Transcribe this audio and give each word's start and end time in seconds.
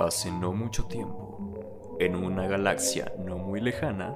Hace 0.00 0.32
no 0.32 0.52
mucho 0.52 0.84
tiempo, 0.84 1.96
en 2.00 2.16
una 2.16 2.46
galaxia 2.46 3.12
no 3.18 3.36
muy 3.36 3.60
lejana, 3.60 4.14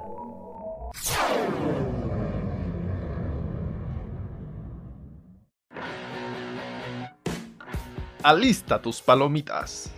Alista 8.23 8.81
tus 8.81 9.03
palomitas 9.03 9.93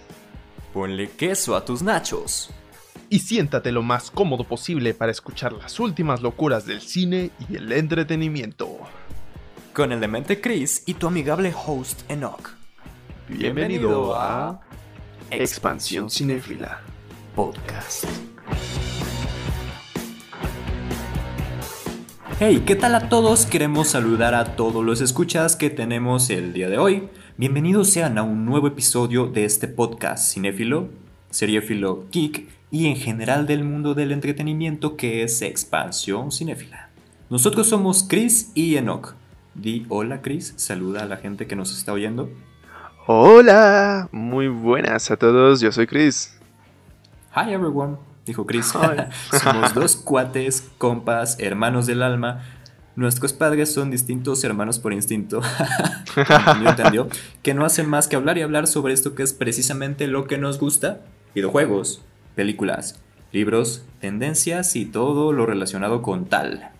ponle 0.72 1.09
queso 1.09 1.54
a 1.54 1.64
tus 1.64 1.82
nachos. 1.82 2.50
y 3.09 3.21
siéntate 3.21 3.71
lo 3.71 3.84
más 3.84 4.11
cómodo 4.11 4.43
posible 4.43 4.93
para 4.93 5.12
escuchar 5.12 5.53
las 5.53 5.79
últimas 5.79 6.21
locuras 6.21 6.66
del 6.66 6.80
cine 6.80 7.30
y 7.48 7.55
el 7.55 7.71
entretenimiento. 7.71 8.77
Con 9.73 9.93
el 9.93 10.00
demente 10.00 10.41
Chris 10.41 10.82
y 10.87 10.95
tu 10.95 11.07
amigable 11.07 11.55
host 11.55 12.03
Enoch. 12.11 12.50
Bienvenido 13.29 14.16
a 14.16 14.66
Expansión 15.30 16.09
Cinéfila. 16.09 16.82
Podcast. 17.34 18.05
Hey, 22.38 22.62
¿qué 22.64 22.77
tal 22.77 22.95
a 22.95 23.09
todos? 23.09 23.45
Queremos 23.45 23.88
saludar 23.88 24.34
a 24.34 24.54
todos 24.54 24.84
los 24.84 25.01
escuchas 25.01 25.56
que 25.56 25.68
tenemos 25.68 26.30
el 26.30 26.52
día 26.52 26.68
de 26.68 26.78
hoy. 26.78 27.09
Bienvenidos 27.37 27.91
sean 27.91 28.18
a 28.18 28.23
un 28.23 28.45
nuevo 28.45 28.68
episodio 28.68 29.27
de 29.27 29.45
este 29.45 29.66
podcast 29.66 30.32
cinéfilo, 30.32 30.91
seriéfilo, 31.30 32.04
geek 32.12 32.48
y 32.70 32.87
en 32.87 32.95
general 32.95 33.48
del 33.48 33.65
mundo 33.65 33.95
del 33.95 34.12
entretenimiento 34.12 34.96
que 34.96 35.24
es 35.24 35.43
Expansión 35.43 36.30
Cinéfila. 36.30 36.90
Nosotros 37.30 37.68
somos 37.68 38.04
Chris 38.04 38.52
y 38.54 38.77
Enoch. 38.77 39.16
Di 39.56 39.87
hola 39.88 40.23
Chris, 40.23 40.54
saluda 40.56 41.02
a 41.02 41.06
la 41.06 41.16
gente 41.16 41.48
que 41.48 41.56
nos 41.56 41.77
está 41.77 41.93
oyendo. 41.93 42.30
Hola, 43.09 44.09
muy 44.10 44.48
buenas 44.48 45.12
a 45.12 45.16
todos, 45.16 45.60
yo 45.60 45.70
soy 45.70 45.87
Chris. 45.87 46.37
Hi 47.37 47.52
everyone, 47.52 47.99
dijo 48.24 48.45
Chris. 48.46 48.66
Somos 49.45 49.74
dos 49.74 49.95
cuates, 49.95 50.68
compas, 50.76 51.37
hermanos 51.38 51.87
del 51.87 52.02
alma. 52.02 52.43
Nuestros 52.96 53.32
padres 53.32 53.73
son 53.73 53.93
distintos 53.93 54.43
hermanos 54.43 54.80
por 54.80 54.93
instinto. 54.93 55.40
¿Me 56.60 56.68
entendió? 56.68 57.07
Que 57.45 57.54
no 57.54 57.65
hacen 57.65 57.88
más 57.88 58.09
que 58.09 58.16
hablar 58.16 58.38
y 58.38 58.43
hablar 58.43 58.66
sobre 58.66 58.93
esto 58.93 59.15
que 59.15 59.23
es 59.23 59.32
precisamente 59.32 60.09
lo 60.09 60.27
que 60.27 60.38
nos 60.38 60.59
gusta. 60.59 61.02
Videojuegos, 61.32 62.02
películas, 62.34 63.01
libros, 63.30 63.84
tendencias 64.00 64.75
y 64.75 64.84
todo 64.84 65.32
lo 65.32 65.47
relacionado 65.47 66.03
con 66.03 66.27
tal. 66.27 66.72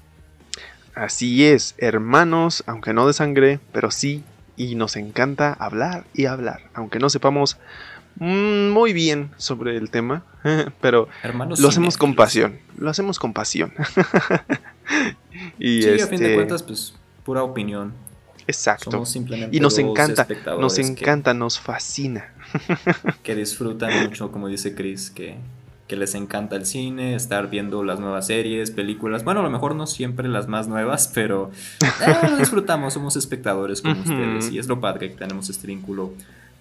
Así 0.93 1.45
es, 1.45 1.77
hermanos, 1.79 2.65
aunque 2.67 2.93
no 2.93 3.07
de 3.07 3.13
sangre, 3.13 3.61
pero 3.71 3.93
sí, 3.93 4.25
y 4.57 4.75
nos 4.75 4.97
encanta 4.97 5.53
hablar 5.53 6.05
y 6.15 6.27
hablar, 6.27 6.63
aunque 6.75 6.99
no 6.99 7.11
sepamos 7.11 7.59
mm, 8.17 8.71
muy 8.71 8.93
bien 8.93 9.31
sobre 9.37 9.77
el 9.77 9.91
tema, 9.91 10.25
pero 10.81 11.09
Hermanos 11.23 11.61
lo 11.61 11.69
hacemos 11.69 11.97
con 11.97 12.15
pasión, 12.15 12.59
lo 12.79 12.91
hacemos 12.91 13.19
con 13.19 13.33
pasión. 13.33 13.73
y 15.59 15.83
Sí, 15.83 16.01
a 16.01 16.07
fin 16.07 16.19
de 16.19 16.27
este, 16.27 16.35
cuentas, 16.35 16.63
pues, 16.63 16.95
pura 17.25 17.43
opinión. 17.43 17.93
exacto. 18.47 18.91
Somos 18.91 19.11
simplemente 19.11 19.57
Y 19.57 19.61
nos 19.61 19.79
encanta, 19.79 20.27
nos 20.59 20.79
encanta, 20.79 21.35
nos 21.35 21.59
fascina. 21.61 22.33
que 23.23 23.35
disfrutan 23.35 24.05
mucho, 24.05 24.31
como 24.33 24.49
dice 24.49 24.75
Chris, 24.75 25.11
que, 25.11 25.37
que 25.87 25.97
les 25.97 26.15
encanta 26.15 26.57
el 26.57 26.67
cine, 26.67 27.15
estar 27.15 27.49
viendo 27.49 27.85
las 27.85 28.01
nuevas 28.01 28.27
series, 28.27 28.71
películas. 28.71 29.25
Bueno, 29.25 29.41
a 29.41 29.43
lo 29.43 29.51
mejor 29.51 29.75
no 29.75 29.87
siempre 29.87 30.29
las 30.29 30.49
más 30.49 30.69
nuevas, 30.69 31.11
pero 31.15 31.51
eh, 31.81 32.29
lo 32.29 32.37
disfrutamos, 32.37 32.95
somos 32.95 33.17
espectadores 33.17 33.83
como 33.83 34.01
ustedes. 34.01 34.51
Y 34.51 34.59
es 34.59 34.67
lo 34.67 34.81
padre 34.81 35.11
que 35.11 35.17
tenemos 35.17 35.49
este 35.49 35.67
vínculo 35.67 36.13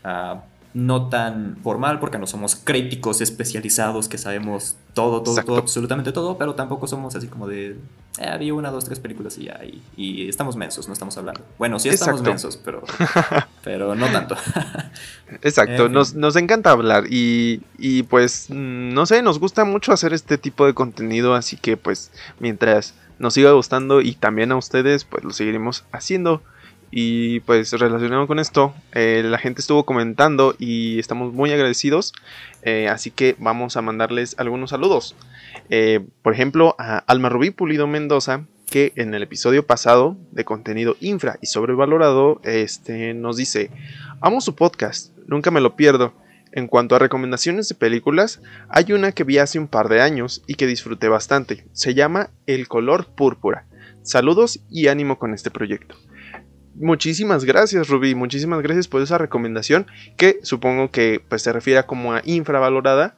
ah, 0.03 0.43
no 0.75 1.07
tan 1.07 1.55
formal, 1.63 1.99
porque 2.01 2.19
no 2.19 2.27
somos 2.27 2.57
críticos 2.57 3.21
especializados 3.21 4.09
que 4.09 4.17
sabemos 4.17 4.75
todo, 4.93 5.21
todo, 5.21 5.35
Exacto. 5.35 5.53
todo, 5.53 5.61
absolutamente 5.61 6.11
todo, 6.11 6.37
pero 6.37 6.53
tampoco 6.53 6.85
somos 6.85 7.15
así 7.15 7.27
como 7.27 7.47
de. 7.47 7.77
Eh, 8.19 8.37
vi 8.39 8.52
una, 8.52 8.71
dos, 8.71 8.83
tres 8.83 8.99
películas 8.99 9.37
y 9.37 9.45
ya. 9.45 9.61
Y, 9.64 9.81
y 9.95 10.27
estamos 10.27 10.58
mensos, 10.58 10.87
no 10.87 10.93
estamos 10.93 11.17
hablando. 11.17 11.41
Bueno, 11.58 11.80
sí 11.80 11.87
estamos 11.87 12.19
Exacto. 12.19 12.30
mensos, 12.30 12.58
pero, 12.58 12.83
pero 13.64 13.95
no 13.95 14.08
tanto. 14.08 14.35
Exacto, 15.41 15.71
En 15.83 15.83
fin. 15.85 15.93
nos, 15.93 16.14
nos 16.14 16.35
encanta 16.35 16.71
hablar 16.71 17.05
y, 17.09 17.61
y 17.77 18.03
pues 18.03 18.49
no 18.49 19.05
sé, 19.05 19.21
nos 19.21 19.39
gusta 19.39 19.64
mucho 19.64 19.93
hacer 19.93 20.11
este 20.11 20.37
tipo 20.37 20.65
de 20.65 20.73
contenido, 20.73 21.35
así 21.35 21.55
que 21.55 21.77
pues 21.77 22.11
mientras 22.39 22.95
nos 23.17 23.33
siga 23.33 23.52
gustando 23.53 24.02
y 24.02 24.14
también 24.15 24.52
a 24.52 24.58
ustedes, 24.58 25.05
pues 25.05 25.23
lo 25.23 25.31
seguiremos 25.31 25.85
haciendo. 25.93 26.43
Y 26.98 27.42
pues 27.42 27.73
relacionado 27.73 28.26
con 28.26 28.39
esto, 28.39 28.73
eh, 28.94 29.22
la 29.26 29.38
gente 29.38 29.60
estuvo 29.60 29.86
comentando 29.86 30.56
y 30.58 30.98
estamos 30.98 31.33
muy 31.33 31.52
agradecidos, 31.52 32.14
eh, 32.61 32.88
así 32.88 33.11
que 33.11 33.36
vamos 33.38 33.76
a 33.76 33.82
mandarles 33.82 34.33
algunos 34.39 34.70
saludos. 34.70 35.14
Eh, 35.70 36.06
por 36.22 36.32
ejemplo, 36.32 36.73
a 36.80 37.00
Alma 37.00 37.28
Rubí 37.28 37.50
Pulido 37.50 37.86
Mendoza, 37.86 38.45
que 38.72 38.94
en 38.95 39.14
el 39.14 39.23
episodio 39.23 39.67
pasado 39.67 40.16
de 40.32 40.45
contenido 40.45 40.95
infra 41.02 41.38
y 41.42 41.48
sobrevalorado, 41.48 42.39
este, 42.45 43.14
nos 43.14 43.36
dice, 43.36 43.72
amo 44.22 44.39
su 44.39 44.56
podcast, 44.56 45.12
nunca 45.27 45.52
me 45.52 45.60
lo 45.60 45.76
pierdo. 45.76 46.14
En 46.54 46.67
cuanto 46.67 46.95
a 46.95 47.00
recomendaciones 47.00 47.67
de 47.67 47.76
películas, 47.76 48.42
hay 48.70 48.94
una 48.94 49.12
que 49.12 49.26
vi 49.26 49.38
hace 49.38 49.60
un 49.60 49.67
par 49.67 49.89
de 49.89 50.00
años 50.00 50.44
y 50.48 50.56
que 50.56 50.66
disfruté 50.66 51.10
bastante. 51.10 51.66
Se 51.73 51.94
llama 51.94 52.30
El 52.48 52.70
color 52.70 53.08
púrpura. 53.08 53.66
Saludos 54.02 54.62
y 54.70 54.88
ánimo 54.88 55.20
con 55.20 55.33
este 55.33 55.52
proyecto. 55.52 55.98
Muchísimas 56.75 57.45
gracias, 57.45 57.87
Rubí. 57.87 58.15
Muchísimas 58.15 58.61
gracias 58.61 58.87
por 58.87 59.02
esa 59.02 59.17
recomendación 59.17 59.87
que 60.17 60.39
supongo 60.43 60.91
que 60.91 61.21
pues 61.27 61.41
se 61.41 61.53
refiere 61.53 61.80
a 61.80 61.87
como 61.87 62.13
a 62.13 62.21
infravalorada 62.25 63.15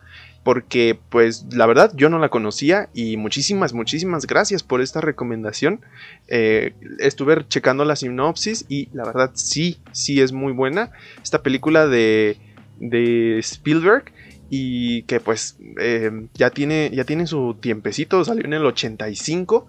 porque 0.48 0.98
pues 1.10 1.46
la 1.52 1.66
verdad 1.66 1.92
yo 1.94 2.08
no 2.08 2.20
la 2.20 2.30
conocía 2.30 2.88
y 2.94 3.18
muchísimas, 3.18 3.74
muchísimas 3.74 4.28
gracias 4.28 4.64
por 4.64 4.80
esta 4.80 5.02
recomendación. 5.02 5.82
Eh, 6.30 6.74
estuve 7.00 7.46
checando 7.50 7.84
la 7.84 7.98
sinopsis 7.98 8.66
y 8.70 8.88
la 8.94 9.04
verdad 9.04 9.32
sí, 9.34 9.80
sí 9.92 10.22
es 10.22 10.32
muy 10.32 10.54
buena. 10.54 10.92
Esta 11.22 11.44
película 11.44 11.88
de, 11.88 12.38
de 12.80 13.40
Spielberg 13.40 14.14
y 14.50 15.02
que 15.04 15.20
pues 15.20 15.58
eh, 15.80 16.28
ya, 16.34 16.50
tiene, 16.50 16.92
ya 16.94 17.04
tiene 17.04 17.28
su 17.28 17.58
tiempecito, 17.60 18.24
salió 18.24 18.46
en 18.46 18.54
el 18.54 18.66
85 18.66 19.68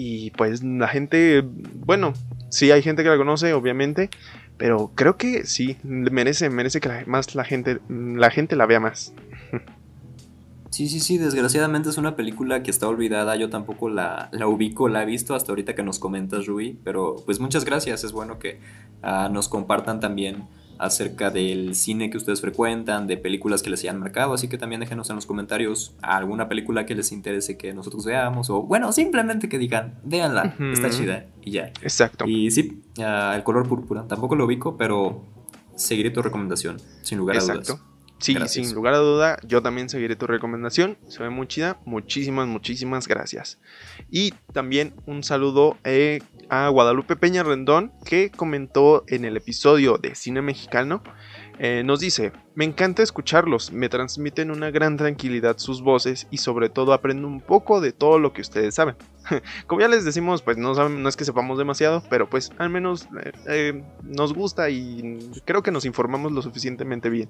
y 0.00 0.30
pues 0.30 0.62
la 0.62 0.86
gente, 0.86 1.42
bueno, 1.84 2.14
sí 2.50 2.70
hay 2.70 2.82
gente 2.82 3.02
que 3.02 3.08
la 3.08 3.16
conoce 3.16 3.52
obviamente. 3.52 4.10
Pero 4.56 4.90
creo 4.94 5.16
que 5.16 5.44
sí, 5.44 5.76
merece, 5.82 6.50
merece 6.50 6.80
que 6.80 7.04
más 7.06 7.34
la 7.34 7.44
gente, 7.44 7.78
la 7.88 8.30
gente 8.30 8.56
la 8.56 8.66
vea 8.66 8.80
más. 8.80 9.12
Sí, 10.70 10.88
sí, 10.88 11.00
sí, 11.00 11.16
desgraciadamente 11.16 11.88
es 11.88 11.96
una 11.96 12.14
película 12.14 12.62
que 12.62 12.70
está 12.70 12.86
olvidada, 12.86 13.34
yo 13.36 13.50
tampoco 13.50 13.88
la, 13.88 14.28
la 14.32 14.46
ubico, 14.46 14.88
la 14.88 15.02
he 15.02 15.06
visto 15.06 15.34
hasta 15.34 15.50
ahorita 15.50 15.74
que 15.74 15.82
nos 15.82 15.98
comentas, 15.98 16.46
Rui, 16.46 16.78
pero 16.84 17.16
pues 17.24 17.40
muchas 17.40 17.64
gracias, 17.64 18.04
es 18.04 18.12
bueno 18.12 18.38
que 18.38 18.60
ah, 19.02 19.30
nos 19.32 19.48
compartan 19.48 19.98
también 19.98 20.44
acerca 20.78 21.30
del 21.30 21.74
cine 21.74 22.10
que 22.10 22.16
ustedes 22.16 22.40
frecuentan, 22.40 23.06
de 23.06 23.16
películas 23.16 23.62
que 23.62 23.70
les 23.70 23.80
hayan 23.80 23.98
marcado, 23.98 24.34
así 24.34 24.48
que 24.48 24.58
también 24.58 24.80
déjenos 24.80 25.10
en 25.10 25.16
los 25.16 25.26
comentarios 25.26 25.94
alguna 26.02 26.48
película 26.48 26.86
que 26.86 26.94
les 26.94 27.12
interese 27.12 27.56
que 27.56 27.74
nosotros 27.74 28.04
veamos, 28.04 28.48
o 28.50 28.62
bueno, 28.62 28.92
simplemente 28.92 29.48
que 29.48 29.58
digan, 29.58 29.94
véanla, 30.04 30.54
Ujú. 30.54 30.72
está 30.72 30.90
chida, 30.90 31.26
y 31.42 31.50
ya. 31.52 31.66
Exacto. 31.82 32.24
Y 32.26 32.50
sí, 32.50 32.82
el 32.96 33.42
color 33.42 33.68
púrpura, 33.68 34.06
tampoco 34.06 34.36
lo 34.36 34.44
ubico, 34.46 34.76
pero 34.76 35.24
seguiré 35.76 36.10
tu 36.10 36.22
recomendación, 36.22 36.78
sin 37.02 37.18
lugar 37.18 37.36
a 37.38 37.40
dudas. 37.40 37.56
Exacto. 37.58 37.84
Sí, 38.20 38.34
Gracias. 38.34 38.66
sin 38.66 38.74
lugar 38.74 38.94
a 38.94 38.98
duda, 38.98 39.38
yo 39.46 39.62
también 39.62 39.88
seguiré 39.88 40.16
tu 40.16 40.26
recomendación. 40.26 40.98
Se 41.06 41.22
ve 41.22 41.30
muy 41.30 41.46
chida. 41.46 41.78
Muchísimas, 41.84 42.48
muchísimas 42.48 43.06
gracias. 43.06 43.60
Y 44.10 44.32
también 44.52 44.92
un 45.06 45.22
saludo 45.22 45.76
eh, 45.84 46.18
a 46.48 46.68
Guadalupe 46.68 47.16
Peña 47.16 47.42
Rendón, 47.42 47.92
que 48.04 48.30
comentó 48.30 49.04
en 49.08 49.24
el 49.24 49.36
episodio 49.36 49.98
de 49.98 50.14
Cine 50.14 50.42
Mexicano. 50.42 51.02
Eh, 51.58 51.82
nos 51.84 52.00
dice, 52.00 52.32
me 52.54 52.64
encanta 52.64 53.02
escucharlos, 53.02 53.72
me 53.72 53.88
transmiten 53.88 54.50
una 54.50 54.70
gran 54.70 54.96
tranquilidad 54.96 55.58
sus 55.58 55.82
voces 55.82 56.26
y 56.30 56.38
sobre 56.38 56.68
todo 56.68 56.92
aprendo 56.92 57.26
un 57.26 57.40
poco 57.40 57.80
de 57.80 57.92
todo 57.92 58.18
lo 58.18 58.32
que 58.32 58.42
ustedes 58.42 58.74
saben. 58.76 58.96
Como 59.66 59.80
ya 59.80 59.88
les 59.88 60.04
decimos, 60.04 60.42
pues 60.42 60.56
no, 60.56 60.74
saben- 60.74 61.02
no 61.02 61.08
es 61.08 61.16
que 61.16 61.24
sepamos 61.24 61.58
demasiado, 61.58 62.02
pero 62.08 62.28
pues 62.30 62.50
al 62.58 62.70
menos 62.70 63.08
eh, 63.24 63.32
eh, 63.48 63.82
nos 64.02 64.32
gusta 64.34 64.70
y 64.70 65.18
creo 65.44 65.62
que 65.62 65.70
nos 65.70 65.84
informamos 65.84 66.32
lo 66.32 66.42
suficientemente 66.42 67.10
bien. 67.10 67.28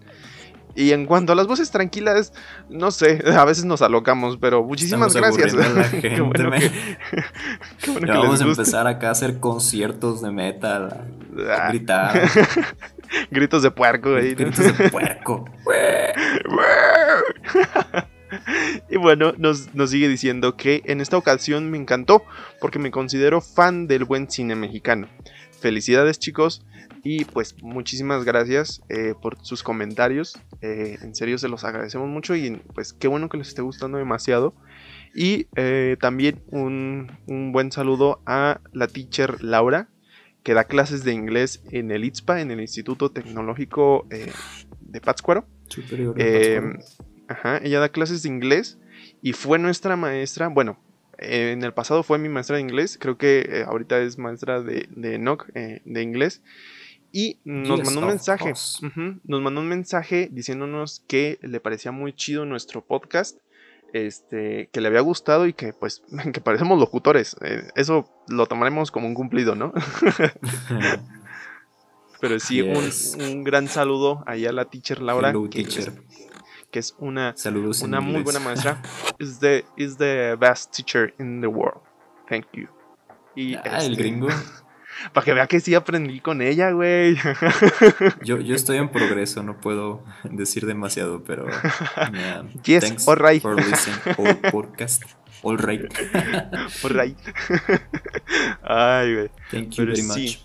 Y 0.75 0.93
en 0.93 1.07
cuanto 1.07 1.33
a 1.33 1.35
las 1.35 1.47
voces 1.47 1.71
tranquilas, 1.71 2.33
no 2.69 2.91
sé, 2.91 3.23
a 3.37 3.45
veces 3.45 3.65
nos 3.65 3.83
alocamos, 3.83 4.37
pero 4.37 4.63
muchísimas 4.63 5.15
Estamos 5.17 5.37
gracias. 5.39 5.91
Qué 6.01 6.21
bueno 6.21 6.51
que, 6.53 6.71
qué 7.81 7.91
bueno 7.91 8.07
Ya 8.07 8.13
que 8.13 8.19
vamos 8.19 8.39
les 8.39 8.43
a 8.43 8.51
empezar 8.51 8.87
acá 8.87 9.09
a 9.09 9.13
hacer 9.13 9.41
conciertos 9.41 10.21
de 10.23 10.31
metal, 10.31 11.07
a 11.51 11.67
Ah, 11.67 11.69
gritar, 11.69 12.21
Gritos 13.31 13.63
de 13.63 13.71
puerco 13.71 14.15
ahí. 14.15 14.31
¿no? 14.31 14.37
gritos 14.37 14.79
de 14.79 14.91
puerco. 14.91 15.45
y 18.91 18.97
bueno, 18.97 19.33
nos, 19.39 19.75
nos 19.75 19.91
sigue 19.91 20.09
diciendo 20.09 20.57
que 20.57 20.83
en 20.85 21.01
esta 21.01 21.17
ocasión 21.17 21.71
me 21.71 21.79
encantó 21.79 22.25
porque 22.61 22.79
me 22.79 22.91
considero 22.91 23.41
fan 23.41 23.87
del 23.87 24.05
buen 24.05 24.31
cine 24.31 24.55
mexicano. 24.55 25.09
felicidades 25.61 26.19
chicos 26.19 26.65
y 27.03 27.25
pues 27.25 27.63
muchísimas 27.63 28.25
gracias 28.25 28.83
eh, 28.89 29.15
por 29.21 29.39
sus 29.43 29.63
comentarios. 29.63 30.39
Eh, 30.61 30.99
en 31.01 31.15
serio 31.15 31.39
se 31.39 31.49
los 31.49 31.65
agradecemos 31.65 32.09
mucho 32.09 32.35
y 32.35 32.61
pues 32.75 32.93
qué 32.93 33.09
bueno 33.09 33.29
que 33.29 33.39
les 33.39 33.49
esté 33.49 33.63
gustando 33.63 33.99
demasiado. 33.99 34.55
Y 35.15 35.47
eh, 35.57 35.97
también 36.01 36.43
un, 36.51 37.19
buen 37.53 37.73
saludo 37.73 38.21
a 38.27 38.61
la 38.73 38.89
teacher 38.89 39.43
Laura, 39.43 39.89
que 40.43 40.55
da 40.55 40.65
clases 40.65 41.05
de 41.05 41.13
inglés 41.13 41.63
en 41.71 41.91
el 41.91 42.05
ITSPA, 42.05 42.41
en 42.41 42.51
el 42.51 42.61
Instituto 42.61 43.11
Tecnológico 43.11 44.07
de 44.81 45.01
Pátzcuaro. 45.01 45.47
Ajá, 47.29 47.59
ella 47.63 47.81
da 47.81 47.91
clases 47.91 48.23
de 48.23 48.31
inglés 48.31 48.79
y 49.21 49.35
fue 49.35 49.59
nuestra 49.59 49.97
maestra, 49.97 50.49
bueno, 50.49 50.81
en 51.19 51.63
el 51.63 51.75
pasado 51.75 52.03
fue 52.03 52.19
mi 52.19 52.29
maestra 52.29 52.57
de 52.57 52.63
inglés, 52.63 52.97
creo 52.99 53.19
que 53.19 53.65
ahorita 53.67 54.01
es 54.01 54.19
maestra 54.19 54.63
de, 54.63 54.89
de 54.91 55.19
NOC 55.19 55.53
de 55.53 56.03
inglés. 56.03 56.43
Y 57.11 57.39
nos 57.45 57.83
mandó 57.85 58.01
un 58.01 58.07
mensaje. 58.07 58.53
nos 59.25 59.43
mandó 59.43 59.61
un 59.61 59.69
mensaje 59.69 60.29
diciéndonos 60.31 61.03
que 61.09 61.39
le 61.43 61.59
parecía 61.61 61.91
muy 61.91 62.13
chido 62.13 62.45
nuestro 62.45 62.85
podcast. 62.85 63.39
Este, 63.93 64.69
que 64.71 64.81
le 64.83 64.89
había 64.89 65.01
gustado 65.01 65.47
y 65.47 65.55
que 65.55 65.73
pues 65.73 66.03
que 66.33 66.41
parecemos 66.41 66.79
locutores. 66.79 67.37
Eh, 67.43 67.69
eso 67.75 68.09
lo 68.29 68.47
tomaremos 68.47 68.91
como 68.91 69.07
un 69.07 69.15
cumplido, 69.15 69.55
¿no? 69.55 69.73
Pero 72.21 72.41
sí, 72.41 72.61
un, 72.63 73.45
gran 73.45 73.69
saludo 73.69 74.25
ahí 74.27 74.45
a 74.45 74.53
la 74.53 74.65
teacher 74.65 75.01
Laura. 75.01 75.33
que, 75.51 75.61
Es, 75.61 75.93
que 76.71 76.79
es 76.81 76.97
una, 76.99 77.35
una 77.83 78.01
muy 78.01 78.23
buena 78.23 78.41
maestra. 78.41 78.83
is 79.21 79.39
the, 79.39 79.65
is 79.77 79.97
the 79.97 80.37
best 80.39 80.73
teacher 80.73 81.15
in 81.21 81.41
the 81.41 81.47
world. 81.47 81.81
Thank 82.29 82.47
you. 82.53 82.69
Y 83.37 83.55
ah, 83.55 83.79
el 83.81 83.93
este, 83.93 84.03
gringo. 84.03 84.29
Para 85.13 85.25
que 85.25 85.33
vea 85.33 85.47
que 85.47 85.61
sí 85.61 85.75
aprendí 85.75 86.21
con 86.21 86.43
ella, 86.43 86.71
güey. 86.71 87.17
Yo, 88.25 88.39
yo 88.41 88.55
estoy 88.55 88.79
en 88.79 88.89
progreso, 88.89 89.43
no 89.43 89.61
puedo 89.61 90.05
decir 90.25 90.67
demasiado, 90.67 91.23
pero. 91.25 91.47
yes, 92.65 92.85
thanks 92.85 93.09
all 93.09 93.17
right. 93.17 93.41
for 93.41 93.57
listening 93.57 93.99
podcast. 94.51 95.05
All 95.43 95.57
right. 95.57 95.83
all 96.85 96.91
right. 96.91 97.17
Ay, 98.63 99.15
güey. 99.15 99.31
Thank 99.51 99.71
you 99.75 99.87
very 99.87 100.03
much. 100.03 100.41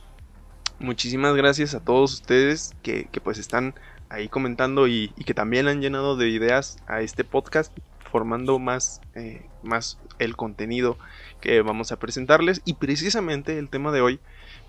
Muchísimas 0.80 1.36
gracias 1.36 1.74
a 1.74 1.80
todos 1.84 2.14
ustedes 2.14 2.74
que, 2.84 3.08
que 3.12 3.22
pues 3.22 3.38
están 3.38 3.74
ahí 4.10 4.28
comentando 4.28 4.88
y, 4.88 5.12
y, 5.18 5.24
que 5.24 5.34
también 5.34 5.68
han 5.68 5.82
llenado 5.82 6.16
de 6.16 6.30
ideas 6.30 6.78
a 6.88 7.02
este 7.02 7.24
podcast, 7.24 7.76
formando 8.12 8.60
más, 8.60 9.02
eh, 9.16 9.46
más 9.64 9.98
el 10.20 10.36
contenido 10.36 10.98
que 11.42 11.62
vamos 11.62 11.92
a 11.92 12.00
presentarles. 12.00 12.62
Y 12.66 12.76
precisamente 12.76 13.58
el 13.58 13.70
tema 13.70 13.92
de 13.92 14.02
hoy 14.02 14.20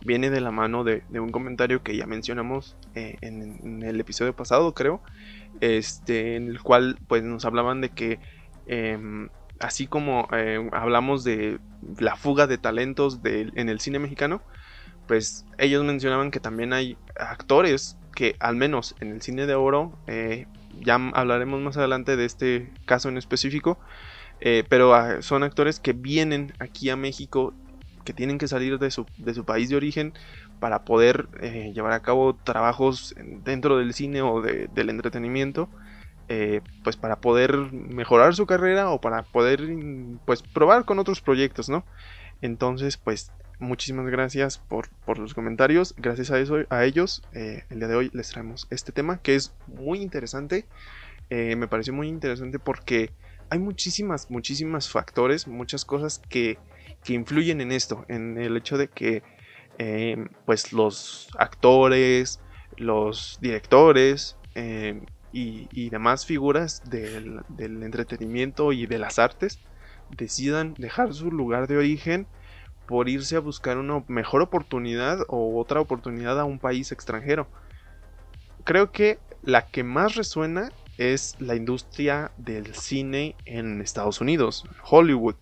viene 0.04 0.30
de 0.30 0.40
la 0.40 0.50
mano 0.50 0.84
de, 0.84 1.02
un 1.12 1.32
comentario 1.32 1.82
que 1.82 1.96
ya 1.96 2.06
mencionamos 2.06 2.76
eh, 2.94 3.16
en, 3.22 3.82
el 3.82 3.98
episodio 3.98 4.36
pasado, 4.36 4.74
creo, 4.74 5.00
este, 5.60 6.36
en 6.36 6.48
el 6.48 6.60
cual 6.60 6.98
pues 7.08 7.22
nos 7.22 7.44
hablaban 7.44 7.80
de 7.80 7.88
que 7.88 8.20
em, 8.66 9.30
así 9.58 9.86
como 9.86 10.28
eh, 10.32 10.68
hablamos 10.72 11.24
de 11.24 11.58
la 11.98 12.16
fuga 12.16 12.46
de 12.46 12.58
talentos 12.58 13.20
en 13.24 13.68
el 13.68 13.80
cine 13.80 13.98
mexicano, 13.98 14.42
pues 15.08 15.46
ellos 15.58 15.84
mencionaban 15.84 16.30
que 16.30 16.40
también 16.40 16.72
hay 16.72 16.96
actores 17.18 17.96
que 18.14 18.36
al 18.40 18.56
menos 18.56 18.94
en 19.00 19.10
el 19.10 19.22
cine 19.22 19.46
de 19.46 19.54
oro, 19.54 19.98
eh, 20.06 20.46
ya 20.80 20.96
hablaremos 21.14 21.60
más 21.60 21.76
adelante 21.76 22.16
de 22.16 22.26
este 22.26 22.70
caso 22.84 23.08
en 23.08 23.16
específico, 23.16 23.78
pero 24.68 24.94
ah, 24.94 25.22
son 25.22 25.42
actores 25.42 25.80
que 25.80 25.94
vienen 25.94 26.52
aquí 26.58 26.90
a 26.90 26.96
México 26.96 27.54
que 28.04 28.12
tienen 28.12 28.38
que 28.38 28.48
salir 28.48 28.78
de 28.78 28.90
su, 28.90 29.06
país 29.44 29.68
de 29.68 29.76
origen 29.76 30.12
para 30.60 30.84
poder 30.84 31.28
eh, 31.40 31.72
llevar 31.74 31.92
a 31.92 32.00
cabo 32.00 32.34
trabajos 32.34 33.14
dentro 33.44 33.78
del 33.78 33.94
cine 33.94 34.22
o 34.22 34.40
del 34.40 34.90
entretenimiento, 34.90 35.68
eh, 36.28 36.60
pues 36.82 36.96
para 36.96 37.16
poder 37.16 37.56
mejorar 37.72 38.34
su 38.34 38.46
carrera 38.46 38.90
o 38.90 39.00
para 39.00 39.22
poder 39.22 39.60
pues 40.24 40.42
probar 40.42 40.84
con 40.84 40.98
otros 40.98 41.20
proyectos, 41.20 41.68
¿no? 41.68 41.84
Entonces, 42.40 42.96
pues 42.96 43.32
muchísimas 43.58 44.06
gracias 44.06 44.58
por, 44.58 44.88
por 45.04 45.18
los 45.18 45.34
comentarios, 45.34 45.94
gracias 45.96 46.30
a 46.30 46.38
eso, 46.38 46.58
a 46.70 46.84
ellos, 46.84 47.22
eh, 47.32 47.64
el 47.70 47.78
día 47.78 47.88
de 47.88 47.96
hoy 47.96 48.10
les 48.12 48.28
traemos 48.30 48.66
este 48.70 48.92
tema 48.92 49.18
que 49.18 49.34
es 49.34 49.52
muy 49.66 50.00
interesante, 50.00 50.66
me 51.30 51.66
pareció 51.66 51.92
muy 51.92 52.06
interesante 52.06 52.60
porque 52.60 53.10
hay 53.50 53.58
muchísimas, 53.58 54.30
muchísimas 54.30 54.88
factores, 54.88 55.48
muchas 55.48 55.84
cosas 55.84 56.20
que 56.28 56.58
que 57.04 57.12
influyen 57.12 57.60
en 57.60 57.70
esto, 57.70 58.04
en 58.08 58.38
el 58.38 58.56
hecho 58.56 58.78
de 58.78 58.88
que 58.88 59.22
eh, 59.78 60.26
pues 60.46 60.72
los 60.72 61.28
actores, 61.38 62.40
los 62.76 63.38
directores 63.40 64.36
eh, 64.54 65.00
y, 65.32 65.90
demás 65.90 66.24
figuras 66.24 66.82
del, 66.88 67.42
entretenimiento 67.58 68.72
y 68.72 68.86
de 68.86 68.98
las 68.98 69.18
artes 69.18 69.58
decidan 70.16 70.74
dejar 70.74 71.12
su 71.12 71.30
lugar 71.30 71.66
de 71.66 71.76
origen 71.76 72.26
por 72.86 73.08
irse 73.08 73.36
a 73.36 73.40
buscar 73.40 73.78
una 73.78 74.04
mejor 74.06 74.42
oportunidad 74.42 75.20
o 75.28 75.58
otra 75.58 75.80
oportunidad 75.80 76.38
a 76.38 76.44
un 76.44 76.58
país 76.58 76.92
extranjero. 76.92 77.48
Creo 78.62 78.92
que 78.92 79.18
la 79.42 79.66
que 79.66 79.82
más 79.82 80.14
resuena 80.14 80.70
es 80.98 81.34
la 81.40 81.56
industria 81.56 82.30
del 82.36 82.74
cine 82.74 83.34
en 83.44 83.80
Estados 83.80 84.20
Unidos, 84.20 84.64
Hollywood 84.88 85.34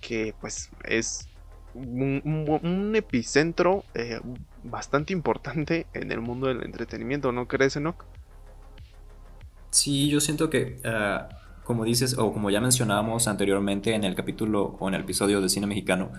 que 0.00 0.34
pues 0.40 0.70
es 0.84 1.28
un, 1.74 2.92
epicentro 2.94 3.84
eh, 3.94 4.20
bastante 4.64 5.12
importante 5.12 5.86
en 5.92 6.10
el 6.10 6.20
mundo 6.20 6.48
del 6.48 6.62
entretenimiento, 6.62 7.32
¿no 7.32 7.46
crees, 7.46 7.76
Enoch? 7.76 8.04
Sí, 9.70 10.08
yo 10.08 10.20
siento 10.20 10.48
que, 10.48 10.80
ah, 10.84 11.28
como 11.64 11.84
dices, 11.84 12.16
o 12.18 12.32
como 12.32 12.50
ya 12.50 12.60
mencionábamos 12.60 13.28
anteriormente 13.28 13.94
en 13.94 14.04
el 14.04 14.14
capítulo 14.14 14.76
o 14.78 14.88
en 14.88 14.94
el 14.94 15.02
episodio 15.02 15.40
de 15.40 15.48
cine 15.48 15.66
mexicano, 15.66 16.10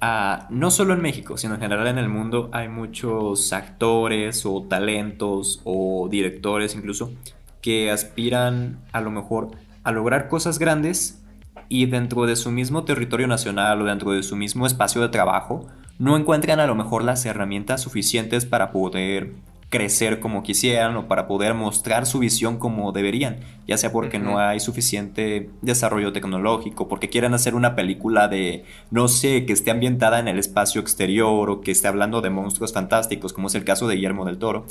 ah, 0.00 0.48
no 0.50 0.70
solo 0.70 0.94
en 0.94 1.00
México, 1.00 1.36
sino 1.36 1.54
en 1.54 1.60
general 1.60 1.86
en 1.86 1.98
el 1.98 2.08
mundo 2.08 2.50
hay 2.52 2.68
muchos 2.68 3.52
actores 3.52 4.44
o 4.46 4.64
talentos 4.64 5.60
o 5.64 6.08
directores 6.10 6.74
incluso 6.74 7.12
que 7.60 7.90
aspiran 7.92 8.80
a 8.90 9.00
lo 9.00 9.10
mejor 9.10 9.50
a 9.84 9.92
lograr 9.92 10.28
cosas 10.28 10.58
grandes 10.58 11.21
y 11.68 11.86
dentro 11.86 12.26
de 12.26 12.36
su 12.36 12.50
mismo 12.50 12.84
territorio 12.84 13.26
nacional 13.26 13.80
o 13.82 13.84
dentro 13.84 14.12
de 14.12 14.22
su 14.22 14.36
mismo 14.36 14.66
espacio 14.66 15.00
de 15.00 15.08
trabajo 15.08 15.66
no 15.98 16.16
encuentran 16.16 16.60
a 16.60 16.66
lo 16.66 16.74
mejor 16.74 17.04
las 17.04 17.24
herramientas 17.26 17.80
suficientes 17.80 18.44
para 18.44 18.72
poder 18.72 19.34
crecer 19.72 20.20
como 20.20 20.42
quisieran 20.42 20.94
o 20.96 21.08
para 21.08 21.26
poder 21.26 21.54
mostrar 21.54 22.04
su 22.04 22.18
visión 22.18 22.58
como 22.58 22.92
deberían, 22.92 23.38
ya 23.66 23.78
sea 23.78 23.90
porque 23.90 24.18
no 24.18 24.38
hay 24.38 24.60
suficiente 24.60 25.48
desarrollo 25.62 26.12
tecnológico, 26.12 26.88
porque 26.88 27.08
quieren 27.08 27.32
hacer 27.32 27.54
una 27.54 27.74
película 27.74 28.28
de, 28.28 28.64
no 28.90 29.08
sé, 29.08 29.46
que 29.46 29.54
esté 29.54 29.70
ambientada 29.70 30.18
en 30.18 30.28
el 30.28 30.38
espacio 30.38 30.82
exterior 30.82 31.48
o 31.48 31.62
que 31.62 31.70
esté 31.70 31.88
hablando 31.88 32.20
de 32.20 32.28
monstruos 32.28 32.74
fantásticos, 32.74 33.32
como 33.32 33.46
es 33.46 33.54
el 33.54 33.64
caso 33.64 33.88
de 33.88 33.94
Guillermo 33.94 34.26
del 34.26 34.36
Toro. 34.36 34.66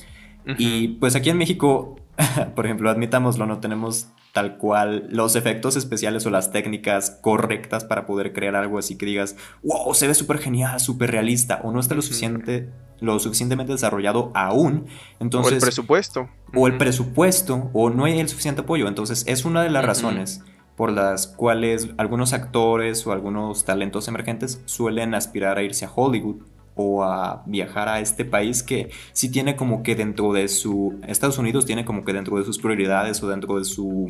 Y 0.57 0.89
pues 0.99 1.15
aquí 1.15 1.29
en 1.29 1.37
México, 1.37 1.95
por 2.55 2.65
ejemplo, 2.65 2.89
admitámoslo, 2.89 3.45
no 3.45 3.59
tenemos 3.59 4.07
tal 4.33 4.57
cual 4.57 5.07
los 5.09 5.35
efectos 5.35 5.75
especiales 5.75 6.25
o 6.25 6.29
las 6.29 6.51
técnicas 6.51 7.19
correctas 7.21 7.83
para 7.83 8.05
poder 8.05 8.33
crear 8.33 8.55
algo 8.55 8.77
así 8.77 8.97
que 8.97 9.05
digas, 9.05 9.35
wow, 9.63 9.93
se 9.93 10.07
ve 10.07 10.13
súper 10.13 10.39
genial, 10.39 10.79
súper 10.79 11.11
realista, 11.11 11.59
o 11.63 11.71
no 11.71 11.79
está 11.79 11.95
lo, 11.95 12.01
suficiente, 12.01 12.69
lo 12.99 13.19
suficientemente 13.19 13.73
desarrollado 13.73 14.31
aún. 14.33 14.87
Entonces, 15.19 15.51
o 15.51 15.55
el 15.55 15.61
presupuesto. 15.61 16.29
O 16.55 16.67
el 16.67 16.77
presupuesto, 16.77 17.69
o 17.73 17.89
no 17.89 18.05
hay 18.05 18.19
el 18.19 18.29
suficiente 18.29 18.61
apoyo. 18.61 18.87
Entonces, 18.87 19.25
es 19.27 19.45
una 19.45 19.63
de 19.63 19.69
las 19.69 19.85
razones 19.85 20.43
por 20.75 20.91
las 20.91 21.27
cuales 21.27 21.89
algunos 21.97 22.33
actores 22.33 23.05
o 23.05 23.11
algunos 23.11 23.65
talentos 23.65 24.07
emergentes 24.07 24.61
suelen 24.65 25.13
aspirar 25.13 25.57
a 25.57 25.63
irse 25.63 25.85
a 25.85 25.91
Hollywood 25.93 26.37
o 26.75 27.03
a 27.03 27.43
viajar 27.45 27.89
a 27.89 27.99
este 27.99 28.25
país 28.25 28.63
que 28.63 28.89
sí 29.13 29.29
tiene 29.29 29.55
como 29.55 29.83
que 29.83 29.95
dentro 29.95 30.33
de 30.33 30.47
su... 30.47 30.99
Estados 31.07 31.37
Unidos 31.37 31.65
tiene 31.65 31.85
como 31.85 32.03
que 32.05 32.13
dentro 32.13 32.37
de 32.37 32.43
sus 32.43 32.59
prioridades 32.59 33.21
o 33.23 33.29
dentro 33.29 33.57
de 33.57 33.65
su 33.65 34.09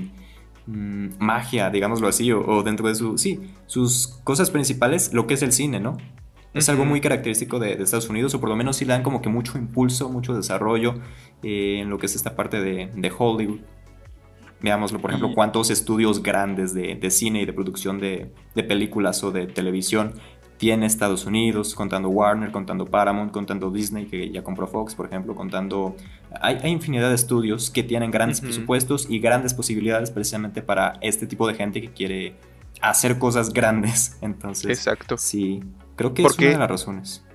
mm, 0.67 1.07
magia, 1.19 1.69
digámoslo 1.69 2.07
así, 2.07 2.31
o, 2.31 2.63
dentro 2.63 2.87
de 2.87 2.95
su... 2.95 3.17
Sí, 3.17 3.39
sus 3.65 4.19
cosas 4.23 4.51
principales, 4.51 5.13
lo 5.13 5.27
que 5.27 5.33
es 5.33 5.41
el 5.41 5.51
cine, 5.51 5.79
¿no? 5.79 5.97
Es 6.53 6.67
algo 6.67 6.83
muy 6.83 6.99
característico 6.99 7.59
de, 7.59 7.73
Estados 7.73 8.09
Unidos, 8.09 8.33
o 8.33 8.41
por 8.41 8.49
lo 8.49 8.57
menos 8.57 8.75
sí 8.75 8.85
le 8.85 8.93
dan 8.93 9.03
como 9.03 9.21
que 9.21 9.29
mucho 9.29 9.57
impulso, 9.57 10.09
mucho 10.09 10.35
desarrollo 10.35 10.95
eh, 11.43 11.79
en 11.81 11.89
lo 11.89 11.97
que 11.97 12.07
es 12.07 12.15
esta 12.15 12.35
parte 12.35 12.59
de, 12.59 13.11
Hollywood. 13.17 13.61
Veámoslo, 14.59 14.99
por 14.99 15.09
ejemplo, 15.09 15.33
cuántos 15.33 15.71
estudios 15.71 16.21
grandes 16.21 16.73
de, 16.73 16.95
de, 16.95 17.09
cine 17.09 17.41
y 17.41 17.45
de 17.45 17.53
producción 17.53 17.99
de, 17.99 18.31
películas 18.53 19.23
o 19.23 19.31
de 19.31 19.47
televisión 19.47 20.13
tiene 20.61 20.85
Estados 20.85 21.25
Unidos, 21.25 21.73
contando 21.73 22.09
Warner, 22.09 22.51
contando 22.51 22.85
Paramount, 22.85 23.31
contando 23.31 23.71
Disney, 23.71 24.05
que 24.05 24.29
ya 24.29 24.43
compró 24.43 24.67
Fox, 24.67 24.93
por 24.93 25.07
ejemplo, 25.07 25.33
contando... 25.33 25.95
Hay, 26.39 26.59
infinidad 26.69 27.09
de 27.09 27.15
estudios 27.15 27.71
que 27.71 27.81
tienen 27.81 28.11
grandes 28.11 28.41
presupuestos 28.41 29.07
y 29.09 29.17
grandes 29.17 29.55
posibilidades 29.55 30.11
precisamente 30.11 30.61
para 30.61 30.99
este 31.01 31.25
tipo 31.25 31.47
de 31.47 31.55
gente 31.55 31.81
que 31.81 31.89
quiere 31.89 32.35
hacer 32.79 33.17
cosas 33.17 33.51
grandes. 33.51 34.17
Entonces, 34.21 34.77
Exacto. 34.77 35.17
sí, 35.17 35.63
creo 35.95 36.13
que 36.13 36.21
es 36.21 36.37
una 36.37 36.49
de 36.49 36.57
las 36.59 36.69
razones. 36.69 37.25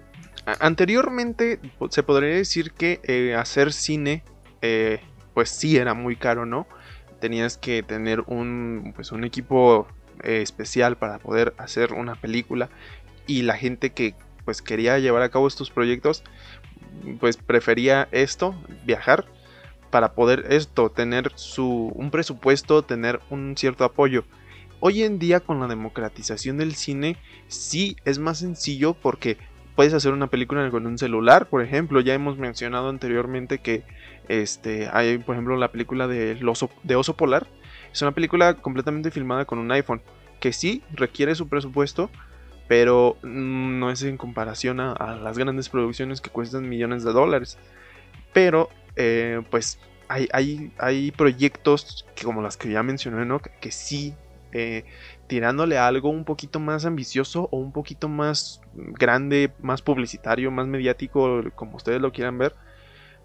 anteriormente 0.61 1.59
se 1.90 2.04
podría 2.04 2.37
decir 2.37 2.71
que 2.71 3.00
eh, 3.02 3.35
hacer 3.35 3.73
cine, 3.73 4.23
eh, 4.62 5.00
pues 5.35 5.50
sí 5.50 5.76
era 5.76 5.95
muy 5.95 6.14
caro, 6.14 6.47
¿no? 6.47 6.68
Tenías 7.18 7.59
que 7.59 7.83
tener 7.83 8.21
un, 8.28 8.92
pues 8.95 9.11
un 9.11 9.25
equipo 9.25 9.88
eh, 10.23 10.40
especial 10.40 10.97
para 10.97 11.18
poder 11.18 11.54
hacer 11.59 11.92
una 11.92 12.14
película 12.14 12.71
y 13.26 13.42
la 13.42 13.56
gente 13.56 13.90
que 13.90 14.14
pues 14.45 14.62
quería 14.62 14.99
llevar 14.99 15.23
a 15.23 15.28
cabo 15.30 15.49
estos 15.49 15.71
proyectos 15.71 16.23
pues 17.21 17.37
prefería 17.37 18.09
esto, 18.12 18.54
viajar 18.85 19.26
para 19.90 20.14
poder 20.14 20.47
esto 20.50 20.90
tener 20.90 21.33
su 21.35 21.92
un 21.95 22.11
presupuesto, 22.11 22.83
tener 22.83 23.21
un 23.30 23.56
cierto 23.56 23.85
apoyo. 23.85 24.25
Hoy 24.80 25.02
en 25.02 25.18
día 25.18 25.40
con 25.40 25.61
la 25.61 25.68
democratización 25.68 26.59
del 26.59 26.75
cine 26.75 27.16
sí 27.49 27.97
es 28.04 28.18
más 28.18 28.38
sencillo 28.38 28.95
porque 28.95 29.38
puedes 29.75 29.95
hacer 29.95 30.12
una 30.12 30.26
película 30.28 30.71
con 30.71 30.87
un 30.87 30.99
celular, 30.99 31.49
por 31.49 31.62
ejemplo, 31.62 32.00
ya 32.00 32.14
hemos 32.14 32.38
mencionado 32.38 32.88
anteriormente 32.88 33.59
que 33.59 33.85
este 34.28 34.88
hay 34.92 35.18
por 35.18 35.35
ejemplo 35.35 35.56
la 35.56 35.71
película 35.71 36.09
de 36.09 36.38
oso, 36.47 36.71
de 36.83 36.97
Oso 36.97 37.16
Polar, 37.16 37.47
es 37.92 38.02
una 38.02 38.12
película 38.12 38.54
completamente 38.54 39.11
filmada 39.11 39.45
con 39.45 39.59
un 39.59 39.71
iPhone, 39.73 40.02
que 40.40 40.52
sí 40.52 40.83
requiere 40.92 41.35
su 41.35 41.49
presupuesto, 41.49 42.11
pero 42.68 43.16
mm, 43.23 43.78
no 43.78 43.90
es 43.90 44.02
en 44.02 44.16
comparación 44.16 44.80
a, 44.80 45.16
las 45.23 45.38
grandes 45.38 45.68
producciones 45.68 46.20
que 46.20 46.30
cuestan 46.30 46.68
millones 46.68 47.04
de 47.04 47.12
dólares. 47.12 47.58
Pero, 48.32 48.70
eh, 48.96 49.42
pues, 49.50 49.78
hay, 50.08 50.28
hay, 50.32 50.73
hay, 50.78 51.11
proyectos 51.12 52.06
que, 52.14 52.25
como 52.25 52.42
las 52.42 52.56
que 52.56 52.70
ya 52.70 52.82
mencioné, 52.82 53.25
¿no? 53.25 53.40
que, 53.40 53.70
sí, 53.70 54.14
eh, 54.52 54.85
tirándole 55.26 55.78
algo 55.78 56.08
un 56.11 56.25
poquito 56.25 56.61
más 56.61 56.85
ambicioso 56.85 57.49
o 57.50 57.58
un 57.58 57.73
poquito 57.73 58.08
más 58.08 58.61
grande, 58.75 59.52
más 59.61 59.82
publicitario, 59.82 60.50
más 60.50 60.66
mediático, 60.66 61.42
como 61.54 61.76
ustedes 61.76 62.00
lo 62.00 62.12
quieran 62.12 62.38
ver. 62.38 62.54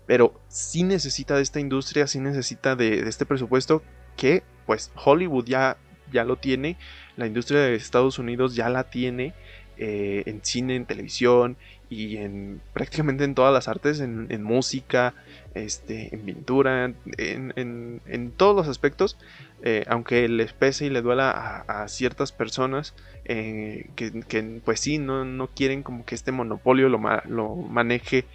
Pero 0.08 0.42
sí 0.48 0.84
necesita 0.84 1.36
de 1.36 1.44
esta 1.44 1.60
industria, 1.60 2.08
sí 2.08 2.20
necesita 2.20 2.76
de, 2.76 3.04
de 3.04 3.10
este 3.10 3.26
presupuesto 3.26 3.84
que, 4.18 4.44
pues, 4.66 4.92
Hollywood 4.96 5.46
ya 5.46 5.78
ya 6.12 6.24
lo 6.24 6.36
tiene, 6.38 6.78
la 7.22 7.28
industria 7.28 7.62
de 7.62 7.76
Estados 7.76 8.18
Unidos 8.18 8.56
ya 8.56 8.68
la 8.70 8.86
tiene 8.86 9.34
eh, 9.78 10.24
en 10.26 10.44
cine, 10.44 10.76
en 10.76 10.86
televisión 10.86 11.56
y 11.88 12.18
en 12.18 12.62
prácticamente 12.74 13.24
en 13.26 13.36
todas 13.36 13.54
las 13.54 13.68
artes, 13.68 14.00
en, 14.00 14.44
música, 14.44 15.14
este, 15.54 16.14
en 16.16 16.22
pintura, 16.22 16.94
en, 17.18 18.34
todos 18.38 18.56
los 18.56 18.68
aspectos, 18.68 19.18
eh, 19.62 19.84
aunque 19.88 20.28
les 20.30 20.54
pese 20.54 20.86
y 20.86 20.90
le 20.90 21.02
duela 21.02 21.30
a, 21.68 21.88
ciertas 21.90 22.32
personas 22.32 22.96
eh, 23.26 23.90
que, 23.96 24.62
pues 24.66 24.80
sí, 24.80 24.98
no, 24.98 25.26
no, 25.26 25.48
quieren 25.48 25.84
como 25.84 26.06
que 26.06 26.16
este 26.16 26.32
monopolio 26.32 26.90
lo, 26.90 27.00
lo 27.28 27.56
maneje 27.56 28.26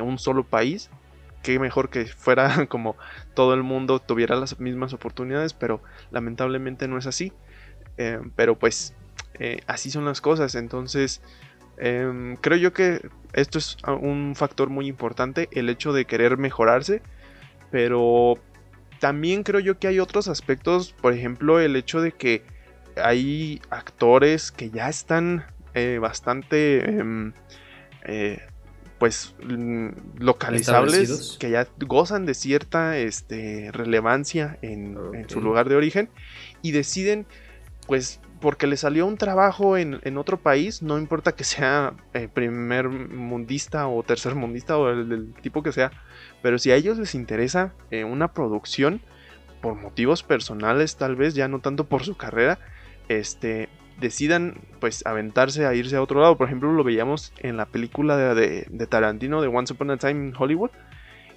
un 0.00 0.18
solo 0.18 0.44
país, 0.44 0.88
qué 1.42 1.58
mejor 1.58 1.90
que 1.90 2.06
fuera 2.06 2.66
como 2.68 2.96
todo 3.34 3.54
el 3.54 3.62
mundo 3.62 3.98
tuviera 3.98 4.34
las 4.34 4.58
mismas 4.60 4.94
oportunidades, 4.94 5.52
pero 5.52 5.82
lamentablemente 6.10 6.88
no 6.88 6.96
es 6.96 7.06
así. 7.06 7.32
Eh, 7.96 8.20
pero 8.34 8.58
pues 8.58 8.94
eh, 9.38 9.60
así 9.66 9.90
son 9.90 10.04
las 10.04 10.20
cosas, 10.20 10.54
entonces 10.54 11.20
em, 11.76 12.36
creo 12.36 12.58
yo 12.58 12.72
que 12.72 13.08
esto 13.32 13.58
es 13.58 13.76
un 13.86 14.34
factor 14.36 14.68
muy 14.68 14.86
importante, 14.86 15.48
el 15.52 15.68
hecho 15.68 15.92
de 15.92 16.04
querer 16.04 16.36
mejorarse, 16.36 17.02
pero 17.70 18.38
también 19.00 19.42
creo 19.42 19.60
yo 19.60 19.78
que 19.78 19.88
hay 19.88 20.00
otros 20.00 20.28
aspectos, 20.28 20.92
por 20.92 21.12
ejemplo 21.12 21.60
el 21.60 21.76
hecho 21.76 22.00
de 22.00 22.12
que 22.12 22.42
hay 22.96 23.60
actores 23.70 24.52
que 24.52 24.70
ya 24.70 24.88
están 24.88 25.44
eh, 25.74 25.98
bastante 26.00 26.88
em, 26.88 27.32
pues 28.98 29.34
mm, 29.42 29.88
localizables 30.18 31.36
que 31.38 31.50
ya 31.50 31.68
gozan 31.80 32.26
de 32.26 32.34
cierta 32.34 32.96
este, 32.96 33.70
relevancia 33.72 34.58
en, 34.62 34.96
su 35.28 35.40
lugar 35.40 35.68
de 35.68 35.76
origen 35.76 36.08
y 36.62 36.70
deciden 36.72 37.26
pues 37.86 38.20
porque 38.40 38.66
le 38.66 38.76
salió 38.76 39.06
un 39.06 39.16
trabajo 39.16 39.78
en, 39.78 40.18
otro 40.18 40.38
país, 40.38 40.82
no 40.82 40.98
importa 40.98 41.32
que 41.32 41.44
sea 41.44 41.94
eh, 42.12 42.28
primer 42.32 42.88
mundista 42.90 43.88
o 43.88 44.02
tercer 44.02 44.34
mundista 44.34 44.76
o 44.76 44.90
el, 44.90 45.32
tipo 45.40 45.62
que 45.62 45.72
sea, 45.72 45.90
pero 46.42 46.58
si 46.58 46.70
a 46.70 46.76
ellos 46.76 46.98
les 46.98 47.14
interesa 47.14 47.72
eh, 47.90 48.04
una 48.04 48.34
producción 48.34 49.00
por 49.62 49.76
motivos 49.76 50.22
personales 50.22 50.96
tal 50.96 51.16
vez, 51.16 51.34
ya 51.34 51.48
no 51.48 51.60
tanto 51.60 51.84
por 51.84 52.04
su 52.04 52.18
carrera, 52.18 52.58
este, 53.08 53.70
decidan 53.98 54.60
pues 54.80 55.06
aventarse 55.06 55.66
a 55.66 55.74
irse 55.74 55.96
a 55.96 56.02
otro 56.02 56.20
lado. 56.20 56.36
Por 56.36 56.46
ejemplo, 56.46 56.72
lo 56.72 56.84
veíamos 56.84 57.32
en 57.38 57.56
la 57.56 57.66
película 57.66 58.34
de, 58.34 58.66
Tarantino 58.88 59.40
de 59.40 59.48
Once 59.48 59.72
Upon 59.72 59.90
a 59.90 59.96
Time 59.96 60.28
in 60.28 60.34
Hollywood, 60.36 60.70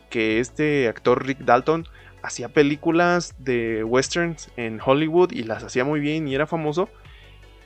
que 0.10 0.40
este 0.40 0.88
actor 0.88 1.26
Rick 1.26 1.40
Dalton 1.40 1.88
hacía 2.28 2.50
películas 2.50 3.36
de 3.40 3.84
westerns 3.84 4.52
en 4.58 4.80
Hollywood 4.84 5.32
y 5.32 5.44
las 5.44 5.64
hacía 5.64 5.84
muy 5.84 6.00
bien 6.00 6.28
y 6.28 6.36
era 6.36 6.48
famoso. 6.48 6.90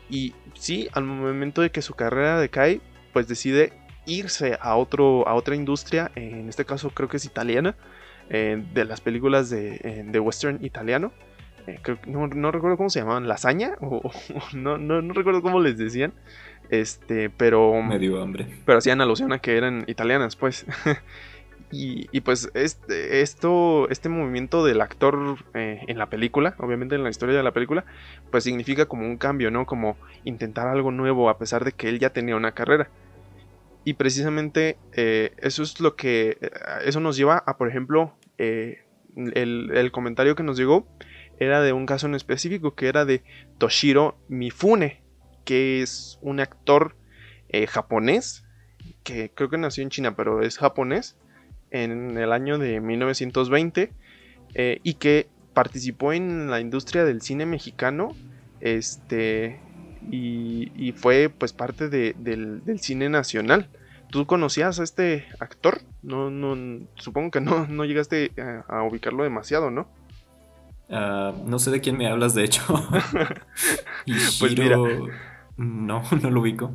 Y 0.10 0.34
sí, 0.54 0.88
al 0.94 1.04
momento 1.04 1.62
de 1.62 1.72
que 1.72 1.82
su 1.82 1.94
carrera 1.94 2.40
decae, 2.40 2.82
pues 3.14 3.28
decide 3.28 3.74
irse 4.06 4.58
a, 4.62 4.76
otro, 4.76 5.28
a 5.28 5.34
otra 5.36 5.56
industria, 5.56 6.12
en 6.16 6.50
este 6.50 6.66
caso 6.66 6.90
creo 6.90 7.10
que 7.10 7.18
es 7.18 7.26
italiana, 7.26 7.76
eh, 8.30 8.64
de 8.74 8.86
las 8.86 9.02
películas 9.02 9.50
de, 9.50 9.76
eh, 9.84 10.04
de 10.06 10.20
western 10.20 10.64
italiano 10.64 11.12
eh, 11.68 11.80
no, 12.08 12.52
recuerdo 12.52 12.78
cómo 12.78 12.90
se 12.90 13.00
llamaban, 13.00 13.28
lasaña, 13.28 13.76
o, 13.82 14.02
no, 14.54 14.78
no, 14.78 15.14
recuerdo 15.14 15.42
cómo 15.42 15.60
les 15.60 15.78
decían, 15.78 16.14
este, 16.70 17.30
pero... 17.30 17.82
Medio 17.82 18.22
hambre. 18.22 18.48
Pero 18.66 18.78
hacían 18.78 19.02
alusión 19.02 19.34
a 19.34 19.40
que 19.40 19.58
eran 19.58 19.84
italianas, 19.88 20.36
pues. 20.36 20.66
y, 21.72 22.22
pues 22.22 22.52
este, 22.54 23.22
esto, 23.22 23.90
este 23.90 24.10
movimiento 24.10 24.66
del 24.66 24.82
actor 24.82 25.38
eh, 25.54 25.82
en 25.88 25.98
la 25.98 26.10
película, 26.10 26.56
obviamente 26.60 26.96
en 26.96 27.04
la 27.04 27.10
historia 27.10 27.36
de 27.36 27.44
la 27.44 27.54
película, 27.54 27.86
pues 28.30 28.44
significa 28.44 28.86
como 28.86 29.06
un 29.06 29.18
cambio, 29.18 29.52
¿no? 29.52 29.66
Como 29.66 29.98
intentar 30.24 30.68
algo 30.68 30.92
nuevo 30.92 31.30
a 31.30 31.38
pesar 31.38 31.64
de 31.64 31.72
que 31.72 31.90
él 31.90 32.00
ya 32.00 32.12
tenía 32.12 32.36
una 32.36 32.54
carrera. 32.54 32.90
Y 33.84 33.94
precisamente 33.94 34.78
eh, 34.94 35.34
eso 35.38 35.64
es 35.64 35.80
lo 35.80 35.96
que, 35.96 36.38
eso 36.84 37.00
nos 37.00 37.18
lleva 37.18 37.44
a, 37.46 37.58
por 37.58 37.68
ejemplo, 37.68 38.14
el, 38.38 38.78
el 39.36 39.92
comentario 39.92 40.36
que 40.36 40.44
nos 40.44 40.58
llegó 40.58 40.88
era 41.40 41.62
de 41.62 41.74
un 41.74 41.88
caso 41.88 42.06
en 42.06 42.14
específico 42.14 42.76
que 42.76 42.88
era 42.88 43.04
de 43.04 43.24
Toshiro 43.58 44.20
Mifune, 44.28 45.02
que 45.44 45.82
es 45.82 46.20
un 46.22 46.40
actor 46.40 46.96
eh, 47.50 47.66
japonés, 47.66 48.46
que 49.04 49.32
creo 49.34 49.50
que 49.50 49.58
nació 49.58 49.84
en 49.84 49.90
China, 49.90 50.16
pero 50.16 50.44
es 50.44 50.58
japonés, 50.58 51.18
en 51.72 52.18
el 52.18 52.32
año 52.32 52.58
de 52.58 52.80
1920, 52.80 53.92
eh, 54.54 54.80
y 54.84 54.94
que 54.96 55.28
participó 55.54 56.14
en 56.14 56.50
la 56.50 56.60
industria 56.60 57.06
del 57.06 57.22
cine 57.22 57.46
mexicano, 57.46 58.16
este, 58.60 59.60
y, 60.10 60.94
fue 60.98 61.30
pues 61.30 61.54
parte 61.54 61.90
del, 61.90 62.62
cine 62.80 63.10
nacional. 63.10 63.68
¿Tú 64.10 64.26
conocías 64.26 64.80
a 64.80 64.84
este 64.84 65.26
actor? 65.40 65.82
No, 66.04 66.30
no, 66.30 66.86
supongo 66.96 67.32
que 67.32 67.42
no, 67.42 67.66
no 67.68 67.86
llegaste 67.86 68.32
a 68.68 68.84
ubicarlo 68.84 69.24
demasiado, 69.24 69.72
¿no? 69.72 69.88
Ah, 70.90 71.34
no 71.46 71.58
sé 71.58 71.72
de 71.72 71.80
quién 71.80 71.98
me 71.98 72.08
hablas, 72.08 72.34
de 72.36 72.44
hecho. 72.44 72.62
pues 74.40 74.58
mira. 74.58 74.78
No, 75.56 76.04
no 76.22 76.30
lo 76.30 76.42
ubico. 76.42 76.74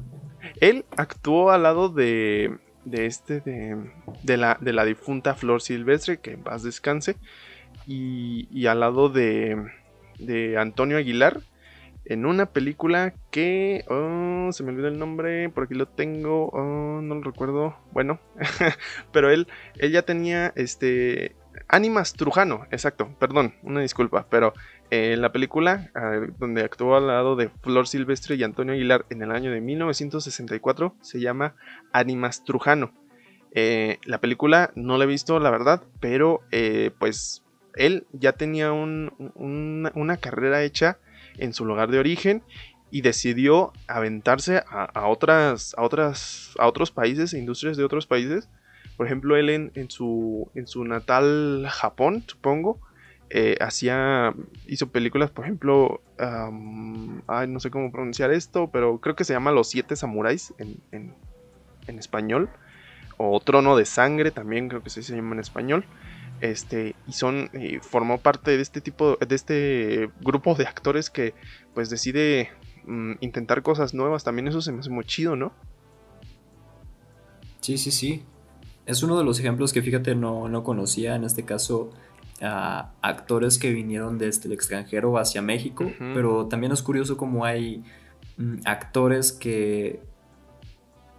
Él 0.61 0.87
actuó 0.97 1.50
al 1.50 1.65
lado 1.65 1.91
de, 1.91 2.59
de 2.87 3.07
este, 3.07 3.40
de, 3.40 4.37
la, 4.37 4.57
de 4.61 4.73
la 4.73 4.85
difunta 4.85 5.35
Flor 5.35 5.61
Silvestre, 5.61 6.19
que 6.19 6.33
en 6.33 6.43
paz 6.43 6.62
descanse, 6.62 7.16
y, 7.87 8.49
y 8.50 8.66
al 8.66 8.81
lado 8.81 9.11
de, 9.11 9.71
de 10.19 10.57
Antonio 10.57 10.97
Aguilar, 10.97 11.40
en 12.05 12.25
una 12.25 12.47
película 12.47 13.14
que 13.31 13.85
oh, 13.88 14.50
se 14.52 14.62
me 14.62 14.71
olvidó 14.71 14.87
el 14.87 14.99
nombre, 14.99 15.49
por 15.50 15.64
aquí 15.64 15.75
lo 15.75 15.87
tengo, 15.87 16.49
oh, 16.52 17.00
no 17.02 17.16
lo 17.16 17.23
recuerdo, 17.23 17.76
bueno, 17.90 18.21
pero 19.12 19.31
él, 19.31 19.49
él 19.76 19.90
ya 19.90 20.02
tenía 20.02 20.52
este 20.55 21.35
Animas 21.69 22.12
Trujano, 22.12 22.64
exacto, 22.71 23.09
perdón, 23.19 23.55
una 23.62 23.81
disculpa, 23.81 24.26
pero 24.31 24.55
eh, 24.90 25.16
la 25.16 25.33
película 25.33 25.90
donde 26.38 26.62
actuó 26.62 26.97
al 26.97 27.07
lado 27.09 27.37
de 27.37 27.49
Flor 27.49 27.88
Silvestre 27.88 28.37
y 28.37 28.43
Antonio 28.43 28.75
Aguilar 28.75 29.07
en 29.11 29.23
el 29.23 29.31
año 29.31 29.50
de 29.50 29.61
1964 29.61 30.95
se 31.00 31.21
llama 31.21 31.55
Animas 31.93 32.45
Trujano. 32.45 32.93
Eh, 33.52 33.99
la 34.05 34.21
película 34.21 34.71
no 34.75 34.99
la 34.99 35.05
he 35.05 35.07
visto, 35.07 35.40
la 35.40 35.50
verdad, 35.50 35.83
pero 36.00 36.40
eh, 36.50 36.90
pues 36.99 37.43
él 37.75 38.07
ya 38.12 38.33
tenía 38.33 38.73
una 38.73 40.16
carrera 40.19 40.62
hecha 40.62 40.99
en 41.38 41.52
su 41.52 41.64
lugar 41.64 41.90
de 41.90 41.99
origen 41.99 42.43
y 42.90 43.00
decidió 43.00 43.73
aventarse 43.88 44.62
a, 44.69 45.09
otras, 45.09 45.75
a, 45.78 45.83
a 45.83 46.66
otros 46.66 46.90
países, 46.90 47.35
industrias 47.35 47.76
de 47.76 47.85
otros 47.85 48.07
países, 48.07 48.49
por 48.97 49.07
ejemplo, 49.07 49.37
él 49.37 49.50
en, 49.50 49.90
su, 49.90 50.50
en 50.55 50.66
su 50.66 50.85
natal 50.85 51.66
Japón, 51.69 52.25
supongo, 52.26 52.81
eh, 53.30 53.56
hacía, 53.61 54.35
hizo 54.66 54.88
películas, 54.88 55.30
por 55.30 55.45
ejemplo, 55.45 56.00
ay, 56.18 57.49
no 57.49 57.61
sé 57.61 57.71
cómo 57.71 57.90
pronunciar 57.90 58.33
esto, 58.33 58.71
pero 58.71 59.00
creo 59.00 59.16
que 59.16 59.25
se 59.25 59.33
llama 59.33 59.52
Los 59.52 59.71
Siete 59.71 59.97
Samuráis 59.97 60.54
en, 60.59 60.80
en 61.87 61.99
español. 61.99 62.49
O 63.18 63.40
Trono 63.40 63.76
de 63.76 63.87
Sangre, 63.87 64.30
también 64.30 64.68
creo 64.68 64.83
que 64.83 64.90
se 64.90 65.02
llama 65.02 65.35
en 65.35 65.40
español. 65.40 65.85
Este, 66.40 66.95
y 67.06 67.12
son, 67.12 67.50
formó 67.80 68.18
parte 68.18 68.56
de 68.56 68.62
este 68.62 68.83
tipo, 68.83 69.16
de 69.16 69.35
este 69.35 70.11
grupo 70.21 70.54
de 70.54 70.66
actores 70.66 71.09
que 71.09 71.33
pues 71.73 71.88
decide 71.88 72.50
mm, 72.85 73.12
intentar 73.21 73.62
cosas 73.62 73.95
nuevas. 73.95 74.23
También 74.23 74.49
eso 74.49 74.61
se 74.61 74.73
me 74.73 74.80
hace 74.80 74.90
muy 74.90 75.04
chido, 75.04 75.35
¿no? 75.35 75.52
Sí, 77.61 77.78
sí, 77.78 77.90
sí. 77.90 78.23
Es 78.85 79.02
uno 79.02 79.18
de 79.18 79.25
los 79.25 79.40
ejemplos 79.40 79.73
que 79.73 79.80
fíjate 79.80 80.14
no, 80.14 80.49
no 80.49 80.62
conocía. 80.62 81.16
En 81.16 81.25
este 81.25 81.45
caso, 81.45 81.90
a 82.43 82.93
actores 83.02 83.59
que 83.59 83.73
vinieron 83.73 84.19
desde 84.19 84.47
el 84.47 84.52
extranjero 84.52 85.19
hacia 85.19 85.43
México, 85.43 85.90
pero 85.99 86.47
también 86.47 86.73
es 86.73 86.83
curioso 86.83 87.16
cómo 87.16 87.45
hay 87.45 87.83
mm, 88.37 88.59
actores 88.64 89.33
que 89.33 90.00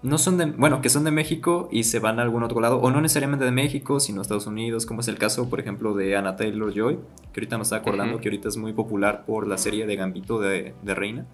no 0.04 0.18
son 0.18 0.38
de, 0.38 0.46
bueno, 0.46 0.82
que 0.82 0.90
son 0.90 1.04
de 1.04 1.12
México 1.12 1.70
y 1.72 1.84
se 1.84 2.00
van 2.00 2.20
a 2.20 2.22
algún 2.22 2.44
otro 2.44 2.60
lado, 2.62 2.78
o 2.78 2.92
no 2.92 3.02
necesariamente 3.02 3.46
de 3.46 3.52
México, 3.52 4.00
sino 4.00 4.22
Estados 4.22 4.46
Unidos, 4.46 4.86
como 4.86 5.02
es 5.02 5.08
el 5.08 5.18
caso, 5.18 5.50
por 5.50 5.60
ejemplo, 5.60 5.96
de 5.96 6.16
Anna 6.16 6.36
Taylor 6.36 6.72
Joy, 6.74 7.00
que 7.34 7.40
ahorita 7.40 7.58
me 7.58 7.64
está 7.64 7.78
acordando 7.78 8.20
que 8.20 8.30
ahorita 8.30 8.48
es 8.50 8.58
muy 8.58 8.74
popular 8.74 9.26
por 9.26 9.48
la 9.48 9.58
serie 9.58 9.88
de 9.88 9.96
Gambito 9.96 10.40
de, 10.40 10.74
Reina. 10.84 11.26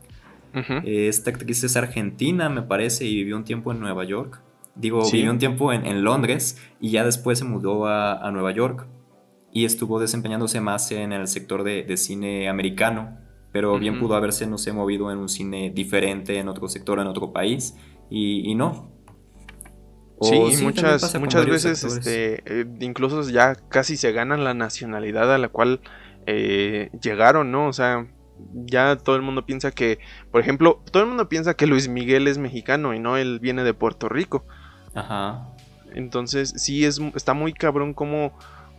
Esta 0.86 1.32
actriz 1.32 1.64
es 1.64 1.76
argentina, 1.76 2.48
me 2.48 2.62
parece, 2.62 3.06
y 3.06 3.16
vivió 3.16 3.36
un 3.36 3.44
tiempo 3.44 3.72
en 3.72 3.80
Nueva 3.80 4.06
York. 4.06 4.40
Digo, 4.76 5.04
vivió 5.12 5.30
un 5.30 5.40
tiempo 5.40 5.74
en, 5.74 6.04
Londres 6.04 6.58
y 6.80 6.92
ya 6.92 7.04
después 7.04 7.40
se 7.40 7.46
mudó 7.46 7.88
a 7.88 8.32
Nueva 8.32 8.52
York 8.52 8.88
y 9.54 9.66
estuvo 9.66 10.00
desempeñándose 10.00 10.60
más 10.60 10.92
en 10.92 11.14
el 11.14 11.28
sector 11.28 11.64
de, 11.64 11.96
cine 11.96 12.50
americano, 12.50 13.20
pero 13.52 13.78
bien 13.78 14.00
pudo 14.00 14.16
haberse, 14.16 14.48
no 14.48 14.58
sé, 14.58 14.74
movido 14.74 15.12
en 15.12 15.20
un 15.20 15.30
cine 15.30 15.72
diferente, 15.74 16.40
en 16.40 16.50
otro 16.50 16.68
sector, 16.68 17.00
en 17.00 17.06
otro 17.06 17.32
país, 17.32 17.76
y, 18.10 18.56
no. 18.56 18.92
sí, 20.22 20.40
muchas, 20.64 21.20
muchas 21.20 21.46
veces 21.46 21.84
este, 21.84 22.42
eh, 22.46 22.66
incluso 22.80 23.28
ya 23.30 23.56
casi 23.56 23.96
se 23.96 24.12
ganan 24.12 24.44
la 24.44 24.56
nacionalidad 24.56 25.34
a 25.34 25.38
la 25.38 25.50
cual 25.50 25.82
eh, 26.26 26.90
llegaron, 27.02 27.52
¿no? 27.52 27.68
O 27.68 27.74
sea, 27.74 28.08
ya 28.54 28.98
todo 28.98 29.16
el 29.16 29.22
mundo 29.22 29.46
piensa 29.46 29.72
que, 29.72 30.00
por 30.32 30.42
ejemplo, 30.42 30.82
todo 30.92 31.04
el 31.04 31.10
mundo 31.10 31.30
piensa 31.30 31.54
que 31.54 31.68
Luis 31.68 31.88
Miguel 31.88 32.28
es 32.28 32.40
mexicano 32.40 32.96
y 32.96 33.00
no, 33.00 33.18
él 33.18 33.40
viene 33.40 33.64
de 33.64 33.76
Puerto 33.76 34.10
Rico. 34.10 34.46
Ajá. 34.96 35.50
Entonces, 35.94 36.54
sí, 36.58 36.86
es, 36.86 37.00
está 37.16 37.36
muy 37.36 37.54
cabrón 37.54 37.94
como 37.94 38.34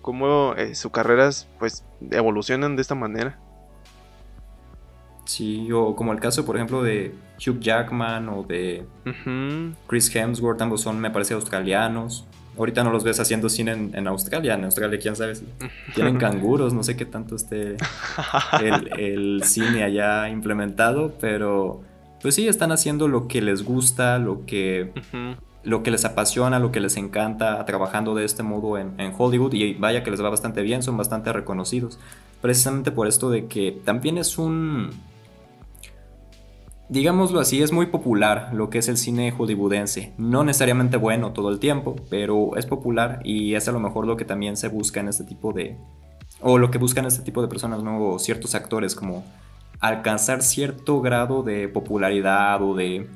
cómo 0.04 0.54
eh, 0.58 0.74
sus 0.74 0.92
carreras 0.92 1.48
pues 1.58 1.82
evolucionan 2.10 2.76
de 2.76 2.82
esta 2.82 2.94
manera. 2.94 3.38
Sí, 5.24 5.72
o 5.72 5.96
como 5.96 6.12
el 6.12 6.20
caso, 6.20 6.44
por 6.44 6.56
ejemplo, 6.56 6.82
de 6.82 7.14
Hugh 7.38 7.58
Jackman 7.58 8.28
o 8.28 8.42
de 8.42 8.84
Chris 9.86 10.14
Hemsworth, 10.14 10.60
ambos 10.60 10.82
son, 10.82 11.00
me 11.00 11.10
parece, 11.10 11.32
australianos. 11.32 12.26
Ahorita 12.58 12.84
no 12.84 12.90
los 12.90 13.02
ves 13.02 13.18
haciendo 13.18 13.48
cine 13.48 13.72
en, 13.94 14.06
Australia. 14.06 14.52
En 14.52 14.64
Australia, 14.64 14.98
quién 15.00 15.16
sabe 15.16 15.36
si 15.36 15.46
tienen 15.94 16.18
canguros, 16.18 16.74
no 16.74 16.82
sé 16.82 16.96
qué 16.96 17.06
tanto 17.06 17.36
esté 17.36 17.78
el, 18.98 19.42
cine 19.44 19.84
allá 19.84 20.28
implementado, 20.28 21.14
pero 21.18 21.80
pues 22.20 22.34
sí, 22.34 22.46
están 22.46 22.72
haciendo 22.72 23.08
lo 23.08 23.26
que 23.26 23.40
les 23.40 23.64
gusta, 23.64 24.18
lo 24.18 24.44
que 24.44 24.92
lo 25.64 25.82
que 25.82 25.90
les 25.90 26.04
apasiona, 26.04 26.58
lo 26.58 26.70
que 26.70 26.80
les 26.80 26.96
encanta, 26.96 27.64
trabajando 27.64 28.14
de 28.14 28.24
este 28.24 28.42
modo 28.42 28.78
en, 28.78 28.94
Hollywood 29.16 29.54
y 29.54 29.74
vaya 29.74 30.02
que 30.02 30.10
les 30.10 30.22
va 30.22 30.30
bastante 30.30 30.62
bien, 30.62 30.82
son 30.82 30.96
bastante 30.96 31.32
reconocidos. 31.32 31.98
Precisamente 32.40 32.90
por 32.90 33.06
esto 33.06 33.30
de 33.30 33.46
que 33.46 33.72
también 33.84 34.18
es 34.18 34.38
un... 34.38 34.90
Digámoslo 36.90 37.40
así, 37.40 37.62
es 37.62 37.72
muy 37.72 37.86
popular 37.86 38.50
lo 38.52 38.68
que 38.68 38.78
es 38.78 38.88
el 38.88 38.98
cine 38.98 39.32
hollywoodense. 39.32 40.12
No 40.18 40.44
necesariamente 40.44 40.98
bueno 40.98 41.32
todo 41.32 41.48
el 41.48 41.58
tiempo, 41.58 41.96
pero 42.10 42.56
es 42.56 42.66
popular 42.66 43.20
y 43.24 43.54
es 43.54 43.66
a 43.68 43.72
lo 43.72 43.80
mejor 43.80 44.06
lo 44.06 44.18
que 44.18 44.26
también 44.26 44.58
se 44.58 44.68
busca 44.68 45.00
en 45.00 45.08
este 45.08 45.24
tipo 45.24 45.54
de... 45.54 45.78
o 46.42 46.58
lo 46.58 46.70
que 46.70 46.76
buscan 46.76 47.06
este 47.06 47.22
tipo 47.22 47.40
de 47.40 47.48
personas, 47.48 47.82
¿no? 47.82 48.18
ciertos 48.18 48.54
actores, 48.54 48.94
como 48.94 49.24
alcanzar 49.80 50.42
cierto 50.42 51.00
grado 51.00 51.42
de 51.42 51.68
popularidad 51.68 52.62
o 52.62 52.74
de 52.74 53.08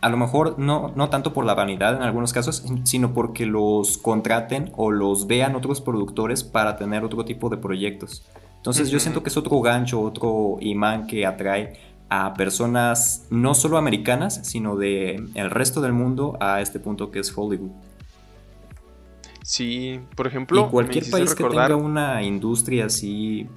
a 0.00 0.08
lo 0.08 0.16
mejor 0.16 0.58
no, 0.58 0.92
no 0.94 1.08
tanto 1.08 1.32
por 1.32 1.44
la 1.44 1.54
vanidad 1.54 1.96
en 1.96 2.02
algunos 2.02 2.32
casos, 2.32 2.64
sino 2.84 3.12
porque 3.12 3.46
los 3.46 3.98
contraten 3.98 4.72
o 4.76 4.90
los 4.90 5.26
vean 5.26 5.56
otros 5.56 5.80
productores 5.80 6.44
para 6.44 6.76
tener 6.76 7.04
otro 7.04 7.24
tipo 7.24 7.48
de 7.48 7.56
proyectos. 7.56 8.24
Entonces 8.56 8.90
yo 8.90 9.00
siento 9.00 9.22
que 9.22 9.28
es 9.28 9.36
otro 9.36 9.60
gancho, 9.60 10.00
otro 10.00 10.56
imán 10.60 11.08
que 11.08 11.26
atrae 11.26 11.80
a 12.08 12.34
personas 12.34 13.26
no 13.30 13.54
solo 13.54 13.76
americanas, 13.76 14.40
sino 14.44 14.76
de 14.76 15.24
el 15.34 15.50
resto 15.50 15.80
del 15.80 15.92
mundo 15.92 16.36
a 16.40 16.60
este 16.60 16.78
punto 16.78 17.10
que 17.10 17.18
es 17.18 17.36
Hollywood. 17.36 17.72
Sí, 19.42 20.00
por 20.14 20.28
ejemplo, 20.28 20.66
y 20.66 20.70
cualquier 20.70 21.10
país 21.10 21.34
que 21.34 21.42
tenga 21.42 21.74
una 21.74 22.22
industria 22.22 22.86
así 22.86 23.48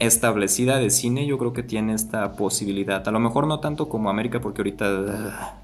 establecida 0.00 0.78
de 0.78 0.90
cine, 0.90 1.26
yo 1.26 1.38
creo 1.38 1.52
que 1.52 1.62
tiene 1.62 1.94
esta 1.94 2.32
posibilidad. 2.32 3.06
A 3.06 3.10
lo 3.10 3.20
mejor 3.20 3.46
no 3.46 3.60
tanto 3.60 3.88
como 3.88 4.10
América, 4.10 4.40
porque 4.40 4.62
ahorita 4.62 4.86
ah, 5.08 5.62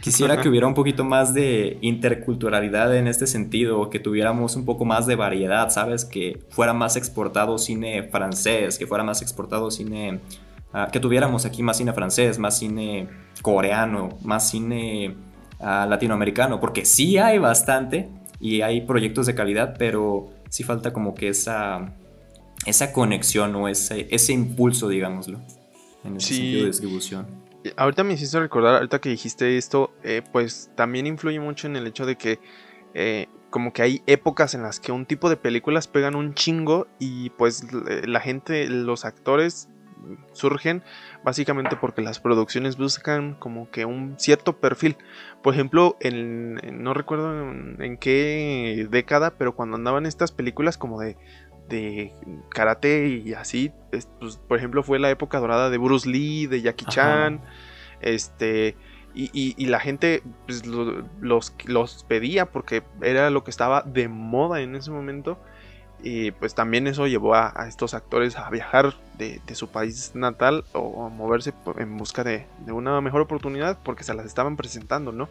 quisiera 0.00 0.40
que 0.40 0.48
hubiera 0.48 0.66
un 0.66 0.74
poquito 0.74 1.04
más 1.04 1.34
de 1.34 1.76
interculturalidad 1.82 2.96
en 2.96 3.08
este 3.08 3.26
sentido, 3.26 3.90
que 3.90 3.98
tuviéramos 3.98 4.56
un 4.56 4.64
poco 4.64 4.84
más 4.84 5.06
de 5.06 5.16
variedad, 5.16 5.68
¿sabes? 5.70 6.04
Que 6.04 6.40
fuera 6.50 6.72
más 6.72 6.96
exportado 6.96 7.58
cine 7.58 8.04
francés, 8.04 8.78
que 8.78 8.86
fuera 8.86 9.04
más 9.04 9.20
exportado 9.20 9.70
cine... 9.70 10.20
Ah, 10.72 10.88
que 10.92 11.00
tuviéramos 11.00 11.44
aquí 11.46 11.64
más 11.64 11.78
cine 11.78 11.92
francés, 11.92 12.38
más 12.38 12.56
cine 12.56 13.08
coreano, 13.42 14.10
más 14.22 14.48
cine 14.50 15.16
ah, 15.58 15.84
latinoamericano, 15.90 16.60
porque 16.60 16.84
sí 16.84 17.18
hay 17.18 17.38
bastante 17.38 18.08
y 18.38 18.60
hay 18.60 18.82
proyectos 18.82 19.26
de 19.26 19.34
calidad, 19.34 19.74
pero 19.76 20.28
sí 20.48 20.62
falta 20.62 20.92
como 20.92 21.14
que 21.14 21.26
esa 21.26 21.92
esa 22.66 22.92
conexión 22.92 23.54
o 23.56 23.68
ese, 23.68 24.06
ese 24.10 24.32
impulso, 24.32 24.88
digámoslo, 24.88 25.40
en 26.04 26.16
ese 26.16 26.34
sentido 26.34 26.60
de 26.62 26.66
distribución. 26.66 27.26
Ahorita 27.76 28.04
me 28.04 28.14
hiciste 28.14 28.38
recordar, 28.40 28.76
ahorita 28.76 29.00
que 29.00 29.10
dijiste 29.10 29.58
esto, 29.58 29.92
eh, 30.02 30.22
pues 30.32 30.70
también 30.74 31.06
influye 31.06 31.40
mucho 31.40 31.66
en 31.66 31.76
el 31.76 31.86
hecho 31.86 32.06
de 32.06 32.16
que 32.16 32.38
eh, 32.94 33.28
como 33.50 33.72
que 33.72 33.82
hay 33.82 34.02
épocas 34.06 34.54
en 34.54 34.62
las 34.62 34.80
que 34.80 34.92
un 34.92 35.04
tipo 35.06 35.28
de 35.28 35.36
películas 35.36 35.88
pegan 35.88 36.14
un 36.14 36.34
chingo 36.34 36.86
y 36.98 37.30
pues 37.30 37.66
la 37.72 38.20
gente, 38.20 38.68
los 38.68 39.04
actores 39.04 39.68
surgen 40.32 40.82
básicamente 41.24 41.76
porque 41.76 42.02
las 42.02 42.20
producciones 42.20 42.76
buscan 42.76 43.34
como 43.34 43.70
que 43.70 43.84
un 43.84 44.14
cierto 44.18 44.58
perfil. 44.58 44.96
Por 45.42 45.54
ejemplo, 45.54 45.96
en, 46.00 46.54
no 46.82 46.94
recuerdo 46.94 47.50
en, 47.50 47.98
qué 47.98 48.86
década, 48.90 49.34
pero 49.36 49.54
cuando 49.54 49.76
andaban 49.76 50.06
estas 50.06 50.32
películas 50.32 50.78
como 50.78 51.00
de, 51.00 51.16
de 51.70 52.12
karate 52.50 53.08
y 53.08 53.32
así, 53.32 53.72
pues, 53.90 54.36
por 54.48 54.58
ejemplo, 54.58 54.82
fue 54.82 54.98
la 54.98 55.10
época 55.10 55.38
dorada 55.38 55.70
de 55.70 55.78
Bruce 55.78 56.08
Lee, 56.08 56.46
de 56.46 56.60
Jackie 56.60 56.84
Chan, 56.86 57.40
este, 58.00 58.76
y, 59.14 59.66
la 59.66 59.80
gente 59.80 60.22
pues, 60.46 60.66
los, 60.66 61.54
los 61.64 62.04
pedía 62.04 62.46
porque 62.46 62.82
era 63.00 63.30
lo 63.30 63.42
que 63.44 63.50
estaba 63.50 63.82
de 63.82 64.08
moda 64.08 64.60
en 64.60 64.74
ese 64.74 64.90
momento. 64.90 65.38
Y 66.02 66.30
pues 66.30 66.54
también 66.54 66.86
eso 66.86 67.06
llevó 67.06 67.34
a, 67.34 67.52
estos 67.68 67.92
actores 67.92 68.36
a 68.36 68.48
viajar 68.48 68.94
de, 69.18 69.38
su 69.52 69.68
país 69.68 70.12
natal 70.14 70.64
o 70.72 71.04
a 71.04 71.10
moverse 71.10 71.52
en 71.76 71.98
busca 71.98 72.24
de, 72.24 72.46
una 72.68 73.00
mejor 73.02 73.20
oportunidad 73.20 73.78
porque 73.82 74.02
se 74.02 74.14
las 74.14 74.24
estaban 74.24 74.56
presentando, 74.56 75.12
¿no? 75.12 75.28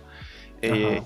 Eh, 0.61 1.01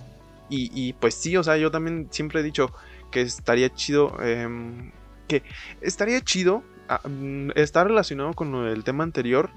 y, 0.49 0.69
y, 0.73 0.93
pues 0.93 1.15
sí, 1.15 1.37
o 1.37 1.43
sea, 1.43 1.55
yo 1.55 1.71
también 1.71 2.07
siempre 2.11 2.41
he 2.41 2.43
dicho 2.43 2.73
que 3.09 3.21
estaría 3.21 3.73
chido 3.73 4.21
em, 4.21 4.91
que 5.27 5.43
estaría 5.81 6.21
chido 6.21 6.63
mm, 7.07 7.51
está 7.55 7.83
relacionado 7.83 8.33
con 8.33 8.53
el 8.67 8.83
tema 8.83 9.03
anterior, 9.03 9.49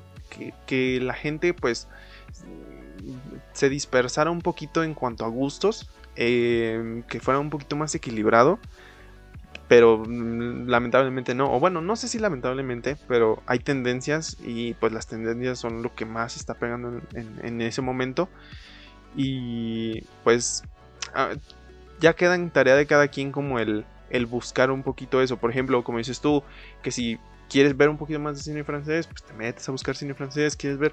que, 0.66 1.00
la 1.00 1.14
gente 1.14 1.55
pues 1.55 1.88
se 3.52 3.68
dispersara 3.68 4.31
un 4.31 4.42
poquito 4.42 4.83
en 4.85 4.94
cuanto 4.94 5.24
a 5.24 5.29
gustos, 5.29 5.88
em, 6.16 7.02
que 7.05 7.20
fuera 7.20 7.40
un 7.40 7.50
poquito 7.50 7.76
más 7.76 7.94
equilibrado, 7.94 8.59
pero 9.68 9.98
mm, 9.98 10.68
lamentablemente 10.68 11.35
no, 11.35 11.52
o 11.52 11.61
bueno, 11.61 11.81
no 11.81 11.96
sé 11.96 12.09
si 12.09 12.18
lamentablemente, 12.18 12.96
pero 13.09 13.42
hay 13.46 13.59
tendencias 13.59 14.37
y 14.44 14.74
pues 14.74 14.92
las 14.92 15.07
tendencias 15.07 15.59
son 15.59 15.83
lo 15.83 15.94
que 15.94 16.05
más 16.07 16.37
está 16.37 16.55
pegando 16.55 17.00
en, 17.14 17.61
ese 17.61 17.83
momento. 17.83 18.29
Y 19.16 20.02
pues 20.24 20.62
ah, 21.14 21.31
ya 22.00 22.14
queda 22.14 22.35
en 22.35 22.50
tarea 22.50 22.76
de 22.76 22.87
cada 22.87 23.09
quien 23.09 23.33
como 23.33 23.59
el 23.59 23.85
el 24.16 24.26
buscar 24.26 24.70
un 24.70 24.83
poquito 24.83 25.20
eso. 25.22 25.37
Por 25.37 25.50
ejemplo, 25.50 25.83
como 25.85 25.98
dices 25.98 26.20
tú, 26.20 26.42
que 26.83 26.90
si 26.90 27.18
quieres 27.48 27.76
ver 27.76 27.88
un 27.88 27.96
poquito 27.96 28.18
más 28.18 28.37
de 28.37 28.42
cine 28.42 28.64
francés, 28.64 29.07
pues 29.07 29.22
te 29.22 29.33
metes 29.33 29.68
a 29.68 29.72
buscar 29.72 29.96
cine 29.96 30.14
francés, 30.14 30.57
quieres 30.57 30.79
ver... 30.79 30.92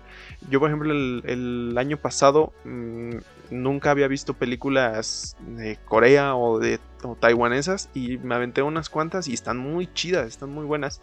Yo, 0.50 0.60
por 0.60 0.70
ejemplo, 0.70 0.92
el, 0.92 1.76
año 1.78 1.98
pasado 1.98 2.54
mm, 2.64 3.16
nunca 3.50 3.92
había 3.92 4.08
visto 4.08 4.34
películas 4.34 5.36
de 5.48 5.78
Corea 5.86 6.36
o 6.36 6.60
de 6.60 6.80
taiwanesas 7.20 7.90
y 7.94 8.18
me 8.20 8.36
aventé 8.36 8.62
unas 8.62 8.90
cuantas 8.90 9.28
y 9.28 9.34
están 9.34 9.58
muy 9.58 9.92
chidas, 9.94 10.28
están 10.28 10.50
muy 10.50 10.66
buenas. 10.66 11.02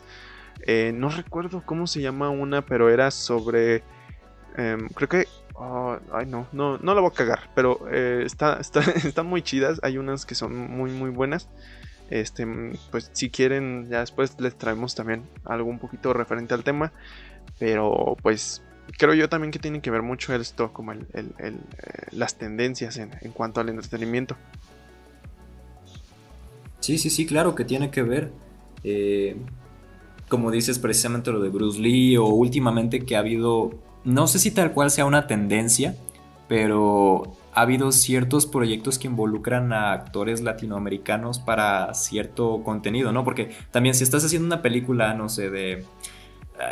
Eh, 0.67 0.93
no 0.95 1.09
recuerdo 1.09 1.63
cómo 1.65 1.87
se 1.87 2.01
llama 2.01 2.31
una, 2.31 2.65
pero 2.65 2.91
era 2.91 3.11
sobre... 3.11 3.83
Em, 4.57 4.89
creo 4.89 5.09
que 5.09 5.27
Oh, 5.63 5.99
ay, 6.15 6.25
no, 6.25 6.47
no, 6.53 6.79
no 6.79 6.95
la 6.95 7.03
voy 7.03 7.11
a 7.13 7.15
cagar, 7.15 7.51
pero 7.55 7.81
eh, 7.91 8.23
está, 8.25 8.55
está, 8.61 8.81
están 8.81 9.27
muy 9.27 9.43
chidas. 9.43 9.79
Hay 9.83 9.99
unas 9.99 10.25
que 10.25 10.35
son 10.35 10.57
muy, 10.57 10.91
muy 10.91 11.11
buenas. 11.11 11.49
Este, 12.11 12.47
pues 12.91 13.11
si 13.13 13.31
quieren, 13.31 13.89
ya 13.89 14.01
después 14.01 14.35
les 14.41 14.57
traemos 14.57 14.95
también 14.95 15.23
algo 15.45 15.71
un 15.71 15.79
poquito 15.79 16.13
referente 16.13 16.55
al 16.55 16.65
tema. 16.65 16.93
Pero 17.59 18.17
pues 18.23 18.63
creo 18.99 19.15
yo 19.15 19.29
también 19.29 19.51
que 19.51 19.59
tiene 19.59 19.81
que 19.81 19.91
ver 19.91 20.03
mucho 20.03 20.35
esto, 20.35 20.73
como 20.73 20.93
el, 20.93 21.07
eh, 21.15 21.57
las 22.13 22.37
tendencias 22.37 22.97
en, 22.97 23.11
en, 23.21 23.33
cuanto 23.33 23.61
al 23.61 23.69
entretenimiento. 23.69 24.37
Sí, 26.81 26.99
sí, 26.99 27.11
sí, 27.11 27.27
claro 27.27 27.55
que 27.55 27.65
tiene 27.65 27.91
que 27.91 28.03
ver. 28.03 28.33
Eh, 28.83 29.37
como 30.29 30.51
dices, 30.51 30.79
precisamente 30.79 31.31
lo 31.31 31.41
de 31.41 31.49
Bruce 31.49 31.81
Lee 31.81 32.17
o 32.17 32.27
últimamente 32.27 33.05
que 33.05 33.17
ha 33.17 33.21
habido 33.21 33.73
no 34.05 34.27
sé 34.27 34.39
si 34.39 34.51
tal 34.51 34.73
cual 34.73 34.91
sea 34.91 35.05
una 35.05 35.27
tendencia, 35.27 35.95
pero 36.49 37.37
ha 37.55 37.63
habido 37.63 37.93
ciertos 37.93 38.47
proyectos 38.47 38.99
que 38.99 39.09
involucran 39.09 39.73
a 39.73 39.93
actores 39.93 40.41
latinoamericanos 40.41 41.41
para 41.41 41.93
cierto 41.95 42.63
contenido, 42.63 43.13
¿no? 43.13 43.25
Porque 43.25 43.51
también 43.71 43.95
si 43.95 44.05
estás 44.05 44.25
haciendo 44.25 44.47
una 44.47 44.63
película, 44.63 45.15
no 45.15 45.29
sé, 45.29 45.51
de... 45.51 45.85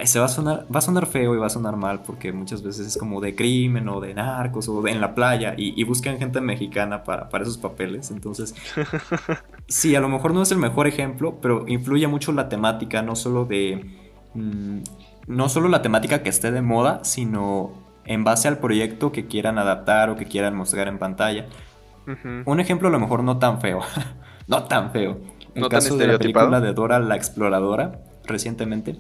se 0.05 0.21
va 0.21 0.27
a 0.27 0.29
sonar, 0.29 0.67
va 0.73 0.79
a 0.79 0.83
sonar 0.83 1.07
feo 1.07 1.35
y 1.35 1.39
va 1.39 1.47
a 1.47 1.51
sonar 1.51 1.77
mal 1.77 2.03
porque 2.03 2.33
muchas 2.33 2.63
veces 2.63 2.87
es 2.87 2.97
como 2.97 3.21
de 3.21 3.35
crimen 3.35 3.89
o 3.89 4.01
de 4.01 4.15
narcos 4.15 4.69
o 4.69 4.83
de 4.83 4.93
en 4.93 5.01
la 5.01 5.15
playa 5.15 5.55
y, 5.57 5.83
buscan 5.85 6.19
gente 6.19 6.41
mexicana 6.41 7.03
para, 7.03 7.29
para, 7.29 7.43
esos 7.43 7.59
papeles. 7.59 8.11
Entonces, 8.13 8.55
sí, 9.69 9.97
a 9.97 10.01
lo 10.01 10.09
mejor 10.09 10.33
no 10.33 10.43
es 10.43 10.53
el 10.53 10.59
mejor 10.59 10.87
ejemplo, 10.87 11.39
pero 11.43 11.65
influye 11.67 12.07
mucho 12.07 12.33
la 12.33 12.49
temática, 12.49 13.03
no 13.03 13.17
solo 13.17 13.45
de... 13.45 13.85
Mm, 14.35 14.79
no 15.27 15.51
solo 15.51 15.69
la 15.69 15.83
temática 15.83 16.23
que 16.23 16.31
esté 16.31 16.51
de 16.51 16.63
moda, 16.63 17.05
sino 17.05 17.88
en 18.09 18.25
base 18.25 18.49
al 18.49 18.59
proyecto 18.59 19.13
que 19.13 19.27
quieran 19.27 19.59
adaptar 19.59 20.09
o 20.11 20.17
que 20.17 20.25
quieran 20.25 20.57
mostrar 20.57 20.89
en 20.89 20.99
pantalla. 20.99 21.47
Un 22.47 22.59
ejemplo 22.59 22.89
a 22.89 22.91
lo 22.91 22.99
mejor 22.99 23.23
no 23.23 23.39
tan 23.39 23.61
feo, 23.61 23.81
no 24.49 24.65
tan 24.65 24.91
feo. 24.93 25.19
El 25.55 25.63
no 25.63 25.69
caso 25.69 25.97
de 25.97 26.07
la 26.07 26.19
película 26.19 26.61
de 26.61 26.73
Dora 26.73 26.99
la 27.01 27.17
Exploradora, 27.17 28.01
recientemente, 28.25 28.97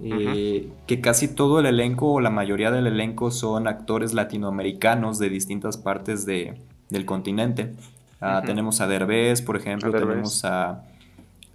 eh, 0.00 0.70
que 0.86 1.00
casi 1.00 1.26
todo 1.34 1.58
el 1.58 1.66
elenco 1.66 2.12
o 2.12 2.20
la 2.20 2.30
mayoría 2.30 2.70
del 2.70 2.86
elenco 2.86 3.32
son 3.32 3.66
actores 3.66 4.14
latinoamericanos 4.14 5.18
de 5.18 5.30
distintas 5.30 5.76
partes 5.76 6.24
de, 6.24 6.54
del 6.90 7.04
continente. 7.04 7.74
Ah, 8.20 8.42
tenemos 8.46 8.80
a 8.80 8.86
Derbez, 8.86 9.42
por 9.42 9.56
ejemplo, 9.56 9.90
tenemos 9.90 10.44
a 10.44 10.84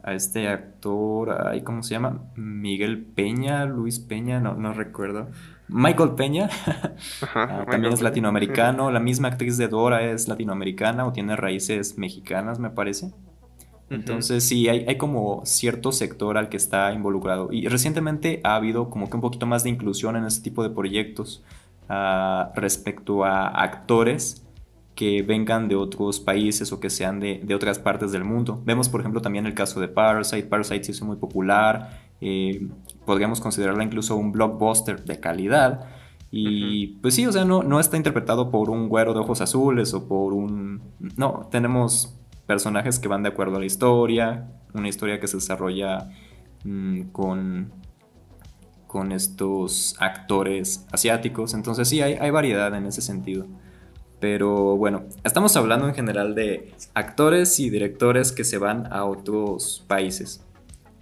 a 0.03 0.13
este 0.13 0.49
actor, 0.49 1.47
ay, 1.47 1.61
¿cómo 1.61 1.81
se 1.81 1.91
llama? 1.91 2.23
Miguel 2.35 3.03
Peña, 3.03 3.65
Luis 3.65 3.99
Peña, 3.99 4.41
no, 4.41 4.53
no 4.55 4.73
recuerdo. 4.73 5.29
Michael 5.69 6.11
Peña, 6.11 6.49
ah, 7.33 7.65
también 7.69 7.93
es 7.93 8.01
latinoamericano. 8.01 8.91
La 8.91 8.99
misma 8.99 9.29
actriz 9.29 9.57
de 9.57 9.69
Dora 9.69 10.03
es 10.03 10.27
latinoamericana 10.27 11.05
o 11.05 11.13
tiene 11.13 11.37
raíces 11.37 11.97
mexicanas, 11.97 12.59
me 12.59 12.69
parece. 12.69 13.11
Entonces 13.89 14.43
sí, 14.43 14.67
hay, 14.67 14.85
hay, 14.87 14.97
como 14.97 15.45
cierto 15.45 15.91
sector 15.91 16.37
al 16.37 16.49
que 16.49 16.57
está 16.57 16.91
involucrado. 16.93 17.49
Y 17.51 17.67
recientemente 17.67 18.41
ha 18.43 18.55
habido 18.55 18.89
como 18.89 19.09
que 19.09 19.15
un 19.15 19.21
poquito 19.21 19.45
más 19.45 19.63
de 19.63 19.69
inclusión 19.69 20.15
en 20.15 20.25
este 20.25 20.43
tipo 20.43 20.63
de 20.63 20.69
proyectos 20.69 21.43
ah, 21.87 22.51
respecto 22.55 23.23
a 23.23 23.47
actores 23.47 24.43
que 24.95 25.23
vengan 25.23 25.67
de 25.67 25.75
otros 25.75 26.19
países 26.19 26.71
o 26.71 26.79
que 26.79 26.89
sean 26.89 27.19
de, 27.19 27.55
otras 27.55 27.79
partes 27.79 28.11
del 28.11 28.23
mundo. 28.23 28.61
Vemos, 28.65 28.89
por 28.89 28.99
ejemplo, 28.99 29.21
también 29.21 29.45
el 29.45 29.53
caso 29.53 29.79
de 29.79 29.87
Parasite. 29.87 30.43
Parasite 30.43 30.83
se 30.83 30.91
hizo 30.91 31.05
muy 31.05 31.17
popular. 31.17 32.01
Eh, 32.21 32.67
podríamos 33.05 33.41
considerarla 33.41 33.83
incluso 33.83 34.15
un 34.15 34.31
blockbuster 34.31 35.03
de 35.03 35.19
calidad. 35.19 35.87
Y 36.29 36.87
pues 37.01 37.15
sí, 37.15 37.25
o 37.25 37.31
sea, 37.31 37.45
no, 37.45 37.63
no 37.63 37.79
está 37.79 37.97
interpretado 37.97 38.49
por 38.49 38.69
un 38.69 38.89
güero 38.89 39.13
de 39.13 39.19
ojos 39.19 39.41
azules 39.41 39.93
o 39.93 40.07
por 40.07 40.33
un... 40.33 40.81
No, 41.17 41.47
tenemos 41.51 42.15
personajes 42.45 42.99
que 42.99 43.07
van 43.07 43.23
de 43.23 43.29
acuerdo 43.29 43.57
a 43.57 43.59
la 43.59 43.65
historia, 43.65 44.51
una 44.73 44.89
historia 44.89 45.19
que 45.19 45.27
se 45.27 45.37
desarrolla 45.37 46.09
mm, 46.63 47.01
con, 47.11 47.71
con 48.87 49.11
estos 49.11 49.95
actores 49.99 50.87
asiáticos. 50.91 51.53
Entonces 51.53 51.87
sí, 51.87 52.01
hay, 52.01 52.13
hay 52.13 52.31
variedad 52.31 52.73
en 52.75 52.85
ese 52.85 53.01
sentido. 53.01 53.47
Pero 54.23 54.77
bueno, 54.77 55.03
estamos 55.25 55.57
hablando 55.57 55.85
en 55.85 55.93
general 55.93 56.33
de 56.33 56.73
actores 56.93 57.59
y 57.59 57.69
directores 57.69 58.31
que 58.31 58.45
se 58.45 58.57
van 58.57 58.87
a 58.89 59.03
otros 59.03 59.83
países, 59.89 60.41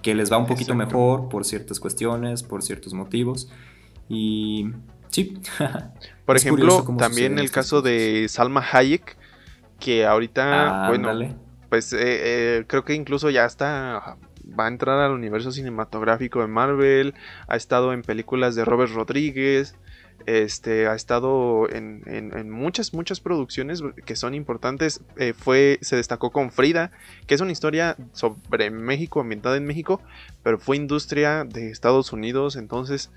que 0.02 0.16
les 0.16 0.32
va 0.32 0.40
un 0.40 0.48
poquito 0.48 0.74
mejor 0.74 1.30
por 1.30 1.46
ciertas 1.46 1.80
cuestiones, 1.80 2.42
por 2.42 2.64
ciertos 2.64 2.96
motivos. 2.96 3.48
Y 4.10 4.72
sí. 5.10 5.40
Por 6.26 6.36
ejemplo, 6.36 6.84
también 6.98 7.38
el 7.38 7.52
caso 7.52 7.84
de 7.84 8.26
Salma 8.28 8.66
Hayek, 8.72 9.16
que 9.80 10.04
ahorita, 10.08 10.88
bueno, 10.88 11.14
pues 11.70 11.94
eh, 11.94 12.00
eh, 12.02 12.64
creo 12.66 12.84
que 12.84 12.96
incluso 12.96 13.30
ya 13.30 13.46
está 13.46 14.18
va 14.60 14.66
a 14.66 14.68
entrar 14.68 14.98
al 14.98 15.12
universo 15.12 15.52
cinematográfico 15.52 16.42
de 16.42 16.48
Marvel, 16.48 17.14
ha 17.48 17.56
estado 17.56 17.94
en 17.94 18.02
películas 18.02 18.56
de 18.56 18.66
Robert 18.66 18.92
Rodríguez, 18.92 19.76
este, 20.26 20.88
ha 20.88 20.96
estado 20.96 21.70
en, 21.70 22.52
muchas, 22.52 22.94
muchas 22.94 23.20
producciones 23.20 23.84
que 24.06 24.16
son 24.16 24.34
importantes. 24.34 25.02
Eh, 25.18 25.34
fue, 25.34 25.80
se 25.82 25.96
destacó 25.96 26.32
con 26.32 26.52
Frida, 26.52 26.92
que 27.28 27.36
es 27.36 27.42
una 27.42 27.52
historia 27.52 27.98
sobre 28.14 28.70
México, 28.72 29.22
ambientada 29.22 29.58
en 29.58 29.66
México, 29.66 30.02
pero 30.44 30.60
fue 30.60 30.78
industria 30.78 31.44
de 31.44 31.70
Estados 31.70 32.14
Unidos. 32.14 32.56
Entonces, 32.56 33.12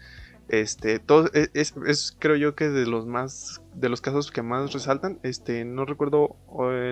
este, 0.49 1.01
e, 1.35 1.49
es, 1.55 2.17
creo 2.19 2.37
yo 2.37 2.55
que 2.55 2.69
de 2.69 2.87
los 2.87 3.07
más, 3.07 3.63
de 3.75 3.89
los 3.89 4.01
casos 4.01 4.31
que 4.31 4.43
más 4.43 4.73
resaltan. 4.73 5.19
Este, 5.23 5.65
no 5.65 5.85
recuerdo 5.85 6.37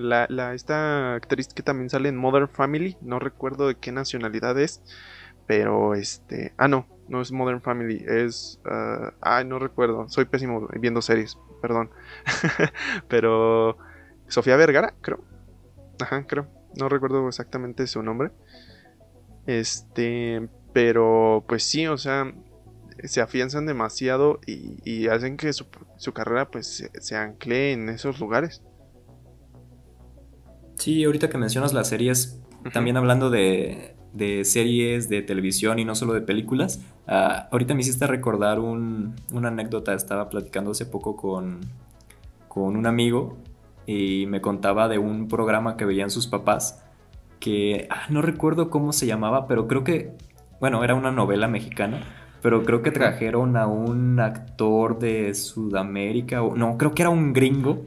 la, 0.01 0.27
la, 0.29 0.55
esta 0.55 1.15
actriz 1.15 1.49
que 1.49 1.63
también 1.63 1.91
sale 1.91 2.09
en 2.09 2.17
Mother 2.17 2.49
Family, 2.49 2.97
no 3.01 3.19
recuerdo 3.19 3.69
de 3.69 3.75
qué 3.75 3.93
nacionalidad 3.93 4.59
es, 4.59 4.83
pero 5.47 5.95
este, 5.95 6.55
ah 6.57 6.69
no, 6.69 6.87
no 7.09 7.21
es 7.21 7.33
Modern 7.33 7.61
Family, 7.61 8.05
es... 8.07 8.61
Uh, 8.65 9.13
ay, 9.21 9.45
no 9.45 9.59
recuerdo, 9.59 10.09
soy 10.09 10.25
pésimo 10.25 10.69
viendo 10.81 11.03
series, 11.03 11.39
perdón. 11.61 11.91
Pero... 13.09 13.77
Sofía 14.29 14.57
Vergara, 14.57 14.95
creo. 15.03 15.23
Ajá, 16.01 16.27
creo. 16.27 16.49
No 16.75 16.89
recuerdo 16.89 17.29
exactamente 17.29 17.87
su 17.87 18.03
nombre. 18.03 18.31
Este... 19.47 20.49
Pero 20.73 21.45
pues 21.47 21.65
sí, 21.65 21.87
o 21.87 21.99
sea, 21.99 22.33
se 23.05 23.21
afianzan 23.21 23.67
demasiado 23.67 24.41
y, 24.47 25.07
hacen 25.09 25.37
que 25.37 25.53
su, 25.53 25.67
carrera 26.15 26.51
pues 26.51 26.67
se, 26.67 26.91
se 26.99 27.15
ancle 27.15 27.73
en 27.73 27.91
esos 27.91 28.21
lugares. 28.21 28.63
Sí, 30.79 31.05
ahorita 31.05 31.29
que 31.29 31.37
mencionas 31.37 31.75
las 31.75 31.89
series, 31.89 32.41
también 32.73 32.97
hablando 32.97 33.29
de, 33.29 33.92
de 34.13 34.45
series 34.45 35.09
de 35.09 35.23
televisión 35.23 35.79
y 35.79 35.85
no 35.85 35.95
solo 35.95 36.13
de 36.13 36.21
películas. 36.21 36.81
Ah, 37.07 37.49
ahorita 37.51 37.75
me 37.75 37.81
hiciste 37.81 38.07
recordar 38.07 38.59
una 38.59 39.15
anécdota, 39.49 39.95
estaba 39.95 40.29
platicando 40.29 40.73
hace 40.73 40.87
poco 40.87 41.17
con, 41.17 41.61
con 42.49 42.77
un 42.77 42.87
amigo 42.87 43.39
y 43.87 44.27
me 44.27 44.41
contaba 44.41 44.89
de 44.89 44.99
un 44.99 45.29
programa 45.29 45.77
que 45.77 45.85
veían 45.85 46.11
sus 46.11 46.27
papás 46.27 46.83
que 47.43 47.89
ah, 47.91 48.05
no 48.09 48.23
recuerdo 48.23 48.71
cómo 48.71 48.93
se 48.93 49.07
llamaba, 49.07 49.49
pero 49.49 49.67
creo 49.67 49.83
que, 49.83 50.13
bueno, 50.61 50.85
era 50.85 50.95
una 50.95 51.11
novela 51.11 51.49
mexicana, 51.49 52.01
pero 52.41 52.63
creo 52.63 52.83
que 52.83 52.93
trajeron 52.93 53.57
a 53.57 53.67
un 53.67 54.21
actor 54.21 55.01
de 55.01 55.35
Sudamérica, 55.35 56.41
no, 56.55 56.79
creo 56.79 56.95
que 56.95 57.03
era 57.03 57.11
un 57.11 57.33
gringo, 57.33 57.83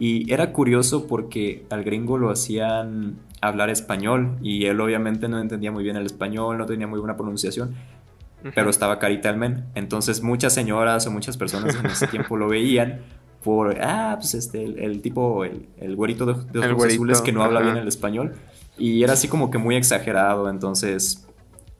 y 0.00 0.32
era 0.32 0.52
curioso 0.52 1.06
porque 1.06 1.66
al 1.70 1.84
gringo 1.84 2.18
lo 2.18 2.30
hacían 2.30 3.16
hablar 3.40 3.70
español 3.70 4.36
y 4.42 4.66
él 4.66 4.80
obviamente 4.80 5.28
no 5.28 5.40
entendía 5.40 5.72
muy 5.72 5.82
bien 5.82 5.96
el 5.96 6.06
español, 6.06 6.58
no 6.58 6.66
tenía 6.66 6.86
muy 6.86 6.98
buena 6.98 7.16
pronunciación, 7.16 7.74
pero 8.54 8.70
estaba 8.70 8.98
carita 8.98 9.28
al 9.28 9.36
men. 9.36 9.64
Entonces 9.74 10.22
muchas 10.22 10.52
señoras 10.52 11.06
o 11.06 11.10
muchas 11.10 11.36
personas 11.36 11.74
en 11.74 11.86
ese 11.86 12.06
tiempo 12.06 12.36
lo 12.36 12.48
veían 12.48 13.00
por, 13.42 13.78
ah, 13.80 14.16
pues 14.18 14.34
este, 14.34 14.62
el, 14.62 15.00
tipo, 15.00 15.44
el, 15.44 15.66
el, 15.78 15.96
güerito 15.96 16.26
de, 16.26 16.32
ojos 16.60 16.84
azules 16.84 17.22
que 17.22 17.32
no 17.32 17.42
habla 17.42 17.60
bien 17.60 17.76
el 17.76 17.88
español. 17.88 18.34
Y 18.78 19.02
era 19.02 19.14
así 19.14 19.28
como 19.28 19.50
que 19.50 19.58
muy 19.58 19.76
exagerado, 19.76 20.48
entonces, 20.48 21.26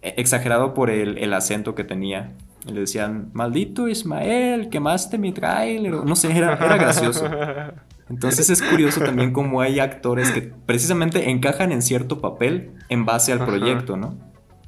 e, 0.03 0.15
exagerado 0.17 0.75
por 0.75 0.91
el, 0.91 1.19
el 1.19 1.33
acento 1.35 1.75
que 1.75 1.85
tenía. 1.85 2.33
le 2.67 2.81
decían, 2.81 3.31
maldito 3.33 3.89
Ismael, 3.89 4.71
quemaste 4.71 5.19
mi 5.19 5.33
trailer. 5.33 5.93
No 5.93 6.17
sé, 6.17 6.35
era, 6.37 6.55
era 6.55 6.77
gracioso. 6.77 7.27
Entonces 8.11 8.51
es 8.51 8.61
curioso 8.61 9.01
también 9.01 9.33
cómo 9.33 9.61
hay 9.61 9.79
actores 9.79 10.33
que 10.33 10.43
precisamente 10.43 11.31
encajan 11.31 11.71
en 11.71 11.81
cierto 11.81 12.21
papel 12.21 12.73
en 12.89 13.07
base 13.07 13.33
al 13.33 13.45
proyecto, 13.47 13.97
¿no? 13.97 14.19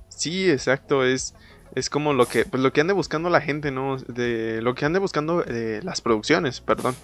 Sí, 0.08 0.48
exacto, 0.48 1.04
es, 1.04 1.34
es 1.74 1.90
como 1.90 2.12
lo 2.12 2.26
que, 2.26 2.44
pues 2.44 2.62
lo 2.62 2.72
que 2.72 2.80
ande 2.80 2.92
buscando 2.92 3.30
la 3.30 3.40
gente, 3.40 3.72
¿no? 3.72 3.96
De 3.96 4.62
lo 4.62 4.76
que 4.76 4.84
ande 4.84 5.00
buscando 5.00 5.44
eh, 5.44 5.80
las 5.82 6.00
producciones, 6.00 6.60
perdón. 6.60 6.94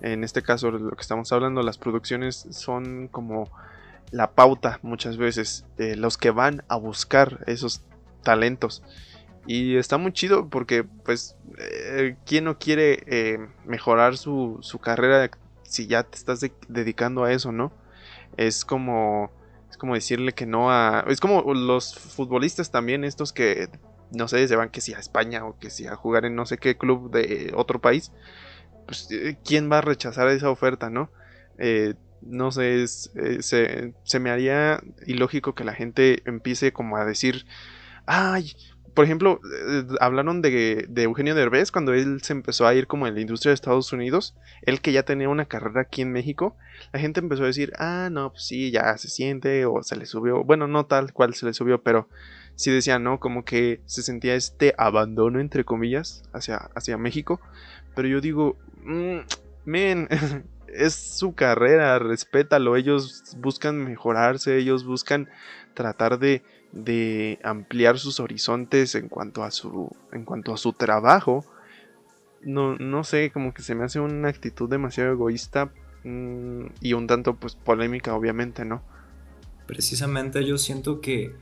En 0.00 0.22
este 0.22 0.42
caso, 0.42 0.70
lo 0.70 0.92
que 0.92 1.02
estamos 1.02 1.32
hablando, 1.32 1.62
las 1.62 1.76
producciones 1.76 2.46
son 2.50 3.08
como 3.08 3.50
la 4.12 4.30
pauta 4.30 4.78
muchas 4.82 5.16
veces 5.16 5.66
de 5.76 5.96
los 5.96 6.16
que 6.16 6.30
van 6.30 6.62
a 6.68 6.76
buscar 6.76 7.42
esos 7.46 7.82
talentos. 8.22 8.82
Y 9.46 9.76
está 9.76 9.98
muy 9.98 10.12
chido 10.12 10.48
porque, 10.48 10.84
pues, 10.84 11.36
eh, 11.58 12.16
¿quién 12.26 12.44
no 12.44 12.58
quiere 12.58 13.02
eh, 13.06 13.38
mejorar 13.66 14.16
su, 14.16 14.58
su, 14.60 14.78
carrera 14.78 15.30
si 15.70 15.86
ya 15.86 16.02
te 16.02 16.18
estás 16.18 16.40
dedicando 16.68 17.22
a 17.22 17.32
eso, 17.32 17.52
no? 17.52 17.72
Es 18.36 18.64
como, 18.64 19.30
es 19.70 19.76
como 19.76 19.94
decirle 19.94 20.32
que 20.32 20.44
no 20.44 20.70
a... 20.70 21.04
Es 21.08 21.20
como 21.20 21.54
los 21.54 21.94
futbolistas 21.94 22.72
también, 22.72 23.04
estos 23.04 23.32
que, 23.32 23.68
no 24.10 24.26
sé, 24.26 24.46
se 24.48 24.56
van 24.56 24.70
que 24.70 24.80
si 24.80 24.94
a 24.94 24.98
España 24.98 25.46
o 25.46 25.58
que 25.58 25.70
si 25.70 25.86
a 25.86 25.94
jugar 25.94 26.24
en 26.24 26.34
no 26.34 26.44
sé 26.44 26.58
qué 26.58 26.76
club 26.76 27.12
de 27.12 27.52
otro 27.54 27.80
país. 27.80 28.10
Pues, 28.86 29.08
eh, 29.12 29.38
¿quién 29.44 29.70
va 29.70 29.78
a 29.78 29.82
rechazar 29.82 30.28
esa 30.28 30.50
oferta, 30.50 30.90
no? 30.90 31.10
no 32.22 32.52
sé, 32.52 32.86
se, 32.88 33.94
se 34.02 34.18
me 34.18 34.30
haría 34.30 34.82
ilógico 35.06 35.54
que 35.54 35.64
la 35.64 35.74
gente 35.74 36.22
empiece 36.24 36.72
como 36.72 36.96
a 36.96 37.04
decir, 37.04 37.46
ay, 38.06 38.52
por 38.94 39.04
ejemplo, 39.04 39.40
eh, 39.44 39.84
hablaron 40.00 40.42
de, 40.42 40.88
Eugenio 40.96 41.34
Derbez 41.34 41.70
cuando 41.70 41.92
él 41.92 42.20
se 42.22 42.32
empezó 42.32 42.66
a 42.66 42.74
ir 42.74 42.86
como 42.86 43.06
en 43.06 43.14
la 43.14 43.20
industria 43.20 43.50
de 43.50 43.54
Estados 43.54 43.92
Unidos, 43.92 44.36
él 44.62 44.80
que 44.80 44.92
ya 44.92 45.04
tenía 45.04 45.28
una 45.28 45.46
carrera 45.46 45.82
aquí 45.82 46.02
en 46.02 46.12
México, 46.12 46.56
la 46.92 47.00
gente 47.00 47.20
empezó 47.20 47.44
a 47.44 47.46
decir, 47.46 47.72
ah, 47.78 48.08
no, 48.10 48.30
pues 48.30 48.44
sí, 48.46 48.70
ya 48.70 48.96
se 48.98 49.08
siente 49.08 49.64
o 49.66 49.82
se 49.82 49.96
le 49.96 50.06
subió, 50.06 50.44
bueno, 50.44 50.66
no 50.66 50.86
tal 50.86 51.12
cual 51.12 51.34
se 51.34 51.46
le 51.46 51.54
subió, 51.54 51.82
pero 51.82 52.08
sí 52.56 52.70
decía, 52.70 52.98
¿no? 52.98 53.20
Como 53.20 53.44
que 53.44 53.80
se 53.86 54.02
sentía 54.02 54.34
este 54.34 54.74
abandono, 54.76 55.40
entre 55.40 55.64
comillas, 55.64 56.24
hacia, 56.32 56.56
hacia 56.74 56.98
México, 56.98 57.40
pero 57.94 58.08
yo 58.08 58.20
digo, 58.20 58.56
men, 59.64 60.08
es 60.68 60.94
su 60.94 61.34
carrera, 61.34 61.98
respétalo, 61.98 62.76
ellos 62.76 63.36
buscan 63.38 63.84
mejorarse, 63.84 64.56
ellos 64.56 64.84
buscan 64.84 65.28
tratar 65.74 66.18
de 66.18 66.42
de 66.72 67.38
ampliar 67.42 67.98
sus 67.98 68.20
horizontes 68.20 68.94
en 68.94 69.08
cuanto 69.08 69.42
a 69.42 69.50
su, 69.50 69.90
en 70.12 70.24
cuanto 70.24 70.52
a 70.52 70.56
su 70.56 70.72
trabajo. 70.72 71.44
No, 72.42 72.76
no 72.76 73.04
sé, 73.04 73.30
como 73.32 73.52
que 73.52 73.62
se 73.62 73.74
me 73.74 73.84
hace 73.84 74.00
una 74.00 74.28
actitud 74.28 74.68
demasiado 74.68 75.12
egoísta 75.12 75.72
mm, 76.04 76.66
y 76.80 76.92
un 76.94 77.06
tanto 77.06 77.34
pues 77.34 77.54
polémica, 77.54 78.14
obviamente, 78.14 78.64
¿no? 78.64 78.82
Precisamente 79.66 80.44
yo 80.44 80.56
siento 80.56 81.00
que 81.00 81.34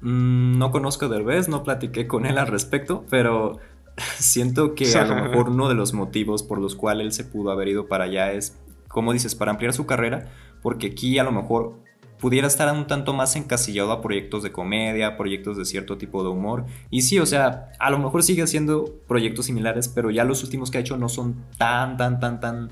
mm, 0.00 0.58
no 0.58 0.70
conozco 0.70 1.06
a 1.06 1.08
Derbez, 1.08 1.48
no 1.48 1.62
platiqué 1.62 2.06
con 2.06 2.26
él 2.26 2.38
al 2.38 2.48
respecto, 2.48 3.04
pero 3.10 3.58
siento 4.18 4.74
que 4.74 4.92
a 4.94 5.04
lo 5.04 5.14
mejor 5.14 5.48
uno 5.50 5.68
de 5.68 5.74
los 5.74 5.92
motivos 5.92 6.42
por 6.42 6.58
los 6.58 6.74
cuales 6.74 7.06
él 7.06 7.12
se 7.12 7.24
pudo 7.24 7.50
haber 7.50 7.68
ido 7.68 7.86
para 7.86 8.04
allá 8.04 8.32
es, 8.32 8.58
como 8.88 9.12
dices, 9.12 9.34
para 9.34 9.52
ampliar 9.52 9.72
su 9.72 9.86
carrera, 9.86 10.32
porque 10.62 10.88
aquí 10.88 11.18
a 11.18 11.24
lo 11.24 11.32
mejor 11.32 11.78
pudiera 12.20 12.46
estar 12.46 12.72
un 12.74 12.86
tanto 12.86 13.12
más 13.14 13.34
encasillado 13.36 13.92
a 13.92 14.02
proyectos 14.02 14.42
de 14.42 14.52
comedia, 14.52 15.16
proyectos 15.16 15.56
de 15.56 15.64
cierto 15.64 15.96
tipo 15.96 16.22
de 16.22 16.28
humor. 16.28 16.66
Y 16.90 17.02
sí, 17.02 17.18
o 17.18 17.26
sea, 17.26 17.72
a 17.78 17.90
lo 17.90 17.98
mejor 17.98 18.22
sigue 18.22 18.42
haciendo 18.42 18.94
proyectos 19.08 19.46
similares, 19.46 19.88
pero 19.88 20.10
ya 20.10 20.24
los 20.24 20.44
últimos 20.44 20.70
que 20.70 20.78
ha 20.78 20.80
hecho 20.82 20.96
no 20.96 21.08
son 21.08 21.36
tan, 21.56 21.96
tan, 21.96 22.20
tan, 22.20 22.40
tan 22.40 22.70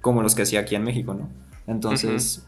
como 0.00 0.22
los 0.22 0.34
que 0.34 0.42
hacía 0.42 0.60
aquí 0.60 0.76
en 0.76 0.84
México, 0.84 1.14
¿no? 1.14 1.28
Entonces, 1.66 2.46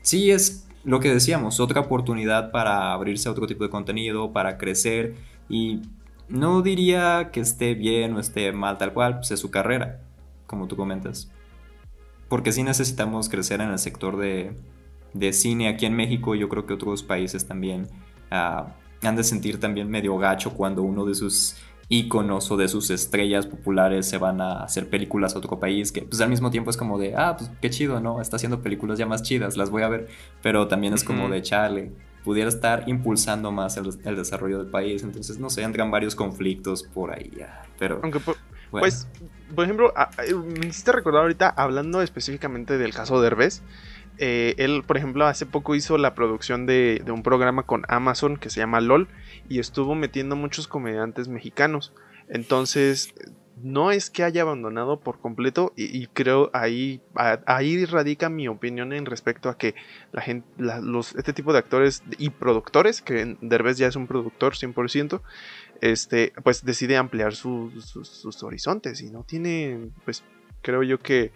sí 0.00 0.30
es 0.30 0.66
lo 0.84 1.00
que 1.00 1.12
decíamos, 1.12 1.60
otra 1.60 1.82
oportunidad 1.82 2.50
para 2.50 2.92
abrirse 2.92 3.28
a 3.28 3.32
otro 3.32 3.46
tipo 3.46 3.64
de 3.64 3.70
contenido, 3.70 4.32
para 4.32 4.56
crecer 4.58 5.14
y 5.48 5.82
no 6.28 6.62
diría 6.62 7.30
que 7.30 7.40
esté 7.40 7.74
bien 7.74 8.14
o 8.14 8.20
esté 8.20 8.52
mal 8.52 8.78
tal 8.78 8.94
cual, 8.94 9.16
pues 9.16 9.30
es 9.30 9.40
su 9.40 9.50
carrera, 9.50 10.00
como 10.46 10.66
tú 10.66 10.76
comentas. 10.76 11.30
Porque 12.28 12.52
sí 12.52 12.62
necesitamos 12.62 13.28
crecer 13.28 13.60
en 13.60 13.70
el 13.70 13.78
sector 13.78 14.16
de, 14.16 14.56
de 15.14 15.32
cine 15.32 15.68
aquí 15.68 15.86
en 15.86 15.96
México, 15.96 16.34
yo 16.34 16.48
creo 16.48 16.66
que 16.66 16.74
otros 16.74 17.02
países 17.02 17.46
también 17.46 17.88
ah, 18.30 18.74
han 19.02 19.16
de 19.16 19.24
sentir 19.24 19.58
también 19.58 19.88
medio 19.88 20.18
gacho 20.18 20.52
cuando 20.54 20.82
uno 20.82 21.04
de 21.04 21.14
sus 21.14 21.56
íconos 21.88 22.50
o 22.50 22.56
de 22.56 22.68
sus 22.68 22.90
estrellas 22.90 23.46
populares 23.46 24.08
se 24.08 24.18
van 24.18 24.40
a 24.40 24.62
hacer 24.62 24.88
películas 24.88 25.34
a 25.34 25.38
otro 25.38 25.58
país, 25.58 25.92
que 25.92 26.02
pues 26.02 26.20
al 26.20 26.30
mismo 26.30 26.50
tiempo 26.50 26.70
es 26.70 26.76
como 26.76 26.98
de, 26.98 27.14
ah, 27.16 27.36
pues 27.36 27.50
qué 27.60 27.70
chido, 27.70 28.00
¿no? 28.00 28.20
Está 28.20 28.36
haciendo 28.36 28.62
películas 28.62 28.98
ya 28.98 29.06
más 29.06 29.22
chidas, 29.22 29.56
las 29.56 29.70
voy 29.70 29.82
a 29.82 29.88
ver, 29.88 30.08
pero 30.42 30.66
también 30.66 30.94
es 30.94 31.04
como 31.04 31.28
de, 31.28 31.42
chale, 31.42 31.92
pudiera 32.24 32.48
estar 32.48 32.84
impulsando 32.88 33.52
más 33.52 33.76
el, 33.76 34.16
desarrollo 34.16 34.58
del 34.58 34.68
país, 34.68 35.02
entonces 35.02 35.38
no 35.38 35.50
sé, 35.50 35.62
entran 35.62 35.90
varios 35.90 36.14
conflictos 36.14 36.82
por 36.82 37.12
ahí, 37.12 37.30
pero... 37.78 38.00
Aunque 38.02 38.20
Pues, 38.70 39.06
por 39.54 39.64
ejemplo, 39.64 39.92
me 40.58 40.66
hiciste 40.66 40.90
recordar 40.90 41.22
ahorita, 41.22 41.48
hablando 41.50 42.02
específicamente 42.02 42.78
del 42.78 42.94
caso 42.94 43.20
de 43.20 43.28
Herbes, 43.28 43.62
eh, 44.18 44.54
él, 44.58 44.84
por 44.86 44.96
ejemplo, 44.96 45.26
hace 45.26 45.46
poco 45.46 45.74
hizo 45.74 45.98
la 45.98 46.14
producción 46.14 46.66
de, 46.66 47.02
un 47.08 47.22
programa 47.22 47.64
con 47.64 47.84
Amazon 47.88 48.36
que 48.36 48.50
se 48.50 48.60
llama 48.60 48.80
LOL 48.80 49.08
y 49.48 49.58
estuvo 49.58 49.94
metiendo 49.94 50.36
muchos 50.36 50.68
comediantes 50.68 51.28
mexicanos. 51.28 51.92
Entonces, 52.28 53.14
no 53.62 53.90
es 53.90 54.10
que 54.10 54.24
haya 54.24 54.42
abandonado 54.42 55.00
por 55.00 55.20
completo 55.20 55.72
y, 55.76 56.06
creo 56.08 56.50
ahí, 56.52 57.00
ahí 57.46 57.84
radica 57.84 58.28
mi 58.28 58.48
opinión 58.48 58.92
en 58.92 59.06
respecto 59.06 59.48
a 59.48 59.56
que 59.56 59.74
la 60.12 60.22
gente, 60.22 60.46
este 61.16 61.32
tipo 61.32 61.52
de 61.52 61.58
actores 61.58 62.02
y 62.18 62.30
productores, 62.30 63.02
que 63.02 63.36
Derbez 63.40 63.78
ya 63.78 63.86
es 63.86 63.96
un 63.96 64.06
productor 64.06 64.54
100%, 64.54 65.20
este, 65.80 66.32
pues 66.42 66.64
decide 66.64 66.96
ampliar 66.96 67.34
sus 67.34 68.42
horizontes 68.42 69.00
y 69.02 69.10
no 69.10 69.22
tiene, 69.22 69.88
pues 70.04 70.24
creo 70.62 70.82
yo 70.82 70.98
que 70.98 71.30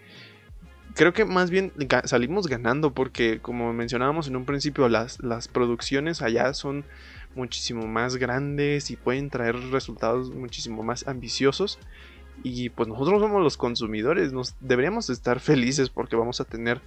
creo 0.95 1.13
que 1.13 1.25
más 1.25 1.49
bien 1.49 1.73
salimos 2.05 2.47
ganando 2.47 2.93
porque 2.93 3.39
como 3.39 3.73
mencionábamos 3.73 4.27
en 4.27 4.35
un 4.35 4.45
principio 4.45 4.89
las, 4.89 5.21
las 5.21 5.47
producciones 5.47 6.21
allá 6.21 6.53
son 6.53 6.85
muchísimo 7.35 7.87
más 7.87 8.15
grandes 8.17 8.91
y 8.91 8.95
pueden 8.95 9.29
traer 9.29 9.55
resultados 9.71 10.31
muchísimo 10.31 10.83
más 10.83 11.07
ambiciosos. 11.07 11.79
Y 12.41 12.69
pues 12.69 12.87
nosotros 12.87 13.21
somos 13.21 13.43
los 13.43 13.57
consumidores, 13.57 14.31
nos 14.31 14.55
deberíamos 14.61 15.09
estar 15.09 15.41
felices 15.41 15.89
porque 15.89 16.15
vamos 16.15 16.39
a 16.39 16.45
tener 16.45 16.81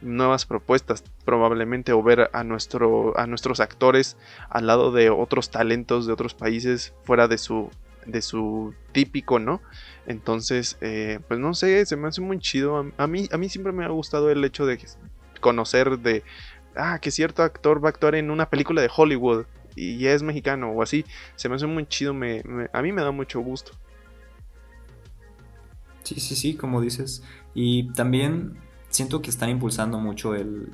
nuevas 0.00 0.46
propuestas 0.46 1.04
probablemente 1.24 1.92
o 1.92 2.02
ver 2.02 2.30
a 2.32 2.44
nuestro 2.44 3.18
a 3.18 3.26
nuestros 3.26 3.60
actores 3.60 4.16
al 4.48 4.66
lado 4.66 4.92
de 4.92 5.10
otros 5.10 5.50
talentos 5.50 6.06
de 6.06 6.12
otros 6.12 6.34
países 6.34 6.94
fuera 7.04 7.28
de 7.28 7.38
su 7.38 7.70
de 8.06 8.22
su 8.22 8.74
típico, 8.92 9.38
¿no? 9.38 9.60
Entonces, 10.06 10.78
eh, 10.80 11.20
pues 11.28 11.40
no 11.40 11.54
sé, 11.54 11.84
se 11.86 11.96
me 11.96 12.08
hace 12.08 12.20
muy 12.20 12.38
chido. 12.38 12.90
A, 12.96 13.06
mí, 13.06 13.28
a 13.30 13.36
mí 13.36 13.48
siempre 13.48 13.72
me 13.72 13.84
ha 13.84 13.88
gustado 13.88 14.30
el 14.30 14.44
hecho 14.44 14.66
de 14.66 14.78
conocer 15.40 15.98
de, 15.98 16.22
ah, 16.76 16.98
que 17.00 17.10
cierto 17.10 17.42
actor 17.42 17.82
va 17.82 17.88
a 17.88 17.90
actuar 17.90 18.14
en 18.14 18.30
una 18.30 18.48
película 18.48 18.82
de 18.82 18.90
Hollywood 18.94 19.46
y 19.74 20.06
es 20.06 20.22
mexicano 20.22 20.70
o 20.70 20.82
así. 20.82 21.04
Se 21.34 21.48
me 21.48 21.56
hace 21.56 21.66
muy 21.66 21.86
chido, 21.86 22.14
me, 22.14 22.42
a 22.72 22.82
mí 22.82 22.92
me 22.92 23.02
da 23.02 23.10
mucho 23.10 23.40
gusto. 23.40 23.72
Sí, 26.02 26.20
sí, 26.20 26.36
sí, 26.36 26.54
como 26.54 26.80
dices. 26.80 27.22
Y 27.54 27.92
también 27.92 28.58
siento 28.90 29.20
que 29.22 29.30
están 29.30 29.50
impulsando 29.50 29.98
mucho 29.98 30.34
el, 30.34 30.70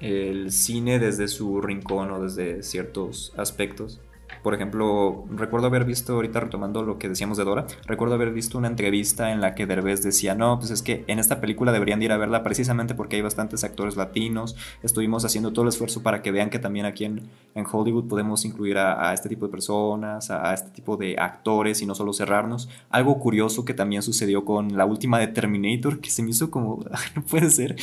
el 0.00 0.50
cine 0.50 0.98
desde 0.98 1.28
su 1.28 1.60
rincón 1.60 2.10
o 2.10 2.22
desde 2.22 2.62
ciertos 2.62 3.32
aspectos. 3.36 4.00
Por 4.42 4.54
ejemplo, 4.54 5.24
recuerdo 5.30 5.68
haber 5.68 5.84
visto, 5.84 6.14
ahorita 6.14 6.40
retomando 6.40 6.82
lo 6.82 6.98
que 6.98 7.08
decíamos 7.08 7.38
de 7.38 7.44
Dora, 7.44 7.66
recuerdo 7.86 8.14
haber 8.14 8.32
visto 8.32 8.58
una 8.58 8.66
entrevista 8.66 9.30
en 9.30 9.40
la 9.40 9.54
que 9.54 9.66
Derbez 9.66 10.02
decía, 10.02 10.34
no, 10.34 10.58
pues 10.58 10.72
es 10.72 10.82
que 10.82 11.04
en 11.06 11.20
esta 11.20 11.40
película 11.40 11.70
deberían 11.70 12.02
ir 12.02 12.10
a 12.10 12.16
verla 12.16 12.42
precisamente 12.42 12.96
porque 12.96 13.16
hay 13.16 13.22
bastantes 13.22 13.62
actores 13.62 13.96
latinos, 13.96 14.56
estuvimos 14.82 15.24
haciendo 15.24 15.52
todo 15.52 15.62
el 15.62 15.68
esfuerzo 15.68 16.02
para 16.02 16.22
que 16.22 16.32
vean 16.32 16.50
que 16.50 16.58
también 16.58 16.86
aquí 16.86 17.04
en, 17.04 17.30
Hollywood 17.70 18.08
podemos 18.08 18.44
incluir 18.44 18.78
a, 18.78 19.12
este 19.14 19.28
tipo 19.28 19.46
de 19.46 19.52
personas, 19.52 20.30
a, 20.30 20.52
este 20.52 20.70
tipo 20.70 20.96
de 20.96 21.16
actores 21.18 21.80
y 21.80 21.86
no 21.86 21.94
solo 21.94 22.12
cerrarnos. 22.12 22.68
Algo 22.90 23.18
curioso 23.20 23.64
que 23.64 23.74
también 23.74 24.02
sucedió 24.02 24.44
con 24.44 24.76
la 24.76 24.84
última 24.84 25.20
de 25.20 25.28
Terminator, 25.28 26.00
que 26.00 26.10
se 26.10 26.22
me 26.22 26.30
hizo 26.30 26.50
como, 26.50 26.84
no 27.14 27.22
puede 27.22 27.48
ser, 27.50 27.76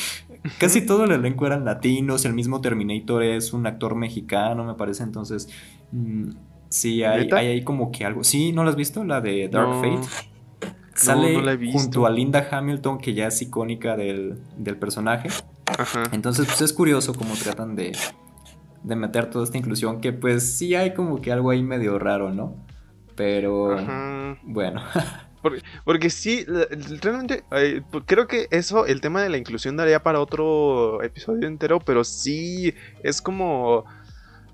casi 0.60 0.86
todo 0.86 1.06
el 1.06 1.12
elenco 1.12 1.46
eran 1.46 1.64
latinos, 1.64 2.26
el 2.26 2.34
mismo 2.34 2.60
Terminator 2.60 3.24
es 3.24 3.54
un 3.54 3.66
actor 3.66 3.96
mexicano, 3.96 4.66
me 4.66 4.74
parece, 4.74 5.04
entonces... 5.04 5.48
Mm, 5.94 6.49
Sí, 6.70 7.04
hay, 7.04 7.30
hay, 7.32 7.48
ahí 7.48 7.64
como 7.64 7.92
que 7.92 8.06
algo. 8.06 8.24
Sí, 8.24 8.52
¿no 8.52 8.64
lo 8.64 8.70
has 8.70 8.76
visto? 8.76 9.04
La 9.04 9.22
de 9.22 9.50
Dark 9.50 9.82
Fate. 9.82 10.08
Sale 10.94 11.72
junto 11.72 12.06
a 12.06 12.10
Linda 12.10 12.48
Hamilton, 12.52 13.00
que 13.00 13.14
ya 13.14 13.28
es 13.28 13.42
icónica 13.42 13.96
del, 13.96 14.38
personaje. 14.80 15.30
Ajá. 15.66 16.04
Entonces, 16.12 16.46
pues 16.46 16.62
es 16.62 16.74
curioso 16.74 17.14
cómo 17.14 17.36
tratan 17.36 17.76
de, 17.76 17.94
de 18.84 18.96
meter 18.96 19.30
toda 19.30 19.46
esta 19.46 19.58
inclusión, 19.58 20.02
que 20.02 20.14
pues 20.14 20.58
sí 20.58 20.76
hay 20.76 20.94
como 20.94 21.22
que 21.22 21.32
algo 21.32 21.52
ahí 21.52 21.64
medio 21.64 21.98
raro, 22.00 22.32
¿no? 22.32 22.56
Pero 23.16 23.76
bueno. 24.44 24.82
Porque, 25.42 25.62
porque, 25.86 26.10
sí, 26.10 26.46
realmente 27.02 27.46
eh, 27.52 27.82
creo 28.06 28.28
que 28.28 28.50
eso, 28.52 28.86
el 28.86 29.00
tema 29.00 29.24
de 29.24 29.30
la 29.30 29.38
inclusión 29.38 29.78
daría 29.78 30.04
para 30.04 30.20
otro 30.20 31.02
episodio 31.02 31.48
entero, 31.48 31.80
pero 31.80 32.04
sí 32.04 32.74
es 33.04 33.22
como 33.22 33.86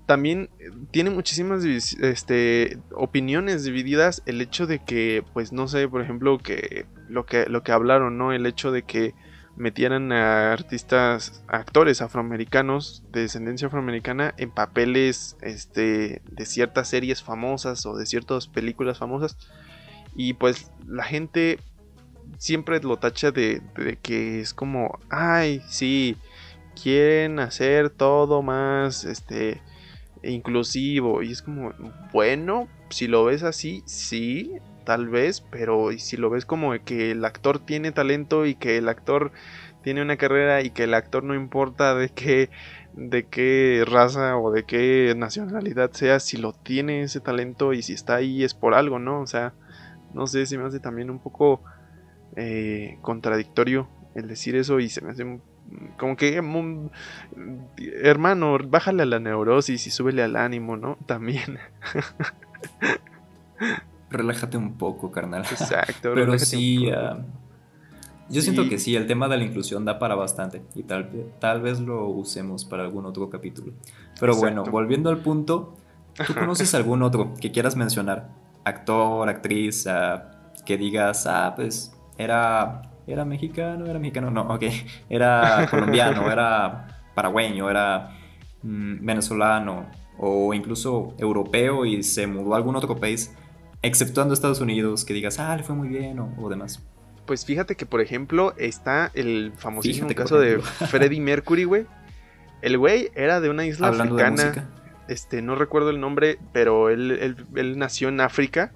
también 0.06 0.48
eh, 0.58 0.70
tiene 0.92 1.10
muchísimas 1.10 1.64
este, 1.64 2.78
opiniones 2.92 3.64
divididas 3.64 4.22
el 4.26 4.40
hecho 4.40 4.66
de 4.66 4.78
que, 4.78 5.24
pues 5.34 5.52
no 5.52 5.68
sé, 5.68 5.88
por 5.88 6.00
ejemplo, 6.00 6.38
que 6.38 6.86
lo 7.08 7.26
que, 7.26 7.46
lo 7.46 7.62
que 7.62 7.72
hablaron, 7.72 8.16
¿no? 8.16 8.32
El 8.32 8.46
hecho 8.46 8.70
de 8.70 8.82
que 8.82 9.14
metieran 9.56 10.12
a 10.12 10.52
artistas, 10.52 11.42
actores 11.48 12.02
afroamericanos 12.02 13.02
de 13.10 13.22
descendencia 13.22 13.68
afroamericana 13.68 14.34
en 14.36 14.50
papeles 14.50 15.36
este, 15.40 16.22
de 16.30 16.46
ciertas 16.46 16.88
series 16.88 17.22
famosas 17.22 17.84
o 17.86 17.96
de 17.96 18.06
ciertas 18.06 18.48
películas 18.48 18.98
famosas. 18.98 19.36
Y 20.14 20.34
pues 20.34 20.70
la 20.86 21.04
gente 21.04 21.58
siempre 22.38 22.80
lo 22.80 22.98
tacha 22.98 23.30
de, 23.32 23.62
de 23.76 23.96
que 23.96 24.40
es 24.40 24.54
como, 24.54 24.98
ay, 25.10 25.62
sí, 25.68 26.16
quieren 26.80 27.40
hacer 27.40 27.90
todo 27.90 28.42
más 28.42 29.04
este 29.04 29.62
inclusivo 30.30 31.22
y 31.22 31.32
es 31.32 31.42
como 31.42 31.72
bueno 32.12 32.68
si 32.90 33.08
lo 33.08 33.24
ves 33.24 33.42
así 33.42 33.82
sí 33.86 34.52
tal 34.84 35.08
vez 35.08 35.40
pero 35.50 35.90
si 35.98 36.16
lo 36.16 36.30
ves 36.30 36.44
como 36.44 36.72
que 36.84 37.10
el 37.10 37.24
actor 37.24 37.58
tiene 37.58 37.92
talento 37.92 38.46
y 38.46 38.54
que 38.54 38.76
el 38.78 38.88
actor 38.88 39.32
tiene 39.82 40.02
una 40.02 40.16
carrera 40.16 40.62
y 40.62 40.70
que 40.70 40.84
el 40.84 40.94
actor 40.94 41.24
no 41.24 41.34
importa 41.34 41.94
de 41.94 42.08
qué 42.08 42.50
de 42.92 43.26
qué 43.26 43.84
raza 43.86 44.36
o 44.36 44.50
de 44.50 44.64
qué 44.64 45.14
nacionalidad 45.16 45.92
sea 45.92 46.18
si 46.18 46.36
lo 46.36 46.52
tiene 46.52 47.02
ese 47.02 47.20
talento 47.20 47.72
y 47.72 47.82
si 47.82 47.92
está 47.92 48.16
ahí 48.16 48.42
es 48.42 48.54
por 48.54 48.74
algo 48.74 48.98
no 48.98 49.20
o 49.20 49.26
sea 49.26 49.54
no 50.14 50.26
sé 50.26 50.46
si 50.46 50.56
me 50.56 50.64
hace 50.64 50.80
también 50.80 51.10
un 51.10 51.18
poco 51.18 51.62
eh, 52.36 52.98
contradictorio 53.02 53.88
el 54.14 54.28
decir 54.28 54.56
eso 54.56 54.80
y 54.80 54.88
se 54.88 55.02
me 55.02 55.10
hace 55.10 55.24
un 55.24 55.42
como 55.98 56.16
que 56.16 56.42
hermano, 58.02 58.58
bájale 58.66 59.02
a 59.02 59.06
la 59.06 59.18
neurosis 59.18 59.86
y 59.86 59.90
súbele 59.90 60.22
al 60.22 60.36
ánimo, 60.36 60.76
¿no? 60.76 60.96
También. 61.06 61.58
Relájate 64.10 64.56
un 64.56 64.74
poco, 64.74 65.10
carnal. 65.10 65.42
Exacto. 65.42 66.12
Pero 66.14 66.38
sí, 66.38 66.90
ah, 66.90 67.18
yo 68.28 68.42
siento 68.42 68.68
que 68.68 68.78
sí, 68.78 68.96
el 68.96 69.06
tema 69.06 69.28
de 69.28 69.36
la 69.36 69.44
inclusión 69.44 69.84
da 69.84 69.98
para 69.98 70.14
bastante 70.14 70.62
y 70.74 70.82
tal, 70.82 71.10
tal 71.38 71.60
vez 71.60 71.80
lo 71.80 72.08
usemos 72.08 72.64
para 72.64 72.82
algún 72.82 73.06
otro 73.06 73.30
capítulo. 73.30 73.72
Pero 74.18 74.34
bueno, 74.36 74.64
volviendo 74.64 75.10
al 75.10 75.18
punto, 75.18 75.76
¿tú 76.26 76.34
conoces 76.34 76.74
algún 76.74 77.02
otro 77.02 77.34
que 77.40 77.52
quieras 77.52 77.76
mencionar? 77.76 78.30
Actor, 78.64 79.28
actriz, 79.28 79.86
ah, 79.86 80.52
que 80.64 80.76
digas, 80.76 81.26
ah, 81.26 81.52
pues 81.54 81.92
era 82.18 82.82
¿Era 83.06 83.24
mexicano? 83.24 83.86
¿Era 83.86 83.98
mexicano? 83.98 84.30
No, 84.30 84.42
ok. 84.42 84.64
Era 85.08 85.66
colombiano, 85.70 86.30
era 86.30 87.02
paragüeño, 87.14 87.70
era 87.70 88.16
mm, 88.62 89.04
venezolano 89.04 89.86
o 90.18 90.52
incluso 90.54 91.14
europeo 91.18 91.84
y 91.84 92.02
se 92.02 92.26
mudó 92.26 92.54
a 92.54 92.56
algún 92.56 92.74
otro 92.74 92.96
país, 92.96 93.34
exceptuando 93.82 94.34
Estados 94.34 94.60
Unidos, 94.60 95.04
que 95.04 95.14
digas, 95.14 95.38
ah, 95.38 95.56
le 95.56 95.62
fue 95.62 95.74
muy 95.74 95.88
bien 95.88 96.18
o, 96.18 96.48
demás. 96.48 96.82
Pues 97.26 97.44
fíjate 97.44 97.76
que, 97.76 97.86
por 97.86 98.00
ejemplo, 98.00 98.54
está 98.56 99.10
el 99.14 99.52
famosísimo 99.56 100.08
caso 100.14 100.38
de 100.38 100.58
Freddie 100.60 101.20
Mercury, 101.20 101.64
güey. 101.64 101.86
El 102.62 102.78
güey 102.78 103.10
era 103.14 103.40
de 103.40 103.50
una 103.50 103.66
isla 103.66 103.88
africana. 103.88 104.68
este, 105.08 105.42
no 105.42 105.54
recuerdo 105.54 105.90
el 105.90 106.00
nombre, 106.00 106.38
pero 106.52 106.88
él, 106.88 107.36
él 107.54 107.78
nació 107.78 108.08
en 108.08 108.20
África 108.20 108.72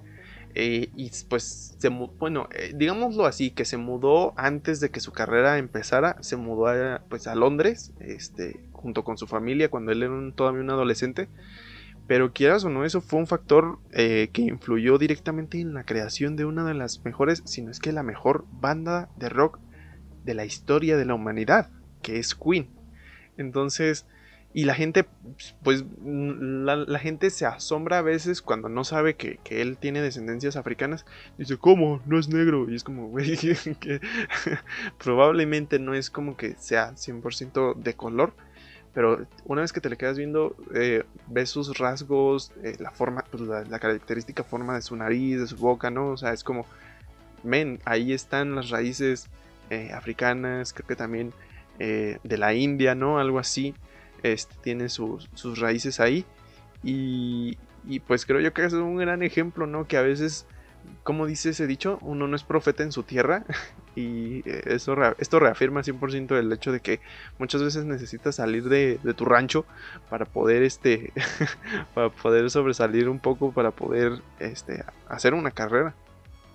eh, 0.55 0.89
y 0.95 1.11
pues, 1.29 1.75
se, 1.77 1.89
bueno, 1.89 2.47
eh, 2.53 2.71
digámoslo 2.75 3.25
así, 3.25 3.51
que 3.51 3.65
se 3.65 3.77
mudó 3.77 4.33
antes 4.37 4.79
de 4.79 4.89
que 4.89 4.99
su 4.99 5.11
carrera 5.11 5.57
empezara, 5.57 6.17
se 6.21 6.37
mudó 6.37 6.67
a, 6.67 7.01
pues, 7.09 7.27
a 7.27 7.35
Londres, 7.35 7.93
este, 7.99 8.59
junto 8.71 9.03
con 9.03 9.17
su 9.17 9.27
familia, 9.27 9.69
cuando 9.69 9.91
él 9.91 10.03
era 10.03 10.13
todavía 10.35 10.61
un 10.61 10.69
adolescente. 10.69 11.29
Pero 12.07 12.33
quieras 12.33 12.65
o 12.65 12.69
no, 12.69 12.83
eso 12.83 12.99
fue 12.99 13.19
un 13.19 13.27
factor 13.27 13.79
eh, 13.91 14.29
que 14.33 14.41
influyó 14.41 14.97
directamente 14.97 15.59
en 15.61 15.73
la 15.73 15.85
creación 15.85 16.35
de 16.35 16.45
una 16.45 16.65
de 16.65 16.73
las 16.73 17.05
mejores, 17.05 17.41
si 17.45 17.61
no 17.61 17.71
es 17.71 17.79
que 17.79 17.91
la 17.91 18.03
mejor 18.03 18.45
banda 18.51 19.09
de 19.17 19.29
rock 19.29 19.59
de 20.23 20.33
la 20.33 20.45
historia 20.45 20.97
de 20.97 21.05
la 21.05 21.13
humanidad, 21.13 21.69
que 22.01 22.19
es 22.19 22.35
Queen. 22.35 22.69
Entonces, 23.37 24.05
y 24.53 24.65
la 24.65 24.75
gente, 24.75 25.05
pues 25.63 25.85
la, 26.01 26.99
gente 26.99 27.29
se 27.29 27.45
asombra 27.45 27.99
a 27.99 28.01
veces 28.01 28.41
cuando 28.41 28.67
no 28.67 28.83
sabe 28.83 29.15
que, 29.15 29.39
él 29.49 29.77
tiene 29.77 30.01
descendencias 30.01 30.57
africanas. 30.57 31.05
Dice, 31.37 31.57
¿cómo? 31.57 32.01
No 32.05 32.19
es 32.19 32.27
negro. 32.27 32.69
Y 32.69 32.75
es 32.75 32.83
como, 32.83 33.07
güey, 33.07 33.37
que 33.79 34.01
probablemente 35.01 35.79
no 35.79 35.93
es 35.93 36.09
como 36.09 36.35
que 36.35 36.55
sea 36.55 36.91
100% 36.91 37.75
de 37.75 37.93
color. 37.93 38.33
Pero 38.93 39.25
una 39.45 39.61
vez 39.61 39.71
que 39.71 39.79
te 39.79 39.89
le 39.89 39.95
quedas 39.95 40.17
viendo, 40.17 40.53
eh, 40.75 41.03
ves 41.27 41.49
sus 41.49 41.77
rasgos, 41.77 42.51
eh, 42.61 42.75
la 42.79 42.91
forma, 42.91 43.23
pues, 43.31 43.43
la, 43.43 43.79
característica 43.79 44.43
forma 44.43 44.75
de 44.75 44.81
su 44.81 44.97
nariz, 44.97 45.39
de 45.39 45.47
su 45.47 45.55
boca, 45.55 45.89
¿no? 45.89 46.09
O 46.09 46.17
sea, 46.17 46.33
es 46.33 46.43
como, 46.43 46.65
men, 47.41 47.79
ahí 47.85 48.11
están 48.11 48.53
las 48.53 48.69
raíces 48.69 49.29
eh, 49.69 49.91
africanas, 49.93 50.73
creo 50.73 50.87
que 50.87 50.95
también 50.97 51.33
de 51.79 52.37
la 52.37 52.53
India, 52.53 52.93
¿no? 52.93 53.17
Algo 53.17 53.39
así 53.39 53.73
este, 54.23 54.55
tiene 54.61 54.89
sus, 54.89 55.29
raíces 55.59 55.99
ahí. 55.99 56.25
Y, 56.83 57.57
pues 58.07 58.25
creo 58.25 58.39
yo 58.39 58.53
que 58.53 58.63
es 58.65 58.73
un 58.73 58.97
gran 58.97 59.23
ejemplo, 59.23 59.67
¿no? 59.67 59.87
Que 59.87 59.97
a 59.97 60.01
veces, 60.01 60.45
como 61.03 61.25
dice 61.25 61.49
ese 61.49 61.67
dicho, 61.67 61.97
uno 62.01 62.27
no 62.27 62.35
es 62.35 62.43
profeta 62.43 62.83
en 62.83 62.91
su 62.91 63.03
tierra. 63.03 63.45
Y 63.93 64.41
eso, 64.45 64.95
esto 65.17 65.39
reafirma 65.41 65.81
100% 65.81 66.39
el 66.39 66.53
hecho 66.53 66.71
de 66.71 66.79
que 66.79 67.01
muchas 67.39 67.61
veces 67.61 67.83
necesitas 67.83 68.35
salir 68.35 68.69
de, 68.69 68.97
tu 69.17 69.25
rancho 69.25 69.65
para 70.09 70.23
poder, 70.23 70.63
este, 70.63 71.11
para 71.93 72.07
poder 72.07 72.49
sobresalir 72.49 73.09
un 73.09 73.19
poco, 73.19 73.51
para 73.51 73.71
poder 73.71 74.21
este, 74.39 74.85
hacer 75.09 75.33
una 75.33 75.51
carrera. 75.51 75.93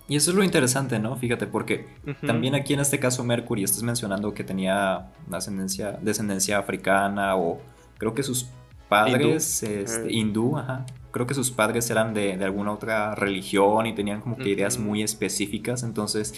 Y 0.09 0.15
eso 0.15 0.31
es 0.31 0.37
lo 0.37 0.43
interesante, 0.43 0.99
¿no? 0.99 1.15
Fíjate, 1.17 1.47
porque 1.47 1.87
también 2.25 2.55
aquí 2.55 2.73
en 2.73 2.79
este 2.79 2.97
caso 2.97 3.25
Mercury 3.25 3.63
estás 3.63 3.83
mencionando 3.83 4.33
que 4.33 4.45
tenía 4.45 5.11
ascendencia, 5.31 5.99
descendencia 6.01 6.57
africana 6.57 7.35
o 7.35 7.59
creo 7.97 8.13
que 8.13 8.23
sus 8.23 8.47
padres, 8.87 9.63
hindú, 10.07 10.57
este, 10.57 10.61
ajá, 10.61 10.85
creo 11.11 11.27
que 11.27 11.33
sus 11.33 11.51
padres 11.51 11.89
eran 11.89 12.13
de, 12.13 12.33
alguna 12.41 12.71
otra 12.71 13.15
religión 13.15 13.85
y 13.85 13.93
tenían 13.93 14.21
como 14.21 14.37
que 14.37 14.49
ideas 14.49 14.77
muy 14.79 15.03
específicas, 15.03 15.83
entonces 15.83 16.35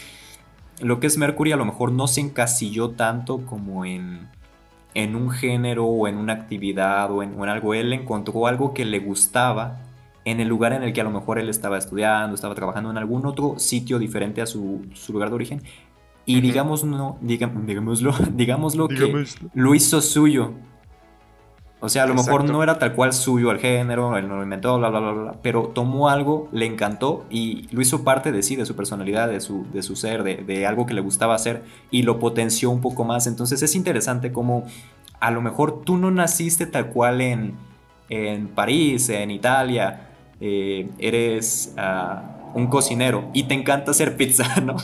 lo 0.80 1.00
que 1.00 1.06
es 1.06 1.18
Mercury 1.18 1.52
a 1.52 1.58
lo 1.58 1.66
mejor 1.66 1.92
no 1.92 2.08
se 2.08 2.22
encasilló 2.22 2.92
tanto 2.92 3.46
como 3.46 3.86
en, 3.86 4.30
en 4.96 5.16
un 5.16 5.30
género 5.30 5.86
o 5.86 6.08
en 6.08 6.18
una 6.18 6.34
actividad 6.34 7.12
o 7.12 7.22
en, 7.22 7.40
o 7.40 7.44
en 7.44 7.50
algo, 7.52 7.76
él 7.76 7.94
encontró 7.94 8.48
algo 8.48 8.74
que 8.74 8.86
le 8.86 8.98
gustaba 8.98 9.82
en 10.30 10.40
el 10.40 10.48
lugar 10.48 10.74
en 10.74 10.84
el 10.84 10.94
que 10.94 11.02
a 11.02 11.04
lo 11.04 11.12
mejor 11.12 11.40
él 11.40 11.50
estaba 11.50 11.78
estudiando, 11.78 12.36
estaba 12.36 12.56
trabajando 12.56 12.90
en 12.92 12.98
algún 12.98 13.26
otro 13.26 13.58
sitio 13.58 14.00
diferente 14.00 14.42
a 14.42 14.46
su, 14.46 14.82
lugar 15.10 15.30
de 15.30 15.36
origen. 15.36 15.62
Y 16.26 16.42
digamos, 16.42 16.84
no, 16.84 17.18
digámoslo, 17.22 18.14
digámoslo 18.34 18.88
que 18.88 19.26
lo 19.54 19.76
hizo 19.76 20.02
suyo. 20.02 20.54
O 21.82 21.88
sea, 21.88 22.04
a 22.04 22.08
lo 22.08 22.14
mejor 22.14 22.44
no 22.44 22.62
era 22.62 22.78
tal 22.78 22.94
cual 22.94 23.14
suyo 23.14 23.52
el 23.52 23.60
género, 23.60 24.18
él 24.18 24.28
no 24.28 24.36
lo 24.36 24.44
inventó, 24.44 24.78
bla, 24.78 24.90
bla, 24.90 25.00
bla, 25.00 25.12
bla, 25.14 25.36
pero 25.42 25.72
tomó 25.74 26.10
algo, 26.10 26.50
le 26.52 26.66
encantó 26.66 27.26
y 27.30 27.70
lo 27.72 27.82
hizo 27.82 28.04
parte 28.04 28.34
de 28.34 28.44
sí, 28.44 28.58
de 28.58 28.66
su 28.66 28.76
personalidad, 28.76 29.30
de 29.30 29.40
su, 29.40 29.66
de 29.72 29.82
su 29.82 29.96
ser, 29.96 30.24
de, 30.24 30.36
de 30.36 30.68
algo 30.68 30.86
que 30.86 30.94
le 30.94 31.00
gustaba 31.00 31.36
hacer 31.36 31.64
y 31.90 32.04
lo 32.04 32.20
potenció 32.20 32.70
un 32.70 32.82
poco 32.82 33.06
más. 33.06 33.28
Entonces 33.28 33.62
es 33.62 33.76
interesante 33.76 34.34
como 34.34 34.66
a 35.22 35.32
lo 35.32 35.42
mejor 35.42 35.84
tú 35.84 35.98
no 35.98 36.12
naciste 36.12 36.66
tal 36.66 36.88
cual 36.88 37.22
en, 37.22 37.54
en 38.10 38.48
París, 38.50 39.08
en 39.08 39.32
Italia, 39.32 40.09
eh, 40.42 40.90
eres 41.00 41.74
ah, 41.78 42.52
un 42.54 42.68
cocinero 42.68 43.30
y 43.34 43.44
te 43.44 43.54
encanta 43.54 43.92
hacer 43.92 44.18
pizza, 44.18 44.60
¿no? 44.62 44.76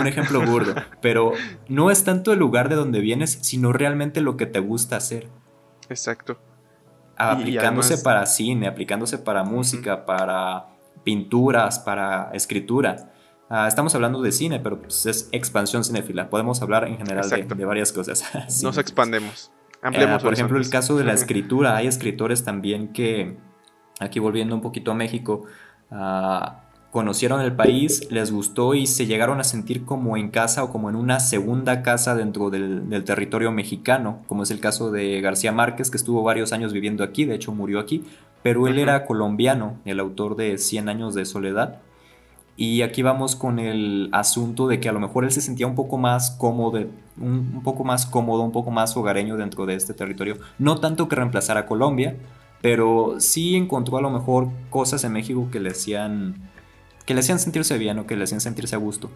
Un 0.00 0.06
ejemplo 0.06 0.44
burdo. 0.44 0.74
Pero 1.00 1.32
no 1.68 1.90
es 1.90 2.04
tanto 2.04 2.32
el 2.32 2.38
lugar 2.38 2.68
de 2.68 2.76
donde 2.76 3.00
vienes, 3.00 3.38
sino 3.42 3.72
realmente 3.72 4.20
lo 4.20 4.36
que 4.36 4.46
te 4.46 4.60
gusta 4.60 4.96
hacer. 4.96 5.28
Exacto. 5.88 6.38
Aplicándose 7.16 7.98
para 7.98 8.26
cine, 8.26 8.66
aplicándose 8.66 9.18
para 9.18 9.44
música, 9.44 10.04
para 10.04 10.66
pinturas, 11.04 11.78
para 11.78 12.30
escritura. 12.32 13.12
Ah, 13.48 13.68
estamos 13.68 13.94
hablando 13.94 14.20
de 14.22 14.32
cine, 14.32 14.58
pero 14.58 14.80
pues, 14.80 15.06
es 15.06 15.28
expansión 15.30 15.84
cinéfila. 15.84 16.30
Podemos 16.30 16.60
hablar 16.62 16.88
en 16.88 16.96
general 16.96 17.28
de, 17.28 17.64
varias 17.64 17.92
cosas. 17.92 18.24
Nos 18.62 18.78
expandemos. 18.78 19.52
Ampliemos 19.82 20.22
por 20.22 20.32
ejemplo, 20.32 20.58
el 20.58 20.68
caso 20.70 20.96
de 20.96 21.04
la 21.04 21.12
escritura. 21.14 21.76
Hay 21.76 21.86
escritores 21.86 22.42
también 22.42 22.92
que 22.92 23.36
aquí 24.00 24.18
volviendo 24.18 24.54
un 24.54 24.60
poquito 24.60 24.90
a 24.90 24.94
México, 24.94 25.44
ah, 25.90 26.60
conocieron 26.94 27.40
el 27.40 27.56
país, 27.56 28.08
les 28.12 28.30
gustó 28.30 28.74
y 28.74 28.86
se 28.86 29.06
llegaron 29.06 29.40
a 29.40 29.44
sentir 29.44 29.84
como 29.84 30.16
en 30.16 30.30
casa 30.30 30.62
o 30.62 30.70
como 30.70 30.88
en 30.88 30.94
una 30.94 31.18
segunda 31.18 31.82
casa 31.82 32.14
dentro 32.14 32.50
del, 32.50 33.02
territorio 33.04 33.50
mexicano, 33.50 34.22
como 34.28 34.44
es 34.44 34.52
el 34.52 34.60
caso 34.60 34.92
de 34.92 35.20
García 35.20 35.50
Márquez, 35.50 35.90
que 35.90 35.96
estuvo 35.96 36.22
varios 36.22 36.52
años 36.52 36.72
viviendo 36.72 37.02
aquí, 37.02 37.24
de 37.24 37.34
hecho 37.34 37.50
murió 37.50 37.80
aquí, 37.80 38.04
pero 38.44 38.68
él 38.68 38.78
era 38.78 39.06
colombiano, 39.06 39.80
el 39.84 39.98
autor 39.98 40.36
de 40.36 40.56
Cien 40.56 40.88
años 40.88 41.14
de 41.14 41.24
soledad. 41.24 41.80
Y 42.56 42.82
aquí 42.82 43.02
vamos 43.02 43.34
con 43.34 43.58
el 43.58 44.08
asunto 44.12 44.68
de 44.68 44.78
que 44.78 44.88
a 44.88 44.92
lo 44.92 45.00
mejor 45.00 45.24
él 45.24 45.32
se 45.32 45.40
sentía 45.40 45.66
un 45.66 45.74
poco 45.74 45.98
más 45.98 46.30
cómodo, 46.30 46.78
un 47.20 47.62
poco 47.64 47.82
más 47.82 48.06
cómodo, 48.06 48.42
un 48.42 48.52
poco 48.52 48.70
más 48.70 48.96
hogareño 48.96 49.36
dentro 49.36 49.66
de 49.66 49.74
este 49.74 49.94
territorio. 49.94 50.36
No 50.60 50.78
tanto 50.78 51.08
que 51.08 51.16
reemplazara 51.16 51.60
a 51.60 51.66
Colombia, 51.66 52.16
pero 52.64 53.16
sí 53.18 53.56
encontró 53.56 53.98
a 53.98 54.00
lo 54.00 54.08
mejor 54.08 54.48
cosas 54.70 55.04
en 55.04 55.12
México 55.12 55.50
que 55.52 55.60
le 55.60 55.68
hacían 55.68 56.50
que 57.04 57.12
le 57.12 57.20
hacían 57.20 57.38
sentirse 57.38 57.76
bien 57.76 57.98
o 57.98 58.06
que 58.06 58.16
le 58.16 58.24
hacían 58.24 58.40
sentirse 58.40 58.74
a 58.74 58.78
gusto. 58.78 59.10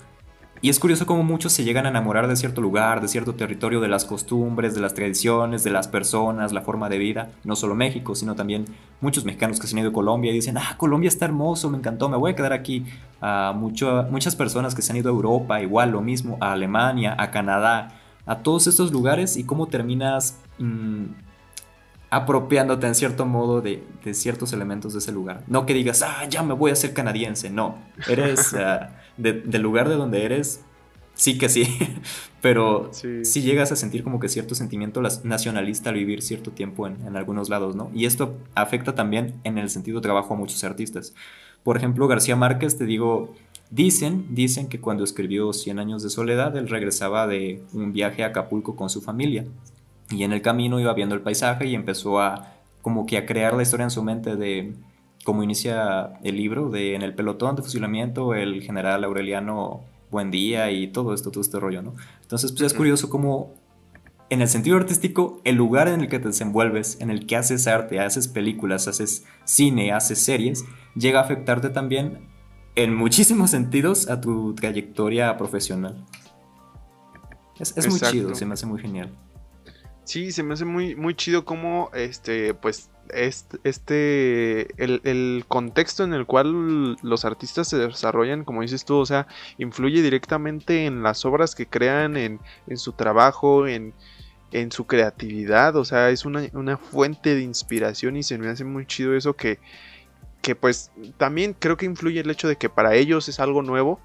Y 0.61 0.68
es 0.68 0.78
curioso 0.78 1.07
cómo 1.07 1.22
muchos 1.22 1.55
se 1.55 1.64
llegan 1.64 1.86
a 1.86 1.88
enamorar 1.88 2.28
de 2.28 2.36
cierto 2.36 2.61
lugar, 2.61 3.01
de 3.01 3.09
cierto 3.09 3.36
territorio, 3.36 3.80
de 3.80 3.88
las 3.88 4.05
costumbres, 4.05 4.74
de 4.74 4.82
las 4.82 4.92
tradiciones, 4.92 5.64
de 5.64 5.70
las 5.70 5.88
personas, 5.88 6.53
la 6.53 6.61
forma 6.61 6.90
de 6.90 6.99
vida. 6.99 7.30
No 7.42 7.57
solo 7.57 7.74
México, 7.74 8.14
sino 8.14 8.34
también 8.34 8.66
muchos 9.01 9.24
mexicanos 9.24 9.59
que 9.59 9.66
se 9.66 9.74
han 9.74 9.80
ido 9.80 9.90
a 9.90 9.94
Colombia 9.94 10.30
y 10.30 10.34
dicen, 10.34 10.59
ah, 10.59 10.74
Colombia 10.76 11.09
está 11.09 11.24
hermoso, 11.24 11.70
me 11.70 11.78
encantó, 11.78 12.11
me 12.11 12.18
voy 12.18 12.32
a 12.32 12.36
quedar 12.36 12.53
aquí. 12.53 12.84
A 13.22 13.55
muchas 13.57 14.36
personas 14.36 14.74
que 14.74 14.82
se 14.82 14.92
han 14.92 14.99
ido 14.99 15.09
a 15.09 15.14
Europa, 15.14 15.62
igual 15.62 15.92
lo 15.92 16.03
mismo, 16.03 16.36
a 16.42 16.53
Alemania, 16.53 17.16
a 17.18 17.30
Canadá, 17.30 17.99
a 18.26 18.40
todos 18.40 18.66
estos 18.66 18.92
lugares 18.92 19.38
y 19.38 19.44
cómo 19.44 19.68
terminas 19.68 20.38
mm, 20.59 21.27
apropiándote 22.11 22.86
en 22.86 22.94
cierto 22.94 23.26
modo 23.26 23.61
de, 23.61 23.84
ciertos 24.12 24.52
elementos 24.52 24.92
de 24.92 25.00
ese 25.00 25.12
lugar. 25.12 25.44
No 25.46 25.66
que 25.66 25.74
digas, 25.74 26.02
ah, 26.02 26.24
ya 26.28 26.42
me 26.42 26.54
voy 26.54 26.70
a 26.70 26.76
ser 26.76 26.94
canadiense, 26.94 27.50
no. 27.50 27.78
Eres 28.09 28.54
ah, 28.59 28.96
del 29.16 29.62
lugar 29.62 29.88
de 29.88 29.96
donde 29.96 30.24
eres, 30.24 30.62
sí 31.14 31.36
que 31.38 31.48
sí, 31.48 31.66
pero 32.40 32.90
sí. 32.92 33.42
llegas 33.42 33.72
a 33.72 33.76
sentir 33.76 34.02
como 34.02 34.20
que 34.20 34.28
cierto 34.28 34.54
sentimiento 34.54 35.02
nacionalista 35.24 35.90
al 35.90 35.96
vivir 35.96 36.22
cierto 36.22 36.50
tiempo 36.52 36.86
en, 36.86 37.04
en, 37.06 37.16
algunos 37.16 37.48
lados, 37.48 37.76
¿no? 37.76 37.90
Y 37.94 38.06
esto 38.06 38.36
afecta 38.54 38.94
también 38.94 39.34
en 39.44 39.59
el 39.59 39.68
sentido 39.68 39.98
de 39.98 40.02
trabajo 40.02 40.34
a 40.34 40.36
muchos 40.36 40.64
artistas. 40.64 41.14
Por 41.62 41.76
ejemplo, 41.76 42.06
García 42.09 42.36
Márquez, 42.36 42.78
te 42.78 42.86
digo, 42.86 43.34
Dicen, 43.70 44.26
dicen 44.30 44.68
que 44.68 44.80
cuando 44.80 45.04
escribió 45.04 45.52
Cien 45.52 45.78
años 45.78 46.02
de 46.02 46.09
soledad, 46.09 46.56
él 46.56 46.68
regresaba 46.68 47.26
de 47.26 47.62
un 47.74 47.92
viaje 47.92 48.24
a 48.24 48.28
Acapulco 48.28 48.76
con 48.76 48.88
su 48.88 49.02
familia. 49.02 49.44
Y 50.11 50.24
en 50.24 50.32
el 50.32 50.42
camino 50.42 50.80
iba 50.80 50.92
viendo 50.94 51.14
el 51.14 51.20
paisaje 51.20 51.66
y 51.66 51.74
empezó 51.74 52.20
a 52.20 52.54
como 52.82 53.06
que 53.06 53.18
a 53.18 53.26
crear 53.26 53.54
la 53.54 53.62
historia 53.62 53.84
en 53.84 53.90
su 53.90 54.02
mente 54.02 54.36
de 54.36 54.74
cómo 55.24 55.42
inicia 55.42 56.18
el 56.22 56.36
libro, 56.36 56.70
de 56.70 56.94
en 56.94 57.02
el 57.02 57.14
pelotón 57.14 57.56
de 57.56 57.62
fusilamiento, 57.62 58.34
el 58.34 58.62
general 58.62 59.04
Aureliano 59.04 59.82
Buendía 60.11 60.70
y 60.70 60.88
todo 60.88 61.12
esto, 61.12 61.30
todo 61.30 61.42
este 61.42 61.61
rollo, 61.61 61.82
¿no? 61.82 61.94
Entonces, 62.22 62.52
pues 62.52 62.62
es 62.62 62.74
curioso 62.74 63.11
cómo 63.11 63.52
en 64.30 64.42
el 64.42 64.48
sentido 64.48 64.76
artístico, 64.76 65.40
el 65.44 65.56
lugar 65.56 65.88
en 65.88 66.00
el 66.00 66.09
que 66.09 66.18
te 66.18 66.28
desenvuelves, 66.28 66.98
en 67.00 67.11
el 67.11 67.26
que 67.26 67.36
haces 67.36 67.66
arte, 67.66 68.00
haces 68.00 68.28
películas, 68.28 68.88
haces 68.88 69.24
cine, 69.44 69.92
haces 69.92 70.18
series, 70.18 70.64
llega 70.94 71.20
a 71.20 71.22
afectarte 71.22 71.70
también 71.70 72.28
en 72.74 72.94
muchísimos 72.94 73.50
sentidos 73.52 74.09
a 74.09 74.20
tu 74.20 74.54
trayectoria 74.54 75.36
profesional. 75.36 76.04
Es, 77.59 77.88
muy 77.88 77.98
chido, 77.98 78.34
se 78.34 78.46
me 78.46 78.54
hace 78.54 78.66
muy 78.66 78.80
genial. 78.80 79.12
Sí, 80.09 80.32
se 80.32 80.42
me 80.42 80.54
hace 80.54 80.64
muy, 80.64 80.96
muy 80.96 81.14
chido 81.14 81.44
como 81.44 81.90
este, 81.92 82.54
pues, 82.54 82.88
este, 83.11 84.66
el, 84.82 85.44
contexto 85.48 86.02
en 86.02 86.14
el 86.14 86.24
cual 86.24 86.96
los 87.02 87.26
artistas 87.26 87.68
se 87.68 87.76
desarrollan, 87.76 88.46
como 88.46 88.62
dices 88.62 88.86
tú, 88.86 88.96
o 88.96 89.04
sea, 89.04 89.26
influye 89.59 90.00
directamente 90.00 90.86
en 90.86 91.02
las 91.02 91.26
obras 91.26 91.54
que 91.54 91.66
crean, 91.66 92.16
en, 92.16 92.40
su 92.76 92.92
trabajo, 92.94 93.66
en, 93.66 93.92
en, 94.50 94.72
su 94.72 94.86
creatividad, 94.86 95.76
o 95.76 95.84
sea, 95.84 96.09
es 96.09 96.24
una, 96.24 96.48
una 96.54 96.78
fuente 96.78 97.34
de 97.34 97.42
inspiración 97.42 98.16
y 98.16 98.22
se 98.22 98.38
me 98.38 98.48
hace 98.48 98.64
muy 98.64 98.86
chido 98.86 99.14
eso 99.14 99.36
que, 99.36 99.59
que 100.40 100.54
pues 100.54 100.90
también 101.18 101.52
creo 101.52 101.76
que 101.76 101.84
influye 101.84 102.20
el 102.20 102.30
hecho 102.30 102.48
de 102.48 102.56
que 102.56 102.70
para 102.70 102.94
ellos 102.94 103.28
es 103.28 103.40
algo 103.40 103.61
nuevo, 103.61 104.00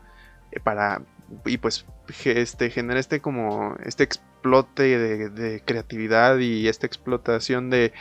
eh, 0.51 0.59
para 0.59 1.01
y 1.45 1.57
pues 1.59 1.85
este 2.25 2.69
genera 2.71 2.99
este 2.99 3.21
como 3.21 3.77
este 3.85 4.09
explote 4.43 4.99
de, 5.29 5.61
creatividad 5.63 6.37
y 6.39 6.67
esta 6.67 6.85
explotación 6.85 7.69
de, 7.69 7.93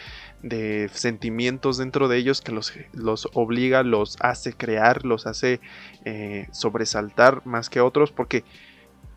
sentimientos 0.92 1.78
dentro 1.78 2.08
de 2.08 2.16
ellos 2.18 2.40
que 2.40 2.50
los, 2.50 2.72
los, 2.92 3.28
obliga, 3.32 3.84
los 3.84 4.16
hace 4.20 4.52
crear, 4.52 5.04
los 5.04 5.26
hace 5.28 5.60
eh, 6.04 6.48
sobresaltar 6.50 7.46
más 7.46 7.70
que 7.70 7.80
otros 7.80 8.10
porque 8.10 8.42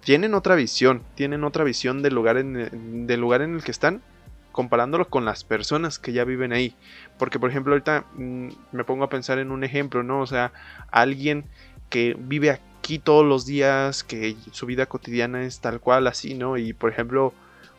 tienen 0.02 0.36
otra 0.36 0.54
visión, 0.54 1.02
tienen 1.16 1.44
otra 1.44 1.64
visión 1.64 2.04
del 2.04 2.14
lugar 2.14 2.38
en, 2.38 3.08
del 3.08 3.20
lugar 3.20 3.42
en 3.42 3.56
el 3.56 3.64
que 3.64 3.72
están 3.72 4.04
comparándolo 4.52 5.10
con 5.10 5.26
las 5.26 5.44
personas 5.44 5.98
que 5.98 6.14
ya 6.14 6.24
viven 6.26 6.54
ahí. 6.54 6.76
Porque, 7.18 7.40
por 7.40 7.50
ejemplo, 7.50 7.74
ahorita 7.74 8.06
mm, 8.14 8.48
me 8.72 8.84
pongo 8.84 9.04
a 9.04 9.10
pensar 9.10 9.40
en 9.40 9.52
un 9.52 9.64
ejemplo, 9.64 10.04
¿no? 10.04 10.22
O 10.22 10.28
sea, 10.28 10.54
alguien 10.92 11.46
que 11.90 12.16
vive 12.18 12.52
aquí 12.52 12.62
todos 13.04 13.26
los 13.26 13.46
días, 13.46 14.04
que 14.04 14.36
su 14.52 14.66
vida 14.66 14.86
cotidiana 14.86 15.44
es 15.44 15.60
tal 15.60 15.80
cual, 15.80 16.08
así, 16.08 16.36
¿no? 16.36 16.58
Y, 16.58 16.74
por 16.74 16.92
ejemplo, 16.92 17.34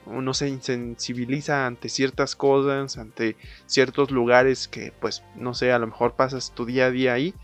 uno 0.06 0.34
se 0.34 0.48
insensibiliza 0.48 1.66
ante 1.66 1.88
ciertas 1.88 2.36
cosas, 2.36 2.98
ante 2.98 3.36
ciertos 3.66 4.10
lugares 4.10 4.68
que, 4.68 4.92
pues, 5.00 5.22
no 5.36 5.54
sé, 5.54 5.72
a 5.72 5.78
lo 5.78 5.86
mejor 5.86 6.14
pasas 6.14 6.52
tu 6.54 6.64
día 6.66 6.86
a 6.86 6.90
día 6.90 7.12
ahí. 7.14 7.34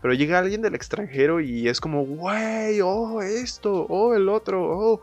Pero 0.00 0.14
llega 0.14 0.40
alguien 0.40 0.62
del 0.62 0.74
extranjero 0.74 1.40
y 1.40 1.68
es 1.68 1.80
como, 1.80 2.04
güey, 2.04 2.80
oh, 2.82 3.22
esto, 3.22 3.86
oh, 3.88 4.14
el 4.14 4.28
otro, 4.28 4.60
oh, 4.64 5.00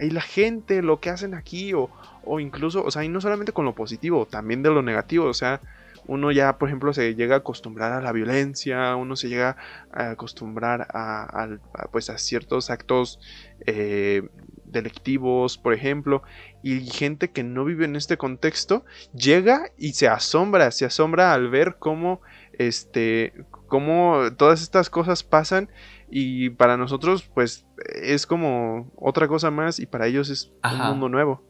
y 0.00 0.08
la 0.10 0.22
gente, 0.22 0.80
lo 0.80 0.98
que 0.98 1.10
hacen 1.10 1.34
aquí, 1.34 1.74
o, 1.74 1.90
o 2.24 2.40
incluso, 2.40 2.82
o 2.82 2.90
sea, 2.90 3.04
y 3.04 3.10
no 3.10 3.20
solamente 3.20 3.52
con 3.52 3.66
lo 3.66 3.74
positivo, 3.74 4.24
también 4.24 4.62
de 4.62 4.70
lo 4.70 4.80
negativo, 4.80 5.26
o 5.26 5.34
sea, 5.34 5.60
uno 6.06 6.32
ya, 6.32 6.58
por 6.58 6.68
ejemplo, 6.68 6.92
se 6.92 7.14
llega 7.14 7.36
a 7.36 7.38
acostumbrar 7.38 7.92
a 7.92 8.00
la 8.00 8.12
violencia, 8.12 8.96
uno 8.96 9.16
se 9.16 9.28
llega 9.28 9.56
a 9.92 10.10
acostumbrar 10.10 10.86
a, 10.92 11.48
pues 11.92 12.10
a 12.10 12.18
ciertos 12.18 12.70
actos 12.70 13.20
eh, 13.66 14.28
delictivos, 14.64 15.58
por 15.58 15.74
ejemplo, 15.74 16.22
y 16.62 16.80
gente 16.80 17.30
que 17.30 17.42
no 17.42 17.64
vive 17.64 17.84
en 17.84 17.96
este 17.96 18.16
contexto 18.16 18.84
llega 19.14 19.70
y 19.78 19.92
se 19.92 20.08
asombra, 20.08 20.70
se 20.70 20.84
asombra 20.84 21.32
al 21.32 21.48
ver 21.48 21.76
cómo, 21.78 22.20
este, 22.52 23.44
cómo 23.66 24.22
todas 24.36 24.62
estas 24.62 24.90
cosas 24.90 25.22
pasan 25.22 25.68
y 26.10 26.50
para 26.50 26.76
nosotros, 26.76 27.30
pues, 27.34 27.66
es 28.02 28.26
como 28.26 28.90
otra 28.96 29.28
cosa 29.28 29.50
más 29.50 29.78
y 29.78 29.86
para 29.86 30.06
ellos 30.06 30.28
es 30.28 30.52
un 30.64 30.78
mundo 30.88 31.08
nuevo. 31.08 31.42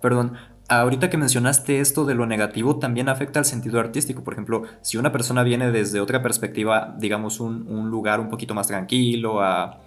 Perdón, 0.00 0.36
ahorita 0.68 1.10
que 1.10 1.16
mencionaste 1.16 1.80
esto 1.80 2.04
de 2.04 2.14
lo 2.14 2.26
negativo, 2.26 2.78
también 2.78 3.08
afecta 3.08 3.38
al 3.38 3.44
sentido 3.44 3.80
artístico. 3.80 4.24
Por 4.24 4.34
ejemplo, 4.34 4.62
si 4.82 4.96
una 4.96 5.12
persona 5.12 5.42
viene 5.42 5.70
desde 5.70 6.00
otra 6.00 6.22
perspectiva, 6.22 6.94
digamos 6.98 7.40
un, 7.40 7.90
lugar 7.90 8.20
un 8.20 8.28
poquito 8.28 8.54
más 8.54 8.68
tranquilo, 8.68 9.42
a... 9.42 9.80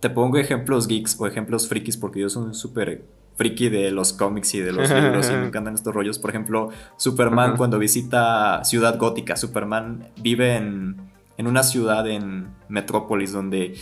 Te 0.00 0.10
pongo 0.10 0.36
ejemplos 0.36 0.88
geeks 0.88 1.18
o 1.18 1.26
ejemplos 1.26 1.68
frikis 1.68 1.96
porque 1.96 2.20
yo 2.20 2.28
soy 2.28 2.44
un 2.44 2.54
súper 2.54 3.04
friki 3.36 3.70
de 3.70 3.90
los 3.90 4.12
cómics 4.12 4.54
y 4.54 4.60
de 4.60 4.70
los 4.72 4.90
libros 5.02 5.30
y 5.30 5.32
me 5.32 5.46
encantan 5.46 5.74
estos 5.74 5.94
rollos. 5.94 6.18
Por 6.18 6.30
ejemplo, 6.30 6.68
Superman 6.96 7.56
cuando 7.56 7.78
visita 7.78 8.62
Ciudad 8.64 8.98
Gótica, 8.98 9.36
Superman 9.36 10.10
vive 10.20 10.56
en, 10.56 10.96
en 11.38 11.46
una 11.46 11.62
ciudad 11.62 12.06
en 12.08 12.48
Metrópolis 12.68 13.32
donde 13.32 13.74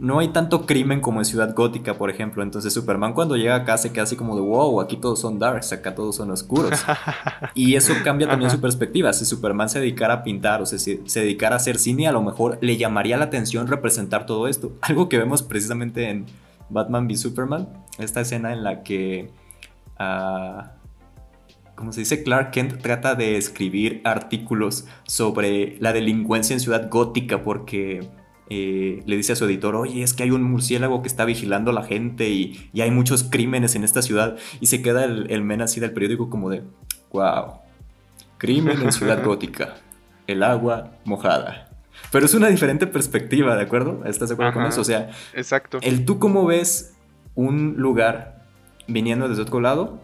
no 0.00 0.18
hay 0.18 0.28
tanto 0.28 0.64
crimen 0.64 1.02
como 1.02 1.20
en 1.20 1.26
Ciudad 1.26 1.54
Gótica, 1.54 1.98
por 1.98 2.08
ejemplo. 2.08 2.42
Entonces 2.42 2.72
Superman 2.72 3.12
cuando 3.12 3.36
llega 3.36 3.54
acá 3.54 3.76
se 3.76 3.92
queda 3.92 4.04
así 4.04 4.16
como 4.16 4.34
de, 4.34 4.40
wow, 4.40 4.80
aquí 4.80 4.96
todos 4.96 5.20
son 5.20 5.38
darks, 5.38 5.72
acá 5.72 5.94
todos 5.94 6.16
son 6.16 6.30
oscuros. 6.30 6.80
y 7.54 7.74
eso 7.74 7.92
cambia 8.02 8.26
también 8.26 8.50
su 8.50 8.60
perspectiva. 8.60 9.12
Si 9.12 9.26
Superman 9.26 9.68
se 9.68 9.78
dedicara 9.78 10.14
a 10.14 10.22
pintar 10.22 10.62
o 10.62 10.66
se, 10.66 10.78
se 10.78 11.20
dedicara 11.20 11.56
a 11.56 11.58
hacer 11.58 11.76
cine, 11.76 12.08
a 12.08 12.12
lo 12.12 12.22
mejor 12.22 12.58
le 12.62 12.78
llamaría 12.78 13.18
la 13.18 13.26
atención 13.26 13.66
representar 13.66 14.24
todo 14.24 14.48
esto. 14.48 14.72
Algo 14.80 15.10
que 15.10 15.18
vemos 15.18 15.42
precisamente 15.42 16.08
en 16.08 16.24
Batman 16.70 17.06
v 17.06 17.16
Superman, 17.16 17.68
esta 17.98 18.22
escena 18.22 18.52
en 18.52 18.64
la 18.64 18.82
que... 18.82 19.30
Uh, 19.98 20.62
como 21.74 21.92
se 21.92 22.00
dice, 22.00 22.22
Clark 22.22 22.50
Kent 22.50 22.82
trata 22.82 23.14
de 23.14 23.38
escribir 23.38 24.02
artículos 24.04 24.86
sobre 25.04 25.78
la 25.80 25.94
delincuencia 25.94 26.52
en 26.52 26.60
Ciudad 26.60 26.90
Gótica 26.90 27.42
porque 27.42 28.06
eh, 28.50 29.02
le 29.06 29.16
dice 29.16 29.32
a 29.32 29.36
su 29.36 29.44
editor, 29.44 29.76
oye, 29.76 30.02
es 30.02 30.12
que 30.12 30.24
hay 30.24 30.32
un 30.32 30.42
murciélago 30.42 31.02
que 31.02 31.08
está 31.08 31.24
vigilando 31.24 31.70
a 31.70 31.74
la 31.74 31.84
gente 31.84 32.28
y, 32.28 32.70
hay 32.80 32.90
muchos 32.90 33.22
crímenes 33.22 33.76
en 33.76 33.84
esta 33.84 34.02
ciudad. 34.02 34.36
Y 34.60 34.66
se 34.66 34.82
queda 34.82 35.04
el, 35.04 35.30
el 35.30 35.42
men 35.42 35.62
así 35.62 35.80
del 35.80 35.92
periódico 35.92 36.28
como 36.28 36.50
de, 36.50 36.62
wow, 37.12 37.60
crimen 38.38 38.82
en 38.82 38.92
Ciudad 38.92 39.22
Gótica, 39.24 39.76
el 40.26 40.42
agua 40.42 40.92
mojada. 41.04 41.68
Pero 42.10 42.26
es 42.26 42.34
una 42.34 42.48
diferente 42.48 42.86
perspectiva, 42.86 43.54
¿de 43.54 43.62
acuerdo? 43.62 44.02
¿Estás 44.04 44.30
de 44.30 44.34
acuerdo 44.34 44.54
con 44.54 44.66
eso? 44.66 44.80
O 44.80 44.84
sea, 44.84 45.10
exacto. 45.34 45.78
el 45.82 46.04
tú 46.04 46.18
cómo 46.18 46.44
ves 46.46 46.94
un 47.34 47.74
lugar 47.76 48.46
viniendo 48.88 49.28
desde 49.28 49.42
otro 49.42 49.60
lado 49.60 50.00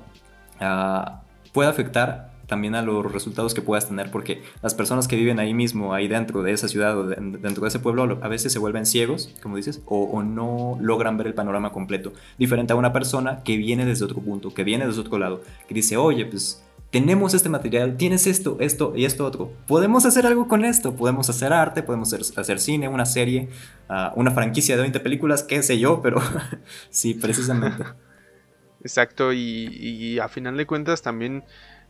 ah, 0.61 1.23
puede 1.53 1.69
afectar 1.69 2.31
también 2.47 2.75
a 2.75 2.83
los 2.83 3.11
resultados 3.11 3.55
que 3.55 3.63
puedas 3.63 3.89
tener, 3.89 4.11
porque 4.11 4.43
las 4.63 4.75
personas 4.75 5.09
que 5.09 5.17
viven 5.17 5.39
ahí 5.39 5.55
mismo, 5.55 5.95
ahí 5.95 6.09
dentro 6.09 6.43
de 6.43 6.53
esa 6.53 6.69
ciudad 6.69 6.97
o 6.99 7.07
dentro 7.07 7.63
de 7.63 7.69
ese 7.69 7.79
pueblo, 7.79 8.19
a 8.23 8.29
veces 8.29 8.53
se 8.53 8.59
vuelven 8.59 8.87
ciegos, 8.87 9.35
como 9.43 9.57
dices, 9.57 9.83
o, 9.87 10.23
no 10.23 10.79
logran 10.81 11.17
ver 11.17 11.29
el 11.29 11.35
panorama 11.35 11.73
completo. 11.73 12.13
Diferente 12.39 12.73
a 12.73 12.77
una 12.77 12.93
persona 12.93 13.43
que 13.43 13.57
viene 13.57 13.85
desde 13.85 14.05
otro 14.05 14.21
punto, 14.21 14.55
que 14.55 14.65
viene 14.65 14.87
desde 14.87 15.01
otro 15.01 15.19
lado, 15.19 15.43
que 15.69 15.75
dice, 15.75 15.97
oye, 15.97 16.27
pues 16.27 16.63
tenemos 16.91 17.35
este 17.35 17.49
material, 17.49 17.97
tienes 17.97 18.27
esto, 18.27 18.57
esto 18.61 18.93
y 18.97 19.05
esto 19.05 19.27
otro. 19.27 19.53
Podemos 19.67 20.07
hacer 20.07 20.27
algo 20.27 20.47
con 20.49 20.65
esto, 20.65 20.95
podemos 20.95 21.29
hacer 21.29 21.53
arte, 21.53 21.83
podemos 21.83 22.13
hacer, 22.13 22.61
cine, 22.61 22.89
una 22.89 23.07
serie, 23.07 23.49
ah, 23.89 24.13
una 24.17 24.31
franquicia 24.31 24.77
de 24.77 24.83
20 24.83 25.01
películas, 25.01 25.43
qué 25.43 25.63
sé 25.63 25.79
yo, 25.79 26.01
pero 26.01 26.21
sí, 26.91 27.15
precisamente. 27.15 27.85
Exacto, 28.83 29.33
y 29.33 30.21
a 30.21 30.29
final 30.29 30.57
de 30.57 30.65
cuentas 30.65 31.03
también 31.03 31.43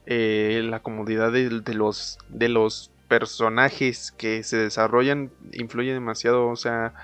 eh, 0.06 0.62
la 0.64 0.80
comodidad 0.80 1.32
de, 1.32 1.50
los, 1.74 2.18
de 2.28 2.48
los 2.48 2.90
personajes 3.08 4.12
que 4.12 4.42
se 4.42 4.56
desarrollan 4.56 5.32
influye 5.52 5.92
demasiado, 5.92 6.48
o 6.48 6.56
sea, 6.56 6.94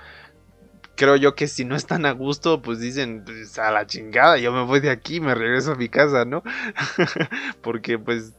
creo 0.95 1.15
yo 1.15 1.35
que 1.35 1.47
si 1.47 1.65
no 1.65 1.75
están 1.75 2.05
a 2.05 2.11
gusto, 2.11 2.61
pues 2.61 2.79
dicen, 2.79 3.23
pues 3.25 3.57
a 3.59 3.71
la 3.71 3.85
chingada, 3.87 4.37
yo 4.37 4.51
me 4.51 4.63
voy 4.63 4.79
de 4.79 4.89
aquí, 4.89 5.19
me 5.19 5.35
regreso 5.35 5.73
a 5.73 5.75
mi 5.75 5.89
casa, 5.89 6.25
¿no? 6.25 6.43
porque 7.61 7.99
pues 7.99 8.33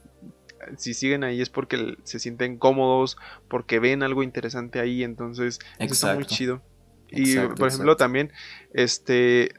si 0.77 0.93
siguen 0.93 1.23
ahí 1.23 1.41
es 1.41 1.49
porque 1.49 1.95
se 2.03 2.19
sienten 2.19 2.57
cómodos, 2.57 3.17
porque 3.47 3.79
ven 3.79 4.03
algo 4.03 4.23
interesante 4.23 4.79
ahí, 4.79 5.03
entonces 5.03 5.59
está 5.79 6.15
muy 6.15 6.25
chido. 6.25 6.61
Y 7.09 7.37
por 7.37 7.67
ejemplo 7.67 7.95
también, 7.95 8.31
este, 8.73 9.53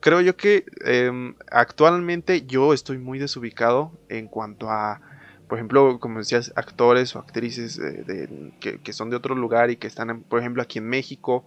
creo 0.00 0.20
yo 0.20 0.36
que 0.36 0.64
em, 0.84 1.34
actualmente 1.50 2.46
yo 2.46 2.72
estoy 2.72 2.98
muy 2.98 3.18
desubicado 3.18 3.92
en 4.08 4.28
cuanto 4.28 4.70
a, 4.70 5.00
por 5.48 5.58
ejemplo, 5.58 5.98
como 5.98 6.18
decías, 6.18 6.52
actores 6.56 7.16
o 7.16 7.18
actrices 7.18 7.76
de, 7.76 8.52
que, 8.60 8.92
son 8.92 9.10
de 9.10 9.16
otro 9.16 9.34
lugar 9.34 9.70
y 9.70 9.76
que 9.76 9.86
están, 9.86 10.22
por 10.22 10.38
ejemplo, 10.38 10.62
aquí 10.62 10.78
en 10.78 10.88
México, 10.88 11.44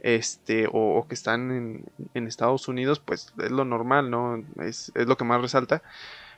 este, 0.00 0.68
o, 0.72 1.06
que 1.08 1.14
están 1.14 1.50
en, 1.50 1.84
en, 2.14 2.26
Estados 2.26 2.68
Unidos, 2.68 3.00
pues 3.00 3.32
es 3.42 3.50
lo 3.50 3.64
normal, 3.64 4.10
¿no? 4.10 4.42
Es, 4.60 4.92
es 4.94 5.06
lo 5.06 5.16
que 5.16 5.24
más 5.24 5.40
resalta. 5.40 5.82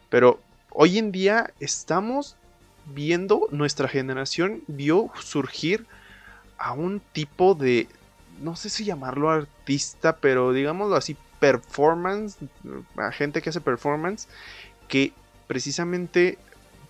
Pero 0.09 0.41
hoy 0.71 0.99
en 0.99 1.11
día 1.11 1.53
estamos 1.59 2.37
viendo, 2.87 3.49
nuestra 3.51 3.89
generación 3.89 4.63
vio 4.67 5.11
surgir 5.21 5.87
a 6.59 6.73
un 6.73 7.01
tipo 7.13 7.55
de, 7.55 7.89
no 8.41 8.57
sé 8.57 8.71
si 8.71 8.85
llamarlo 8.85 9.31
artista, 9.31 10.17
pero 10.17 10.53
digámoslo 10.53 10.97
así, 10.97 11.17
performance, 11.53 12.39
a 12.97 13.13
gente 13.13 13.43
que 13.43 13.51
hace 13.51 13.61
performance, 13.61 14.29
que 14.89 15.13
precisamente 15.47 16.39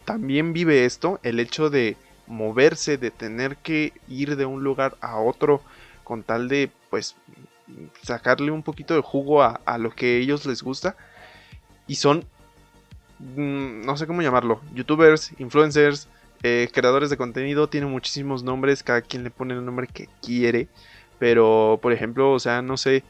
también 0.04 0.52
vive 0.52 0.84
esto, 0.84 1.20
el 1.22 1.40
hecho 1.40 1.68
de 1.68 1.96
moverse, 2.26 2.96
de 2.96 3.10
tener 3.10 3.56
que 3.56 3.92
ir 4.08 4.36
de 4.36 4.46
un 4.46 4.64
lugar 4.64 4.96
a 5.00 5.18
otro 5.18 5.60
con 6.04 6.22
tal 6.22 6.48
de, 6.48 6.70
pues, 6.90 7.16
sacarle 8.02 8.50
un 8.50 8.62
poquito 8.62 8.94
de 8.94 9.00
jugo 9.00 9.42
a, 9.42 9.60
a 9.64 9.78
lo 9.78 9.90
que 9.90 10.18
ellos 10.18 10.46
les 10.46 10.62
gusta. 10.62 10.96
Y 11.86 11.96
son, 11.96 12.24
mm, 13.18 13.84
no 13.84 13.96
sé 13.96 14.06
cómo 14.06 14.22
llamarlo, 14.22 14.60
youtubers, 14.74 15.32
influencers, 15.38 16.08
eh, 16.42 16.68
creadores 16.72 17.10
de 17.10 17.16
contenido, 17.16 17.68
tienen 17.68 17.90
muchísimos 17.90 18.42
nombres, 18.42 18.82
cada 18.82 19.02
quien 19.02 19.24
le 19.24 19.30
pone 19.30 19.54
el 19.54 19.64
nombre 19.64 19.86
que 19.86 20.08
quiere. 20.22 20.68
Pero, 21.18 21.78
por 21.82 21.92
ejemplo, 21.92 22.32
o 22.32 22.38
sea, 22.38 22.62
no 22.62 22.76
sé, 22.76 23.02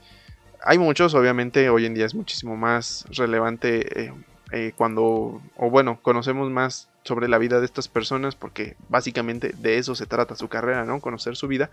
hay 0.62 0.78
muchos, 0.78 1.14
obviamente 1.14 1.70
hoy 1.70 1.86
en 1.86 1.94
día 1.94 2.06
es 2.06 2.14
muchísimo 2.14 2.56
más 2.56 3.04
relevante 3.10 4.04
eh, 4.04 4.12
eh, 4.52 4.72
cuando, 4.76 5.42
o 5.56 5.70
bueno, 5.70 5.98
conocemos 6.02 6.50
más 6.50 6.88
sobre 7.04 7.28
la 7.28 7.38
vida 7.38 7.60
de 7.60 7.66
estas 7.66 7.88
personas 7.88 8.34
porque 8.34 8.76
básicamente 8.88 9.52
de 9.58 9.78
eso 9.78 9.94
se 9.94 10.06
trata 10.06 10.36
su 10.36 10.48
carrera, 10.48 10.84
¿no? 10.84 11.00
Conocer 11.00 11.36
su 11.36 11.48
vida. 11.48 11.70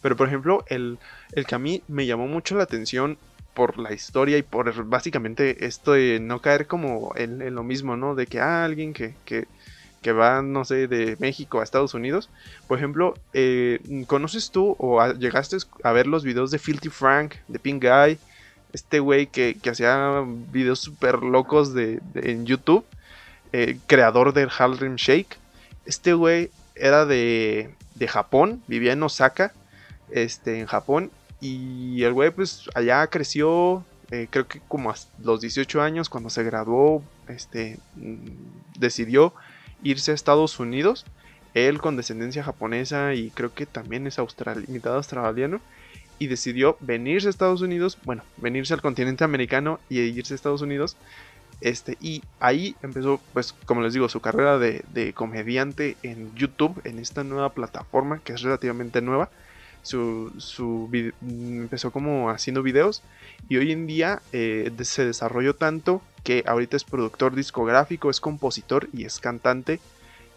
Pero 0.00 0.16
por 0.16 0.28
ejemplo, 0.28 0.64
el, 0.68 0.98
el 1.32 1.46
que 1.46 1.54
a 1.54 1.58
mí 1.58 1.82
me 1.88 2.06
llamó 2.06 2.26
mucho 2.26 2.56
la 2.56 2.64
atención 2.64 3.18
por 3.54 3.78
la 3.78 3.92
historia 3.92 4.38
y 4.38 4.42
por 4.42 4.84
básicamente 4.84 5.66
esto 5.66 5.92
de 5.92 6.20
no 6.20 6.40
caer 6.40 6.66
como 6.66 7.12
en, 7.16 7.54
lo 7.54 7.62
mismo, 7.62 7.96
¿no? 7.96 8.14
De 8.14 8.26
que 8.26 8.40
ah, 8.40 8.64
alguien 8.64 8.92
que, 8.92 9.14
que, 9.24 9.46
que, 10.02 10.12
va, 10.12 10.42
no 10.42 10.64
sé, 10.64 10.88
de 10.88 11.16
México 11.20 11.60
a 11.60 11.64
Estados 11.64 11.94
Unidos. 11.94 12.28
Por 12.68 12.78
ejemplo, 12.78 13.14
eh, 13.32 13.80
¿conoces 14.06 14.50
tú 14.50 14.76
o 14.78 15.04
llegaste 15.14 15.56
a 15.82 15.92
ver 15.92 16.06
los 16.06 16.24
videos 16.24 16.50
de 16.50 16.58
Filthy 16.58 16.88
Frank, 16.90 17.34
de 17.48 17.58
Pink 17.58 17.82
Guy? 17.82 18.18
este 18.72 19.00
güey 19.00 19.26
que, 19.26 19.56
hacía 19.70 20.24
videos 20.50 20.80
súper 20.80 21.22
locos 21.22 21.74
de, 21.74 22.00
en 22.14 22.46
YouTube, 22.46 22.84
eh, 23.52 23.78
creador 23.86 24.32
del 24.32 24.50
Harlem 24.56 24.96
Shake. 24.96 25.36
Este 25.84 26.14
güey 26.14 26.50
era 26.74 27.04
de, 27.04 27.74
de 27.94 28.08
Japón, 28.08 28.62
vivía 28.66 28.92
en 28.92 29.02
Osaka, 29.02 29.52
este, 30.10 30.58
en 30.58 30.66
Japón, 30.66 31.10
y 31.40 32.02
el 32.04 32.12
güey 32.12 32.30
pues 32.30 32.68
allá 32.74 33.06
creció, 33.08 33.84
eh, 34.10 34.28
creo 34.30 34.46
que 34.46 34.60
como 34.68 34.90
a 34.90 34.94
los 35.18 35.40
18 35.40 35.82
años, 35.82 36.08
cuando 36.08 36.30
se 36.30 36.42
graduó, 36.42 37.02
este, 37.28 37.78
mm, 37.96 38.78
decidió 38.78 39.34
irse 39.82 40.12
a 40.12 40.14
Estados 40.14 40.58
Unidos. 40.60 41.04
Él 41.54 41.80
con 41.80 41.96
descendencia 41.96 42.42
japonesa 42.42 43.14
y 43.14 43.30
creo 43.30 43.52
que 43.52 43.66
también 43.66 44.06
es 44.06 44.18
austral, 44.18 44.64
mitad 44.68 44.94
australiano 44.94 45.60
y 46.18 46.28
decidió 46.28 46.76
venirse 46.80 47.26
a 47.26 47.30
Estados 47.30 47.62
Unidos, 47.62 47.98
bueno, 48.04 48.22
venirse 48.36 48.72
al 48.74 48.80
continente 48.80 49.24
americano 49.24 49.80
y 49.90 49.98
irse 49.98 50.34
a 50.34 50.36
Estados 50.36 50.62
Unidos. 50.62 50.96
Este, 51.60 51.96
y 52.00 52.22
ahí 52.40 52.76
empezó, 52.82 53.20
pues, 53.32 53.52
como 53.66 53.82
les 53.82 53.92
digo, 53.92 54.08
su 54.08 54.20
carrera 54.20 54.58
de, 54.58 55.12
comediante 55.14 55.96
en 56.02 56.34
YouTube, 56.34 56.80
en 56.84 56.98
esta 56.98 57.24
nueva 57.24 57.50
plataforma 57.54 58.20
que 58.20 58.32
es 58.32 58.42
relativamente 58.42 59.00
nueva. 59.00 59.30
Su, 59.82 60.32
su 60.38 60.88
empezó 61.22 61.90
como 61.90 62.30
haciendo 62.30 62.62
videos 62.62 63.02
y 63.48 63.56
hoy 63.56 63.72
en 63.72 63.88
día 63.88 64.22
eh, 64.32 64.70
se 64.82 65.04
desarrolló 65.04 65.56
tanto 65.56 66.02
que 66.22 66.44
ahorita 66.46 66.76
es 66.76 66.84
productor 66.84 67.34
discográfico, 67.34 68.10
es 68.10 68.20
compositor 68.20 68.88
y 68.92 69.04
es 69.04 69.18
cantante. 69.20 69.80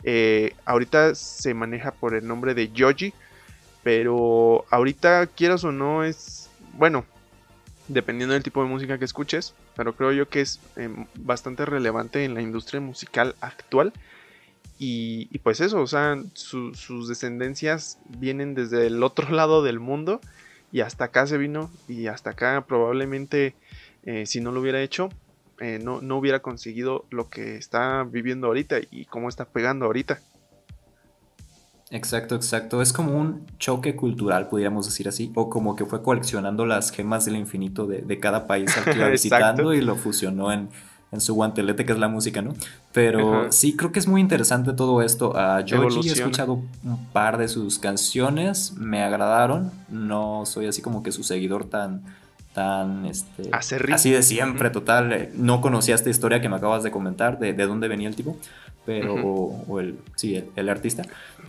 Eh, 0.03 0.53
ahorita 0.65 1.15
se 1.15 1.53
maneja 1.53 1.91
por 1.91 2.15
el 2.15 2.27
nombre 2.27 2.53
de 2.53 2.71
Yoji, 2.71 3.13
pero 3.83 4.65
ahorita, 4.71 5.27
quieras 5.27 5.63
o 5.63 5.71
no, 5.71 6.03
es. 6.03 6.49
Bueno, 6.73 7.05
dependiendo 7.88 8.33
del 8.33 8.43
tipo 8.43 8.63
de 8.63 8.69
música 8.69 8.97
que 8.97 9.05
escuches. 9.05 9.53
Pero 9.75 9.95
creo 9.95 10.11
yo 10.11 10.29
que 10.29 10.41
es 10.41 10.59
em, 10.75 11.05
bastante 11.15 11.65
relevante 11.65 12.23
en 12.23 12.33
la 12.33 12.41
industria 12.41 12.81
musical 12.81 13.36
actual. 13.41 13.93
Y, 14.77 15.38
pues 15.39 15.61
eso, 15.61 15.81
o 15.81 15.88
sea, 15.88 16.17
sus 16.33 17.07
descendencias 17.07 17.97
vienen 18.09 18.55
desde 18.55 18.88
el 18.88 19.01
otro 19.03 19.29
lado 19.36 19.63
del 19.63 19.79
mundo. 19.79 20.21
Y 20.71 20.81
hasta 20.81 21.05
acá 21.05 21.27
se 21.27 21.38
vino. 21.38 21.69
Y 21.88 22.07
hasta 22.07 22.31
acá 22.31 22.65
probablemente, 22.67 23.53
eh, 24.03 24.25
si 24.25 24.41
no 24.41 24.51
lo 24.51 24.61
hubiera 24.61 24.81
hecho, 24.81 25.09
eh, 25.60 25.80
no, 25.82 26.01
no 26.01 26.18
hubiera 26.18 26.41
conseguido 26.41 27.06
lo 27.10 27.30
que 27.30 27.56
está 27.56 28.03
viviendo 28.03 28.47
ahorita 28.47 28.78
y 28.91 29.06
cómo 29.06 29.30
está 29.30 29.45
pegando 29.45 29.86
ahorita. 29.86 30.20
Exacto, 31.91 32.36
exacto. 32.36 32.82
Es 32.82 32.91
como 32.91 33.18
un 33.18 33.45
choque 33.60 33.95
cultural, 33.95 34.47
podríamos 34.49 34.86
decir 34.86 35.08
así, 35.08 35.32
o 35.36 35.49
como 35.49 35.76
que 35.76 35.86
fue 35.86 36.01
coleccionando 36.01 36.66
las 36.66 36.91
gemas 36.91 37.26
del 37.26 37.36
infinito 37.36 37.86
de, 37.86 38.20
cada 38.20 38.47
país 38.47 38.76
al 38.78 38.86
que 38.86 38.97
iba 38.97 39.08
visitando 39.10 39.74
y 39.74 39.82
lo 39.82 39.95
fusionó 39.95 40.51
en, 40.51 40.70
su 41.18 41.34
guantelete, 41.34 41.86
que 41.86 41.93
es 41.93 41.99
la 41.99 42.10
música, 42.10 42.41
¿no? 42.41 42.53
Pero 42.91 43.49
sí, 43.49 43.78
creo 43.78 43.93
que 43.93 43.99
es 43.99 44.08
muy 44.08 44.20
interesante 44.20 44.74
todo 44.74 45.01
esto. 45.01 45.30
Uh, 45.30 45.64
yo 45.64 45.82
he 45.82 46.12
escuchado 46.12 46.60
un 46.84 47.06
par 47.14 47.38
de 47.38 47.47
sus 47.47 47.80
canciones, 47.80 48.74
me 48.74 49.01
agradaron. 49.01 49.72
No 49.88 50.45
soy 50.45 50.66
así 50.66 50.82
como 50.82 51.03
que 51.03 51.14
su 51.14 51.24
seguidor 51.24 51.70
tan 51.70 52.03
tan 52.56 53.06
este, 53.06 53.51
así 53.51 54.10
de 54.10 54.24
siempre, 54.24 54.72
total. 54.72 55.30
No 55.36 55.62
conocía 55.62 55.93
esta 55.93 56.10
historia 56.10 56.41
que 56.41 56.49
me 56.49 56.56
acabas 56.56 56.82
de 56.82 56.89
comentar, 56.89 57.38
de, 57.38 57.53
de 57.53 57.66
dónde 57.68 57.88
venía 57.88 58.08
el 58.08 58.16
tipo 58.16 58.38
pero, 58.86 59.16
o, 59.16 59.80
el, 59.80 59.97
sí, 60.16 60.41
el, 60.56 60.70
artista, 60.70 61.03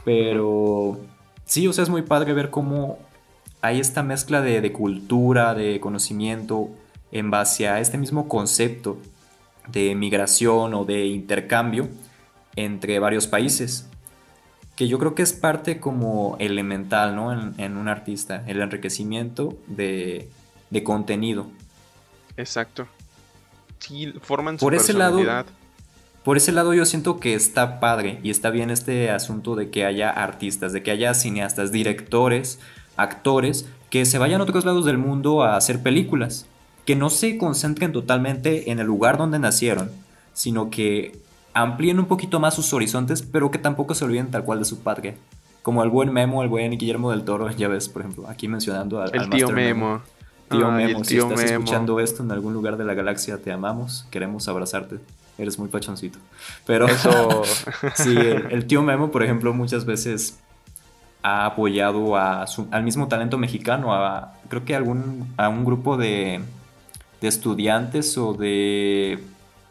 pero 0.04 0.98
sí, 1.44 1.68
o 1.68 1.72
sea, 1.72 1.84
es 1.84 1.90
muy 1.90 2.02
padre 2.02 2.32
ver 2.32 2.50
cómo 2.50 2.98
hay 3.60 3.78
esta 3.78 4.02
mezcla 4.02 4.40
de, 4.40 4.72
cultura, 4.72 5.54
de 5.54 5.78
conocimiento, 5.78 6.70
en 7.12 7.30
base 7.30 7.68
a 7.68 7.80
este 7.80 7.98
mismo 7.98 8.28
concepto 8.28 8.98
de 9.68 9.94
migración 9.94 10.74
o 10.74 10.84
de 10.84 11.06
intercambio 11.06 11.88
entre 12.56 12.98
varios 12.98 13.26
países, 13.26 13.88
que 14.74 14.88
yo 14.88 14.98
creo 14.98 15.14
que 15.14 15.22
es 15.22 15.32
parte 15.32 15.78
como 15.78 16.36
elemental, 16.38 17.14
¿no? 17.14 17.32
En, 17.58 17.76
un 17.76 17.88
artista, 17.88 18.44
el 18.46 18.60
enriquecimiento 18.60 19.56
de, 19.66 20.28
de 20.70 20.82
contenido. 20.82 21.46
Exacto. 22.36 22.86
Sí, 23.78 24.12
forman 24.22 24.58
su 24.58 24.64
Por 24.64 24.74
ese 24.74 24.92
lado, 24.92 25.20
por 26.24 26.36
ese 26.36 26.52
lado 26.52 26.74
yo 26.74 26.84
siento 26.84 27.20
que 27.20 27.34
está 27.34 27.78
padre 27.78 28.18
y 28.22 28.30
está 28.30 28.50
bien 28.50 28.70
este 28.70 29.10
asunto 29.10 29.54
de 29.54 29.70
que 29.70 29.84
haya 29.84 30.10
artistas, 30.10 30.72
de 30.72 30.82
que 30.82 30.90
haya 30.90 31.14
cineastas, 31.14 31.70
directores, 31.70 32.58
actores 32.96 33.68
que 33.90 34.04
se 34.04 34.18
vayan 34.18 34.40
a 34.40 34.44
otros 34.44 34.64
lados 34.64 34.84
del 34.84 34.98
mundo 34.98 35.42
a 35.42 35.56
hacer 35.56 35.82
películas, 35.82 36.46
que 36.84 36.96
no 36.96 37.10
se 37.10 37.38
concentren 37.38 37.92
totalmente 37.92 38.70
en 38.70 38.78
el 38.78 38.86
lugar 38.86 39.18
donde 39.18 39.38
nacieron, 39.38 39.90
sino 40.32 40.70
que 40.70 41.18
amplíen 41.54 41.98
un 41.98 42.06
poquito 42.06 42.40
más 42.40 42.54
sus 42.54 42.72
horizontes, 42.72 43.22
pero 43.22 43.50
que 43.50 43.58
tampoco 43.58 43.94
se 43.94 44.04
olviden 44.04 44.30
tal 44.30 44.44
cual 44.44 44.58
de 44.58 44.64
su 44.64 44.80
padre. 44.80 45.16
Como 45.62 45.82
el 45.82 45.90
buen 45.90 46.12
Memo, 46.12 46.42
el 46.42 46.48
buen 46.48 46.70
Guillermo 46.72 47.10
del 47.10 47.24
Toro, 47.24 47.50
ya 47.56 47.68
ves, 47.68 47.88
por 47.88 48.02
ejemplo, 48.02 48.28
aquí 48.28 48.48
mencionando 48.48 49.00
al, 49.00 49.14
el 49.14 49.30
tío 49.30 49.50
Memo. 49.50 50.02
Tío 50.50 50.70
Memo, 50.70 51.04
si 51.04 51.18
estás 51.18 51.42
escuchando 51.42 52.00
esto 52.00 52.22
en 52.22 52.30
algún 52.30 52.52
lugar 52.52 52.76
de 52.76 52.84
la 52.84 52.94
galaxia, 52.94 53.38
te 53.38 53.52
amamos, 53.52 54.06
queremos 54.10 54.48
abrazarte 54.48 54.98
eres 55.38 55.58
muy 55.58 55.68
pachoncito. 55.68 56.18
Pero 56.66 56.86
Eso... 56.86 57.42
sí, 57.94 58.16
el, 58.16 58.66
tío 58.66 58.82
Memo, 58.82 59.10
por 59.10 59.22
ejemplo, 59.22 59.52
muchas 59.52 59.84
veces 59.84 60.38
ha 61.22 61.46
apoyado 61.46 62.16
a 62.16 62.46
al 62.70 62.82
mismo 62.84 63.08
talento 63.08 63.36
mexicano, 63.36 63.94
a, 63.94 64.34
creo 64.48 64.64
que 64.64 64.76
algún, 64.76 65.32
a 65.36 65.48
un 65.48 65.64
grupo 65.64 65.96
de, 65.96 66.40
de 67.20 67.28
estudiantes 67.28 68.16
o 68.16 68.34
de 68.34 69.18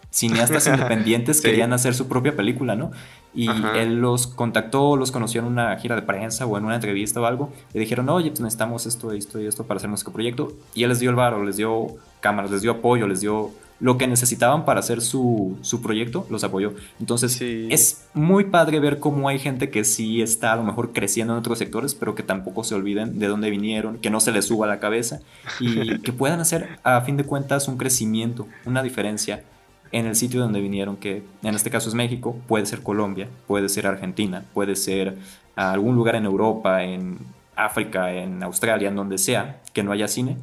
cineastas 0.10 0.68
independientes 0.74 1.42
querían 1.42 1.72
hacer 1.74 1.94
su 1.94 2.08
propia 2.08 2.36
película, 2.36 2.76
¿no? 2.76 2.92
Y 3.36 3.50
él 3.76 4.00
los 4.00 4.28
contactó, 4.28 4.96
los 4.96 5.12
conoció 5.12 5.42
en 5.42 5.48
una 5.48 5.76
gira 5.78 5.96
de 5.96 6.02
prensa 6.02 6.46
o 6.46 6.58
en 6.58 6.66
una 6.66 6.76
entrevista 6.76 7.20
o 7.20 7.26
algo. 7.26 7.52
Le 7.74 7.80
dijeron, 7.80 8.08
oye, 8.10 8.30
pues 8.30 8.42
necesitamos 8.42 8.86
esto, 8.86 9.12
esto 9.12 9.40
y 9.40 9.46
esto 9.46 9.66
para 9.66 9.78
hacer 9.78 9.90
nuestro 9.90 10.14
proyecto. 10.14 10.54
Y 10.74 10.84
él 10.84 10.90
les 10.90 11.00
dio 11.00 11.10
el 11.10 11.16
varo, 11.16 11.44
les 11.44 11.58
dio 11.58 11.88
cámaras, 12.22 12.52
les 12.52 12.62
dio 12.62 12.72
apoyo, 12.72 13.08
les 13.08 13.22
dio 13.22 13.52
lo 13.80 13.98
que 13.98 14.08
necesitaban 14.08 14.66
para 14.66 14.80
hacer 14.80 15.02
su, 15.02 15.58
proyecto, 15.84 16.26
los 16.30 16.44
apoyó. 16.44 16.74
Entonces, 17.00 17.42
es 17.42 18.08
muy 18.14 18.46
padre 18.46 18.80
ver 18.80 19.00
cómo 19.00 19.28
hay 19.28 19.40
gente 19.40 19.70
que 19.70 19.84
sí 19.84 20.22
está 20.22 20.54
a 20.54 20.56
lo 20.56 20.64
mejor 20.64 20.94
creciendo 20.94 21.34
en 21.34 21.40
otros 21.40 21.58
sectores, 21.58 21.94
pero 21.94 22.16
que 22.16 22.24
tampoco 22.24 22.64
se 22.64 22.76
olviden 22.76 23.20
de 23.20 23.28
dónde 23.28 23.50
vinieron, 23.50 23.98
que 23.98 24.10
no 24.10 24.20
se 24.20 24.32
les 24.32 24.46
suba 24.46 24.66
la 24.68 24.80
cabeza 24.80 25.20
y 25.60 26.00
que 26.02 26.14
puedan 26.14 26.40
hacer, 26.40 26.80
a 26.84 27.02
fin 27.02 27.18
de 27.18 27.26
cuentas, 27.26 27.68
un 27.68 27.78
crecimiento, 27.78 28.48
una 28.66 28.82
diferencia 28.82 29.44
en 29.92 30.06
el 30.06 30.16
sitio 30.16 30.42
donde 30.42 30.62
vinieron, 30.62 30.98
que 30.98 31.24
en 31.44 31.56
este 31.56 31.70
caso 31.70 31.90
es 31.90 31.96
México, 31.96 32.38
puede 32.48 32.66
ser 32.66 32.82
Colombia, 32.82 33.28
puede 33.48 33.70
ser 33.70 33.88
Argentina, 33.88 34.44
puede 34.54 34.76
ser 34.76 35.18
algún 35.56 35.96
lugar 35.96 36.16
en 36.16 36.26
Europa, 36.26 36.84
en 36.84 37.20
África, 37.56 38.12
en 38.12 38.44
Australia, 38.44 38.90
en 38.90 38.96
donde 38.96 39.18
sea, 39.18 39.62
que 39.74 39.84
no 39.84 39.92
haya 39.92 40.08
cine. 40.08 40.38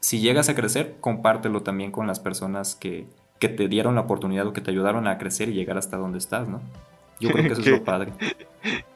Si 0.00 0.20
llegas 0.20 0.48
a 0.48 0.54
crecer, 0.54 0.96
compártelo 1.00 1.62
también 1.62 1.92
con 1.92 2.06
las 2.06 2.20
personas 2.20 2.74
que, 2.74 3.06
que 3.38 3.48
te 3.48 3.68
dieron 3.68 3.94
la 3.94 4.02
oportunidad 4.02 4.46
o 4.46 4.52
que 4.52 4.60
te 4.60 4.70
ayudaron 4.70 5.06
a 5.06 5.18
crecer 5.18 5.48
y 5.50 5.54
llegar 5.54 5.76
hasta 5.76 5.96
donde 5.96 6.18
estás, 6.18 6.48
¿no? 6.48 6.60
Yo 7.20 7.30
creo 7.30 7.44
que 7.44 7.52
eso 7.52 7.60
es 7.60 7.66
lo 7.68 7.84
padre. 7.84 8.12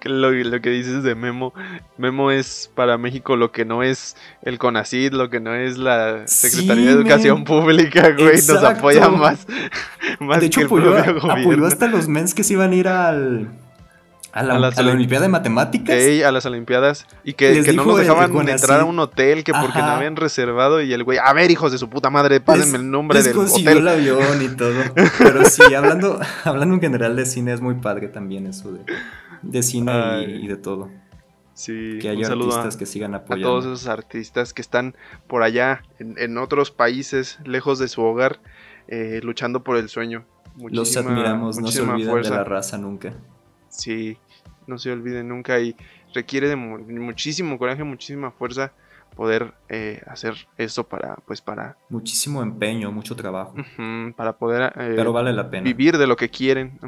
Lo, 0.02 0.30
lo, 0.30 0.60
que 0.60 0.70
dices 0.70 1.02
de 1.02 1.14
Memo, 1.14 1.54
Memo 1.96 2.30
es 2.30 2.70
para 2.74 2.98
México 2.98 3.36
lo 3.36 3.50
que 3.50 3.64
no 3.64 3.82
es 3.82 4.16
el 4.42 4.58
CONACID, 4.58 5.12
lo 5.12 5.30
que 5.30 5.40
no 5.40 5.54
es 5.54 5.78
la 5.78 6.26
Secretaría 6.26 6.86
de 6.86 6.92
Educación 6.92 7.44
Pública, 7.44 8.10
güey, 8.10 8.36
nos 8.36 8.62
apoya 8.62 9.08
más, 9.08 9.46
más 10.20 10.40
de 10.40 10.46
hecho, 10.46 10.60
que 10.60 10.64
el 10.64 10.66
apoyó, 10.66 11.30
apoyó 11.30 11.64
hasta 11.64 11.86
los 11.86 12.08
mens 12.08 12.34
que 12.34 12.44
se 12.44 12.52
iban 12.52 12.72
a 12.72 12.74
ir 12.74 12.88
al 12.88 13.48
a 14.34 14.42
la, 14.42 14.92
Olimpiada 14.92 15.26
de 15.26 15.28
Matemáticas. 15.28 15.96
a 16.24 16.32
las 16.32 16.44
Olimpiadas. 16.44 17.06
Y 17.22 17.34
que, 17.34 17.62
no 17.72 17.84
nos 17.84 17.98
dejaban 17.98 18.48
entrar 18.48 18.80
a 18.80 18.84
un 18.84 18.98
hotel 18.98 19.44
que 19.44 19.52
porque 19.52 19.78
no 19.78 19.84
habían 19.84 20.16
reservado. 20.16 20.82
Y 20.82 20.92
el 20.92 21.04
güey, 21.04 21.18
a 21.18 21.32
ver, 21.32 21.52
hijos 21.52 21.70
de 21.70 21.78
su 21.78 21.88
puta 21.88 22.10
madre, 22.10 22.40
pásenme 22.40 22.78
el 22.78 22.90
nombre 22.90 23.22
del 23.22 23.38
hotel. 23.38 23.78
el 23.78 23.88
avión 23.88 24.42
y 24.42 24.48
todo. 24.56 24.74
Pero 25.18 25.44
sí, 25.44 25.62
hablando, 25.74 26.18
hablando 26.44 26.74
en 26.74 26.80
general 26.80 27.14
de 27.14 27.26
cine, 27.26 27.52
es 27.52 27.60
muy 27.60 27.76
padre 27.76 28.08
también 28.08 28.48
eso 28.48 28.72
de, 28.72 28.80
de 29.42 29.62
cine 29.62 30.24
y, 30.24 30.48
de 30.48 30.56
todo. 30.56 30.90
Sí, 31.52 31.98
que 32.00 32.08
haya 32.08 32.26
artistas 32.26 32.76
que 32.76 32.86
sigan 32.86 33.14
apoyando. 33.14 33.48
A 33.48 33.50
todos 33.50 33.66
esos 33.66 33.86
artistas 33.86 34.52
que 34.52 34.62
están 34.62 34.96
por 35.28 35.44
allá, 35.44 35.84
en, 36.00 36.38
otros 36.38 36.72
países, 36.72 37.38
lejos 37.44 37.78
de 37.78 37.86
su 37.86 38.02
hogar, 38.02 38.40
eh, 38.88 39.20
luchando 39.22 39.62
por 39.62 39.76
el 39.76 39.88
sueño. 39.88 40.24
Los 40.58 40.96
admiramos, 40.96 41.58
no 41.58 41.68
se 41.68 41.82
olviden 41.82 42.22
de 42.22 42.30
la 42.30 42.42
raza 42.42 42.78
nunca. 42.78 43.14
Sí, 43.76 44.18
no 44.66 44.78
se 44.78 44.90
olviden 44.92 45.28
nunca 45.28 45.60
y 45.60 45.76
requiere 46.14 46.48
de 46.48 46.56
muchísimo 46.56 47.58
coraje, 47.58 47.84
muchísima 47.84 48.30
fuerza 48.30 48.72
poder 49.14 49.54
eh, 49.68 50.02
hacer 50.06 50.34
eso 50.58 50.88
para, 50.88 51.16
pues 51.26 51.40
para... 51.40 51.76
Muchísimo 51.88 52.42
empeño, 52.42 52.90
mucho 52.92 53.14
trabajo. 53.16 53.54
para 54.16 54.36
poder 54.36 54.72
eh, 54.76 54.94
Pero 54.96 55.12
vale 55.12 55.32
la 55.32 55.50
pena. 55.50 55.64
vivir 55.64 55.98
de 55.98 56.06
lo 56.06 56.16
que 56.16 56.28
quieren. 56.28 56.78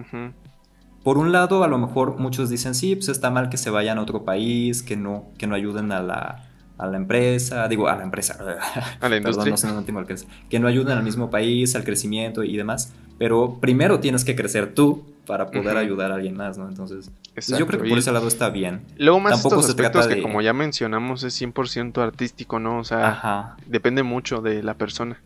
Por 1.03 1.19
un 1.19 1.31
lado, 1.31 1.63
a 1.63 1.69
lo 1.69 1.79
mejor 1.79 2.19
muchos 2.19 2.51
dicen, 2.51 2.75
sí, 2.75 2.97
pues 2.97 3.09
está 3.09 3.31
mal 3.31 3.49
que 3.49 3.57
se 3.57 3.71
vayan 3.71 3.99
a 3.99 4.03
otro 4.03 4.25
país, 4.25 4.83
que 4.83 4.97
no, 4.97 5.29
que 5.39 5.47
no 5.47 5.55
ayuden 5.55 5.93
a 5.93 6.03
la, 6.03 6.46
a 6.79 6.87
la 6.87 6.97
empresa, 6.97 7.69
digo, 7.69 7.89
a 7.89 7.97
la 7.97 8.03
empresa, 8.03 8.35
a 9.01 9.09
la 9.09 9.17
industria. 9.17 9.55
Perdón, 9.55 9.87
no 9.87 10.05
sé, 10.05 10.15
que, 10.15 10.29
que 10.51 10.61
no 10.61 10.69
ayuden 10.69 10.99
al 10.99 11.05
mismo 11.05 11.31
país, 11.31 11.75
al 11.75 11.85
crecimiento 11.85 12.45
y 12.45 12.57
demás. 12.57 12.93
Pero 13.19 13.59
primero 13.61 14.01
tienes 14.01 14.25
que 14.25 14.37
crecer 14.37 14.75
tú 14.75 15.05
para 15.27 15.51
poder 15.51 15.77
ayudar 15.77 16.13
a 16.13 16.17
alguien 16.17 16.37
más, 16.37 16.57
¿no? 16.57 16.69
Entonces, 16.69 17.11
pues, 17.35 17.49
yo 17.49 17.67
creo 17.67 17.83
que 17.83 17.89
por 17.89 17.99
ese 17.99 18.13
lado 18.13 18.29
está 18.29 18.51
bien. 18.51 18.83
Luego 18.97 19.21
más 19.21 19.33
Tampoco 19.35 19.57
estos 19.61 19.71
aspectos 19.71 20.07
que 20.07 20.23
como 20.23 20.41
ya 20.41 20.53
mencionamos 20.53 21.25
es 21.25 21.41
100% 21.41 22.01
artístico, 22.03 22.59
¿no? 22.59 22.79
O 22.79 22.85
sea, 22.85 23.57
depende 23.67 24.03
mucho 24.03 24.41
de 24.41 24.63
la 24.63 24.75
persona. 24.75 25.21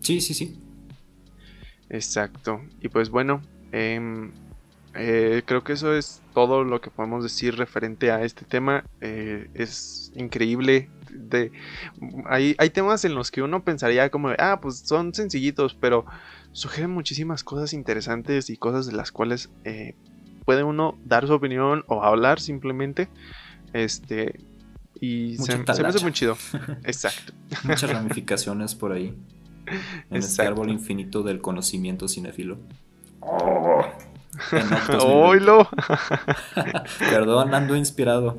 Sí, 0.00 0.20
sí, 0.20 0.34
sí. 0.34 0.58
Exacto. 1.88 2.60
Y 2.80 2.88
pues 2.88 3.10
bueno, 3.10 3.40
em, 3.72 4.32
eh, 4.94 5.42
creo 5.44 5.64
que 5.64 5.72
eso 5.72 5.94
es 5.94 6.22
todo 6.32 6.62
lo 6.62 6.80
que 6.80 6.90
podemos 6.90 7.22
decir 7.22 7.56
referente 7.56 8.10
a 8.10 8.22
este 8.22 8.44
tema. 8.44 8.84
Eh, 9.00 9.48
es 9.54 10.12
increíble. 10.14 10.88
De, 11.10 11.52
hay, 12.26 12.54
hay 12.58 12.70
temas 12.70 13.04
en 13.04 13.14
los 13.14 13.30
que 13.30 13.42
uno 13.42 13.64
pensaría 13.64 14.10
como, 14.10 14.30
ah, 14.38 14.60
pues 14.60 14.78
son 14.78 15.14
sencillitos, 15.14 15.74
pero 15.74 16.04
sugieren 16.52 16.90
muchísimas 16.90 17.42
cosas 17.44 17.72
interesantes 17.72 18.50
y 18.50 18.56
cosas 18.56 18.86
de 18.86 18.92
las 18.92 19.10
cuales 19.10 19.50
eh, 19.64 19.94
puede 20.44 20.62
uno 20.62 20.96
dar 21.04 21.26
su 21.26 21.34
opinión 21.34 21.84
o 21.88 22.04
hablar 22.04 22.40
simplemente. 22.40 23.08
Este. 23.72 24.40
Y 25.00 25.36
se, 25.38 25.58
me 25.58 25.64
hace 25.66 26.00
muy 26.02 26.12
chido. 26.12 26.36
Exacto. 26.84 27.32
Muchas 27.64 27.90
ramificaciones 27.90 28.74
por 28.74 28.92
ahí. 28.92 29.14
En 30.10 30.18
este 30.18 30.42
árbol 30.42 30.70
infinito 30.70 31.22
del 31.22 31.40
conocimiento 31.40 32.06
cinéfilo. 32.06 32.58
¡Oh! 33.20 33.82
¡Oilo! 35.00 35.68
Perdón, 36.98 37.54
ando 37.54 37.76
inspirado. 37.76 38.38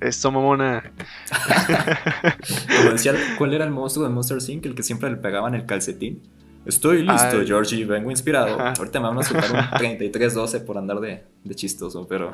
Eso, 0.00 0.30
mamona. 0.30 0.92
Como 2.76 2.90
decía, 2.90 3.14
¿cuál 3.36 3.54
era 3.54 3.64
el 3.64 3.70
monstruo 3.70 4.06
de 4.06 4.14
Monster 4.14 4.38
Inc? 4.48 4.66
El 4.66 4.74
que 4.74 4.82
siempre 4.82 5.10
le 5.10 5.16
pegaban 5.16 5.54
el 5.54 5.66
calcetín. 5.66 6.22
Estoy 6.64 7.02
listo, 7.02 7.44
Georgie, 7.46 7.84
vengo 7.84 8.10
inspirado. 8.10 8.60
Ahorita 8.60 9.00
me 9.00 9.08
van 9.08 9.18
a 9.18 9.22
soltar 9.22 9.50
un 9.50 9.58
33-12 9.58 10.64
por 10.64 10.76
andar 10.76 11.00
de, 11.00 11.24
chistoso, 11.54 12.06
pero. 12.06 12.32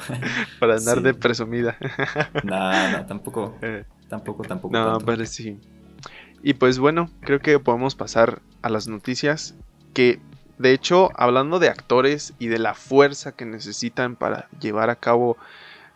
Por 0.59 0.73
andar 0.73 1.01
de 1.01 1.15
presumida. 1.15 1.77
no, 2.43 2.91
no, 2.91 3.07
tampoco. 3.07 3.57
Eh. 3.63 3.85
Tampoco, 4.09 4.43
tampoco. 4.43 4.77
No, 4.77 4.99
pero 4.99 5.25
sí. 5.25 5.59
Y 6.43 6.55
pues 6.55 6.79
bueno, 6.79 7.11
creo 7.21 7.41
que 7.41 7.59
podemos 7.59 7.95
pasar 7.95 8.43
a 8.63 8.69
las 8.69 8.89
noticias. 8.89 9.55
Que 9.95 10.21
de 10.59 10.73
hecho, 10.73 11.11
hablando 11.17 11.59
de 11.59 11.69
actores 11.69 12.35
y 12.39 12.47
de 12.47 12.59
la 12.59 12.75
fuerza 12.75 13.33
que 13.33 13.45
necesitan 13.45 14.17
para 14.17 14.49
llevar 14.61 14.91
a 14.91 14.97
cabo 14.97 15.37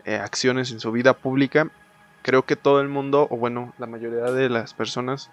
eh, 0.05 0.17
acciones 0.17 0.73
en 0.73 0.81
su 0.81 0.91
vida 0.91 1.15
pública, 1.15 1.71
creo 2.23 2.45
que 2.45 2.57
todo 2.57 2.81
el 2.81 2.89
mundo, 2.89 3.29
o 3.31 3.37
bueno, 3.37 3.73
la 3.79 3.87
mayoría 3.87 4.33
de 4.33 4.49
las 4.49 4.75
personas, 4.75 5.31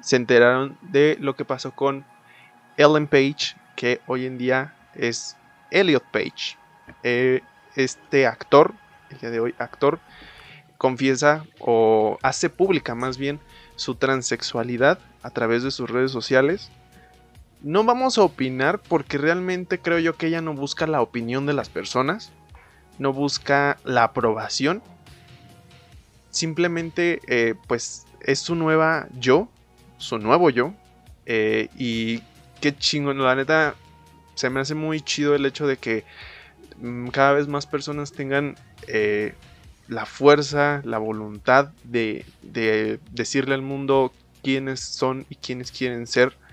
se 0.00 0.16
enteraron 0.16 0.78
de 0.82 1.16
lo 1.20 1.36
que 1.36 1.44
pasó 1.44 1.72
con 1.72 2.04
Ellen 2.76 3.06
Page, 3.06 3.56
que 3.76 4.00
hoy 4.06 4.26
en 4.26 4.38
día 4.38 4.74
es 4.94 5.36
Elliot 5.70 6.04
Page. 6.10 6.56
Eh, 7.02 7.42
este 7.76 8.26
actor, 8.26 8.74
el 9.10 9.18
día 9.18 9.30
de 9.30 9.40
hoy 9.40 9.54
actor, 9.58 10.00
confiesa 10.78 11.44
o 11.60 12.18
hace 12.22 12.50
pública 12.50 12.94
más 12.94 13.16
bien 13.16 13.40
su 13.76 13.94
transexualidad 13.94 14.98
a 15.22 15.30
través 15.30 15.62
de 15.62 15.70
sus 15.70 15.90
redes 15.90 16.10
sociales. 16.10 16.70
No 17.64 17.82
vamos 17.82 18.18
a 18.18 18.22
opinar 18.22 18.78
porque 18.78 19.16
realmente 19.16 19.78
creo 19.78 19.98
yo 19.98 20.18
que 20.18 20.26
ella 20.26 20.42
no 20.42 20.52
busca 20.52 20.86
la 20.86 21.00
opinión 21.00 21.46
de 21.46 21.54
las 21.54 21.70
personas, 21.70 22.30
no 22.98 23.14
busca 23.14 23.78
la 23.84 24.04
aprobación. 24.04 24.82
Simplemente 26.28 27.22
eh, 27.26 27.54
pues 27.66 28.06
es 28.20 28.40
su 28.40 28.54
nueva 28.54 29.08
yo, 29.18 29.48
su 29.96 30.18
nuevo 30.18 30.50
yo, 30.50 30.74
eh, 31.24 31.70
y 31.78 32.20
qué 32.60 32.76
chingón, 32.76 33.16
la 33.24 33.34
neta, 33.34 33.76
se 34.34 34.50
me 34.50 34.60
hace 34.60 34.74
muy 34.74 35.00
chido 35.00 35.34
el 35.34 35.46
hecho 35.46 35.66
de 35.66 35.78
que 35.78 36.04
mm, 36.82 37.08
cada 37.08 37.32
vez 37.32 37.48
más 37.48 37.64
personas 37.64 38.12
tengan 38.12 38.56
eh, 38.88 39.32
la 39.88 40.04
fuerza, 40.04 40.82
la 40.84 40.98
voluntad 40.98 41.72
de, 41.82 42.26
decirle 43.10 43.54
al 43.54 43.62
mundo 43.62 44.12
quiénes 44.42 44.80
son 44.80 45.24
y 45.30 45.36
quiénes 45.36 45.72
quieren 45.72 46.06
ser 46.06 46.43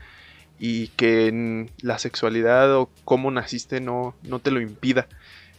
y 0.63 0.89
que 0.89 1.67
la 1.81 1.97
sexualidad 1.97 2.77
o 2.77 2.87
cómo 3.03 3.31
naciste 3.31 3.81
no, 3.81 4.13
no 4.21 4.37
te 4.37 4.51
lo 4.51 4.61
impida. 4.61 5.07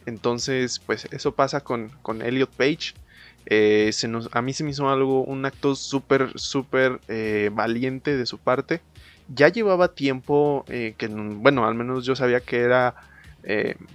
Entonces, 0.05 0.79
pues 0.79 1.09
eso 1.11 1.33
pasa 1.33 1.59
con, 1.59 1.89
con 2.01 2.21
Elliot 2.21 2.49
Page. 2.49 2.93
Eh, 3.45 3.89
se 3.91 4.07
nos, 4.07 4.29
a 4.31 4.41
mí 4.41 4.53
se 4.53 4.63
me 4.63 4.69
hizo 4.69 4.89
algo, 4.89 5.25
un 5.25 5.45
acto 5.45 5.75
súper, 5.75 6.31
súper 6.39 7.01
eh, 7.09 7.49
valiente 7.53 8.15
de 8.15 8.25
su 8.25 8.37
parte 8.37 8.79
ya 9.27 9.49
llevaba 9.49 9.89
tiempo 9.89 10.63
eh, 10.69 10.95
que, 10.97 11.07
bueno, 11.07 11.65
al 11.65 11.75
menos 11.75 12.05
yo 12.05 12.15
sabía 12.15 12.39
que 12.39 12.59
era, 12.59 12.95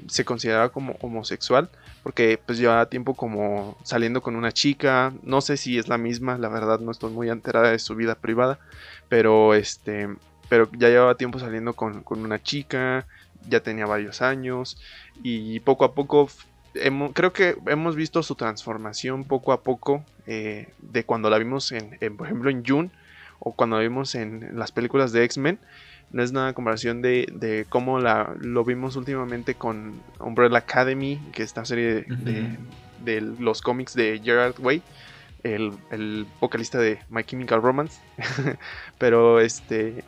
se 0.09 0.25
consideraba 0.25 0.71
como 0.71 0.97
homosexual, 1.01 1.71
porque 2.03 2.39
pues 2.45 2.59
llevaba 2.59 2.87
tiempo 2.87 3.15
como 3.15 3.79
saliendo 3.83 4.23
con 4.23 4.37
una 4.37 4.53
chica, 4.53 5.13
no 5.23 5.41
sé 5.41 5.57
si 5.57 5.79
es 5.79 5.89
la 5.89 5.97
misma, 5.97 6.39
la 6.39 6.49
verdad 6.49 6.81
no 6.81 6.91
estoy 6.91 7.13
muy 7.13 7.29
enterada 7.31 7.71
de 7.71 7.79
su 7.79 7.95
vida 7.95 8.15
privada, 8.15 8.59
pero 9.09 9.55
este, 9.55 10.09
pero 10.49 10.69
ya 10.73 10.89
llevaba 10.89 11.17
tiempo 11.17 11.39
saliendo 11.39 11.75
con, 11.75 12.03
una 12.09 12.43
chica, 12.43 13.07
ya 13.49 13.61
tenía 13.61 13.87
varios 13.87 14.23
años 14.23 14.77
y 15.23 15.61
poco 15.61 15.85
a 15.85 15.95
poco 15.95 16.29
creo 17.15 17.33
que 17.33 17.57
hemos 17.67 17.97
visto 17.97 18.23
su 18.23 18.35
transformación 18.35 19.25
poco 19.25 19.53
a 19.53 19.63
poco 19.63 20.05
eh, 20.27 20.69
de 20.81 21.05
cuando 21.05 21.31
la 21.31 21.39
vimos 21.39 21.73
en, 21.73 21.99
por 22.17 22.27
ejemplo 22.27 22.51
en 22.51 22.65
June 22.65 22.91
o 23.41 23.53
cuando 23.53 23.79
vimos 23.79 24.15
en 24.15 24.59
las 24.59 24.73
películas 24.73 25.13
de 25.13 25.25
X-Men, 25.25 25.59
no 26.11 26.23
es 26.23 26.33
nada 26.33 26.53
comparación 26.55 27.03
de, 27.03 27.27
de 27.33 27.67
cómo 27.69 27.99
la, 27.99 28.35
lo 28.41 28.65
vimos 28.65 28.97
últimamente 28.97 29.55
con 29.55 30.01
Umbrella 30.21 30.59
Academy, 30.59 31.21
que 31.33 31.43
es 31.43 31.51
esta 31.51 31.65
serie 31.65 32.05
de, 32.09 32.57
de, 33.05 33.21
los 33.21 33.61
cómics 33.61 33.95
de 33.95 34.21
Gerard 34.23 34.59
Way, 34.59 34.83
el, 35.43 35.73
el 35.91 36.27
vocalista 36.41 36.79
de 36.79 36.99
My 37.11 37.25
Chemical 37.25 37.63
Romance. 37.63 38.01
Pero 38.99 39.41
este, 39.41 40.03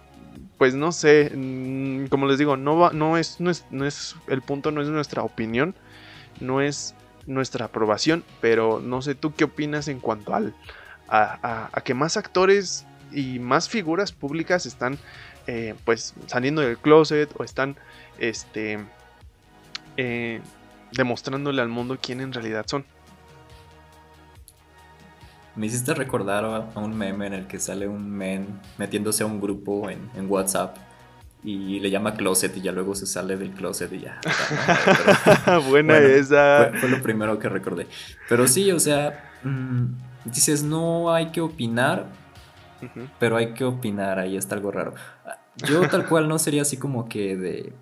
pues 0.60 0.74
no 0.74 0.92
sé, 0.92 1.32
mm, 1.34 2.08
como 2.08 2.26
les 2.26 2.36
digo, 2.36 2.58
no, 2.58 2.76
va, 2.76 2.90
no, 2.92 3.16
es, 3.16 3.40
no, 3.40 3.50
es, 3.50 3.64
no 3.70 3.86
es 3.86 4.14
el 4.28 4.42
punto, 4.42 4.70
no 4.70 4.82
es 4.82 4.88
nuestra 4.88 5.22
opinión, 5.22 5.74
no 6.38 6.60
es 6.60 6.94
nuestra 7.24 7.64
aprobación, 7.64 8.24
pero 8.42 8.78
no 8.78 9.00
sé 9.00 9.14
tú 9.14 9.32
qué 9.34 9.44
opinas 9.44 9.88
en 9.88 10.00
cuanto 10.00 10.34
al, 10.34 10.52
a, 11.08 11.70
a 11.72 11.80
que 11.80 11.94
más 11.94 12.18
actores 12.18 12.84
y 13.10 13.38
más 13.38 13.70
figuras 13.70 14.12
públicas 14.12 14.66
están 14.66 14.98
eh, 15.46 15.74
pues 15.86 16.12
saliendo 16.26 16.60
del 16.60 16.76
closet 16.76 17.30
o 17.38 17.42
están 17.42 17.76
este, 18.18 18.80
eh, 19.96 20.42
demostrándole 20.92 21.62
al 21.62 21.70
mundo 21.70 21.96
quién 21.98 22.20
en 22.20 22.34
realidad 22.34 22.66
son. 22.68 22.84
Me 25.56 25.66
hiciste 25.66 25.94
recordar 25.94 26.44
a 26.44 26.78
un 26.78 26.96
meme 26.96 27.26
en 27.26 27.34
el 27.34 27.46
que 27.46 27.58
sale 27.58 27.88
un 27.88 28.08
men 28.08 28.60
metiéndose 28.78 29.24
a 29.24 29.26
un 29.26 29.40
grupo 29.40 29.90
en, 29.90 30.30
WhatsApp 30.30 30.76
y 31.42 31.80
le 31.80 31.90
llama 31.90 32.14
closet 32.14 32.56
y 32.56 32.60
ya 32.60 32.70
luego 32.70 32.94
se 32.94 33.06
sale 33.06 33.36
del 33.36 33.50
closet 33.50 33.92
y 33.92 34.00
ya. 34.00 34.20
Buena 35.68 35.98
esa. 35.98 36.70
Fue, 36.78 36.88
lo 36.88 37.02
primero 37.02 37.38
que 37.38 37.48
recordé. 37.48 37.88
Pero 38.28 38.46
sí, 38.46 38.70
o 38.70 38.78
sea, 38.78 39.32
mm, 39.42 39.86
dices, 40.26 40.62
no 40.62 41.12
hay 41.12 41.30
que 41.30 41.40
opinar, 41.40 42.06
pero 43.18 43.36
hay 43.36 43.54
que 43.54 43.64
opinar, 43.64 44.18
ahí 44.18 44.36
está 44.36 44.54
algo 44.54 44.70
raro. 44.70 44.94
Yo 45.56 45.88
tal 45.88 46.06
cual 46.06 46.28
no 46.28 46.38
sería 46.38 46.62
así 46.62 46.76
como 46.76 47.08
que 47.08 47.36
de 47.36 47.72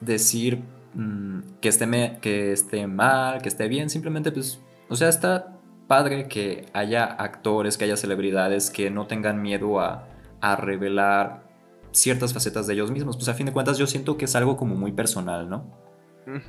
decir 0.00 0.62
mm, 0.94 1.40
que, 1.60 1.68
esté 1.68 2.18
que 2.20 2.52
esté 2.52 2.86
mal, 2.86 3.42
que 3.42 3.48
esté 3.48 3.68
bien, 3.68 3.90
simplemente 3.90 4.30
pues, 4.30 4.60
o 4.88 4.96
sea, 4.96 5.08
está 5.08 5.55
padre 5.86 6.28
que 6.28 6.66
haya 6.72 7.04
actores, 7.04 7.76
que 7.78 7.84
haya 7.84 7.96
celebridades 7.96 8.70
que 8.70 8.90
no 8.90 9.06
tengan 9.06 9.42
miedo 9.42 9.80
a, 9.80 10.08
a 10.40 10.56
revelar 10.56 11.46
ciertas 11.92 12.32
facetas 12.32 12.66
de 12.66 12.74
ellos 12.74 12.90
mismos. 12.90 13.16
Pues 13.16 13.28
a 13.28 13.34
fin 13.34 13.46
de 13.46 13.52
cuentas 13.52 13.78
yo 13.78 13.86
siento 13.86 14.16
que 14.16 14.26
es 14.26 14.36
algo 14.36 14.56
como 14.56 14.74
muy 14.74 14.92
personal, 14.92 15.48
¿no? 15.48 15.64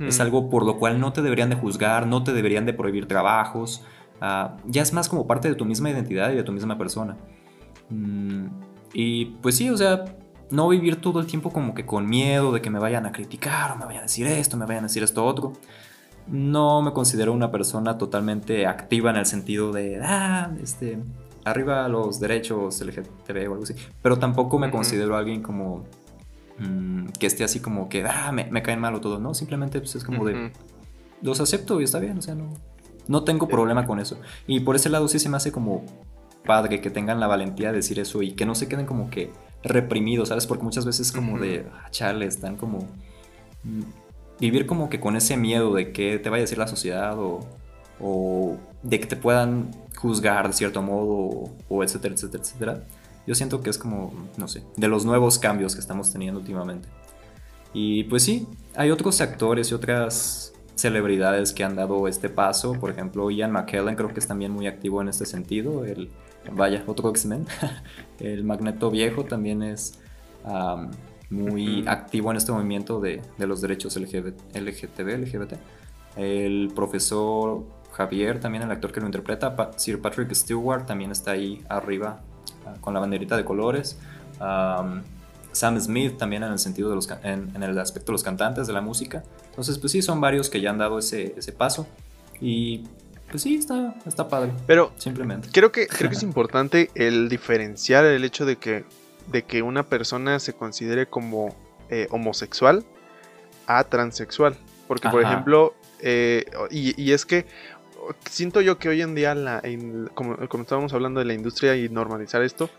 Es 0.00 0.18
algo 0.18 0.50
por 0.50 0.66
lo 0.66 0.76
cual 0.76 0.98
no 0.98 1.12
te 1.12 1.22
deberían 1.22 1.50
de 1.50 1.56
juzgar, 1.56 2.08
no 2.08 2.24
te 2.24 2.32
deberían 2.32 2.66
de 2.66 2.74
prohibir 2.74 3.06
trabajos. 3.06 3.84
Ah, 4.20 4.56
ya 4.66 4.82
es 4.82 4.92
más 4.92 5.08
como 5.08 5.28
parte 5.28 5.48
de 5.48 5.54
tu 5.54 5.64
misma 5.64 5.88
identidad 5.88 6.32
y 6.32 6.34
de 6.34 6.42
tu 6.42 6.50
misma 6.50 6.76
persona. 6.76 7.16
Mm, 7.88 8.46
y 8.92 9.26
pues 9.40 9.56
sí, 9.56 9.70
o 9.70 9.76
sea, 9.76 10.04
no 10.50 10.68
vivir 10.68 10.96
todo 10.96 11.20
el 11.20 11.26
tiempo 11.26 11.50
como 11.50 11.74
que 11.74 11.86
con 11.86 12.08
miedo 12.08 12.50
de 12.50 12.60
que 12.60 12.70
me 12.70 12.80
vayan 12.80 13.06
a 13.06 13.12
criticar 13.12 13.70
o 13.70 13.76
me 13.76 13.84
vayan 13.84 14.00
a 14.00 14.06
decir 14.06 14.26
esto, 14.26 14.56
me 14.56 14.66
vayan 14.66 14.82
a 14.84 14.88
decir 14.88 15.04
esto 15.04 15.24
otro. 15.24 15.52
No 16.30 16.82
me 16.82 16.92
considero 16.92 17.32
una 17.32 17.50
persona 17.50 17.98
totalmente 17.98 18.66
activa 18.66 19.10
en 19.10 19.16
el 19.16 19.26
sentido 19.26 19.72
de, 19.72 20.00
ah, 20.02 20.50
este, 20.62 20.98
arriba 21.44 21.88
los 21.88 22.20
derechos 22.20 22.80
LGTB 22.80 23.48
o 23.48 23.52
algo 23.52 23.62
así. 23.62 23.74
Pero 24.02 24.18
tampoco 24.18 24.58
me 24.58 24.70
considero 24.70 25.16
alguien 25.16 25.42
como 25.42 25.84
mm, 26.58 27.06
que 27.18 27.26
esté 27.26 27.44
así 27.44 27.60
como 27.60 27.88
que, 27.88 28.04
ah, 28.04 28.30
me, 28.32 28.44
me, 28.50 28.62
caen 28.62 28.80
mal 28.80 28.94
o 28.94 29.00
todo. 29.00 29.18
No, 29.18 29.34
simplemente 29.34 29.80
pues, 29.80 29.94
es 29.94 30.04
como 30.04 30.24
de, 30.26 30.52
los 31.22 31.40
acepto 31.40 31.80
y 31.80 31.84
está 31.84 31.98
bien, 31.98 32.18
o 32.18 32.22
sea, 32.22 32.34
no, 32.34 32.50
no 33.06 33.24
tengo 33.24 33.48
problema 33.48 33.86
con 33.86 33.98
eso. 33.98 34.18
Y 34.46 34.60
por 34.60 34.76
ese 34.76 34.88
lado 34.88 35.08
sí 35.08 35.18
se 35.18 35.28
me 35.28 35.36
hace 35.36 35.52
como 35.52 35.84
padre 36.44 36.80
que 36.80 36.90
tengan 36.90 37.20
la 37.20 37.26
valentía 37.26 37.70
de 37.70 37.76
decir 37.76 37.98
eso 37.98 38.22
y 38.22 38.32
que 38.32 38.46
no 38.46 38.54
se 38.54 38.68
queden 38.68 38.86
como 38.86 39.10
que 39.10 39.32
reprimidos, 39.62 40.28
¿sabes? 40.28 40.46
Porque 40.46 40.64
muchas 40.64 40.86
veces 40.86 41.12
como 41.12 41.38
de, 41.38 41.66
ah, 41.72 41.90
chale, 41.90 42.26
están 42.26 42.56
como... 42.56 42.86
Vivir 44.40 44.66
como 44.66 44.88
que 44.88 45.00
con 45.00 45.16
ese 45.16 45.36
miedo 45.36 45.74
de 45.74 45.92
que 45.92 46.18
te 46.18 46.30
vaya 46.30 46.40
a 46.40 46.44
decir 46.44 46.58
la 46.58 46.68
sociedad 46.68 47.18
o, 47.18 47.40
o 48.00 48.56
de 48.82 49.00
que 49.00 49.06
te 49.06 49.16
puedan 49.16 49.70
juzgar 49.96 50.46
de 50.46 50.52
cierto 50.52 50.82
modo 50.82 51.50
o, 51.68 51.82
etcétera, 51.82 52.14
etcétera, 52.14 52.42
etcétera. 52.42 52.82
Yo 53.26 53.34
siento 53.34 53.60
que 53.60 53.70
es 53.70 53.78
como, 53.78 54.12
no 54.36 54.48
sé, 54.48 54.62
de 54.76 54.88
los 54.88 55.04
nuevos 55.04 55.38
cambios 55.38 55.74
que 55.74 55.80
estamos 55.80 56.12
teniendo 56.12 56.40
últimamente. 56.40 56.88
Y 57.74 58.04
pues 58.04 58.22
sí, 58.22 58.46
hay 58.74 58.90
otros 58.90 59.20
actores 59.20 59.70
y 59.70 59.74
otras 59.74 60.54
celebridades 60.76 61.52
que 61.52 61.64
han 61.64 61.76
dado 61.76 62.08
este 62.08 62.30
paso. 62.30 62.72
Por 62.72 62.90
ejemplo, 62.90 63.30
Ian 63.30 63.52
McKellen 63.52 63.96
creo 63.96 64.14
que 64.14 64.20
es 64.20 64.26
también 64.26 64.52
muy 64.52 64.66
activo 64.66 65.02
en 65.02 65.08
este 65.08 65.26
sentido. 65.26 65.84
El, 65.84 66.10
Vaya, 66.52 66.82
otro 66.86 67.10
X-Men. 67.10 67.46
el 68.20 68.44
Magneto 68.44 68.90
Viejo 68.90 69.24
también 69.24 69.62
es 69.62 69.98
muy 71.30 71.86
activo 71.86 72.30
en 72.30 72.36
este 72.36 72.52
movimiento 72.52 73.00
de, 73.00 73.22
los 73.38 73.60
derechos 73.60 73.96
LGBT, 73.96 74.56
LGTB, 74.56 75.18
LGBT. 75.18 75.52
El 76.16 76.72
profesor 76.74 77.64
Javier, 77.92 78.40
también 78.40 78.64
el 78.64 78.70
actor 78.70 78.92
que 78.92 79.00
lo 79.00 79.06
interpreta, 79.06 79.54
Sir 79.76 80.00
Patrick 80.00 80.32
Stewart, 80.34 80.86
también 80.86 81.10
está 81.10 81.32
ahí 81.32 81.62
arriba 81.68 82.20
ah, 82.66 82.74
con 82.80 82.94
la 82.94 83.00
banderita 83.00 83.36
de 83.36 83.44
colores. 83.44 83.98
Sam 84.38 85.80
Smith 85.80 86.16
también 86.16 86.42
en 86.42 86.52
el 86.52 86.58
sentido 86.58 86.88
de 86.90 86.94
los 86.94 87.08
en, 87.22 87.62
el 87.62 87.78
aspecto 87.78 88.12
de 88.12 88.14
los 88.14 88.22
cantantes 88.22 88.66
de 88.66 88.72
la 88.72 88.80
música. 88.80 89.24
Entonces, 89.50 89.78
pues 89.78 89.92
sí, 89.92 90.02
son 90.02 90.20
varios 90.20 90.50
que 90.50 90.60
ya 90.60 90.70
han 90.70 90.78
dado 90.78 90.98
ese, 90.98 91.34
ese 91.36 91.52
paso. 91.52 91.86
Y 92.40 92.84
pues 93.30 93.42
sí, 93.42 93.56
está, 93.56 93.94
está 94.06 94.28
padre. 94.28 94.52
Pero 94.66 94.92
simplemente. 94.96 95.48
Creo 95.52 95.72
que, 95.72 95.86
creo 95.86 96.10
que 96.10 96.16
es 96.16 96.22
importante 96.32 96.90
el 96.94 97.28
diferenciar 97.28 98.04
el 98.04 98.24
hecho 98.24 98.46
de 98.46 98.56
que, 98.56 98.84
de 99.30 99.42
que 99.44 99.62
una 99.62 99.84
persona 99.84 100.38
se 100.38 100.54
considere 100.54 101.06
como 101.06 101.54
eh, 101.90 102.06
homosexual 102.10 102.84
a 103.66 103.84
transexual. 103.84 104.56
Porque, 104.86 105.08
por 105.10 105.22
ejemplo, 105.22 105.74
eh, 106.00 106.44
y, 106.70 107.12
es 107.12 107.26
que 107.26 107.46
siento 108.30 108.60
yo 108.60 108.78
que 108.78 108.88
hoy 108.88 109.02
en 109.02 109.14
día, 109.14 109.34
la, 109.34 109.62
como, 110.14 110.36
como, 110.48 110.62
estábamos 110.62 110.94
hablando 110.94 111.20
de 111.20 111.26
la 111.26 111.34
industria 111.34 111.76
y 111.76 111.88
normalizar 111.88 112.42
esto. 112.42 112.70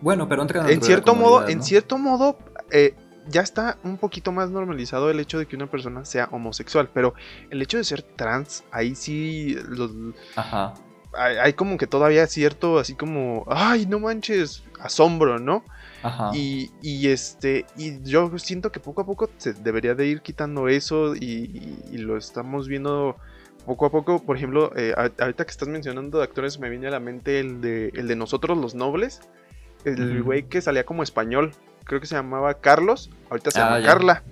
Bueno, 0.00 0.28
pero 0.28 0.46
en 0.68 0.82
cierto 0.82 1.14
modo, 1.14 1.48
en 1.48 1.62
cierto 1.62 1.96
modo, 1.96 2.38
eh, 2.70 2.94
ya 3.28 3.40
está 3.40 3.78
un 3.82 3.96
poquito 3.96 4.32
más 4.32 4.50
normalizado 4.50 5.10
el 5.10 5.20
hecho 5.20 5.38
de 5.38 5.46
que 5.46 5.56
una 5.56 5.70
persona 5.70 6.04
sea 6.04 6.28
homosexual, 6.30 6.90
pero 6.92 7.14
el 7.50 7.62
hecho 7.62 7.78
de 7.78 7.84
ser 7.84 8.02
trans, 8.02 8.64
ahí 8.70 8.94
sí 8.94 9.56
Ajá. 10.36 10.74
Hay, 11.18 11.54
como 11.54 11.78
que 11.78 11.86
todavía 11.86 12.26
cierto, 12.26 12.78
así 12.78 12.94
como, 12.94 13.46
ay, 13.48 13.86
no 13.86 13.98
manches, 14.00 14.64
asombro, 14.78 15.38
¿no? 15.38 15.64
Ajá. 16.06 16.30
Y, 16.34 16.70
y, 16.82 17.08
este, 17.08 17.66
y 17.76 18.02
yo 18.02 18.38
siento 18.38 18.70
que 18.70 18.80
poco 18.80 19.02
a 19.02 19.06
poco 19.06 19.30
se 19.38 19.52
debería 19.54 19.94
de 19.94 20.06
ir 20.06 20.22
quitando 20.22 20.68
eso 20.68 21.14
y, 21.14 21.72
lo 21.92 22.16
estamos 22.16 22.68
viendo 22.68 23.16
poco 23.64 23.86
a 23.86 23.90
poco. 23.90 24.22
Por 24.22 24.36
ejemplo, 24.36 24.72
eh, 24.76 24.94
ahorita 24.96 25.44
que 25.44 25.50
estás 25.50 25.68
mencionando 25.68 26.18
de 26.18 26.24
actores, 26.24 26.58
me 26.58 26.68
viene 26.68 26.86
a 26.88 26.90
la 26.90 27.00
mente 27.00 27.40
el 27.40 27.60
de, 27.60 27.88
el 27.94 28.08
de 28.08 28.16
Nosotros 28.16 28.56
los 28.56 28.74
Nobles, 28.74 29.20
el 29.84 30.22
güey 30.22 30.44
que 30.44 30.60
salía 30.60 30.84
como 30.84 31.02
español, 31.02 31.52
creo 31.84 32.00
que 32.00 32.06
se 32.06 32.16
llamaba 32.16 32.54
Carlos, 32.54 33.10
ahorita 33.30 33.50
se 33.50 33.58
llama 33.60 33.76
ah, 33.76 33.82
Carla. 33.82 34.22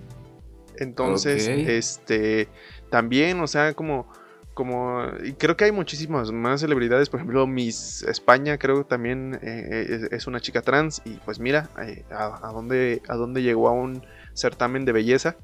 Entonces, 0.77 1.47
este, 1.47 2.47
también, 2.89 3.39
o 3.39 3.47
sea, 3.47 3.73
como, 3.73 4.07
como, 4.55 5.03
y 5.23 5.33
creo 5.33 5.57
que 5.57 5.65
hay 5.65 5.73
muchísimas 5.73 6.31
más 6.31 6.61
celebridades, 6.61 7.09
por 7.09 7.19
ejemplo, 7.19 7.45
Miss 7.45 8.03
España 8.03 8.57
creo 8.57 8.77
que 8.77 8.83
también 8.85 9.37
eh, 9.43 10.07
es, 10.11 10.27
una 10.27 10.39
chica 10.39 10.61
trans 10.61 11.01
y 11.03 11.11
pues 11.25 11.39
mira, 11.39 11.69
eh, 11.85 12.05
a, 12.09 12.51
dónde, 12.53 13.01
a 13.09 13.15
dónde 13.15 13.43
llegó 13.43 13.67
a 13.67 13.73
un 13.73 14.01
certamen 14.33 14.85
de 14.85 14.93
belleza. 14.93 15.35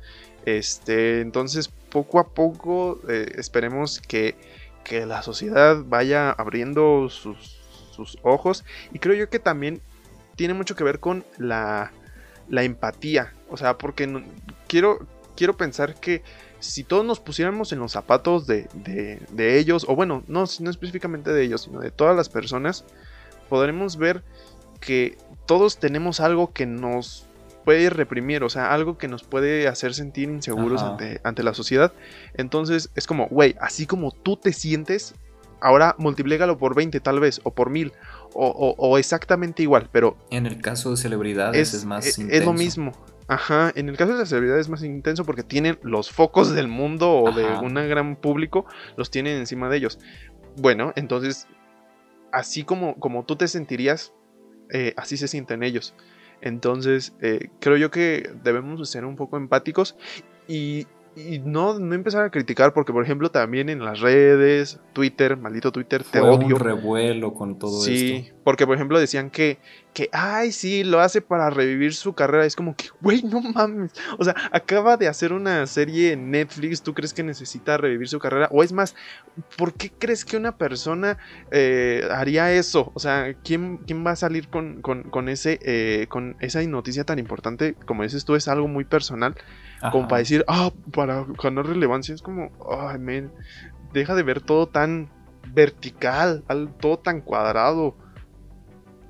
Este, 0.45 1.19
entonces, 1.19 1.67
poco 1.67 2.19
a 2.19 2.29
poco 2.29 3.01
eh, 3.09 3.33
esperemos 3.35 3.99
que, 3.99 4.35
que, 4.85 5.05
la 5.05 5.21
sociedad 5.23 5.83
vaya 5.85 6.31
abriendo 6.31 7.09
sus, 7.09 7.59
sus 7.91 8.17
ojos 8.23 8.63
y 8.93 8.99
creo 8.99 9.13
yo 9.13 9.29
que 9.29 9.39
también 9.39 9.81
tiene 10.37 10.53
mucho 10.53 10.75
que 10.77 10.85
ver 10.85 11.01
con 11.01 11.25
la, 11.37 11.91
la 12.47 12.63
empatía. 12.63 13.33
O 13.49 13.57
sea, 13.57 13.77
porque 13.77 14.23
quiero, 14.67 15.05
quiero 15.35 15.57
pensar 15.57 15.95
que 15.99 16.23
si 16.61 16.83
todos 16.83 17.05
nos 17.05 17.19
pusiéramos 17.19 17.71
en 17.73 17.79
los 17.79 17.91
zapatos 17.91 18.47
de, 18.47 18.67
de, 18.73 19.59
ellos, 19.59 19.85
o 19.89 19.95
bueno, 19.95 20.23
no, 20.27 20.45
no 20.59 20.69
específicamente 20.69 21.31
de 21.31 21.43
ellos, 21.43 21.63
sino 21.63 21.79
de 21.79 21.91
todas 21.91 22.15
las 22.15 22.29
personas, 22.29 22.85
podremos 23.49 23.97
ver 23.97 24.23
que 24.79 25.17
todos 25.45 25.77
tenemos 25.77 26.19
algo 26.19 26.53
que 26.53 26.65
nos 26.65 27.27
puede 27.65 27.89
reprimir, 27.89 28.43
o 28.43 28.49
sea, 28.49 28.73
algo 28.73 28.97
que 28.97 29.07
nos 29.07 29.23
puede 29.23 29.67
hacer 29.67 29.93
sentir 29.93 30.29
inseguros 30.29 30.81
ante, 30.81 31.19
ante, 31.23 31.43
la 31.43 31.53
sociedad. 31.53 31.93
Entonces 32.33 32.89
es 32.95 33.07
como, 33.07 33.27
güey, 33.27 33.55
así 33.59 33.85
como 33.85 34.11
tú 34.11 34.37
te 34.37 34.53
sientes, 34.53 35.13
ahora 35.59 35.95
multiplégalo 35.97 36.57
por 36.57 36.75
20 36.75 36.99
tal 36.99 37.19
vez, 37.19 37.39
o 37.43 37.53
por 37.53 37.69
1000, 37.69 37.93
o, 38.33 38.97
exactamente 38.97 39.63
igual, 39.63 39.89
pero... 39.91 40.17
En 40.29 40.45
el 40.45 40.61
caso 40.61 40.91
de 40.91 40.97
celebridades 40.97 41.73
es, 41.73 41.85
más 41.85 42.17
intenso. 42.17 42.35
Es 42.35 42.45
lo 42.45 42.53
mismo. 42.53 42.93
Ajá, 43.27 43.71
en 43.75 43.89
el 43.89 43.97
caso 43.97 44.13
de 44.13 44.19
las 44.19 44.29
celebridades 44.29 44.67
es 44.67 44.69
más 44.69 44.83
intenso 44.83 45.25
porque 45.25 45.43
tienen 45.43 45.79
los 45.83 46.11
focos 46.11 46.53
del 46.53 46.67
mundo 46.67 47.11
o 47.11 47.31
de 47.31 47.45
un 47.45 47.73
gran 47.75 48.15
público, 48.15 48.65
los 48.97 49.09
tienen 49.09 49.37
encima 49.37 49.69
de 49.69 49.77
ellos. 49.77 49.99
Bueno, 50.57 50.91
entonces, 50.95 51.47
así 52.31 52.63
como, 52.63 52.95
como 52.95 53.23
tú 53.25 53.35
te 53.35 53.47
sentirías, 53.47 54.13
eh, 54.69 54.93
así 54.97 55.17
se 55.17 55.27
sienten 55.27 55.63
ellos. 55.63 55.95
Entonces, 56.41 57.13
eh, 57.21 57.49
creo 57.59 57.77
yo 57.77 57.91
que 57.91 58.31
debemos 58.43 58.89
ser 58.89 59.05
un 59.05 59.15
poco 59.15 59.37
empáticos 59.37 59.95
y 60.47 60.87
y 61.15 61.39
no, 61.39 61.77
no 61.77 61.93
empezar 61.93 62.23
a 62.23 62.29
criticar 62.29 62.73
porque, 62.73 62.93
por 62.93 63.03
ejemplo, 63.03 63.29
también 63.31 63.67
en 63.69 63.83
las 63.83 63.99
redes, 63.99 64.79
Twitter, 64.93 65.35
maldito 65.35 65.71
Twitter, 65.71 66.03
te 66.03 66.21
odio. 66.21 66.55
un 66.55 66.59
revuelo 66.59 67.33
con 67.33 67.59
todo 67.59 67.85
esto. 67.85 68.33
Porque, 68.43 68.65
por 68.65 68.75
ejemplo, 68.75 68.99
decían 68.99 69.29
que, 69.29 69.59
que, 69.93 70.09
ay, 70.11 70.51
sí, 70.51 70.83
lo 70.83 70.99
hace 70.99 71.21
para 71.21 71.49
revivir 71.49 71.93
su 71.93 72.13
carrera. 72.13 72.45
Es 72.45 72.55
como 72.55 72.75
que, 72.75 72.89
güey, 73.01 73.21
no 73.23 73.41
mames. 73.41 73.91
O 74.17 74.23
sea, 74.23 74.35
acaba 74.51 74.97
de 74.97 75.07
hacer 75.07 75.33
una 75.33 75.67
serie 75.67 76.13
en 76.13 76.31
Netflix, 76.31 76.81
¿tú 76.81 76.93
crees 76.93 77.13
que 77.13 77.23
necesita 77.23 77.77
revivir 77.77 78.07
su 78.07 78.19
carrera? 78.19 78.47
O 78.51 78.63
es 78.63 78.73
más, 78.73 78.95
¿por 79.57 79.73
qué 79.73 79.91
crees 79.91 80.25
que 80.25 80.37
una 80.37 80.57
persona 80.57 81.17
eh, 81.51 82.07
haría 82.11 82.51
eso? 82.51 82.91
O 82.95 82.99
sea, 82.99 83.35
¿quién, 83.43 83.77
quién 83.77 84.05
va 84.05 84.11
a 84.11 84.15
salir 84.15 84.47
con, 84.47 84.81
con, 84.81 85.03
con 85.03 85.29
ese, 85.29 85.59
eh, 85.61 86.07
con 86.09 86.35
esa 86.39 86.63
noticia 86.63 87.03
tan 87.03 87.19
importante? 87.19 87.75
Como 87.85 88.03
dices 88.03 88.25
tú, 88.25 88.35
es 88.35 88.47
algo 88.47 88.67
muy 88.67 88.85
personal 88.85 89.35
como 89.89 90.07
para 90.07 90.19
decir, 90.19 90.45
ah, 90.47 90.71
para 90.93 91.25
ganar 91.41 91.65
relevancia. 91.65 92.13
Es 92.13 92.21
como, 92.21 92.51
ay, 92.69 92.99
men, 92.99 93.31
deja 93.93 94.13
de 94.13 94.23
ver 94.23 94.41
todo 94.41 94.67
tan 94.67 95.09
vertical, 95.53 96.43
todo 96.79 96.99
tan 96.99 97.21
cuadrado. 97.21 97.95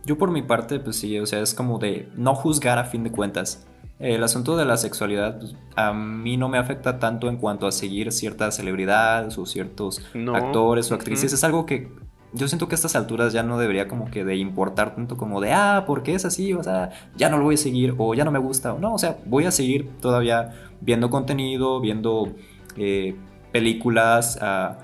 Yo 0.05 0.17
por 0.17 0.31
mi 0.31 0.41
parte, 0.41 0.79
pues 0.79 0.95
sí, 0.95 1.19
o 1.19 1.25
sea, 1.25 1.41
es 1.41 1.53
como 1.53 1.79
de 1.79 2.09
no 2.15 2.35
juzgar 2.35 2.79
a 2.79 2.85
fin 2.85 3.03
de 3.03 3.11
cuentas. 3.11 3.67
El 3.99 4.23
asunto 4.23 4.57
de 4.57 4.65
la 4.65 4.77
sexualidad 4.77 5.37
pues, 5.37 5.55
a 5.75 5.93
mí 5.93 6.35
no 6.35 6.49
me 6.49 6.57
afecta 6.57 6.97
tanto 6.97 7.29
en 7.29 7.37
cuanto 7.37 7.67
a 7.67 7.71
seguir 7.71 8.11
ciertas 8.11 8.55
celebridades 8.55 9.37
o 9.37 9.45
ciertos 9.45 10.01
actores 10.33 10.91
o 10.91 10.95
actrices. 10.95 11.33
Es 11.33 11.43
algo 11.43 11.67
que 11.67 11.91
yo 12.33 12.47
siento 12.47 12.67
que 12.67 12.73
a 12.73 12.77
estas 12.77 12.95
alturas 12.95 13.33
ya 13.33 13.43
no 13.43 13.59
debería 13.59 13.87
como 13.87 14.09
que 14.09 14.23
de 14.23 14.37
importar 14.37 14.95
tanto 14.95 15.17
como 15.17 15.41
de, 15.41 15.51
ah, 15.53 15.83
¿por 15.85 16.01
qué 16.01 16.15
es 16.15 16.25
así? 16.25 16.53
O 16.53 16.63
sea, 16.63 16.89
ya 17.15 17.29
no 17.29 17.37
lo 17.37 17.43
voy 17.43 17.55
a 17.55 17.57
seguir 17.57 17.93
o 17.97 18.13
ya 18.13 18.23
no 18.23 18.31
me 18.31 18.39
gusta. 18.39 18.73
O 18.73 18.79
no, 18.79 18.93
o 18.93 18.97
sea, 18.97 19.17
voy 19.25 19.45
a 19.45 19.51
seguir 19.51 19.89
todavía 20.01 20.51
viendo 20.79 21.09
contenido, 21.09 21.79
viendo 21.79 22.33
eh, 22.77 23.15
películas, 23.51 24.39
ah, 24.41 24.77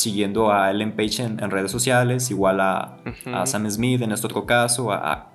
siguiendo 0.00 0.52
a 0.52 0.70
Ellen 0.70 0.96
Page 0.96 1.22
en, 1.22 1.50
redes 1.50 1.70
sociales, 1.70 2.30
igual 2.30 2.60
a, 2.60 2.98
Sam 3.44 3.70
Smith 3.70 4.02
en 4.02 4.12
este 4.12 4.26
otro 4.26 4.46
caso, 4.46 4.92
a, 4.92 5.26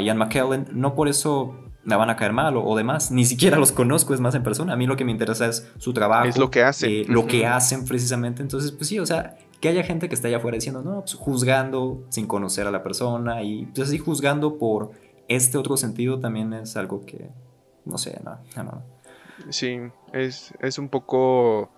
Ian 0.00 0.18
McKellen. 0.18 0.68
No 0.72 0.94
por 0.94 1.08
eso 1.08 1.56
me 1.84 1.96
van 1.96 2.10
a 2.10 2.16
caer 2.16 2.32
mal 2.32 2.56
o, 2.56 2.76
demás. 2.76 3.10
Ni 3.10 3.24
siquiera 3.24 3.58
los 3.58 3.72
conozco, 3.72 4.14
es 4.14 4.20
más 4.20 4.34
en 4.34 4.42
persona. 4.42 4.72
A 4.72 4.76
mí 4.76 4.86
lo 4.86 4.96
que 4.96 5.04
me 5.04 5.12
interesa 5.12 5.46
es 5.46 5.70
su 5.78 5.92
trabajo. 5.92 6.26
Es 6.26 6.38
lo 6.38 6.50
que 6.50 6.62
hacen. 6.62 6.90
Eh, 6.90 7.04
lo 7.08 7.26
que 7.26 7.46
hacen 7.46 7.84
precisamente. 7.84 8.42
Entonces, 8.42 8.72
pues 8.72 8.88
sí, 8.88 8.98
o 8.98 9.06
sea, 9.06 9.36
que 9.60 9.68
haya 9.68 9.82
gente 9.82 10.08
que 10.08 10.14
esté 10.14 10.28
allá 10.28 10.38
afuera 10.38 10.56
diciendo, 10.56 10.82
no, 10.82 11.00
pues 11.00 11.14
juzgando 11.14 12.04
sin 12.08 12.26
conocer 12.26 12.66
a 12.66 12.70
la 12.70 12.82
persona 12.82 13.42
y 13.42 13.66
pues 13.66 13.88
así 13.88 13.98
juzgando 13.98 14.58
por 14.58 14.90
este 15.28 15.58
otro 15.58 15.76
sentido 15.76 16.18
también 16.18 16.52
es 16.52 16.76
algo 16.76 17.06
que, 17.06 17.30
no 17.84 17.98
sé, 17.98 18.20
no, 18.24 18.38
no. 18.62 18.82
Sí, 19.50 19.78
es, 20.12 20.52
es 20.60 20.78
un 20.78 20.88
poco 20.88 21.70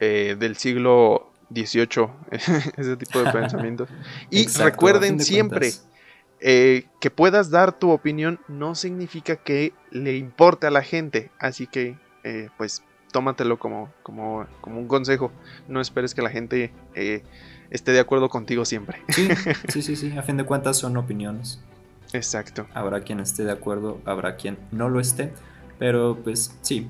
eh, 0.00 0.36
del 0.38 0.56
siglo 0.56 1.32
XVIII 1.54 2.08
ese 2.76 2.96
tipo 2.96 3.22
de 3.22 3.32
pensamientos. 3.32 3.88
Y 4.30 4.46
recuerden 4.46 5.20
siempre 5.20 5.72
eh, 6.40 6.86
que 7.00 7.10
puedas 7.10 7.50
dar 7.50 7.78
tu 7.78 7.90
opinión 7.90 8.40
no 8.48 8.74
significa 8.74 9.36
que 9.36 9.72
le 9.90 10.16
importe 10.16 10.66
a 10.66 10.70
la 10.70 10.82
gente, 10.82 11.30
así 11.38 11.66
que 11.66 11.96
eh, 12.24 12.50
pues 12.58 12.82
tómatelo 13.12 13.58
como, 13.58 13.90
como, 14.02 14.46
como 14.60 14.78
un 14.78 14.88
consejo. 14.88 15.32
No 15.68 15.80
esperes 15.80 16.14
que 16.14 16.22
la 16.22 16.30
gente 16.30 16.72
eh, 16.94 17.22
esté 17.70 17.92
de 17.92 18.00
acuerdo 18.00 18.28
contigo 18.28 18.64
siempre. 18.64 19.00
Sí, 19.08 19.28
sí, 19.68 19.82
sí, 19.82 19.96
sí. 19.96 20.18
A 20.18 20.22
fin 20.22 20.36
de 20.36 20.44
cuentas 20.44 20.76
son 20.76 20.96
opiniones. 20.96 21.60
Exacto. 22.12 22.66
Habrá 22.74 23.00
quien 23.00 23.20
esté 23.20 23.44
de 23.44 23.52
acuerdo, 23.52 24.00
habrá 24.04 24.36
quien 24.36 24.58
no 24.70 24.88
lo 24.88 25.00
esté. 25.00 25.32
Pero 25.78 26.18
pues 26.22 26.54
sí, 26.62 26.88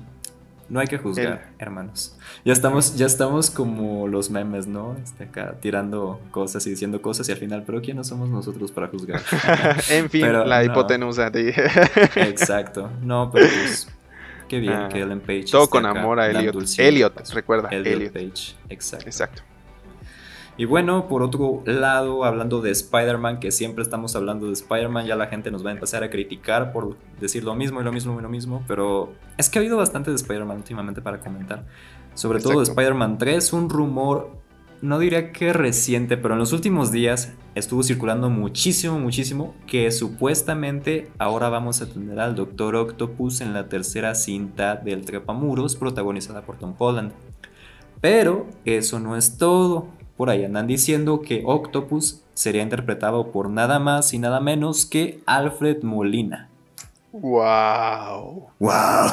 no 0.69 0.79
hay 0.79 0.87
que 0.87 0.97
juzgar, 0.97 1.51
hermanos. 1.59 2.17
Ya 2.43 2.53
estamos, 2.53 2.95
ya 2.95 3.05
estamos 3.05 3.49
como 3.49 4.07
los 4.07 4.29
memes, 4.29 4.67
¿no? 4.67 4.95
Este, 5.03 5.25
acá 5.25 5.55
tirando 5.59 6.19
cosas 6.31 6.65
y 6.67 6.71
diciendo 6.71 7.01
cosas 7.01 7.27
y 7.29 7.31
al 7.31 7.37
final, 7.37 7.63
pero 7.65 7.81
¿quiénes 7.81 8.07
somos 8.07 8.29
nosotros 8.29 8.71
para 8.71 8.87
juzgar? 8.87 9.21
en 9.89 10.09
fin, 10.09 10.31
la 10.31 10.63
hipotenusa. 10.63 11.31
Exacto. 11.33 12.89
No, 13.01 13.29
pero 13.31 13.47
pues 13.47 13.87
Qué 14.47 14.59
bien 14.59 14.73
ah, 14.73 14.89
que 14.89 15.01
Ellen 15.01 15.19
Page. 15.19 15.45
Todo 15.51 15.69
con 15.69 15.85
amor 15.85 16.19
a 16.19 16.29
Elliot. 16.29 16.55
Elliot, 16.77 17.29
recuerda. 17.31 17.69
Elliot, 17.69 18.13
Page, 18.13 18.55
exacto. 18.69 19.05
Exacto. 19.05 19.43
Y 20.57 20.65
bueno, 20.65 21.07
por 21.07 21.21
otro 21.21 21.61
lado, 21.65 22.25
hablando 22.25 22.61
de 22.61 22.71
Spider-Man, 22.71 23.39
que 23.39 23.51
siempre 23.51 23.83
estamos 23.83 24.15
hablando 24.15 24.47
de 24.47 24.53
Spider-Man, 24.53 25.05
ya 25.05 25.15
la 25.15 25.27
gente 25.27 25.51
nos 25.51 25.63
va 25.63 25.69
a 25.69 25.73
empezar 25.73 26.03
a 26.03 26.09
criticar 26.09 26.73
por 26.73 26.97
decir 27.21 27.43
lo 27.43 27.53
mismo 27.53 27.79
y 27.79 27.83
lo 27.83 27.91
mismo 27.91 28.17
y 28.17 28.23
lo 28.23 28.29
mismo, 28.29 28.63
pero 28.67 29.13
es 29.37 29.49
que 29.49 29.59
ha 29.59 29.61
habido 29.61 29.77
bastante 29.77 30.09
de 30.09 30.15
Spider-Man 30.15 30.57
últimamente 30.57 30.99
para 30.99 31.19
comentar. 31.19 31.63
Sobre 32.15 32.39
todo 32.39 32.57
de 32.57 32.63
Spider-Man 32.63 33.19
3, 33.19 33.53
un 33.53 33.69
rumor 33.69 34.31
no 34.81 34.97
diría 34.97 35.31
que 35.31 35.53
reciente, 35.53 36.17
pero 36.17 36.33
en 36.33 36.39
los 36.39 36.53
últimos 36.53 36.91
días 36.91 37.33
estuvo 37.53 37.83
circulando 37.83 38.31
muchísimo, 38.31 38.99
muchísimo 38.99 39.53
que 39.67 39.91
supuestamente 39.91 41.11
ahora 41.19 41.49
vamos 41.49 41.81
a 41.81 41.87
tener 41.87 42.19
al 42.19 42.35
Doctor 42.35 42.75
Octopus 42.75 43.41
en 43.41 43.53
la 43.53 43.69
tercera 43.69 44.15
cinta 44.15 44.75
del 44.75 45.05
Trepamuros 45.05 45.75
protagonizada 45.75 46.41
por 46.41 46.57
Tom 46.57 46.73
Holland. 46.77 47.11
Pero 48.01 48.47
eso 48.65 48.99
no 48.99 49.15
es 49.15 49.37
todo. 49.37 49.87
Por 50.17 50.31
ahí 50.31 50.43
andan 50.43 50.65
diciendo 50.65 51.21
que 51.21 51.43
Octopus 51.45 52.23
sería 52.33 52.63
interpretado 52.63 53.31
por 53.31 53.49
nada 53.49 53.77
más 53.77 54.13
y 54.13 54.19
nada 54.19 54.39
menos 54.39 54.85
que 54.85 55.21
Alfred 55.27 55.83
Molina. 55.83 56.49
¡Wow! 57.11 58.49
¡Wow! 58.59 59.11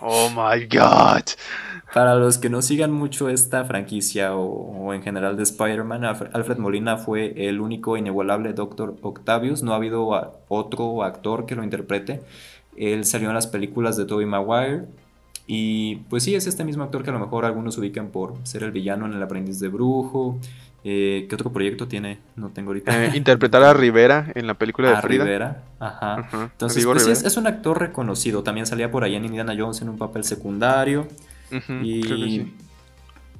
¡Oh 0.00 0.30
my 0.30 0.66
god! 0.66 1.24
Para 1.92 2.14
los 2.14 2.38
que 2.38 2.48
no 2.48 2.62
sigan 2.62 2.92
mucho 2.92 3.28
esta 3.28 3.64
franquicia 3.64 4.34
o, 4.36 4.94
en 4.94 5.02
general 5.02 5.36
de 5.36 5.42
Spider-Man, 5.42 6.04
Alfred 6.04 6.58
Molina 6.58 6.96
fue 6.96 7.48
el 7.48 7.60
único 7.60 7.96
inigualable 7.96 8.52
Doctor 8.52 8.96
Octavius. 9.02 9.62
No 9.62 9.72
ha 9.72 9.76
habido 9.76 10.08
otro 10.48 11.02
actor 11.02 11.46
que 11.46 11.56
lo 11.56 11.64
interprete. 11.64 12.22
Él 12.76 13.04
salió 13.04 13.28
en 13.28 13.34
las 13.34 13.48
películas 13.48 13.96
de 13.96 14.06
Tobey 14.06 14.24
Maguire. 14.24 14.86
Y 15.52 15.96
pues 16.08 16.22
sí, 16.22 16.36
es 16.36 16.46
este 16.46 16.62
mismo 16.62 16.84
actor 16.84 17.02
que 17.02 17.10
a 17.10 17.12
lo 17.12 17.18
mejor 17.18 17.44
algunos 17.44 17.76
ubican 17.76 18.10
por 18.10 18.34
ser 18.44 18.62
el 18.62 18.70
villano 18.70 19.06
en 19.06 19.14
El 19.14 19.20
aprendiz 19.20 19.58
de 19.58 19.66
brujo. 19.66 20.38
Eh, 20.84 21.26
¿Qué 21.28 21.34
otro 21.34 21.52
proyecto 21.52 21.88
tiene? 21.88 22.18
No 22.36 22.50
tengo 22.50 22.68
ahorita. 22.68 23.06
Eh, 23.06 23.16
interpretar 23.16 23.64
a 23.64 23.74
Rivera 23.74 24.30
en 24.36 24.46
la 24.46 24.54
película 24.54 24.90
de 24.90 24.96
a 24.96 25.00
Rivera, 25.00 25.64
ajá. 25.80 26.28
Entonces, 26.52 26.86
pues 26.86 27.02
sí, 27.02 27.10
es, 27.10 27.24
es, 27.24 27.36
un 27.36 27.48
actor 27.48 27.80
reconocido. 27.80 28.44
También 28.44 28.64
salía 28.64 28.92
por 28.92 29.02
ahí 29.02 29.16
en 29.16 29.24
Indiana 29.24 29.52
Jones 29.58 29.82
en 29.82 29.88
un 29.88 29.98
papel 29.98 30.22
secundario 30.22 31.08
y 31.82 32.52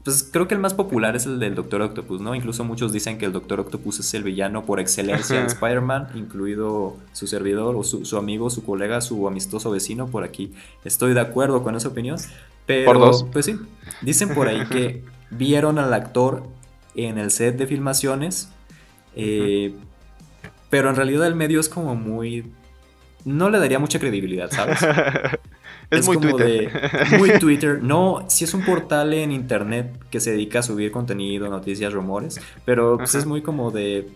pues 0.05 0.27
creo 0.31 0.49
que 0.49 0.55
el 0.55 0.61
más 0.61 0.73
popular 0.73 1.15
es 1.15 1.27
el 1.27 1.39
del 1.39 1.55
Doctor 1.55 1.83
Octopus, 1.83 2.21
¿no? 2.23 2.35
Incluso 2.35 2.65
muchos 2.65 2.93
dicen 2.93 3.19
que 3.19 3.27
el 3.27 3.33
Doctor 3.33 3.61
Octopus 3.61 4.01
es 4.01 4.15
el 4.15 4.23
villano 4.23 4.65
por 4.65 4.81
excelencia 4.81 5.41
de 5.41 5.47
Spider-Man, 5.47 6.09
incluido 6.15 6.97
su 7.13 7.27
servidor 7.27 7.77
o 7.77 7.83
su, 7.83 8.17
amigo, 8.17 8.49
su 8.49 8.65
colega, 8.65 9.03
su 9.03 9.29
amistoso 9.29 9.71
vecino 9.71 10.07
por 10.07 10.25
aquí. 10.25 10.55
Estoy 10.85 11.13
de 11.13 11.21
acuerdo 11.21 11.63
con 11.63 11.77
esa 11.77 11.89
opinión. 11.89 12.17
Pero, 12.65 13.11
pues 13.31 13.45
sí, 13.45 13.59
dicen 14.01 14.33
por 14.33 14.49
ahí 14.49 14.65
que 14.67 15.05
vieron 15.31 15.79
al 15.79 15.93
actor 15.93 16.45
en 16.95 17.19
el 17.19 17.31
set 17.31 17.59
de 17.59 17.67
filmaciones, 17.67 18.49
eh, 19.15 19.75
pero 20.71 20.89
en 20.89 20.97
realidad 20.97 21.27
el 21.27 21.35
medio 21.35 21.61
es 21.61 21.69
como 21.69 21.95
muy... 21.95 22.51
No 23.27 23.51
le 23.51 23.59
daría 23.59 23.79
mucha 23.79 23.99
credibilidad, 23.99 24.51
¿sabes? 24.51 24.79
Es, 25.91 26.07
muy 26.07 26.19
Twitter. 26.19 26.91
muy 27.19 27.31
Twitter. 27.39 27.83
No, 27.83 28.25
si 28.29 28.45
es 28.45 28.55
un 28.55 28.65
portal 28.65 29.13
en 29.13 29.33
internet 29.33 29.93
que 30.11 30.21
se 30.21 30.31
dedica 30.31 30.61
a 30.61 30.63
subir 30.63 30.93
contenido, 30.93 31.49
noticias, 31.49 31.93
rumores, 31.93 32.41
pero 32.65 32.97
pues 32.97 33.15
es 33.17 33.27
muy 33.27 33.43
como 33.43 33.71
de, 33.71 34.09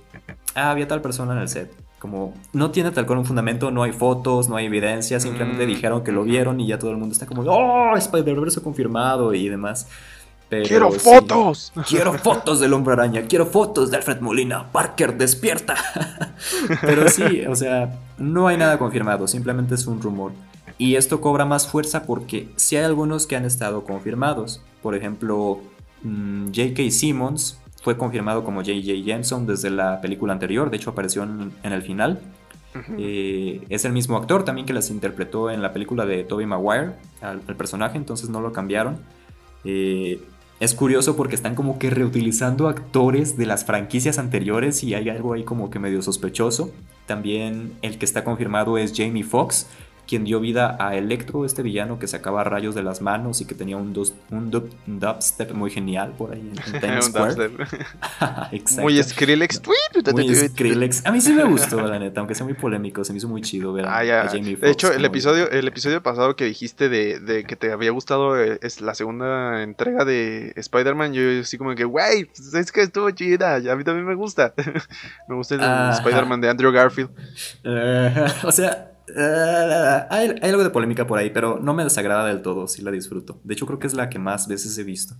ah, 0.54 0.70
había 0.70 0.86
tal 0.86 1.00
persona 1.00 1.32
en 1.32 1.40
el 1.40 1.48
set. 1.48 1.72
Como 1.98 2.34
no 2.52 2.70
tiene 2.70 2.90
tal 2.90 3.06
cual 3.06 3.20
un 3.20 3.24
fundamento, 3.24 3.70
no 3.70 3.82
hay 3.82 3.92
fotos, 3.92 4.48
no 4.48 4.56
hay 4.56 4.66
evidencia, 4.66 5.18
simplemente 5.18 5.64
mm. 5.64 5.68
dijeron 5.68 6.04
que 6.04 6.12
lo 6.12 6.22
vieron 6.22 6.60
y 6.60 6.66
ya 6.66 6.78
todo 6.78 6.90
el 6.90 6.98
mundo 6.98 7.12
está 7.12 7.26
como, 7.26 7.42
oh, 7.42 7.96
Spider-Verse 7.96 8.60
confirmado 8.60 9.32
y 9.32 9.48
demás. 9.48 9.88
¡Quiero 10.48 10.90
fotos! 10.92 11.72
Quiero 11.88 12.12
fotos 12.12 12.60
del 12.60 12.74
hombre 12.74 12.92
araña, 12.92 13.22
quiero 13.22 13.46
fotos 13.46 13.90
de 13.90 13.96
Alfred 13.96 14.20
Molina. 14.20 14.70
Parker, 14.70 15.16
despierta. 15.16 15.74
Pero 16.82 17.08
sí, 17.08 17.44
o 17.48 17.56
sea, 17.56 17.98
no 18.18 18.46
hay 18.46 18.56
nada 18.56 18.78
confirmado, 18.78 19.26
simplemente 19.26 19.74
es 19.74 19.86
un 19.86 20.00
rumor. 20.00 20.32
Y 20.78 20.96
esto 20.96 21.20
cobra 21.20 21.44
más 21.44 21.68
fuerza 21.68 22.04
porque 22.04 22.48
si 22.56 22.76
hay 22.76 22.84
algunos 22.84 23.26
que 23.26 23.36
han 23.36 23.44
estado 23.44 23.84
confirmados. 23.84 24.62
Por 24.82 24.94
ejemplo, 24.94 25.60
mm, 26.02 26.46
J.K. 26.46 26.90
Simmons 26.90 27.60
fue 27.82 27.96
confirmado 27.96 28.44
como 28.44 28.60
J.J. 28.60 28.92
Jameson 29.04 29.46
desde 29.46 29.70
la 29.70 30.00
película 30.00 30.32
anterior, 30.32 30.70
de 30.70 30.76
hecho 30.78 30.90
apareció 30.90 31.22
en, 31.22 31.52
el 31.62 31.82
final. 31.82 32.20
Eh, 32.98 33.64
es 33.68 33.84
el 33.84 33.92
mismo 33.92 34.16
actor 34.16 34.44
también 34.44 34.66
que 34.66 34.72
las 34.72 34.90
interpretó 34.90 35.48
en 35.48 35.62
la 35.62 35.72
película 35.72 36.06
de 36.06 36.24
Tobey 36.24 36.46
Maguire, 36.46 36.94
al, 37.20 37.40
personaje, 37.40 37.96
entonces 37.96 38.30
no 38.30 38.40
lo 38.40 38.52
cambiaron. 38.52 38.98
Eh, 39.64 40.20
es 40.60 40.74
curioso 40.74 41.14
porque 41.14 41.34
están 41.34 41.54
como 41.54 41.78
que 41.78 41.90
reutilizando 41.90 42.68
actores 42.68 43.36
de 43.36 43.44
las 43.44 43.64
franquicias 43.64 44.18
anteriores 44.18 44.82
y 44.82 44.94
hay 44.94 45.10
algo 45.10 45.34
ahí 45.34 45.44
como 45.44 45.68
que 45.68 45.78
medio 45.78 46.00
sospechoso. 46.00 46.72
También 47.06 47.74
el 47.82 47.98
que 47.98 48.06
está 48.06 48.24
confirmado 48.24 48.78
es 48.78 48.94
Jamie 48.96 49.24
Foxx, 49.24 49.66
quien 50.06 50.24
dio 50.24 50.40
vida 50.40 50.76
a 50.78 50.96
Electro, 50.96 51.44
este 51.44 51.62
villano 51.62 51.98
que 51.98 52.06
sacaba 52.06 52.44
rayos 52.44 52.74
de 52.74 52.82
las 52.82 53.00
manos 53.00 53.40
y 53.40 53.46
que 53.46 53.54
tenía 53.54 53.76
un, 53.76 53.94
un 54.30 54.50
dubstep 54.86 55.52
muy 55.52 55.70
genial 55.70 56.12
por 56.16 56.32
ahí 56.32 56.40
en, 56.40 56.80
Times 56.80 57.06
Square. 57.06 57.50
muy 58.80 59.02
Skrillex. 59.02 59.62
muy 60.12 60.34
Skrillex. 60.34 61.06
A 61.06 61.12
mí 61.12 61.20
sí 61.20 61.32
me 61.32 61.44
gustó, 61.44 61.80
la 61.86 61.98
neta, 61.98 62.20
aunque 62.20 62.34
sea 62.34 62.44
muy 62.44 62.54
polémico, 62.54 63.04
se 63.04 63.12
me 63.12 63.18
hizo 63.18 63.28
muy 63.28 63.40
chido 63.40 63.72
ver 63.72 63.86
a, 63.86 63.98
ah, 63.98 64.28
Jamie 64.28 64.56
Foxx. 64.56 64.60
De 64.60 64.70
hecho, 64.70 64.92
el 64.92 65.04
episodio, 65.04 65.50
el 65.50 65.66
episodio 65.66 66.02
pasado 66.02 66.36
que 66.36 66.44
dijiste 66.44 66.88
de, 66.88 67.44
que 67.46 67.56
te 67.56 67.72
había 67.72 67.90
gustado 67.90 68.40
eh, 68.40 68.58
es 68.62 68.80
la 68.80 68.94
segunda 68.94 69.62
entrega 69.62 70.04
de 70.04 70.52
Spider-Man, 70.56 71.12
yo 71.14 71.40
así 71.40 71.56
como 71.58 71.74
que, 71.74 71.84
güey, 71.84 72.26
pues 72.26 72.54
es 72.54 72.72
que 72.72 72.82
estuvo 72.82 73.10
chida, 73.10 73.56
a 73.56 73.76
mí 73.76 73.84
también 73.84 74.06
me 74.06 74.14
gusta. 74.14 74.54
me 75.28 75.34
gusta 75.34 75.54
el 75.54 75.92
Spider-Man 75.94 76.40
de 76.40 76.48
Andrew 76.50 76.72
Garfield. 76.72 77.10
o 78.44 78.52
sea, 78.52 78.93
eh, 79.08 80.06
hay, 80.10 80.34
algo 80.42 80.62
de 80.62 80.70
polémica 80.70 81.06
por 81.06 81.18
ahí, 81.18 81.30
pero 81.30 81.58
no 81.58 81.74
me 81.74 81.84
desagrada 81.84 82.26
del 82.26 82.42
todo, 82.42 82.66
sí 82.66 82.82
la 82.82 82.90
disfruto. 82.90 83.38
De 83.44 83.54
hecho, 83.54 83.66
creo 83.66 83.78
que 83.78 83.86
es 83.86 83.94
la 83.94 84.08
que 84.08 84.18
más 84.18 84.48
veces 84.48 84.76
he 84.78 84.84
visto. 84.84 85.14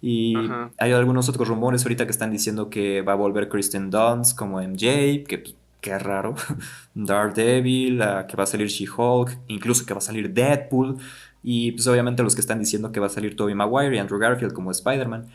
Y 0.00 0.34
hay 0.78 0.92
algunos 0.92 1.28
otros 1.28 1.48
rumores 1.48 1.82
ahorita 1.82 2.06
que 2.06 2.12
están 2.12 2.30
diciendo 2.30 2.70
que 2.70 3.02
va 3.02 3.12
a 3.12 3.16
volver 3.16 3.48
Kristen 3.48 3.90
Dunst 3.90 4.36
como 4.36 4.60
MJ, 4.60 5.24
que 5.26 5.42
qué 5.80 5.98
raro. 5.98 6.34
Daredevil, 6.94 8.02
que 8.28 8.36
va 8.36 8.42
a 8.42 8.46
salir 8.46 8.66
She-Hulk, 8.68 9.38
incluso 9.48 9.86
que 9.86 9.94
va 9.94 9.98
a 9.98 10.02
salir 10.02 10.32
Deadpool. 10.32 10.96
Y 11.42 11.72
pues 11.72 11.86
obviamente 11.86 12.24
los 12.24 12.34
que 12.34 12.40
están 12.40 12.58
diciendo 12.58 12.90
que 12.90 12.98
va 12.98 13.06
a 13.06 13.10
salir 13.10 13.36
Tobey 13.36 13.54
Maguire 13.54 13.94
y 13.94 13.98
Andrew 13.98 14.18
Garfield 14.18 14.52
como 14.52 14.72
Spider-Man. 14.72 15.26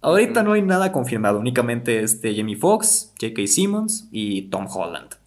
Ahorita 0.00 0.42
no 0.42 0.52
hay 0.52 0.62
nada 0.62 0.92
confirmado, 0.92 1.40
únicamente 1.40 2.00
este 2.02 2.34
Jamie 2.34 2.56
Foxx, 2.56 3.12
J.K. 3.20 3.46
Simmons 3.48 4.08
y 4.12 4.42
Tom 4.42 4.66
Holland. 4.72 5.17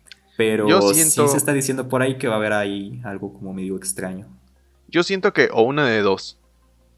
Pero 0.42 0.82
sí 0.94 1.04
se 1.04 1.38
está 1.38 1.54
diciendo 1.54 1.88
por 1.88 2.02
ahí 2.02 2.18
que 2.18 2.28
va 2.28 2.34
a 2.34 2.38
haber 2.38 2.54
ahí 2.54 3.00
algo 3.04 3.32
como 3.32 3.54
medio 3.54 3.78
extraño. 3.78 4.26
Yo 4.88 5.04
siento 5.04 5.34
que 5.34 5.50
o 5.54 5.62
una 5.62 5.86
de 5.86 6.02
dos. 6.02 6.40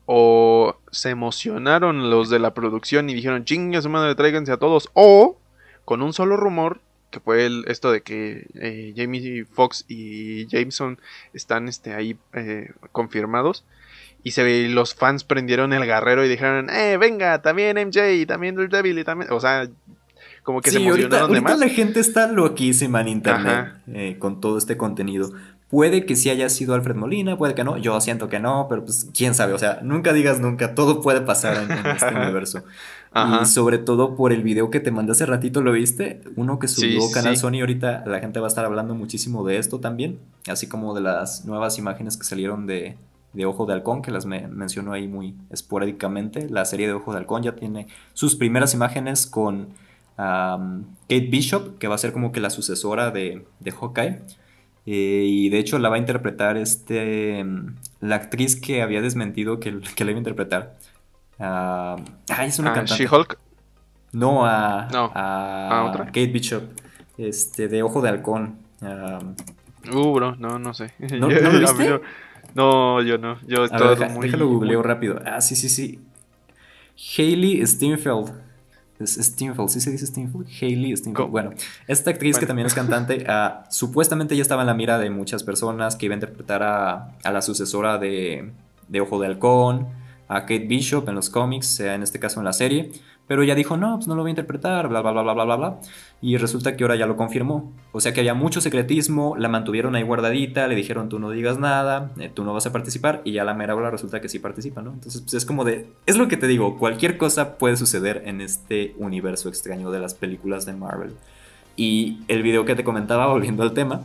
O 0.06 0.78
se 0.92 1.10
emocionaron 1.10 2.10
los 2.10 2.30
de 2.30 2.40
la 2.40 2.54
producción 2.54 3.10
y 3.10 3.14
dijeron, 3.14 3.44
chingue 3.44 3.82
su 3.82 3.90
madre, 3.90 4.16
tráiganse 4.16 4.54
a 4.54 4.58
todos. 4.58 4.90
O 4.94 5.38
con 5.84 6.02
un 6.02 6.14
solo 6.14 6.38
rumor, 6.38 6.80
que 7.12 7.20
fue 7.20 7.46
el, 7.46 7.66
esto 7.68 7.92
de 7.92 8.02
que 8.02 8.48
eh, 8.56 8.94
Jamie 8.96 9.44
Foxx 9.44 9.86
y 9.90 10.48
Jameson 10.48 11.00
están 11.34 11.68
este, 11.68 11.94
ahí 11.94 12.18
eh, 12.34 12.72
confirmados. 12.94 13.66
Y 14.24 14.32
se 14.32 14.70
los 14.70 14.96
fans 14.96 15.26
prendieron 15.26 15.74
el 15.74 15.86
garrero 15.86 16.24
y 16.24 16.30
dijeron, 16.30 16.70
eh, 16.70 16.96
venga, 16.98 17.42
también 17.42 17.76
MJ, 17.76 18.26
también 18.26 18.56
Devil 18.56 19.00
y 19.00 19.04
también. 19.04 19.30
O 19.34 19.42
sea, 19.42 19.68
como 20.44 20.62
que 20.62 20.72
se 20.72 20.78
emocionaron 20.78 21.22
ahorita, 21.24 21.50
ahorita 21.50 21.66
la 21.66 21.74
gente 21.74 22.00
está 22.00 22.28
loquísima 22.28 23.02
en 23.02 23.08
internet 23.08 23.74
eh, 23.88 24.18
con 24.20 24.42
todo 24.42 24.58
este 24.58 24.78
contenido. 24.78 25.32
Puede 25.70 26.06
que 26.06 26.16
sí 26.16 26.30
haya 26.30 26.50
sido 26.50 26.76
Alfred 26.76 26.96
Molina, 26.96 27.36
puede 27.36 27.56
que 27.56 27.64
no. 27.64 27.78
Yo 27.78 28.00
siento 28.00 28.30
que 28.30 28.40
no, 28.40 28.68
pero 28.70 28.86
pues 28.86 29.10
quién 29.12 29.34
sabe. 29.34 29.54
O 29.54 29.58
sea, 29.58 29.80
nunca 29.82 30.14
digas 30.14 30.40
nunca. 30.40 30.76
Todo 30.76 31.02
puede 31.02 31.22
pasar 31.22 31.64
en, 31.64 31.72
este 31.88 32.14
universo. 32.16 32.64
Y 33.42 33.46
sobre 33.46 33.80
todo 33.80 34.16
por 34.16 34.34
el 34.34 34.44
video 34.44 34.70
que 34.70 34.80
te 34.80 34.92
mandé 34.92 35.14
hace 35.14 35.26
ratito, 35.26 35.62
¿lo 35.62 35.72
viste? 35.72 36.22
Uno 36.36 36.60
que 36.60 36.68
subió 36.68 37.00
Canal 37.12 37.38
Sony. 37.38 37.62
Ahorita 37.62 38.04
la 38.06 38.20
gente 38.20 38.40
va 38.40 38.46
a 38.46 38.50
estar 38.50 38.66
hablando 38.66 38.94
muchísimo 38.94 39.44
de 39.48 39.58
esto 39.58 39.80
también. 39.80 40.20
Así 40.48 40.68
como 40.68 40.94
de 40.94 41.02
las 41.02 41.46
nuevas 41.46 41.80
imágenes 41.80 42.18
que 42.18 42.24
salieron 42.24 42.68
de, 42.68 42.98
de 43.34 43.46
Ojo 43.46 43.66
de 43.66 43.74
Halcón, 43.74 44.04
que 44.04 44.12
las 44.12 44.28
me 44.28 44.48
mencionó 44.48 44.94
ahí 44.94 45.08
muy 45.08 45.36
esporádicamente. 45.50 46.50
La 46.50 46.66
serie 46.66 46.86
de 46.86 46.94
Ojo 46.94 47.14
de 47.14 47.18
Halcón 47.18 47.42
ya 47.42 47.56
tiene 47.56 47.88
sus 48.14 48.36
primeras 48.36 48.76
imágenes 48.76 49.26
con 49.26 49.70
Kate 50.16 51.28
Bishop, 51.30 51.78
que 51.78 51.88
va 51.88 51.96
a 51.96 51.98
ser 51.98 52.14
como 52.14 52.32
que 52.32 52.40
la 52.40 52.50
sucesora 52.50 53.12
de, 53.12 53.46
de 53.60 53.72
Hawkeye. 53.72 54.20
Eh, 54.86 55.24
y 55.26 55.50
de 55.50 55.60
hecho 55.60 55.80
la 55.80 55.90
va 55.90 55.96
a 55.96 56.00
interpretar 56.00 56.58
este, 56.58 57.46
la 58.02 58.16
actriz 58.16 58.60
que 58.60 58.82
había 58.82 59.02
desmentido 59.02 59.60
que, 59.60 59.80
que 59.96 60.04
la 60.04 60.12
iba 60.12 60.18
a 60.18 60.20
interpretar. 60.20 60.78
ah, 61.40 61.98
es 62.46 62.60
una 62.60 62.74
cantante. 62.74 63.04
¿She-Hulk? 63.04 63.38
No, 64.12 64.46
a, 64.46 64.88
a, 64.92 65.92
¿A 65.92 66.06
Kate 66.06 66.28
Bishop, 66.28 66.64
este, 67.18 67.68
de 67.68 67.82
Ojo 67.82 68.02
de 68.02 68.10
Halcón. 68.10 68.60
uh, 68.82 70.14
bro, 70.14 70.36
no, 70.36 70.60
no 70.60 70.74
sé. 70.74 70.94
¿No, 71.00 71.28
¿no 71.30 71.30
lo 71.30 71.60
viste? 71.60 72.02
No, 72.54 73.02
yo 73.02 73.18
no. 73.18 73.40
Yo 73.48 73.68
todo 73.70 73.96
muy... 74.10 74.28
Déjalo 74.28 74.48
googleo 74.48 74.84
rápido. 74.84 75.20
Ah, 75.26 75.42
sí, 75.42 75.56
sí, 75.56 75.70
sí. 75.70 76.00
Hayley 77.18 77.66
Steinfeld. 77.66 78.43
Es 79.04 79.16
Steinfeld, 79.16 79.70
¿sí 79.70 79.82
se 79.82 79.92
dice 79.92 80.06
Steinfeld? 80.06 80.48
Hayley 80.62 80.96
Steinfeld. 80.96 81.30
Bueno, 81.30 81.52
esta 81.88 82.12
actriz 82.12 82.38
que 82.38 82.46
también 82.46 82.66
es 82.66 82.74
cantante, 82.74 83.26
ah, 83.28 83.66
supuestamente 83.70 84.36
ya 84.36 84.42
estaba 84.42 84.62
en 84.62 84.68
la 84.68 84.74
mira 84.74 85.00
de 85.00 85.10
muchas 85.10 85.44
personas 85.44 85.96
que 85.96 86.06
iba 86.06 86.14
a 86.14 86.18
interpretar 86.18 86.64
a, 86.64 87.12
a 87.24 87.32
la 87.32 87.42
sucesora 87.42 87.98
de, 87.98 88.52
de, 88.88 89.02
Ojo 89.02 89.20
de 89.20 89.28
Halcón, 89.28 89.88
a 90.28 90.42
Kate 90.42 90.66
Bishop 90.66 91.08
en 91.10 91.16
los 91.16 91.30
cómics, 91.30 91.80
en 91.80 92.02
este 92.04 92.20
caso 92.20 92.40
en 92.40 92.46
la 92.46 92.54
serie. 92.54 92.92
Pero 93.26 93.42
ella 93.42 93.56
dijo, 93.56 93.78
no, 93.78 93.96
pues 93.96 94.08
no 94.08 94.16
lo 94.16 94.22
voy 94.22 94.30
a 94.30 94.32
interpretar, 94.32 94.90
bla, 94.90 95.02
bla, 95.02 95.12
bla, 95.12 95.22
bla, 95.22 95.46
bla, 95.46 95.56
bla. 95.56 95.80
Y 96.22 96.36
resulta 96.38 96.76
que 96.76 96.84
ahora 96.84 96.98
ya 96.98 97.06
lo 97.06 97.16
confirmó. 97.16 97.72
O 97.94 98.02
sea 98.02 98.14
que 98.14 98.20
había 98.20 98.34
mucho 98.34 98.60
secretismo, 98.60 99.36
la 99.38 99.48
mantuvieron 99.48 99.96
ahí 99.96 100.04
guardadita, 100.04 100.68
le 100.68 100.76
dijeron, 100.76 101.08
tú 101.08 101.20
no 101.20 101.30
digas 101.30 101.58
nada, 101.58 102.12
eh, 102.20 102.30
tú 102.34 102.44
no 102.44 102.54
vas 102.54 102.66
a 102.66 102.74
participar, 102.74 103.22
y 103.24 103.32
ya 103.32 103.46
la 103.46 103.54
mera 103.54 103.76
hora 103.76 103.90
resulta 103.90 104.20
que 104.20 104.28
sí 104.28 104.40
participa, 104.40 104.82
¿no? 104.82 104.92
Entonces, 104.92 105.22
pues 105.22 105.36
es 105.36 105.46
como 105.46 105.64
de, 105.64 105.88
es 106.06 106.18
lo 106.18 106.28
que 106.28 106.36
te 106.36 106.48
digo, 106.48 106.78
cualquier 106.78 107.18
cosa 107.18 107.58
puede 107.58 107.78
suceder 107.78 108.24
en 108.26 108.42
este 108.42 108.94
universo 108.98 109.48
extraño 109.48 109.90
de 109.90 110.00
las 110.00 110.14
películas 110.14 110.66
de 110.66 110.74
Marvel. 110.74 111.14
Y 111.78 112.20
el 112.28 112.44
video 112.44 112.66
que 112.66 112.76
te 112.76 112.84
comentaba, 112.84 113.28
volviendo 113.32 113.64
al 113.64 113.74
tema, 113.74 114.02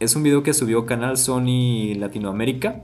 es 0.00 0.16
un 0.16 0.24
video 0.24 0.42
que 0.42 0.52
subió 0.52 0.84
Canal 0.84 1.16
Sony 1.16 1.94
Latinoamérica 1.96 2.82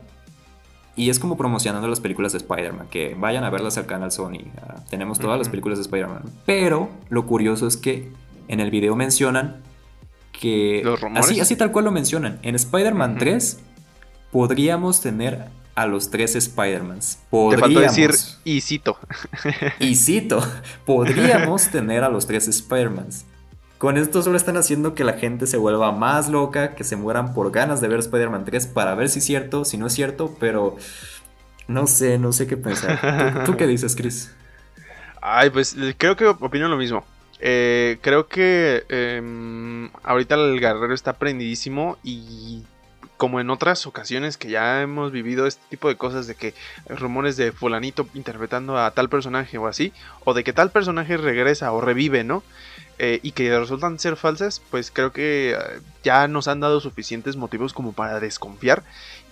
y 1.01 1.09
es 1.09 1.19
como 1.19 1.39
promocionando 1.39 1.89
las 1.89 1.99
películas 1.99 2.33
de 2.33 2.39
Spider-Man, 2.39 2.89
que 2.91 3.17
vayan 3.19 3.43
a 3.43 3.49
verlas 3.49 3.79
al 3.79 3.87
canal 3.87 4.13
Sony. 4.13 4.51
Ah, 4.61 4.85
tenemos 4.91 5.19
todas 5.19 5.39
las 5.39 5.49
películas 5.49 5.79
de 5.79 5.83
Spider-Man. 5.83 6.25
Pero 6.45 6.91
lo 7.09 7.25
curioso 7.27 7.67
es 7.67 7.79
que 7.79 8.13
en 8.49 8.61
el 8.61 8.71
video 8.71 8.95
mencionan 8.97 9.63
que... 10.39 10.83
¿Los 10.85 11.01
Así, 11.15 11.41
así 11.41 11.57
tal 11.57 11.73
cual 11.73 11.87
lo 11.87 11.91
mencionan. 11.91 12.39
En 12.43 12.55
Spider-Man 12.55 13.17
3 13.17 13.61
podríamos 14.31 15.01
tener 15.01 15.47
a 15.75 15.87
los 15.87 16.11
tres 16.11 16.37
Spider-Mans. 16.37 17.21
Podríamos... 17.31 17.73
Te 17.73 17.81
decir 17.81 18.11
y 18.45 18.61
cito. 18.61 18.99
y 19.79 19.95
cito. 19.95 20.47
Podríamos 20.85 21.69
tener 21.69 22.05
a 22.05 22.11
los 22.11 22.27
tres 22.27 22.47
Spider-Mans. 22.47 23.25
Con 23.81 23.97
esto 23.97 24.21
solo 24.21 24.37
están 24.37 24.59
haciendo 24.59 24.95
que 24.95 25.05
la 25.05 25.15
gente 25.15 25.47
se 25.47 25.57
vuelva 25.57 25.91
más 25.91 26.29
loca, 26.29 26.75
que 26.75 26.85
se 26.85 26.97
mueran 26.97 27.33
por 27.33 27.51
ganas 27.51 27.81
de 27.81 27.89
ver 27.89 28.01
Spider-Man 28.01 28.45
3 28.45 28.67
para 28.67 28.95
ver 28.95 29.09
si 29.09 29.21
es 29.21 29.25
cierto, 29.25 29.65
si 29.65 29.79
no 29.79 29.87
es 29.87 29.95
cierto, 29.95 30.37
pero 30.39 30.77
no 31.67 31.87
sé, 31.87 32.19
no 32.19 32.35
sé 32.35 32.47
qué 32.47 32.59
pensar. 32.59 33.43
¿Tú, 33.47 33.57
qué 33.57 33.67
dices, 33.67 33.97
Chris? 33.97 34.35
Ay, 35.23 35.49
pues 35.49 35.75
creo 35.97 36.15
que 36.15 36.27
opino 36.27 36.69
lo 36.69 36.77
mismo. 36.77 37.07
Eh, 37.39 37.97
creo 38.03 38.29
que 38.29 38.85
em, 38.91 39.89
ahorita 40.03 40.35
el 40.35 40.61
guerrero 40.61 40.93
está 40.93 41.15
prendidísimo 41.15 41.97
y 42.03 42.65
como 43.17 43.41
en 43.41 43.49
otras 43.49 43.87
ocasiones 43.87 44.37
que 44.37 44.51
ya 44.51 44.83
hemos 44.83 45.11
vivido 45.11 45.47
este 45.47 45.63
tipo 45.71 45.89
de 45.89 45.97
cosas 45.97 46.27
de 46.27 46.35
que 46.35 46.53
rumores 46.87 47.39
de 47.39 47.51
fulanito 47.51 48.07
interpretando 48.13 48.77
a 48.77 48.91
tal 48.91 49.09
personaje 49.09 49.57
o 49.57 49.67
así, 49.67 49.95
o 50.27 50.35
de 50.35 50.45
que 50.45 50.53
tal 50.53 50.71
personaje 50.71 51.17
regresa 51.17 51.73
o 51.73 51.81
revive, 51.81 52.25
¿no? 52.25 52.43
Eh, 53.03 53.19
y 53.23 53.33
que 53.33 53.59
resultan 53.59 53.99
ser 53.99 54.15
falsas, 54.15 54.61
pues 54.71 54.91
creo 54.91 55.11
que 55.11 55.53
eh, 55.53 55.81
ya 56.05 56.29
nos 56.29 56.49
han 56.49 56.61
dado 56.61 56.81
suficientes 56.81 57.35
motivos 57.35 57.73
como 57.73 57.95
para 57.95 58.21
desconfiar. 58.21 58.83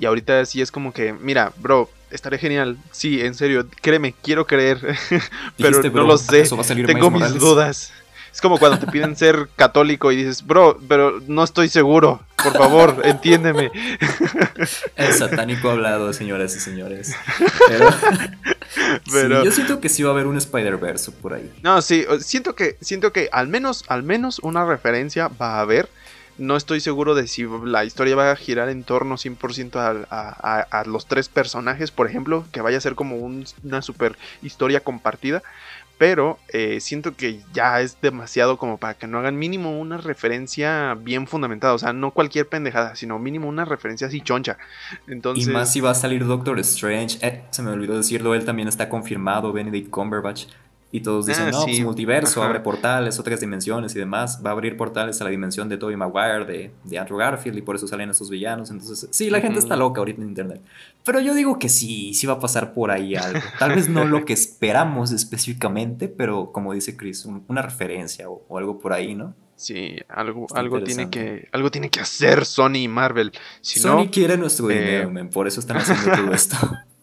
Y 0.01 0.07
ahorita 0.07 0.47
sí 0.47 0.63
es 0.63 0.73
como 0.73 0.95
que, 0.95 1.13
mira, 1.13 1.53
bro, 1.59 1.91
estaré 2.11 2.39
genial. 2.39 2.79
Sí, 2.93 3.21
en 3.21 3.35
serio, 3.35 3.67
créeme, 3.83 4.15
quiero 4.23 4.47
creer. 4.47 4.79
pero 5.59 5.83
no 5.83 6.05
lo 6.05 6.17
sé. 6.17 6.45
Tengo 6.87 7.11
mis 7.11 7.35
dudas. 7.35 7.93
Es 8.33 8.41
como 8.41 8.59
cuando 8.59 8.79
te 8.79 8.87
piden 8.87 9.17
ser 9.17 9.49
católico 9.57 10.13
y 10.13 10.17
dices, 10.17 10.47
bro, 10.47 10.79
pero 10.89 11.21
no 11.27 11.45
estoy 11.45 11.69
seguro. 11.69 12.21
Por 12.43 12.53
favor, 12.53 13.01
entiéndeme. 13.05 13.71
El 14.97 15.13
satánico 15.13 15.71
hablado, 15.71 16.13
señoras 16.13 16.55
y 16.55 16.61
señores. 16.61 17.15
Pero, 19.11 19.45
yo 19.45 19.51
siento 19.51 19.81
que 19.81 19.89
sí 19.89 20.05
va 20.05 20.11
a 20.11 20.13
haber 20.13 20.27
un 20.27 20.37
Spider-Verse 20.37 21.11
por 21.13 21.35
ahí. 21.35 21.51
No, 21.63 21.83
sí, 21.83 22.07
siento 22.21 22.55
que, 22.55 22.77
siento 22.81 23.13
que 23.13 23.29
al 23.33 23.49
menos, 23.49 23.85
al 23.89 24.05
menos 24.05 24.39
una 24.41 24.65
referencia 24.65 25.29
va 25.29 25.57
a 25.57 25.61
haber. 25.61 25.89
No 26.37 26.57
estoy 26.57 26.81
seguro 26.81 27.17
de 27.17 27.27
si 27.27 27.45
la 27.65 27.85
historia 27.85 28.15
va 28.15 28.31
a 28.31 28.37
girar 28.37 28.69
en 28.69 28.85
torno 28.85 29.17
100% 29.17 30.07
a, 30.09 30.65
a, 30.71 30.85
los 30.85 31.07
tres 31.07 31.29
personajes, 31.29 31.91
por 31.91 32.07
ejemplo, 32.07 32.45
que 32.53 32.61
vaya 32.61 32.79
a 32.79 32.81
ser 32.81 32.95
como 32.95 33.17
una 33.17 33.83
super 33.83 34.17
historia 34.41 34.79
compartida 34.79 35.43
pero 35.99 36.39
eh, 36.49 36.81
siento 36.81 37.15
que 37.17 37.41
ya 37.53 37.81
es 37.81 38.01
demasiado 38.01 38.57
como 38.57 38.79
para 38.79 38.95
que 38.95 39.09
no 39.09 39.19
hagan 39.19 39.37
mínimo 39.37 39.79
una 39.79 39.99
referencia 39.99 40.95
bien 40.95 41.27
fundamentada, 41.27 41.75
o 41.75 41.79
sea, 41.79 41.93
no 41.93 42.13
cualquier 42.13 42.49
pendejada, 42.49 42.95
sino 42.95 43.19
mínimo 43.19 43.49
una 43.49 43.65
referencia 43.65 44.07
así 44.07 44.21
choncha. 44.21 44.57
Entonces... 45.09 45.49
Y 45.49 45.51
más 45.51 45.73
si 45.73 45.81
va 45.81 45.91
a 45.91 45.95
salir 45.95 46.25
Doctor 46.25 46.59
Strange, 46.61 47.19
eh, 47.21 47.43
se 47.51 47.63
me 47.63 47.71
olvidó 47.73 47.97
decirlo, 47.97 48.35
él 48.35 48.45
también 48.45 48.69
está 48.69 48.89
confirmado, 48.89 49.53
Benedict 49.53 49.91
Cumberbatch. 49.91 50.47
Y 50.91 51.01
todos 51.01 51.27
dicen, 51.27 51.49
ah, 51.49 51.51
no, 51.51 51.65
pues 51.65 51.81
multiverso, 51.81 52.43
abre 52.43 52.61
portales, 52.61 53.19
otras 53.19 53.41
dimensiones 53.41 53.95
y 53.95 53.99
demás. 53.99 54.41
Va 54.45 54.51
a 54.51 54.53
abrir 54.55 54.77
portales 54.79 55.21
a 55.21 55.25
la 55.25 55.31
dimensión 55.31 55.69
de 55.69 55.77
Tobey 55.77 55.97
Maguire, 55.97 56.47
de, 56.47 56.71
de 56.85 56.99
Andrew 56.99 57.19
Garfield, 57.19 57.59
y 57.59 57.63
por 57.63 57.77
eso 57.77 57.87
salen 57.87 58.09
estos 58.09 58.31
villanos. 58.31 58.71
Entonces, 58.71 59.07
sí, 59.11 59.29
la 59.29 59.41
gente 59.41 59.59
está 59.59 59.77
loca 59.77 60.01
ahorita 60.01 60.23
en 60.23 60.29
internet. 60.29 60.63
Pero 61.05 61.21
yo 61.21 61.35
digo 61.35 61.59
que 61.59 61.69
sí, 61.69 62.15
sí 62.15 62.27
va 62.27 62.35
a 62.35 62.41
pasar 62.41 62.73
por 62.73 62.91
ahí 62.91 63.17
algo. 63.17 63.41
Tal 63.59 63.75
vez 63.75 63.91
no 63.91 64.07
lo 64.07 64.25
que 64.25 64.33
esperamos 64.33 65.13
específicamente, 65.13 66.09
pero 66.09 66.53
como 66.53 66.73
dice 66.73 66.97
Chris, 66.97 67.27
una 67.27 67.61
referencia 67.61 68.31
o, 68.31 68.57
algo 68.57 68.79
por 68.79 68.95
ahí, 68.95 69.15
¿no? 69.15 69.35
Sí, 69.57 69.97
algo, 70.09 70.47
algo, 70.55 70.83
tiene 70.85 71.11
que, 71.11 71.49
algo 71.51 71.71
tiene 71.71 71.91
que 71.91 72.01
hacer 72.01 72.45
Sony 72.45 72.77
y 72.77 72.89
Marvel. 72.89 73.33
Si 73.61 73.81
Sony 73.81 74.09
quiere 74.11 74.37
nuestro 74.39 74.69
dinero, 74.69 75.11
eh, 75.19 75.25
por 75.25 75.49
eso 75.49 75.61
están 75.61 75.79
haciendo 75.79 76.13
todo 76.13 76.33
esto. 76.33 76.57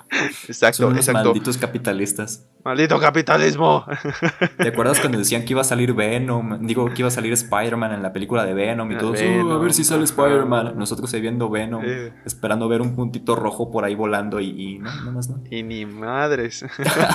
Exacto, 0.47 0.83
Son 0.83 0.95
exacto. 0.95 1.25
Malditos 1.25 1.57
capitalistas. 1.57 2.47
Maldito 2.63 2.99
capitalismo. 2.99 3.85
¿Te 4.57 4.69
acuerdas 4.69 4.99
cuando 4.99 5.19
decían 5.19 5.45
que 5.45 5.53
iba 5.53 5.61
a 5.61 5.65
salir 5.65 5.93
Venom? 5.93 6.65
Digo, 6.65 6.85
que 6.93 7.01
iba 7.01 7.07
a 7.07 7.11
salir 7.11 7.33
Spider-Man 7.33 7.93
en 7.93 8.01
la 8.01 8.11
película 8.11 8.45
de 8.45 8.53
Venom 8.53 8.91
y 8.91 8.97
todos, 8.97 9.21
uh, 9.21 9.51
a 9.51 9.57
ver 9.59 9.73
si 9.73 9.83
sale 9.83 10.03
Spider-Man. 10.03 10.77
Nosotros 10.77 11.13
ahí 11.13 11.21
viendo 11.21 11.49
Venom, 11.49 11.83
esperando 12.25 12.67
ver 12.67 12.81
un 12.81 12.95
puntito 12.95 13.35
rojo 13.35 13.71
por 13.71 13.83
ahí 13.85 13.95
volando 13.95 14.39
y, 14.39 14.79
no, 14.79 14.95
nomás 15.03 15.29
no. 15.29 15.43
Y 15.49 15.63
ni 15.63 15.85
madres. 15.85 16.65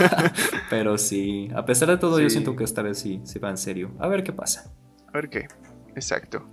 Pero 0.70 0.98
sí, 0.98 1.48
a 1.54 1.64
pesar 1.64 1.88
de 1.88 1.96
todo, 1.96 2.20
yo 2.20 2.30
siento 2.30 2.54
que 2.54 2.64
esta 2.64 2.82
vez 2.82 2.98
sí 2.98 3.20
se 3.24 3.38
va 3.38 3.50
en 3.50 3.58
serio. 3.58 3.92
A 3.98 4.08
ver 4.08 4.22
qué 4.22 4.32
pasa. 4.32 4.72
A 5.08 5.12
ver 5.12 5.28
qué. 5.28 5.48
Exacto. 5.96 6.46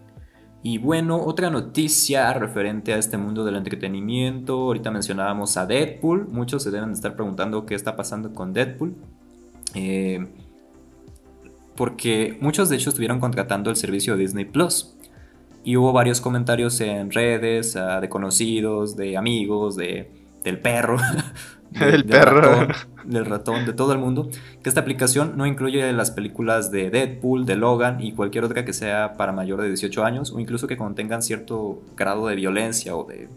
Y 0.64 0.80
bueno, 0.80 1.22
otra 1.24 1.50
noticia 1.50 2.34
referente 2.34 2.94
a 2.94 2.98
este 2.98 3.18
mundo 3.18 3.46
del 3.46 3.56
entretenimiento. 3.56 4.56
Ahorita 4.56 4.92
mencionábamos 4.92 5.56
a 5.58 5.66
Deadpool. 5.66 6.28
Muchos 6.28 6.64
se 6.64 6.72
deben 6.72 6.90
de 6.90 6.96
estar 6.96 7.16
preguntando 7.16 7.66
qué 7.66 7.76
está 7.76 7.96
pasando 7.96 8.34
con 8.34 8.54
Deadpool. 8.54 8.96
Eh, 9.76 10.28
porque 11.76 12.38
muchos 12.42 12.70
de 12.70 12.76
hecho 12.76 12.90
estuvieron 12.90 13.20
contratando 13.20 13.70
el 13.70 13.76
servicio 13.76 14.18
Disney 14.18 14.46
Plus. 14.46 14.96
Y 15.64 15.78
hubo 15.78 15.94
varios 15.94 16.22
comentarios 16.22 16.80
en 16.82 17.12
redes 17.12 17.74
de 17.74 18.10
conocidos, 18.10 18.96
de 18.96 19.18
amigos, 19.18 19.76
de, 19.76 20.10
del 20.44 20.60
perro, 20.60 20.98
el 21.80 22.06
perro. 22.06 22.68
Del 23.08 23.26
ratón, 23.26 23.66
de 23.66 23.74
todo 23.74 23.94
el 23.94 24.00
mundo, 24.00 24.30
que 24.62 24.70
esta 24.70 24.82
aplicación 24.82 25.38
no 25.38 25.46
incluye 25.46 25.92
las 25.94 26.12
películas 26.12 26.72
de 26.72 26.90
Deadpool, 26.90 27.46
de 27.46 27.56
Logan 27.56 28.02
y 28.02 28.12
cualquier 28.12 28.44
otra 28.44 28.66
que 28.66 28.74
sea 28.74 29.14
para 29.14 29.32
mayor 29.32 29.62
de 29.62 29.70
18 29.70 30.04
años 30.04 30.32
o 30.32 30.40
incluso 30.40 30.68
que 30.68 30.78
contengan 30.78 31.22
cierto 31.22 31.82
grado 31.96 32.28
de 32.28 32.36
violencia 32.36 32.96
o 32.96 33.06
de 33.06 33.30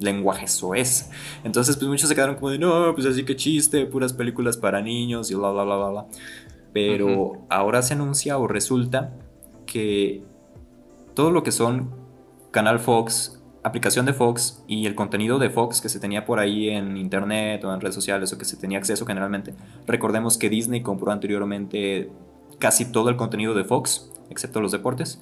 lenguaje 0.00 0.48
soez. 0.48 1.10
Entonces, 1.44 1.76
pues 1.76 1.88
muchos 1.88 2.08
se 2.08 2.14
quedaron 2.14 2.34
como 2.34 2.50
de, 2.50 2.58
no, 2.58 2.92
pues 2.94 3.06
así 3.06 3.24
que 3.24 3.36
chiste, 3.36 3.86
puras 3.86 4.12
películas 4.12 4.56
para 4.56 4.82
niños 4.82 5.30
y 5.30 5.34
bla, 5.34 5.50
bla, 5.50 5.64
bla, 5.64 5.76
bla, 5.76 5.88
bla. 5.88 6.06
Pero 6.72 7.46
ahora 7.48 7.82
se 7.82 7.94
anuncia 7.94 8.36
o 8.38 8.48
resulta 8.48 9.14
que 9.66 10.24
todo 11.14 11.30
lo 11.30 11.44
que 11.44 11.52
son 11.52 11.90
Canal 12.50 12.80
Fox, 12.80 13.40
aplicación 13.64 14.04
de 14.04 14.12
Fox 14.12 14.62
y 14.68 14.86
el 14.86 14.94
contenido 14.94 15.38
de 15.38 15.50
Fox 15.50 15.80
que 15.80 15.88
se 15.88 15.98
tenía 15.98 16.26
por 16.26 16.38
ahí 16.38 16.68
en 16.68 16.96
internet 16.98 17.64
o 17.64 17.72
en 17.72 17.80
redes 17.80 17.94
sociales 17.94 18.32
o 18.32 18.38
que 18.38 18.44
se 18.44 18.56
tenía 18.56 18.78
acceso 18.78 19.06
generalmente. 19.06 19.54
Recordemos 19.86 20.36
que 20.36 20.50
Disney 20.50 20.82
compró 20.82 21.10
anteriormente 21.10 22.10
casi 22.58 22.84
todo 22.84 23.08
el 23.08 23.16
contenido 23.16 23.54
de 23.54 23.64
Fox, 23.64 24.12
excepto 24.30 24.60
los 24.60 24.70
deportes. 24.70 25.20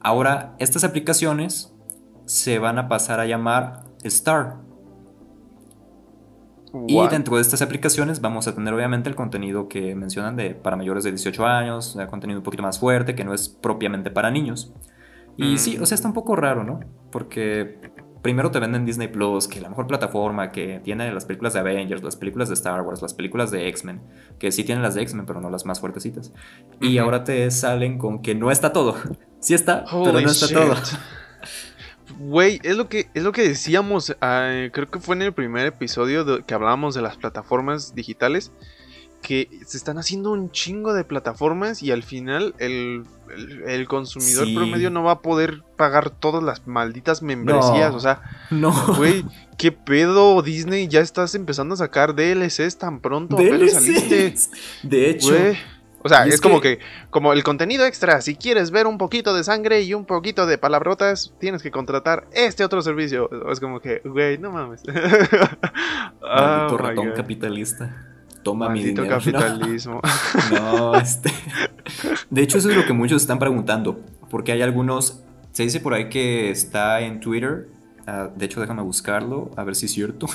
Ahora, 0.00 0.54
estas 0.58 0.82
aplicaciones 0.82 1.72
se 2.24 2.58
van 2.58 2.78
a 2.78 2.88
pasar 2.88 3.20
a 3.20 3.26
llamar 3.26 3.84
Star. 4.02 4.56
Y 6.88 7.06
dentro 7.08 7.36
de 7.36 7.42
estas 7.42 7.62
aplicaciones 7.62 8.20
vamos 8.20 8.48
a 8.48 8.54
tener 8.54 8.74
obviamente 8.74 9.08
el 9.08 9.14
contenido 9.14 9.68
que 9.68 9.94
mencionan 9.94 10.34
de 10.34 10.54
para 10.56 10.76
mayores 10.76 11.04
de 11.04 11.10
18 11.12 11.46
años, 11.46 11.96
contenido 12.10 12.40
un 12.40 12.42
poquito 12.42 12.64
más 12.64 12.80
fuerte, 12.80 13.14
que 13.14 13.24
no 13.24 13.32
es 13.32 13.48
propiamente 13.48 14.10
para 14.10 14.30
niños. 14.30 14.72
Y 15.36 15.58
sí, 15.58 15.78
o 15.78 15.86
sea, 15.86 15.96
está 15.96 16.08
un 16.08 16.14
poco 16.14 16.36
raro, 16.36 16.64
¿no? 16.64 16.80
Porque 17.10 17.78
primero 18.22 18.50
te 18.50 18.58
venden 18.58 18.86
Disney 18.86 19.08
Plus, 19.08 19.46
que 19.46 19.60
la 19.60 19.68
mejor 19.68 19.86
plataforma, 19.86 20.50
que 20.50 20.80
tiene 20.82 21.12
las 21.12 21.26
películas 21.26 21.52
de 21.52 21.60
Avengers, 21.60 22.02
las 22.02 22.16
películas 22.16 22.48
de 22.48 22.54
Star 22.54 22.80
Wars, 22.80 23.02
las 23.02 23.12
películas 23.12 23.50
de 23.50 23.68
X-Men, 23.68 24.00
que 24.38 24.50
sí 24.50 24.64
tienen 24.64 24.82
las 24.82 24.94
de 24.94 25.02
X-Men, 25.02 25.26
pero 25.26 25.42
no 25.42 25.50
las 25.50 25.66
más 25.66 25.78
fuertecitas. 25.78 26.32
Y 26.80 26.96
ahora 26.96 27.22
te 27.22 27.50
salen 27.50 27.98
con 27.98 28.22
que 28.22 28.34
no 28.34 28.50
está 28.50 28.72
todo. 28.72 28.96
Sí 29.40 29.52
está, 29.52 29.84
pero 29.90 30.20
no 30.22 30.30
está 30.30 30.48
todo. 30.48 30.74
Güey, 32.18 32.60
es 32.62 32.78
lo 32.78 32.88
que 32.88 33.08
es 33.12 33.22
lo 33.22 33.32
que 33.32 33.42
decíamos, 33.46 34.16
ah, 34.22 34.68
creo 34.72 34.90
que 34.90 35.00
fue 35.00 35.16
en 35.16 35.22
el 35.22 35.34
primer 35.34 35.66
episodio 35.66 36.46
que 36.46 36.54
hablábamos 36.54 36.94
de 36.94 37.02
las 37.02 37.18
plataformas 37.18 37.94
digitales 37.94 38.52
que 39.24 39.48
se 39.64 39.78
están 39.78 39.96
haciendo 39.96 40.32
un 40.32 40.50
chingo 40.50 40.92
de 40.92 41.02
plataformas 41.02 41.82
y 41.82 41.90
al 41.92 42.02
final 42.02 42.54
el, 42.58 43.06
consumidor 43.88 44.46
promedio 44.54 44.90
no 44.90 45.02
va 45.02 45.12
a 45.12 45.18
poder 45.22 45.62
pagar 45.78 46.10
todas 46.10 46.42
las 46.42 46.66
malditas 46.66 47.22
membresías. 47.22 47.94
o 47.94 48.00
sea, 48.00 48.20
no. 48.50 48.70
Güey, 48.98 49.24
¿qué 49.56 49.72
pedo 49.72 50.42
Disney? 50.42 50.88
Ya 50.88 51.00
estás 51.00 51.34
empezando 51.34 51.72
a 51.72 51.78
sacar 51.78 52.14
DLCs 52.14 52.76
tan 52.76 53.00
pronto. 53.00 53.36
DLCs. 53.36 53.72
saliste. 53.72 54.34
De 54.82 55.10
hecho. 55.10 55.34
O 56.06 56.10
sea, 56.10 56.26
es, 56.26 56.42
como 56.42 56.60
que... 56.60 56.80
como 57.08 57.32
el 57.32 57.42
contenido 57.42 57.86
extra, 57.86 58.20
si 58.20 58.36
quieres 58.36 58.70
ver 58.70 58.86
un 58.86 58.98
poquito 58.98 59.34
de 59.34 59.42
sangre 59.42 59.80
y 59.80 59.94
un 59.94 60.04
poquito 60.04 60.44
de 60.44 60.58
palabrotas, 60.58 61.32
tienes 61.40 61.62
que 61.62 61.70
contratar 61.70 62.28
este 62.32 62.62
otro 62.62 62.82
servicio. 62.82 63.30
Es 63.50 63.58
como 63.58 63.80
que, 63.80 64.02
güey, 64.04 64.36
no 64.36 64.50
mames. 64.50 64.82
oh, 66.20 66.76
ratón 66.76 67.12
capitalista 67.12 68.13
toma 68.44 68.68
mi 68.68 68.84
dinero. 68.84 69.08
capitalismo. 69.08 70.00
No, 70.52 70.94
este. 70.94 71.32
De 72.30 72.42
hecho, 72.42 72.58
eso 72.58 72.70
es 72.70 72.76
lo 72.76 72.84
que 72.84 72.92
muchos 72.92 73.22
están 73.22 73.40
preguntando. 73.40 74.00
Porque 74.30 74.52
hay 74.52 74.62
algunos. 74.62 75.24
Se 75.50 75.64
dice 75.64 75.80
por 75.80 75.94
ahí 75.94 76.08
que 76.08 76.50
está 76.50 77.00
en 77.00 77.18
Twitter. 77.18 77.68
Ah, 78.06 78.28
de 78.34 78.44
hecho, 78.44 78.60
déjame 78.60 78.82
buscarlo, 78.82 79.50
a 79.56 79.64
ver 79.64 79.74
si 79.74 79.86
es 79.86 79.92
cierto. 79.92 80.26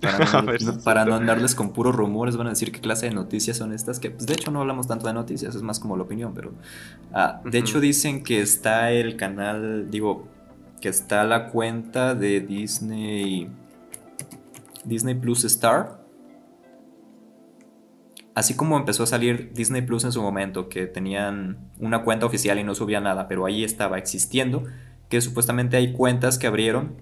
Para, 0.84 1.04
no, 1.04 1.14
andarles 1.14 1.54
con 1.54 1.74
puros 1.74 1.94
rumores, 1.94 2.36
van 2.36 2.46
a 2.46 2.50
decir 2.50 2.72
qué 2.72 2.80
clase 2.80 3.06
de 3.06 3.14
noticias 3.14 3.58
son 3.58 3.72
estas. 3.72 4.00
Que, 4.00 4.10
pues, 4.10 4.26
de 4.26 4.32
hecho, 4.32 4.50
no 4.50 4.60
hablamos 4.60 4.88
tanto 4.88 5.06
de 5.06 5.12
noticias, 5.12 5.54
es 5.54 5.62
más 5.62 5.78
como 5.78 5.96
la 5.96 6.02
opinión. 6.02 6.32
Pero. 6.34 6.52
Ah, 7.12 7.40
de 7.44 7.58
hecho, 7.58 7.80
dicen 7.80 8.22
que 8.22 8.40
está 8.40 8.90
el 8.92 9.16
canal. 9.16 9.90
Digo, 9.90 10.26
que 10.80 10.88
está 10.88 11.24
la 11.24 11.48
cuenta 11.48 12.14
de 12.14 12.40
Disney. 12.40 13.48
Disney 14.84 15.14
Plus 15.14 15.44
Star 15.44 15.99
así 18.40 18.54
como 18.54 18.76
empezó 18.76 19.02
a 19.02 19.06
salir 19.06 19.52
Disney 19.54 19.82
Plus 19.82 20.04
en 20.04 20.12
su 20.12 20.22
momento, 20.22 20.68
que 20.68 20.86
tenían 20.86 21.58
una 21.78 22.02
cuenta 22.02 22.26
oficial 22.26 22.58
y 22.58 22.64
no 22.64 22.74
subía 22.74 23.00
nada, 23.00 23.28
pero 23.28 23.46
ahí 23.46 23.64
estaba 23.64 23.98
existiendo, 23.98 24.64
que 25.08 25.20
supuestamente 25.20 25.76
hay 25.76 25.92
cuentas 25.92 26.38
que 26.38 26.46
abrieron 26.46 26.96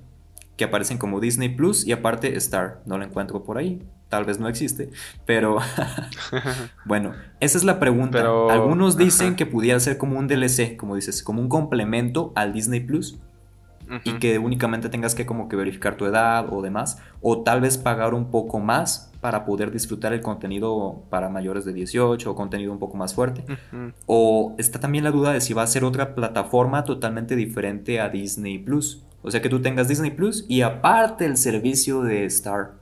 que 0.56 0.64
aparecen 0.64 0.98
como 0.98 1.20
Disney 1.20 1.48
Plus 1.50 1.86
y 1.86 1.92
aparte 1.92 2.36
Star. 2.36 2.82
No 2.84 2.98
lo 2.98 3.04
encuentro 3.04 3.44
por 3.44 3.58
ahí. 3.58 3.80
Tal 4.08 4.24
vez 4.24 4.40
no 4.40 4.48
existe, 4.48 4.90
pero 5.26 5.58
bueno, 6.86 7.12
esa 7.40 7.58
es 7.58 7.64
la 7.64 7.78
pregunta. 7.78 8.20
Algunos 8.50 8.96
dicen 8.96 9.36
que 9.36 9.46
pudiera 9.46 9.78
ser 9.78 9.98
como 9.98 10.18
un 10.18 10.26
DLC, 10.26 10.76
como 10.76 10.96
dices, 10.96 11.22
como 11.22 11.40
un 11.40 11.48
complemento 11.48 12.32
al 12.34 12.52
Disney 12.52 12.80
Plus 12.80 13.18
y 14.04 14.14
que 14.14 14.38
únicamente 14.38 14.88
tengas 14.88 15.14
que 15.14 15.26
como 15.26 15.48
que 15.48 15.56
verificar 15.56 15.96
tu 15.96 16.06
edad 16.06 16.52
o 16.52 16.62
demás, 16.62 17.02
o 17.20 17.42
tal 17.42 17.60
vez 17.60 17.78
pagar 17.78 18.14
un 18.14 18.30
poco 18.30 18.58
más 18.60 19.12
para 19.20 19.44
poder 19.44 19.70
disfrutar 19.70 20.12
el 20.12 20.20
contenido 20.20 21.02
para 21.10 21.28
mayores 21.28 21.64
de 21.64 21.72
18 21.72 22.30
o 22.30 22.34
contenido 22.34 22.72
un 22.72 22.78
poco 22.78 22.96
más 22.96 23.14
fuerte. 23.14 23.44
O 24.06 24.54
está 24.58 24.78
también 24.78 25.04
la 25.04 25.10
duda 25.10 25.32
de 25.32 25.40
si 25.40 25.54
va 25.54 25.62
a 25.62 25.66
ser 25.66 25.84
otra 25.84 26.14
plataforma 26.14 26.84
totalmente 26.84 27.34
diferente 27.36 28.00
a 28.00 28.08
Disney 28.08 28.58
Plus. 28.58 29.04
O 29.22 29.30
sea 29.30 29.42
que 29.42 29.48
tú 29.48 29.60
tengas 29.60 29.88
Disney 29.88 30.12
Plus 30.12 30.46
y 30.48 30.62
aparte 30.62 31.26
el 31.26 31.36
servicio 31.36 32.02
de 32.02 32.24
Star. 32.26 32.77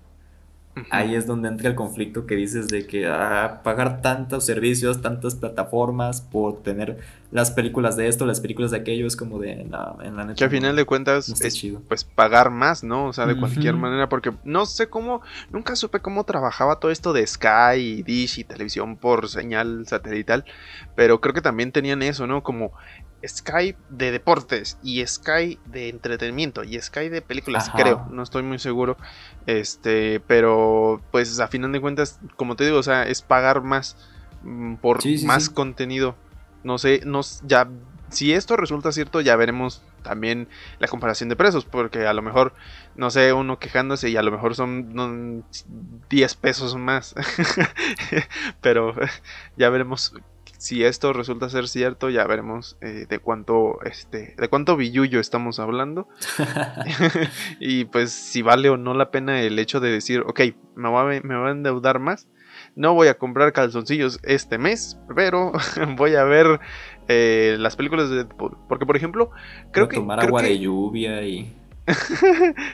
Ahí 0.90 1.14
es 1.14 1.26
donde 1.26 1.48
entra 1.48 1.70
el 1.70 1.74
conflicto 1.74 2.26
que 2.26 2.36
dices 2.36 2.68
de 2.68 2.86
que 2.86 3.06
ah, 3.06 3.60
pagar 3.64 4.02
tantos 4.02 4.44
servicios, 4.44 5.00
tantas 5.00 5.34
plataformas 5.34 6.20
por 6.20 6.62
tener 6.62 6.98
las 7.30 7.50
películas 7.50 7.96
de 7.96 8.08
esto, 8.08 8.26
las 8.26 8.40
películas 8.40 8.70
de 8.70 8.78
aquello, 8.78 9.06
es 9.06 9.16
como 9.16 9.38
de, 9.38 9.64
no, 9.64 9.98
en 10.02 10.16
la 10.16 10.24
neta. 10.24 10.36
Que 10.36 10.44
al 10.44 10.50
final 10.50 10.76
de 10.76 10.84
cuentas 10.84 11.28
es 11.28 11.66
pues 11.88 12.04
pagar 12.04 12.50
más, 12.50 12.84
¿no? 12.84 13.06
O 13.06 13.12
sea, 13.12 13.26
de 13.26 13.36
cualquier 13.36 13.74
manera, 13.74 14.08
porque 14.08 14.32
no 14.44 14.66
sé 14.66 14.88
cómo, 14.88 15.22
nunca 15.50 15.76
supe 15.76 16.00
cómo 16.00 16.24
trabajaba 16.24 16.78
todo 16.78 16.90
esto 16.90 17.12
de 17.12 17.26
Sky 17.26 17.76
y 17.76 18.02
Dish 18.02 18.38
y 18.38 18.44
televisión 18.44 18.96
por 18.96 19.28
señal 19.28 19.86
satelital, 19.86 20.44
pero 20.94 21.20
creo 21.20 21.34
que 21.34 21.42
también 21.42 21.72
tenían 21.72 22.02
eso, 22.02 22.26
¿no? 22.26 22.42
Como 22.42 22.72
Sky 23.26 23.76
de 23.88 24.10
deportes 24.10 24.78
y 24.82 25.04
Sky 25.06 25.58
de 25.66 25.88
entretenimiento 25.88 26.64
y 26.64 26.80
Sky 26.80 27.08
de 27.08 27.22
películas, 27.22 27.70
creo, 27.74 28.06
no 28.10 28.22
estoy 28.22 28.42
muy 28.42 28.58
seguro. 28.58 28.96
Este, 29.46 30.20
pero 30.26 31.00
pues 31.10 31.38
a 31.40 31.48
final 31.48 31.72
de 31.72 31.80
cuentas, 31.80 32.18
como 32.36 32.56
te 32.56 32.64
digo, 32.64 32.78
o 32.78 32.82
sea, 32.82 33.06
es 33.06 33.22
pagar 33.22 33.62
más 33.62 33.96
mm, 34.42 34.76
por 34.76 35.00
más 35.24 35.50
contenido. 35.50 36.16
No 36.64 36.78
sé, 36.78 37.02
nos, 37.04 37.42
ya, 37.46 37.68
si 38.10 38.32
esto 38.32 38.56
resulta 38.56 38.92
cierto, 38.92 39.20
ya 39.20 39.36
veremos 39.36 39.82
también 40.02 40.48
la 40.78 40.88
comparación 40.88 41.28
de 41.28 41.36
precios, 41.36 41.64
porque 41.64 42.06
a 42.06 42.12
lo 42.12 42.22
mejor, 42.22 42.54
no 42.94 43.10
sé, 43.10 43.32
uno 43.32 43.58
quejándose 43.58 44.08
y 44.08 44.16
a 44.16 44.22
lo 44.22 44.30
mejor 44.30 44.54
son 44.54 45.44
10 46.08 46.34
pesos 46.36 46.76
más. 46.76 47.14
Pero 48.60 48.94
ya 49.56 49.68
veremos 49.68 50.14
si 50.58 50.84
esto 50.84 51.12
resulta 51.12 51.48
ser 51.48 51.68
cierto, 51.68 52.10
ya 52.10 52.26
veremos 52.26 52.76
eh, 52.80 53.06
de 53.08 53.18
cuánto 53.18 53.78
este 53.82 54.34
de 54.36 54.48
cuánto 54.48 54.76
billuyo 54.76 55.20
estamos 55.20 55.58
hablando. 55.58 56.08
y 57.60 57.84
pues 57.86 58.12
si 58.12 58.42
vale 58.42 58.68
o 58.70 58.76
no 58.76 58.94
la 58.94 59.10
pena 59.10 59.42
el 59.42 59.58
hecho 59.58 59.80
de 59.80 59.90
decir, 59.90 60.22
ok, 60.26 60.40
me 60.74 60.88
voy 60.88 61.16
a, 61.16 61.20
me 61.22 61.36
voy 61.36 61.48
a 61.48 61.52
endeudar 61.52 61.98
más. 61.98 62.28
No 62.74 62.94
voy 62.94 63.08
a 63.08 63.18
comprar 63.18 63.52
calzoncillos 63.52 64.18
este 64.22 64.58
mes, 64.58 64.98
pero 65.14 65.52
voy 65.96 66.14
a 66.14 66.24
ver 66.24 66.60
eh, 67.08 67.56
las 67.58 67.76
películas 67.76 68.10
de 68.10 68.16
Deadpool. 68.16 68.56
Porque, 68.68 68.86
por 68.86 68.96
ejemplo, 68.96 69.30
creo 69.72 69.88
que. 69.88 69.96
Tomar 69.96 70.20
agua 70.20 70.42
de 70.42 70.58
lluvia 70.58 71.22
y. 71.22 71.54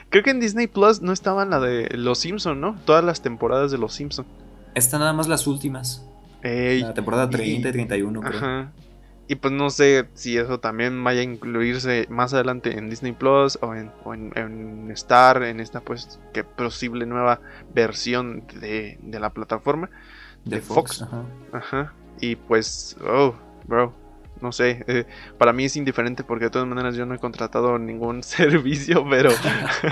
creo 0.09 0.23
que 0.23 0.31
en 0.31 0.39
Disney 0.39 0.67
Plus 0.67 1.01
no 1.01 1.11
estaban 1.11 1.49
la 1.51 1.59
de 1.59 1.89
Los 1.97 2.19
Simpson, 2.19 2.59
¿no? 2.59 2.75
Todas 2.85 3.03
las 3.03 3.21
temporadas 3.21 3.71
de 3.71 3.77
Los 3.77 3.93
Simpson. 3.93 4.25
Están 4.73 5.01
nada 5.01 5.13
más 5.13 5.27
las 5.27 5.45
últimas. 5.45 6.07
La 6.43 6.93
temporada 6.93 7.29
30 7.29 7.69
y, 7.69 7.71
31, 7.71 8.21
creo. 8.21 8.37
Ajá. 8.37 8.71
Y 9.27 9.35
pues 9.35 9.53
no 9.53 9.69
sé 9.69 10.09
si 10.15 10.37
eso 10.37 10.59
también 10.59 11.01
vaya 11.01 11.21
a 11.21 11.23
incluirse 11.23 12.05
más 12.09 12.33
adelante 12.33 12.77
en 12.77 12.89
Disney 12.89 13.13
Plus 13.13 13.57
o 13.61 13.73
en, 13.73 13.91
en, 14.35 14.91
Star, 14.91 15.43
en 15.43 15.61
esta 15.61 15.79
pues 15.79 16.19
que 16.33 16.43
posible 16.43 17.05
nueva 17.05 17.39
versión 17.73 18.43
de, 18.59 18.99
de 19.01 19.19
la 19.19 19.29
plataforma 19.29 19.89
de, 20.43 20.59
Fox. 20.59 21.01
Ajá. 21.01 21.23
Ajá. 21.53 21.93
Y 22.19 22.35
pues, 22.35 22.97
oh, 23.01 23.33
bro, 23.65 23.93
no 24.43 24.51
sé, 24.51 24.83
eh, 24.87 25.05
para 25.37 25.53
mí 25.53 25.63
es 25.63 25.77
indiferente 25.77 26.25
porque 26.25 26.45
de 26.45 26.51
todas 26.51 26.67
maneras 26.67 26.95
yo 26.97 27.05
no 27.05 27.15
he 27.15 27.17
contratado 27.17 27.79
ningún 27.79 28.21
servicio, 28.23 29.05
pero... 29.09 29.31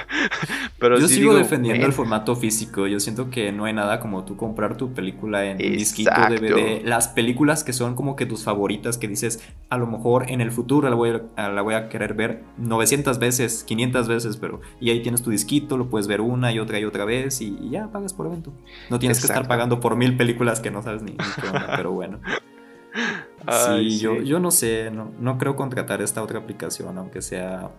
pero 0.79 0.99
yo 0.99 1.07
sigo 1.07 1.33
defendiendo 1.33 1.85
el 1.85 1.93
formato 1.93 2.35
físico, 2.35 2.85
yo 2.85 2.99
siento 2.99 3.29
que 3.29 3.51
no 3.51 3.65
hay 3.65 3.73
nada 3.73 3.99
como 3.99 4.25
tú 4.25 4.35
comprar 4.35 4.75
tu 4.75 4.93
película 4.93 5.45
en 5.45 5.57
disquito, 5.57 6.11
DVD, 6.11 6.83
las 6.83 7.07
películas 7.07 7.63
que 7.63 7.71
son 7.71 7.95
como 7.95 8.15
que 8.15 8.25
tus 8.25 8.43
favoritas, 8.43 8.97
que 8.97 9.07
dices, 9.07 9.41
a 9.69 9.77
lo 9.77 9.87
mejor 9.87 10.29
en 10.29 10.41
el 10.41 10.51
futuro 10.51 10.89
la 10.89 10.95
voy 10.95 11.21
a, 11.37 11.49
la 11.49 11.61
voy 11.61 11.75
a 11.75 11.87
querer 11.87 12.13
ver 12.13 12.43
900 12.57 13.17
veces, 13.19 13.63
500 13.63 14.07
veces, 14.07 14.37
pero... 14.37 14.59
Y 14.81 14.89
ahí 14.89 15.01
tienes 15.01 15.21
tu 15.21 15.29
disquito, 15.29 15.77
lo 15.77 15.89
puedes 15.89 16.07
ver 16.07 16.19
una 16.19 16.51
y 16.51 16.59
otra 16.59 16.77
y 16.77 16.83
otra 16.83 17.05
vez 17.05 17.39
y, 17.41 17.69
ya 17.69 17.87
pagas 17.89 18.13
por 18.13 18.27
evento. 18.27 18.51
No 18.89 18.99
tienes 18.99 19.21
que 19.21 19.27
estar 19.27 19.47
pagando 19.47 19.79
por 19.79 19.95
mil 19.95 20.17
películas 20.17 20.59
que 20.59 20.71
no 20.71 20.81
sabes 20.81 21.03
ni, 21.03 21.11
ni 21.11 21.17
qué 21.17 21.47
onda, 21.47 21.73
pero 21.77 21.91
bueno 21.91 22.19
sí, 22.91 23.99
Yo, 23.99 24.21
yo 24.21 24.39
no 24.39 24.51
sé, 24.51 24.91
no, 24.91 25.37
creo 25.37 25.55
contratar 25.55 26.01
esta 26.01 26.21
otra 26.21 26.39
aplicación, 26.39 26.97
aunque 26.97 27.21
sea 27.21 27.71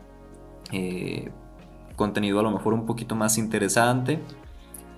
eh, 0.72 1.30
contenido 1.96 2.40
a 2.40 2.42
lo 2.42 2.50
mejor 2.50 2.74
un 2.74 2.86
poquito 2.86 3.14
más 3.14 3.38
interesante, 3.38 4.20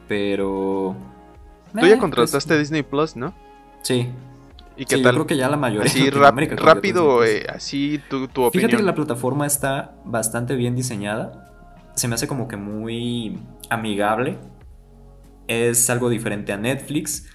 pero... 0.09 0.97
Tú 1.73 1.81
ya 1.81 1.87
eh, 1.87 1.89
pues, 1.91 2.01
contrataste 2.01 2.59
Disney 2.59 2.83
Plus, 2.83 3.17
¿no? 3.17 3.35
Sí. 3.83 4.09
¿Y 4.77 4.87
qué 4.87 4.97
tal? 4.97 5.05
Yo 5.05 5.11
creo 5.13 5.27
que 5.27 5.37
ya 5.37 5.49
la 5.49 5.57
mayoría. 5.57 5.91
Así 5.91 6.11
rápido, 6.11 7.25
eh, 7.25 7.47
así 7.49 8.01
tu, 8.09 8.27
tu 8.29 8.43
opinión. 8.43 8.71
Fíjate 8.71 8.77
que 8.77 8.83
la 8.83 8.95
plataforma 8.95 9.47
está 9.47 9.95
bastante 10.05 10.57
bien 10.57 10.75
diseñada. 10.75 11.53
Se 11.95 12.09
me 12.09 12.15
hace 12.15 12.27
como 12.27 12.49
que 12.49 12.57
muy 12.57 13.39
amigable. 13.71 14.39
Es 15.47 15.91
algo 15.91 16.09
diferente 16.09 16.53
a 16.53 16.57
Netflix. 16.57 17.29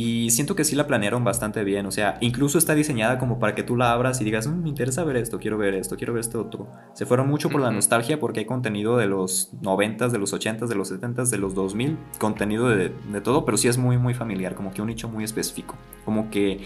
Y 0.00 0.30
siento 0.30 0.54
que 0.54 0.62
sí 0.62 0.76
la 0.76 0.86
planearon 0.86 1.24
bastante 1.24 1.64
bien, 1.64 1.84
o 1.84 1.90
sea, 1.90 2.18
incluso 2.20 2.56
está 2.56 2.76
diseñada 2.76 3.18
como 3.18 3.40
para 3.40 3.56
que 3.56 3.64
tú 3.64 3.74
la 3.74 3.90
abras 3.90 4.20
y 4.20 4.24
digas, 4.24 4.46
mm, 4.46 4.62
me 4.62 4.68
interesa 4.68 5.02
ver 5.02 5.16
esto, 5.16 5.40
quiero 5.40 5.58
ver 5.58 5.74
esto, 5.74 5.96
quiero 5.96 6.12
ver 6.12 6.20
esto 6.20 6.40
otro. 6.40 6.68
Se 6.92 7.04
fueron 7.04 7.26
mucho 7.26 7.50
por 7.50 7.60
la 7.60 7.72
nostalgia 7.72 8.20
porque 8.20 8.38
hay 8.38 8.46
contenido 8.46 8.96
de 8.96 9.08
los 9.08 9.52
90 9.60 10.08
de 10.10 10.18
los 10.18 10.32
80 10.32 10.66
de 10.66 10.74
los 10.76 10.86
70 10.86 11.24
de 11.24 11.38
los 11.38 11.52
2000, 11.56 11.98
contenido 12.20 12.68
de, 12.68 12.90
de 12.90 13.20
todo, 13.20 13.44
pero 13.44 13.56
sí 13.56 13.66
es 13.66 13.76
muy, 13.76 13.98
muy 13.98 14.14
familiar, 14.14 14.54
como 14.54 14.70
que 14.70 14.82
un 14.82 14.86
nicho 14.86 15.08
muy 15.08 15.24
específico. 15.24 15.74
Como 16.04 16.30
que 16.30 16.60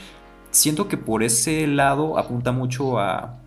siento 0.50 0.86
que 0.88 0.98
por 0.98 1.22
ese 1.22 1.66
lado 1.66 2.18
apunta 2.18 2.52
mucho 2.52 2.98
a, 2.98 3.40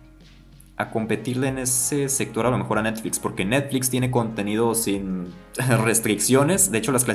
a 0.78 0.90
competirle 0.90 1.48
en 1.48 1.58
ese 1.58 2.08
sector 2.08 2.44
a 2.46 2.50
lo 2.50 2.58
mejor 2.58 2.78
a 2.78 2.82
Netflix, 2.82 3.18
porque 3.18 3.44
Netflix 3.44 3.88
tiene 3.88 4.10
contenido 4.10 4.74
sin 4.74 5.32
restricciones. 5.84 6.70
De 6.70 6.78
hecho, 6.78 6.92
las, 6.92 7.06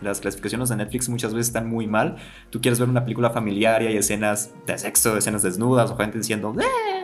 las 0.00 0.20
clasificaciones 0.20 0.68
de 0.70 0.76
Netflix 0.76 1.08
muchas 1.08 1.34
veces 1.34 1.48
están 1.48 1.68
muy 1.68 1.86
mal. 1.86 2.16
Tú 2.48 2.60
quieres 2.60 2.80
ver 2.80 2.88
una 2.88 3.04
película 3.04 3.30
familiar 3.30 3.82
y 3.82 3.88
hay 3.88 3.96
escenas 3.96 4.52
de 4.66 4.78
sexo, 4.78 5.16
escenas 5.16 5.42
desnudas 5.42 5.90
o 5.90 5.96
gente 5.96 6.18
diciendo... 6.18 6.54
Eh", 6.58 7.00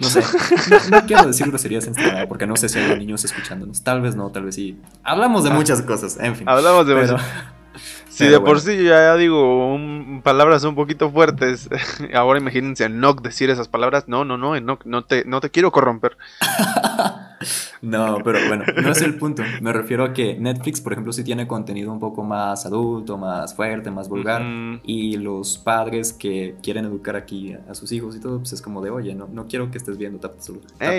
no 0.00 0.08
sé, 0.08 0.20
no, 0.90 1.00
quiero 1.06 1.26
decir 1.26 1.48
groserías 1.48 1.86
en 1.86 1.98
este 1.98 2.26
porque 2.26 2.46
no 2.46 2.56
sé 2.56 2.68
si 2.68 2.78
hay 2.78 2.98
niños 2.98 3.24
escuchándonos. 3.24 3.82
Tal 3.82 4.00
vez 4.00 4.14
no, 4.14 4.30
tal 4.30 4.44
vez 4.44 4.54
sí. 4.54 4.78
Hablamos 5.02 5.44
de 5.44 5.50
ah. 5.50 5.54
muchas 5.54 5.82
cosas, 5.82 6.18
en 6.20 6.36
fin. 6.36 6.48
Hablamos 6.48 6.86
de 6.86 6.94
muchas 6.94 7.22
si 8.18 8.26
de 8.26 8.40
por 8.40 8.60
sí 8.60 8.84
ya 8.84 9.14
digo 9.16 9.78
palabras 10.22 10.64
un 10.64 10.74
poquito 10.74 11.10
fuertes, 11.10 11.68
ahora 12.14 12.40
imagínense 12.40 12.84
a 12.84 12.86
Enoch 12.86 13.22
decir 13.22 13.50
esas 13.50 13.68
palabras. 13.68 14.08
No, 14.08 14.24
no, 14.24 14.36
no, 14.36 14.56
Enoch, 14.56 14.84
no 14.84 15.04
te, 15.04 15.24
no 15.24 15.40
te 15.40 15.50
quiero 15.50 15.70
corromper. 15.70 16.16
no, 17.82 18.18
pero 18.24 18.40
bueno, 18.48 18.64
no 18.82 18.90
es 18.90 19.00
el 19.02 19.16
punto. 19.16 19.42
Me 19.60 19.72
refiero 19.72 20.04
a 20.04 20.12
que 20.12 20.36
Netflix, 20.38 20.80
por 20.80 20.92
ejemplo, 20.92 21.12
sí 21.12 21.22
tiene 21.22 21.46
contenido 21.46 21.92
un 21.92 22.00
poco 22.00 22.24
más 22.24 22.66
adulto, 22.66 23.16
más 23.16 23.54
fuerte, 23.54 23.90
más 23.90 24.08
vulgar. 24.08 24.42
Y 24.82 25.16
los 25.16 25.58
padres 25.58 26.12
que 26.12 26.56
quieren 26.62 26.84
educar 26.84 27.16
aquí 27.16 27.54
a, 27.68 27.74
sus 27.74 27.92
hijos 27.92 28.16
y 28.16 28.20
todo, 28.20 28.38
pues 28.38 28.52
es 28.52 28.62
como 28.62 28.82
de, 28.82 28.90
oye, 28.90 29.14
no, 29.14 29.28
no 29.28 29.46
quiero 29.46 29.70
que 29.70 29.78
estés 29.78 29.96
viendo, 29.96 30.18
tápate, 30.18 30.52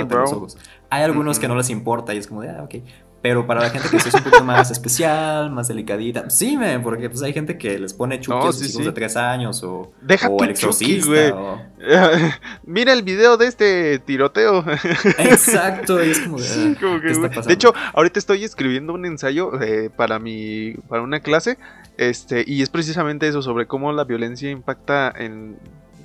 los 0.10 0.34
ojos. 0.34 0.58
Hay 0.90 1.04
algunos 1.04 1.40
que 1.40 1.48
no 1.48 1.56
les 1.56 1.70
importa 1.70 2.14
y 2.14 2.18
es 2.18 2.28
como 2.28 2.42
de, 2.42 2.50
ah, 2.50 2.64
ok. 2.64 2.76
Pero 3.22 3.46
para 3.46 3.62
la 3.62 3.70
gente 3.70 3.90
que 3.90 3.98
es 3.98 4.14
un 4.14 4.24
poco 4.24 4.44
más 4.44 4.72
especial, 4.72 5.52
más 5.52 5.68
delicadita, 5.68 6.30
sí, 6.30 6.58
porque 6.82 7.10
pues 7.10 7.22
hay 7.22 7.34
gente 7.34 7.58
que 7.58 7.78
les 7.78 7.94
pone 7.94 8.20
Chucky 8.20 8.48
a 8.48 8.52
sus 8.52 8.70
hijos 8.70 8.86
de 8.86 8.92
tres 8.94 9.18
años 9.18 9.62
o, 9.64 9.92
Deja 10.02 10.30
o 10.30 10.42
el 10.44 10.52
exorcista. 10.52 11.70
Mira 12.64 12.94
el 12.94 13.04
video 13.04 13.38
de 13.38 13.48
este 13.48 14.00
tiroteo. 14.00 14.64
Exacto, 15.18 16.04
y 16.04 16.12
es 16.12 16.20
como, 16.20 16.40
de, 16.40 17.30
de 17.46 17.54
hecho, 17.54 17.74
ahorita 17.94 18.20
estoy 18.20 18.44
escribiendo 18.44 18.94
un 18.94 19.06
ensayo 19.06 19.60
eh, 19.62 19.90
para 19.90 20.20
mi 20.20 20.74
para 20.88 21.02
una 21.02 21.20
clase, 21.20 21.58
este, 21.98 22.44
y 22.48 22.62
es 22.62 22.70
precisamente 22.70 23.28
eso 23.28 23.42
sobre 23.42 23.68
cómo 23.68 23.92
la 23.92 24.06
violencia 24.06 24.50
impacta 24.50 25.12
en 25.16 25.58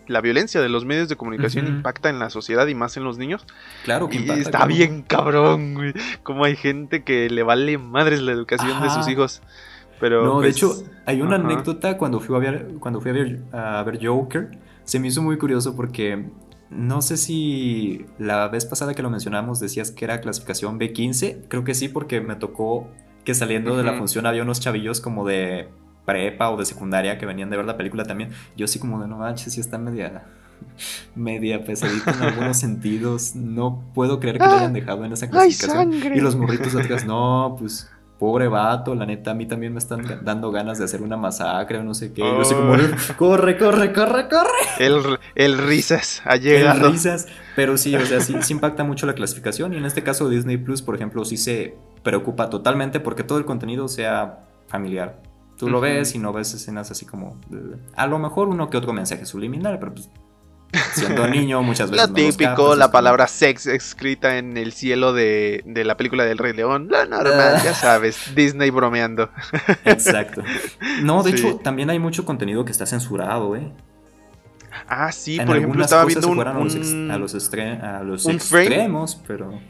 la 0.07 0.21
violencia 0.21 0.61
de 0.61 0.69
los 0.69 0.85
medios 0.85 1.09
de 1.09 1.17
comunicación 1.17 1.67
impacta 1.67 2.11
en 2.11 2.19
la 2.19 2.31
sociedad 2.31 2.67
y 2.67 2.75
más 2.75 2.97
en 2.97 3.05
los 3.05 3.19
niños. 3.19 3.47
Claro 3.85 4.09
que 4.09 4.19
Y 4.19 4.31
está 4.31 4.67
bien 4.67 5.03
cabrón, 5.03 5.75
güey. 5.75 5.93
Como 6.23 6.45
hay 6.45 6.57
gente 6.57 7.05
que 7.05 7.31
le 7.31 7.43
vale 7.43 7.79
madres 7.79 8.23
la 8.23 8.33
educación 8.33 8.83
de 8.83 8.91
sus 8.91 9.09
hijos. 9.09 9.43
Pero 10.01 10.25
no, 10.25 10.41
de 10.41 10.49
pues, 10.49 10.57
hecho, 10.57 10.73
hay 11.07 11.23
una 11.23 11.37
anécdota 11.37 11.97
cuando 11.97 12.21
fui 12.21 12.35
a 12.37 12.39
ver 12.39 12.69
cuando 12.81 13.01
fui 13.01 13.11
a 13.11 13.15
ver, 13.15 13.43
a 13.53 13.83
ver 13.85 14.05
Joker, 14.05 14.51
se 14.85 14.99
me 14.99 15.09
hizo 15.09 15.23
muy 15.23 15.39
curioso 15.39 15.77
porque 15.77 16.27
no 16.71 17.01
sé 17.03 17.17
si 17.17 18.05
la 18.19 18.49
vez 18.49 18.67
pasada 18.67 18.95
que 18.95 19.03
lo 19.03 19.11
mencionamos 19.11 19.61
decías 19.61 19.93
que 19.93 20.05
era 20.05 20.21
clasificación 20.21 20.79
B15, 20.79 21.45
creo 21.49 21.65
que 21.65 21.75
sí 21.75 21.89
porque 21.89 22.21
me 22.21 22.35
tocó 22.35 22.89
que 23.25 23.35
saliendo 23.35 23.77
de 23.77 23.85
la 23.85 23.95
función 23.95 24.27
había 24.27 24.43
unos 24.43 24.61
chavillos 24.61 25.01
como 25.01 25.27
de 25.27 25.69
prepa 26.05 26.51
o 26.51 26.57
de 26.57 26.65
secundaria 26.65 27.19
que 27.19 27.27
venían 27.27 27.51
de 27.51 27.57
ver 27.57 27.67
la 27.67 27.77
película 27.77 28.05
también, 28.05 28.31
yo 28.57 28.65
así 28.65 28.79
como 28.79 29.01
de 29.01 29.09
no 29.09 29.19
manches, 29.19 29.53
sí 29.53 29.61
está 29.61 29.79
media 29.79 30.25
media 31.15 31.65
pesadita 31.65 32.13
en 32.13 32.23
algunos 32.23 32.59
sentidos. 32.59 33.35
No 33.35 33.83
puedo 33.95 34.21
creer 34.21 34.39
que 34.39 34.47
lo 34.47 34.53
hayan 34.53 34.73
dejado 34.73 35.05
en 35.05 35.13
esa 35.13 35.29
clasificación. 35.29 35.93
Y 35.93 36.21
los 36.21 36.37
morritos 36.37 36.75
atrás, 36.75 37.05
no, 37.05 37.57
pues 37.59 37.91
pobre 38.19 38.49
vato, 38.49 38.95
la 38.95 39.07
neta, 39.07 39.33
a 39.33 39.35
mí 39.35 39.47
también 39.47 39.73
me 39.73 39.79
están 39.79 40.21
dando 40.23 40.51
ganas 40.51 40.79
de 40.79 40.85
hacer 40.85 41.03
una 41.03 41.17
masacre 41.17 41.79
o 41.79 41.83
no 41.83 41.95
sé 41.95 42.13
qué. 42.13 42.23
Yo 42.23 42.41
así 42.41 42.55
como, 42.55 42.73
corre, 43.17 43.59
corre, 43.59 43.93
corre, 43.93 44.29
corre. 44.29 44.51
El, 44.79 45.19
el 45.35 45.59
risas 45.59 46.23
ha 46.25 46.37
llegado. 46.37 46.87
El 46.87 46.93
risas, 46.93 47.27
pero 47.57 47.77
sí, 47.77 47.95
o 47.97 48.07
sea, 48.07 48.21
sí, 48.21 48.35
sí 48.41 48.53
impacta 48.53 48.85
mucho 48.85 49.07
la 49.07 49.15
clasificación 49.15 49.75
y 49.75 49.77
en 49.77 49.85
este 49.85 50.03
caso 50.03 50.29
Disney 50.29 50.57
Plus, 50.57 50.81
por 50.81 50.95
ejemplo, 50.95 51.25
sí 51.25 51.37
se 51.37 51.77
preocupa 52.03 52.51
totalmente 52.51 53.01
porque 53.01 53.25
todo 53.25 53.39
el 53.39 53.45
contenido 53.45 53.89
sea 53.89 54.39
familiar. 54.69 55.21
Tú 55.57 55.69
lo 55.69 55.81
ves 55.81 56.15
y 56.15 56.19
no 56.19 56.33
ves 56.33 56.53
escenas 56.55 56.91
así 56.91 57.07
como. 57.07 57.41
A 57.95 58.07
lo 58.07 58.19
mejor 58.19 58.49
uno 58.49 58.71
que 58.71 58.77
otro 58.77 58.93
mensaje 58.93 59.25
subliminal, 59.27 59.79
pero 59.79 59.95
pues. 59.95 60.11
Siendo 60.95 61.27
niño, 61.29 61.63
muchas 61.63 61.91
veces. 61.91 62.09
Lo 62.09 62.15
típico, 62.15 62.75
la 62.75 62.91
palabra 62.91 63.29
sex 63.29 63.67
escrita 63.67 64.39
en 64.39 64.57
el 64.57 64.73
cielo 64.73 65.13
de, 65.13 65.63
la 65.67 65.97
película 65.97 66.25
del 66.25 66.39
Rey 66.39 66.53
León. 66.53 66.89
Lo 66.91 67.05
normal, 67.07 67.61
ya 67.63 67.75
sabes. 67.75 68.19
Disney 68.35 68.71
bromeando. 68.71 69.31
Exacto. 69.85 70.43
No, 71.03 71.23
de 71.23 71.31
hecho, 71.31 71.57
también 71.57 71.91
hay 71.91 71.99
mucho 71.99 72.25
contenido 72.25 72.65
que 72.65 72.73
está 72.73 72.87
censurado, 72.87 73.55
¿eh? 73.55 73.73
Ah, 74.89 75.13
sí, 75.13 75.39
por 75.41 75.57
ejemplo, 75.57 75.85
estaba 75.85 76.05
viendo 76.05 76.29
un, 76.29 76.41
a 76.41 76.53
los, 76.53 76.75
a 76.75 78.03
los, 78.03 78.27
extremos, 78.27 79.23
pero. 79.27 79.61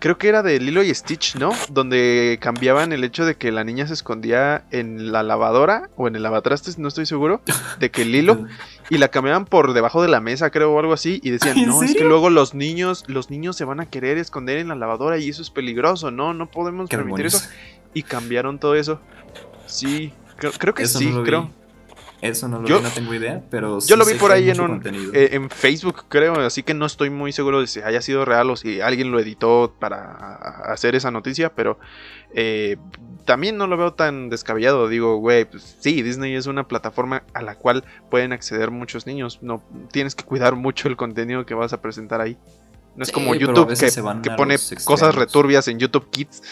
Creo 0.00 0.18
que 0.18 0.28
era 0.28 0.42
de 0.42 0.58
Lilo 0.58 0.82
y 0.82 0.92
Stitch, 0.92 1.36
¿no? 1.36 1.52
Donde 1.68 2.38
cambiaban 2.40 2.92
el 2.92 3.04
hecho 3.04 3.24
de 3.24 3.36
que 3.36 3.52
la 3.52 3.62
niña 3.62 3.86
se 3.86 3.94
escondía 3.94 4.64
en 4.70 5.12
la 5.12 5.22
lavadora 5.22 5.90
o 5.96 6.08
en 6.08 6.16
el 6.16 6.22
lavatrastes, 6.24 6.78
no 6.78 6.88
estoy 6.88 7.06
seguro, 7.06 7.42
de 7.78 7.90
que 7.90 8.04
Lilo 8.04 8.46
y 8.88 8.98
la 8.98 9.08
cambiaban 9.08 9.44
por 9.44 9.72
debajo 9.72 10.02
de 10.02 10.08
la 10.08 10.20
mesa, 10.20 10.50
creo, 10.50 10.72
o 10.72 10.80
algo 10.80 10.92
así, 10.92 11.20
y 11.22 11.30
decían, 11.30 11.64
no, 11.66 11.82
es 11.82 11.94
que 11.94 12.04
luego 12.04 12.30
los 12.30 12.54
niños, 12.54 13.04
los 13.06 13.30
niños 13.30 13.56
se 13.56 13.64
van 13.64 13.78
a 13.78 13.86
querer 13.86 14.18
esconder 14.18 14.58
en 14.58 14.68
la 14.68 14.74
lavadora 14.74 15.18
y 15.18 15.28
eso 15.28 15.42
es 15.42 15.50
peligroso, 15.50 16.10
no, 16.10 16.34
no 16.34 16.50
podemos 16.50 16.88
permitir 16.88 17.26
eso. 17.26 17.46
Y 17.92 18.02
cambiaron 18.02 18.58
todo 18.58 18.74
eso. 18.74 19.00
Sí, 19.66 20.12
creo, 20.36 20.74
que 20.74 20.86
sí, 20.86 21.12
creo. 21.24 21.50
Eso 22.20 22.48
no 22.48 22.60
lo 22.60 22.68
vi, 22.68 22.82
no 22.82 22.90
tengo 22.90 23.14
idea, 23.14 23.42
pero 23.50 23.78
Yo 23.80 23.96
lo 23.96 24.04
vi 24.04 24.14
por 24.14 24.30
ahí 24.30 24.50
en, 24.50 24.60
un, 24.60 24.82
eh, 25.14 25.30
en 25.32 25.48
Facebook, 25.48 26.04
creo, 26.08 26.34
así 26.40 26.62
que 26.62 26.74
no 26.74 26.84
estoy 26.84 27.08
muy 27.08 27.32
seguro 27.32 27.60
de 27.60 27.66
si 27.66 27.80
haya 27.80 28.02
sido 28.02 28.24
real 28.24 28.50
o 28.50 28.56
si 28.56 28.80
alguien 28.80 29.10
lo 29.10 29.18
editó 29.18 29.74
para 29.78 30.34
hacer 30.70 30.94
esa 30.94 31.10
noticia, 31.10 31.54
pero 31.54 31.78
eh, 32.34 32.76
también 33.24 33.56
no 33.56 33.66
lo 33.66 33.76
veo 33.76 33.94
tan 33.94 34.28
descabellado. 34.28 34.88
Digo, 34.88 35.16
güey, 35.16 35.44
pues 35.44 35.76
sí, 35.80 36.02
Disney 36.02 36.34
es 36.34 36.46
una 36.46 36.68
plataforma 36.68 37.22
a 37.32 37.42
la 37.42 37.54
cual 37.54 37.84
pueden 38.10 38.32
acceder 38.32 38.70
muchos 38.70 39.06
niños. 39.06 39.38
No 39.42 39.62
tienes 39.90 40.14
que 40.14 40.24
cuidar 40.24 40.56
mucho 40.56 40.88
el 40.88 40.96
contenido 40.96 41.46
que 41.46 41.54
vas 41.54 41.72
a 41.72 41.80
presentar 41.80 42.20
ahí. 42.20 42.36
No 42.96 43.04
es 43.04 43.12
como 43.12 43.34
YouTube 43.34 43.68
que, 43.78 44.20
que 44.22 44.30
pone 44.32 44.56
cosas 44.84 45.14
returbias 45.14 45.68
en 45.68 45.78
YouTube 45.78 46.10
Kids. 46.10 46.42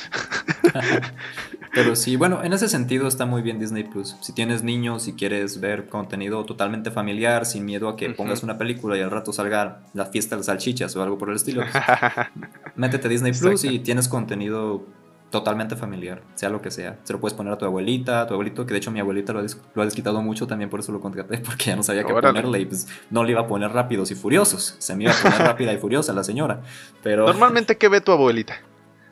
Pero 1.75 1.97
sí, 1.97 2.17
bueno, 2.17 2.43
en 2.43 2.53
ese 2.53 2.69
sentido 2.69 3.09
está 3.09 3.27
muy 3.27 3.43
bien 3.43 3.59
Disney 3.59 3.85
Plus. 3.85 4.17
Si 4.21 4.33
tienes 4.33 4.63
niños 4.63 5.09
y 5.09 5.15
quieres 5.15 5.61
ver 5.61 5.89
contenido 5.89 6.45
totalmente 6.45 6.91
familiar, 6.91 7.47
sin 7.47 7.65
miedo 7.65 7.89
a 7.89 7.97
que 7.97 8.11
pongas 8.11 8.43
una 8.43 8.59
película 8.59 8.97
y 8.97 9.01
al 9.01 9.11
rato 9.11 9.33
salga 9.33 9.83
la 9.95 10.07
fiesta 10.07 10.37
de 10.37 10.43
salchichas 10.43 10.95
o 10.97 11.03
algo 11.03 11.19
por 11.19 11.31
el 11.31 11.37
estilo, 11.37 11.63
pues, 11.63 11.85
métete 12.77 13.07
a 13.07 13.11
Disney 13.11 13.33
Plus 13.33 13.65
y 13.65 13.79
tienes 13.81 14.09
contenido 14.09 14.87
totalmente 15.31 15.77
familiar, 15.77 16.23
sea 16.35 16.49
lo 16.49 16.63
que 16.63 16.71
sea. 16.71 16.99
Se 17.05 17.13
lo 17.13 17.21
puedes 17.21 17.37
poner 17.37 17.53
a 17.53 17.59
tu 17.59 17.67
abuelita, 17.67 18.23
a 18.23 18.27
tu 18.27 18.35
abuelito, 18.35 18.65
que 18.65 18.73
de 18.73 18.79
hecho 18.79 18.91
mi 18.91 19.01
abuelita 19.01 19.33
lo 19.33 19.41
ha, 19.41 19.45
lo 19.75 19.83
ha 19.83 19.85
desquitado 19.85 20.23
mucho, 20.23 20.47
también 20.47 20.71
por 20.71 20.81
eso 20.81 20.93
lo 20.93 21.01
contraté, 21.01 21.39
porque 21.45 21.67
ya 21.67 21.77
no 21.77 21.83
sabía 21.83 22.05
qué 22.05 22.15
ponerle 22.15 22.61
y 22.61 22.67
pues 22.67 22.89
no 23.11 23.25
le 23.25 23.33
iba 23.33 23.43
a 23.43 23.47
poner 23.47 23.71
rápidos 23.73 24.11
y 24.11 24.15
furiosos. 24.15 24.77
Se 24.79 24.97
me 24.97 25.05
iba 25.05 25.13
a 25.13 25.23
poner 25.23 25.39
rápida 25.47 25.73
y 25.73 25.79
furiosa 25.79 26.13
la 26.13 26.25
señora. 26.25 26.63
Pero... 27.03 27.27
Normalmente, 27.27 27.77
¿qué 27.77 27.89
ve 27.89 28.01
tu 28.01 28.13
abuelita? 28.13 28.57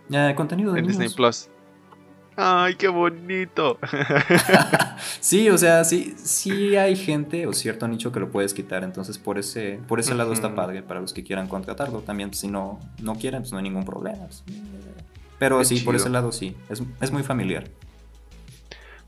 Ya, 0.09 0.35
contenido 0.35 0.73
de 0.73 0.81
En 0.81 0.87
Disney 0.87 1.09
Plus. 1.09 1.49
Ay, 2.37 2.75
qué 2.75 2.89
bonito. 2.89 3.79
sí, 5.21 5.49
o 5.49 5.57
sea, 5.57 5.85
sí, 5.85 6.15
sí 6.23 6.77
hay 6.77 6.95
gente 6.95 7.47
o 7.47 7.55
cierto 7.55 7.89
nicho 7.89 8.13
que 8.13 8.21
lo 8.21 8.31
puedes 8.31 8.53
quitar. 8.53 8.85
Entonces, 8.85 9.17
por 9.17 9.39
ese, 9.39 9.81
por 9.89 10.01
ese 10.01 10.15
lado 10.15 10.35
está 10.35 10.55
padre 10.55 10.83
para 10.83 11.01
los 11.01 11.15
que 11.15 11.25
quieran 11.25 11.49
contratarlo. 11.49 12.01
También, 12.01 12.35
si 12.35 12.49
no, 12.49 12.79
no 13.01 13.15
quieren, 13.15 13.41
pues 13.41 13.53
no 13.53 13.59
hay 13.59 13.65
ningún 13.65 13.87
problema. 13.87 14.29
Pero 15.39 15.65
sí, 15.65 15.81
por 15.81 15.97
ese 15.97 16.11
lado 16.11 16.31
sí. 16.31 16.55
Es, 16.69 17.11
muy 17.11 17.23
familiar. 17.23 17.65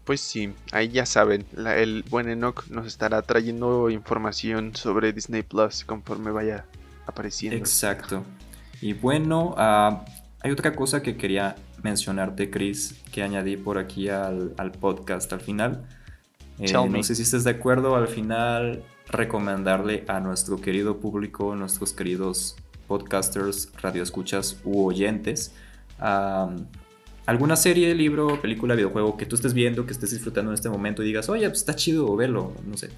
Pues 0.05 0.23
sí, 0.23 0.55
ahí 0.73 0.89
ya 0.89 1.05
saben, 1.05 1.45
el 1.55 2.03
buen 2.09 2.31
Enoch 2.31 2.67
nos 2.69 2.87
estará 2.87 3.21
trayendo 3.21 3.91
información 3.91 4.75
sobre 4.75 5.13
Disney 5.13 5.43
Plus 5.43 5.85
conforme 5.85 6.31
vaya 6.31 6.65
apareciendo. 7.07 7.59
Exacto. 7.59 8.25
Y 8.81 8.95
bueno, 8.95 9.55
uh, 9.59 10.03
hay 10.41 10.51
otra 10.51 10.75
cosa 10.75 11.03
que 11.03 11.19
quería 11.19 11.57
mencionarte, 11.89 12.51
Chris, 12.51 12.95
que 13.11 13.23
añadí 13.23 13.57
por 13.57 13.79
aquí 13.79 14.09
al, 14.09 14.73
podcast 14.81 15.33
al 15.33 15.41
final. 15.41 15.87
Eh, 16.59 16.73
no 16.73 17.03
sé 17.03 17.15
si 17.15 17.23
estés 17.23 17.45
de 17.45 17.51
acuerdo, 17.51 17.97
al 17.97 18.09
final 18.09 18.83
recomendarle 19.09 20.05
a 20.09 20.21
nuestro 20.21 20.61
querido 20.61 20.99
público, 20.99 21.55
nuestros 21.55 21.93
queridos 21.93 22.57
podcasters, 22.87 23.71
radioescuchas 23.81 24.61
u 24.65 24.85
oyentes, 24.85 25.55
alguna 27.27 27.57
serie, 27.57 27.95
libro, 27.95 28.41
película, 28.41 28.75
videojuego 28.75 29.17
que 29.17 29.27
tú 29.27 29.37
estés 29.37 29.55
viendo, 29.55 29.87
que 29.87 29.93
estés 29.93 30.11
disfrutando 30.11 30.51
en 30.51 30.55
este 30.55 30.69
momento 30.69 31.03
y 31.03 31.07
digas, 31.07 31.29
oye, 31.29 31.49
pues 31.49 31.61
está 31.61 31.75
chido 31.75 32.15
verlo, 32.17 32.55
no 32.67 32.77
sé. 32.77 32.91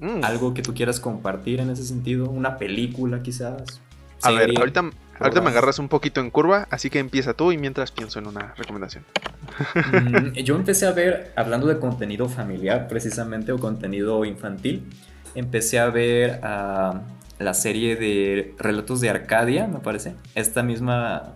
Mm. 0.00 0.22
Algo 0.24 0.54
que 0.54 0.62
tú 0.62 0.74
quieras 0.74 1.00
compartir 1.00 1.60
en 1.60 1.70
ese 1.70 1.84
sentido, 1.84 2.28
una 2.30 2.56
película 2.56 3.22
quizás. 3.22 3.80
A 4.22 4.30
ver, 4.32 4.50
ahorita, 4.56 4.90
ahorita 5.18 5.40
me 5.40 5.50
agarras 5.50 5.78
un 5.78 5.88
poquito 5.88 6.20
en 6.20 6.30
curva, 6.30 6.66
así 6.70 6.90
que 6.90 6.98
empieza 6.98 7.34
tú 7.34 7.52
y 7.52 7.58
mientras 7.58 7.92
pienso 7.92 8.18
en 8.18 8.26
una 8.26 8.54
recomendación. 8.56 9.04
Mm, 9.74 10.32
yo 10.34 10.56
empecé 10.56 10.86
a 10.86 10.92
ver, 10.92 11.32
hablando 11.36 11.66
de 11.66 11.78
contenido 11.78 12.28
familiar 12.28 12.88
precisamente 12.88 13.52
o 13.52 13.58
contenido 13.58 14.24
infantil, 14.24 14.86
empecé 15.34 15.78
a 15.78 15.90
ver 15.90 16.40
ah, 16.42 17.02
la 17.38 17.54
serie 17.54 17.96
de 17.96 18.54
Relatos 18.58 19.00
de 19.00 19.10
Arcadia, 19.10 19.66
me 19.66 19.78
parece. 19.78 20.14
Esta 20.34 20.62
misma 20.62 21.34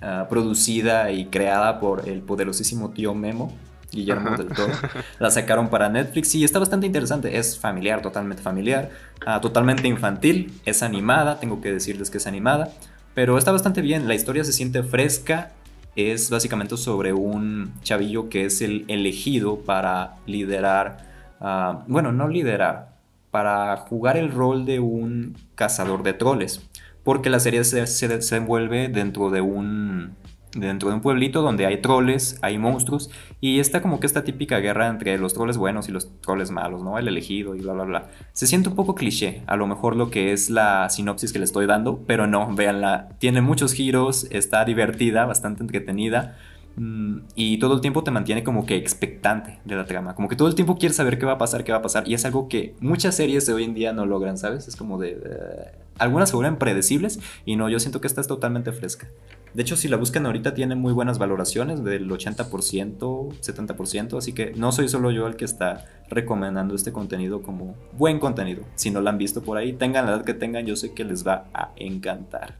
ah, 0.00 0.26
producida 0.28 1.10
y 1.10 1.26
creada 1.26 1.80
por 1.80 2.08
el 2.08 2.22
poderosísimo 2.22 2.90
tío 2.90 3.14
Memo 3.14 3.56
Guillermo 3.92 4.36
del 4.36 4.48
Toro. 4.48 4.72
La 5.18 5.30
sacaron 5.30 5.68
para 5.68 5.88
Netflix 5.88 6.34
y 6.34 6.44
está 6.44 6.58
bastante 6.58 6.86
interesante. 6.86 7.38
Es 7.38 7.58
familiar, 7.58 8.02
totalmente 8.02 8.42
familiar, 8.42 8.90
ah, 9.26 9.40
totalmente 9.40 9.88
infantil, 9.88 10.52
es 10.64 10.82
animada, 10.82 11.40
tengo 11.40 11.60
que 11.60 11.72
decirles 11.72 12.10
que 12.10 12.18
es 12.18 12.26
animada, 12.26 12.72
pero 13.14 13.38
está 13.38 13.52
bastante 13.52 13.80
bien. 13.80 14.08
La 14.08 14.14
historia 14.14 14.44
se 14.44 14.52
siente 14.52 14.82
fresca. 14.82 15.52
Es 15.96 16.30
básicamente 16.30 16.76
sobre 16.76 17.12
un 17.12 17.72
chavillo 17.82 18.28
que 18.28 18.44
es 18.44 18.62
el 18.62 18.84
elegido 18.86 19.58
para 19.58 20.16
liderar, 20.24 21.04
ah, 21.40 21.82
bueno, 21.88 22.12
no 22.12 22.28
liderar, 22.28 22.90
para 23.30 23.76
jugar 23.76 24.16
el 24.16 24.30
rol 24.30 24.64
de 24.66 24.78
un 24.78 25.36
cazador 25.56 26.04
de 26.04 26.12
troles. 26.12 26.62
Porque 27.02 27.28
la 27.28 27.40
serie 27.40 27.64
se, 27.64 27.86
se, 27.86 28.22
se 28.22 28.36
envuelve 28.36 28.88
dentro 28.88 29.30
de 29.30 29.40
un 29.40 30.14
dentro 30.54 30.88
de 30.88 30.96
un 30.96 31.00
pueblito 31.00 31.42
donde 31.42 31.66
hay 31.66 31.80
troles, 31.80 32.38
hay 32.42 32.58
monstruos, 32.58 33.10
y 33.40 33.60
está 33.60 33.80
como 33.82 34.00
que 34.00 34.06
esta 34.06 34.24
típica 34.24 34.58
guerra 34.58 34.88
entre 34.88 35.16
los 35.18 35.34
troles 35.34 35.56
buenos 35.56 35.88
y 35.88 35.92
los 35.92 36.10
troles 36.20 36.50
malos, 36.50 36.82
¿no? 36.82 36.98
El 36.98 37.08
elegido 37.08 37.54
y 37.54 37.60
bla, 37.60 37.72
bla, 37.72 37.84
bla. 37.84 38.08
Se 38.32 38.46
siente 38.46 38.68
un 38.68 38.74
poco 38.74 38.94
cliché, 38.94 39.42
a 39.46 39.56
lo 39.56 39.66
mejor 39.66 39.96
lo 39.96 40.10
que 40.10 40.32
es 40.32 40.50
la 40.50 40.88
sinopsis 40.90 41.32
que 41.32 41.38
le 41.38 41.44
estoy 41.44 41.66
dando, 41.66 42.00
pero 42.06 42.26
no, 42.26 42.54
véanla, 42.54 43.10
tiene 43.18 43.40
muchos 43.40 43.72
giros, 43.72 44.26
está 44.30 44.64
divertida, 44.64 45.24
bastante 45.24 45.62
entretenida. 45.62 46.36
Mm, 46.76 47.22
y 47.34 47.58
todo 47.58 47.74
el 47.74 47.80
tiempo 47.80 48.04
te 48.04 48.10
mantiene 48.10 48.44
como 48.44 48.64
que 48.64 48.76
expectante 48.76 49.58
de 49.64 49.76
la 49.76 49.86
trama. 49.86 50.14
Como 50.14 50.28
que 50.28 50.36
todo 50.36 50.48
el 50.48 50.54
tiempo 50.54 50.78
quieres 50.78 50.96
saber 50.96 51.18
qué 51.18 51.26
va 51.26 51.32
a 51.32 51.38
pasar, 51.38 51.64
qué 51.64 51.72
va 51.72 51.78
a 51.78 51.82
pasar. 51.82 52.08
Y 52.08 52.14
es 52.14 52.24
algo 52.24 52.48
que 52.48 52.74
muchas 52.80 53.16
series 53.16 53.46
de 53.46 53.52
hoy 53.52 53.64
en 53.64 53.74
día 53.74 53.92
no 53.92 54.06
logran, 54.06 54.38
¿sabes? 54.38 54.68
Es 54.68 54.76
como 54.76 54.98
de... 54.98 55.10
Eh, 55.10 55.72
algunas 55.98 56.30
se 56.30 56.36
vuelven 56.36 56.56
predecibles 56.56 57.20
y 57.44 57.56
no, 57.56 57.68
yo 57.68 57.78
siento 57.78 58.00
que 58.00 58.06
esta 58.06 58.22
es 58.22 58.26
totalmente 58.26 58.72
fresca. 58.72 59.08
De 59.54 59.62
hecho, 59.62 59.76
si 59.76 59.88
la 59.88 59.96
buscan 59.96 60.26
ahorita 60.26 60.54
tiene 60.54 60.76
muy 60.76 60.92
buenas 60.92 61.18
valoraciones 61.18 61.82
del 61.82 62.08
80%, 62.08 62.48
70%, 62.48 64.16
así 64.16 64.32
que 64.32 64.52
no 64.54 64.70
soy 64.70 64.88
solo 64.88 65.10
yo 65.10 65.26
el 65.26 65.34
que 65.34 65.44
está 65.44 65.86
recomendando 66.08 66.74
este 66.74 66.92
contenido 66.92 67.42
como 67.42 67.74
buen 67.92 68.20
contenido. 68.20 68.64
Si 68.76 68.90
no 68.90 69.00
la 69.00 69.10
han 69.10 69.18
visto 69.18 69.42
por 69.42 69.58
ahí, 69.58 69.72
tengan 69.72 70.06
la 70.06 70.12
edad 70.12 70.24
que 70.24 70.34
tengan, 70.34 70.66
yo 70.66 70.76
sé 70.76 70.92
que 70.94 71.04
les 71.04 71.26
va 71.26 71.48
a 71.52 71.72
encantar. 71.76 72.58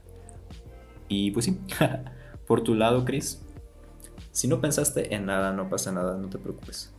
Y 1.09 1.31
pues 1.31 1.45
sí, 1.45 1.59
por 2.47 2.62
tu 2.62 2.75
lado, 2.75 3.05
Chris, 3.05 3.41
si 4.33 4.49
no 4.49 4.61
pensaste 4.61 5.15
en 5.15 5.27
nada, 5.27 5.53
no 5.53 5.69
pasa 5.69 5.93
nada, 5.93 6.17
no 6.17 6.29
te 6.29 6.39
preocupes. 6.39 6.93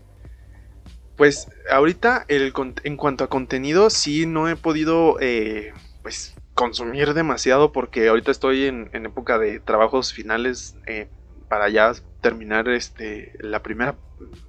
Pues 1.18 1.50
ahorita 1.70 2.26
en 2.30 2.98
cuanto 2.98 3.24
a 3.26 3.30
contenido, 3.30 3.90
sí 3.90 4.26
no 4.26 4.48
he 4.48 4.56
podido 4.56 5.20
eh, 5.20 5.74
pues 6.02 6.34
consumir 6.54 7.14
demasiado 7.14 7.72
porque 7.72 8.08
ahorita 8.08 8.32
estoy 8.32 8.66
en, 8.66 8.90
época 8.94 9.40
de 9.40 9.60
trabajos 9.60 10.14
finales 10.14 10.76
eh, 10.86 11.10
para 11.48 11.70
ya 11.70 11.94
terminar 12.22 12.70
este 12.70 13.34
la 13.40 13.62
primera, 13.62 13.96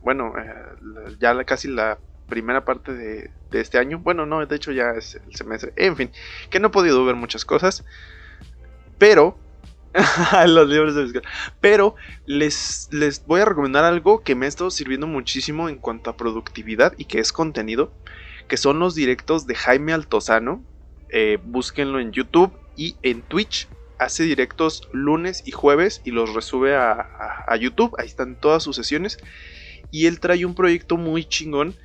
bueno, 0.02 0.34
eh, 0.38 1.16
ya 1.18 1.42
casi 1.44 1.68
la 1.68 1.98
primera 2.28 2.64
parte 2.64 2.92
de, 2.92 3.30
de, 3.50 3.60
este 3.60 3.78
año. 3.78 3.98
Bueno, 3.98 4.26
no, 4.26 4.44
de 4.44 4.56
hecho 4.56 4.72
ya 4.72 4.90
es 4.92 5.16
el 5.26 5.34
semestre. 5.34 5.72
En 5.76 5.96
fin, 5.96 6.10
que 6.50 6.60
no 6.60 6.68
he 6.68 6.70
podido 6.70 7.04
ver 7.04 7.16
muchas 7.16 7.44
cosas. 7.44 7.84
Pero 8.98 9.36
los 10.46 10.68
libros 10.68 10.94
de 10.94 11.22
Pero 11.60 11.94
les, 12.26 12.88
les 12.92 13.24
voy 13.26 13.40
a 13.40 13.44
recomendar 13.44 13.84
algo 13.84 14.22
que 14.22 14.34
me 14.34 14.46
ha 14.46 14.48
estado 14.48 14.70
sirviendo 14.70 15.06
muchísimo 15.06 15.68
en 15.68 15.76
cuanto 15.76 16.10
a 16.10 16.16
productividad 16.16 16.94
y 16.96 17.04
que 17.04 17.18
es 17.18 17.32
contenido, 17.32 17.92
que 18.48 18.56
son 18.56 18.78
los 18.78 18.94
directos 18.94 19.46
de 19.46 19.54
Jaime 19.54 19.92
Altozano. 19.92 20.62
Eh, 21.12 21.38
búsquenlo 21.44 22.00
en 22.00 22.10
YouTube 22.12 22.52
y 22.76 22.96
en 23.02 23.22
Twitch. 23.22 23.68
Hace 23.98 24.24
directos 24.24 24.88
lunes 24.92 25.44
y 25.46 25.52
jueves 25.52 26.00
y 26.04 26.10
los 26.10 26.34
resube 26.34 26.74
a, 26.74 27.56
YouTube. 27.60 27.94
Ahí 27.98 28.06
están 28.06 28.34
todas 28.34 28.62
sus 28.62 28.74
sesiones. 28.74 29.18
Y 29.90 30.06
él 30.06 30.18
trae 30.18 30.44
un 30.44 30.54
proyecto 30.54 30.96
muy 30.96 31.24
chingón 31.24 31.76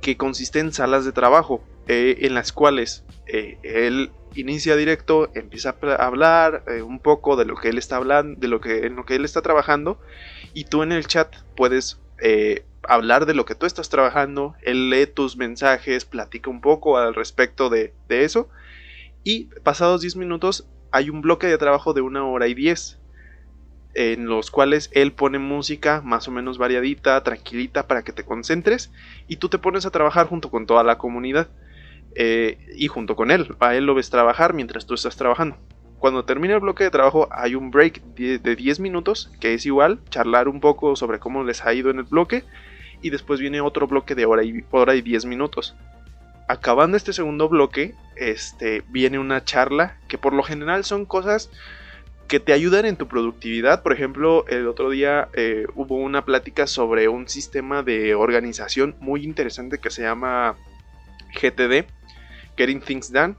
que 0.00 0.16
consiste 0.16 0.60
en 0.60 0.72
salas 0.72 1.04
de 1.04 1.12
trabajo, 1.12 1.62
eh, 1.88 2.18
en 2.20 2.34
las 2.34 2.52
cuales 2.52 3.04
eh, 3.26 3.58
él 3.62 4.10
inicia 4.36 4.76
directo, 4.76 5.30
empieza 5.34 5.74
a 5.98 6.06
hablar 6.06 6.62
un 6.84 7.00
poco 7.00 7.36
de 7.36 7.44
lo 7.44 7.56
que 7.56 7.70
él 7.70 7.78
está 7.78 7.96
hablando, 7.96 8.38
de 8.38 8.48
lo 8.48 8.60
que, 8.60 8.86
en 8.86 8.94
lo 8.94 9.04
que 9.04 9.16
él 9.16 9.24
está 9.24 9.42
trabajando, 9.42 9.98
y 10.54 10.64
tú 10.64 10.82
en 10.82 10.92
el 10.92 11.06
chat 11.06 11.34
puedes 11.56 11.98
hablar 12.88 13.26
de 13.26 13.34
lo 13.34 13.44
que 13.44 13.54
tú 13.54 13.66
estás 13.66 13.88
trabajando, 13.88 14.54
él 14.62 14.90
lee 14.90 15.06
tus 15.06 15.36
mensajes, 15.36 16.04
platica 16.04 16.50
un 16.50 16.60
poco 16.60 16.98
al 16.98 17.14
respecto 17.14 17.68
de, 17.68 17.92
eso, 18.08 18.48
y 19.26 19.46
pasados 19.64 20.02
10 20.02 20.14
minutos 20.14 20.68
hay 20.92 21.10
un 21.10 21.20
bloque 21.20 21.48
de 21.48 21.58
trabajo 21.58 21.92
de 21.92 22.00
una 22.00 22.24
hora 22.24 22.46
y 22.46 22.54
diez 22.54 23.00
en 23.92 24.26
los 24.26 24.52
cuales 24.52 24.88
él 24.92 25.12
pone 25.12 25.40
música 25.40 26.00
más 26.00 26.28
o 26.28 26.30
menos 26.30 26.58
variadita, 26.58 27.20
tranquilita 27.24 27.88
para 27.88 28.04
que 28.04 28.12
te 28.12 28.24
concentres 28.24 28.92
y 29.26 29.38
tú 29.38 29.48
te 29.48 29.58
pones 29.58 29.84
a 29.84 29.90
trabajar 29.90 30.28
junto 30.28 30.48
con 30.48 30.64
toda 30.64 30.84
la 30.84 30.96
comunidad 30.96 31.48
eh, 32.14 32.72
y 32.76 32.86
junto 32.86 33.16
con 33.16 33.32
él. 33.32 33.56
A 33.58 33.74
él 33.74 33.84
lo 33.84 33.96
ves 33.96 34.10
trabajar 34.10 34.54
mientras 34.54 34.86
tú 34.86 34.94
estás 34.94 35.16
trabajando. 35.16 35.56
Cuando 35.98 36.24
termina 36.24 36.54
el 36.54 36.60
bloque 36.60 36.84
de 36.84 36.90
trabajo 36.90 37.26
hay 37.32 37.56
un 37.56 37.72
break 37.72 38.02
de, 38.14 38.54
10 38.54 38.78
minutos 38.78 39.32
que 39.40 39.54
es 39.54 39.66
igual, 39.66 39.98
charlar 40.08 40.46
un 40.46 40.60
poco 40.60 40.94
sobre 40.94 41.18
cómo 41.18 41.42
les 41.42 41.66
ha 41.66 41.74
ido 41.74 41.90
en 41.90 41.98
el 41.98 42.04
bloque 42.04 42.44
y 43.02 43.10
después 43.10 43.40
viene 43.40 43.60
otro 43.60 43.88
bloque 43.88 44.14
de 44.14 44.24
hora 44.24 44.44
y, 44.44 44.62
hora 44.70 44.94
y 44.94 45.02
10 45.02 45.24
minutos. 45.24 45.74
Acabando 46.48 46.96
este 46.96 47.12
segundo 47.12 47.48
bloque, 47.48 47.94
este, 48.14 48.82
viene 48.88 49.18
una 49.18 49.44
charla 49.44 49.96
que 50.08 50.18
por 50.18 50.32
lo 50.32 50.42
general 50.42 50.84
son 50.84 51.04
cosas 51.04 51.50
que 52.28 52.40
te 52.40 52.52
ayudan 52.52 52.86
en 52.86 52.96
tu 52.96 53.08
productividad. 53.08 53.82
Por 53.82 53.92
ejemplo, 53.92 54.46
el 54.48 54.66
otro 54.66 54.90
día 54.90 55.28
eh, 55.34 55.66
hubo 55.74 55.96
una 55.96 56.24
plática 56.24 56.66
sobre 56.66 57.08
un 57.08 57.28
sistema 57.28 57.82
de 57.82 58.14
organización 58.14 58.96
muy 59.00 59.24
interesante 59.24 59.78
que 59.78 59.90
se 59.90 60.02
llama 60.02 60.56
GTD, 61.40 61.86
Getting 62.56 62.80
Things 62.80 63.12
Done. 63.12 63.36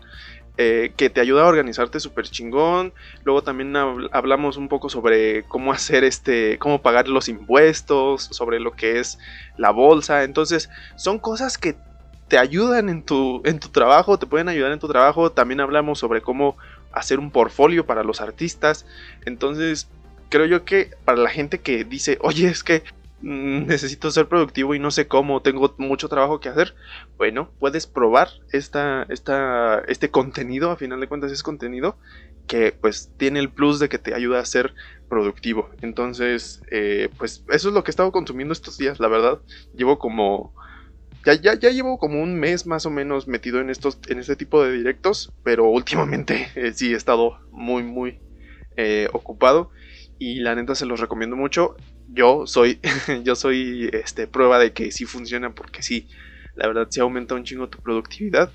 Eh, 0.60 0.94
que 0.98 1.12
te 1.12 1.22
ayuda 1.22 1.44
a 1.44 1.48
organizarte 1.48 2.00
súper 2.00 2.28
chingón. 2.28 2.92
Luego 3.24 3.44
también 3.44 3.76
hablamos 3.76 4.58
un 4.58 4.70
poco 4.70 4.90
sobre 4.90 5.44
cómo 5.44 5.72
hacer 5.72 6.04
este, 6.04 6.58
cómo 6.58 6.82
pagar 6.82 7.08
los 7.08 7.30
impuestos, 7.30 8.24
sobre 8.32 8.60
lo 8.60 8.72
que 8.72 9.00
es 9.00 9.20
la 9.56 9.70
bolsa. 9.70 10.24
Entonces, 10.24 10.72
son 10.96 11.20
cosas 11.20 11.60
que 11.60 11.76
te 12.28 12.38
ayudan 12.38 12.90
en 12.90 13.04
tu, 13.04 13.42
en 13.46 13.60
tu 13.60 13.70
trabajo, 13.70 14.20
te 14.20 14.26
pueden 14.26 14.50
ayudar 14.50 14.72
en 14.72 14.80
tu 14.80 14.88
trabajo. 14.88 15.32
También 15.32 15.62
hablamos 15.62 16.00
sobre 16.00 16.22
cómo 16.22 16.58
hacer 16.92 17.20
un 17.20 17.32
portfolio 17.32 17.86
para 17.86 18.04
los 18.04 18.22
artistas. 18.22 18.86
Entonces, 19.26 19.88
creo 20.30 20.46
yo 20.46 20.66
que 20.66 20.92
para 21.06 21.20
la 21.20 21.30
gente 21.30 21.60
que 21.60 21.84
dice, 21.84 22.18
oye, 22.22 22.48
es 22.48 22.64
que 22.64 22.84
mm, 23.22 23.68
necesito 23.68 24.12
ser 24.12 24.28
productivo 24.28 24.76
y 24.76 24.80
no 24.80 24.92
sé 24.92 25.08
cómo, 25.08 25.42
tengo 25.42 25.74
mucho 25.78 26.10
trabajo 26.10 26.40
que 26.40 26.50
hacer, 26.50 26.76
bueno, 27.18 27.50
puedes 27.60 27.88
probar 27.88 28.30
esta, 28.52 29.06
esta, 29.10 29.80
este 29.88 30.10
contenido, 30.12 30.72
a 30.72 30.76
final 30.76 31.00
de 31.00 31.08
cuentas 31.08 31.32
es 31.32 31.44
contenido 31.44 31.98
que 32.48 32.72
pues 32.72 33.12
tiene 33.18 33.40
el 33.40 33.50
plus 33.50 33.80
de 33.80 33.90
que 33.90 34.00
te 34.00 34.14
ayuda 34.14 34.40
a 34.40 34.46
ser 34.46 34.74
productivo. 35.10 35.70
Entonces, 35.82 36.62
eh, 36.72 37.10
pues 37.18 37.44
eso 37.50 37.68
es 37.68 37.74
lo 37.74 37.84
que 37.84 37.92
he 37.92 37.94
estado 37.94 38.12
consumiendo 38.12 38.54
estos 38.54 38.78
días, 38.78 39.00
la 39.00 39.10
verdad. 39.10 39.40
Llevo 39.76 40.00
como 40.00 40.54
ya, 41.28 41.34
ya, 41.34 41.60
ya 41.60 41.72
llevo 41.72 41.98
como 41.98 42.22
un 42.22 42.40
mes 42.40 42.66
más 42.66 42.86
o 42.86 42.90
menos 42.90 43.28
metido 43.28 43.60
en 43.60 43.70
estos, 43.70 44.00
en 44.08 44.20
este 44.20 44.38
tipo 44.38 44.64
de 44.64 44.72
directos, 44.72 45.34
pero 45.44 45.66
últimamente 45.66 46.48
eh, 46.56 46.72
sí 46.74 46.94
he 46.94 46.96
estado 46.96 47.40
muy, 47.52 47.84
muy 47.84 48.20
eh, 48.78 49.10
ocupado 49.12 49.72
y 50.18 50.40
la 50.40 50.56
neta 50.56 50.74
se 50.74 50.86
los 50.86 51.02
recomiendo 51.02 51.36
mucho. 51.36 51.76
Yo 52.08 52.48
soy, 52.48 52.80
yo 53.26 53.36
soy 53.36 53.90
este, 53.92 54.26
prueba 54.26 54.58
de 54.58 54.72
que 54.72 54.90
sí 54.94 55.04
funciona 55.04 55.54
porque 55.54 55.84
sí, 55.84 56.08
la 56.56 56.66
verdad 56.68 56.88
sí 56.90 57.02
aumenta 57.02 57.36
un 57.36 57.44
chingo 57.44 57.68
tu 57.68 57.80
productividad 57.80 58.50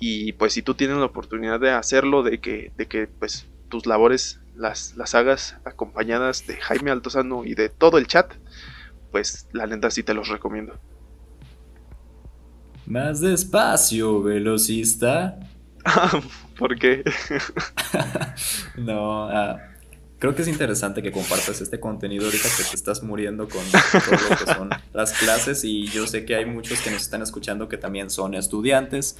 y 0.00 0.32
pues 0.32 0.54
si 0.54 0.62
tú 0.62 0.74
tienes 0.74 0.96
la 0.96 1.04
oportunidad 1.04 1.60
de 1.60 1.70
hacerlo, 1.70 2.22
de 2.22 2.40
que, 2.40 2.72
de 2.78 2.86
que 2.86 3.08
pues 3.08 3.46
tus 3.68 3.84
labores 3.84 4.40
las, 4.54 4.96
las 4.96 5.14
hagas 5.14 5.58
acompañadas 5.66 6.46
de 6.46 6.56
Jaime 6.56 6.92
Altozano 6.92 7.44
y 7.44 7.54
de 7.54 7.68
todo 7.68 7.98
el 7.98 8.06
chat, 8.06 8.32
pues 9.12 9.48
la 9.52 9.66
neta 9.66 9.90
sí 9.90 10.02
te 10.02 10.14
los 10.14 10.28
recomiendo. 10.28 10.80
Más 12.86 13.20
despacio, 13.20 14.22
velocista. 14.22 15.38
¿Por 16.58 16.78
qué? 16.78 17.04
no, 18.76 19.24
ah, 19.24 19.58
creo 20.18 20.34
que 20.34 20.42
es 20.42 20.48
interesante 20.48 21.02
que 21.02 21.12
compartas 21.12 21.60
este 21.60 21.80
contenido 21.80 22.24
ahorita 22.26 22.48
que 22.56 22.64
te 22.64 22.76
estás 22.76 23.02
muriendo 23.02 23.48
con 23.48 23.62
todo 23.70 24.30
lo 24.30 24.36
que 24.36 24.54
son 24.54 24.70
las 24.92 25.12
clases 25.12 25.64
y 25.64 25.86
yo 25.86 26.06
sé 26.06 26.24
que 26.24 26.36
hay 26.36 26.46
muchos 26.46 26.80
que 26.80 26.90
nos 26.90 27.02
están 27.02 27.22
escuchando 27.22 27.68
que 27.68 27.76
también 27.76 28.08
son 28.08 28.34
estudiantes 28.34 29.18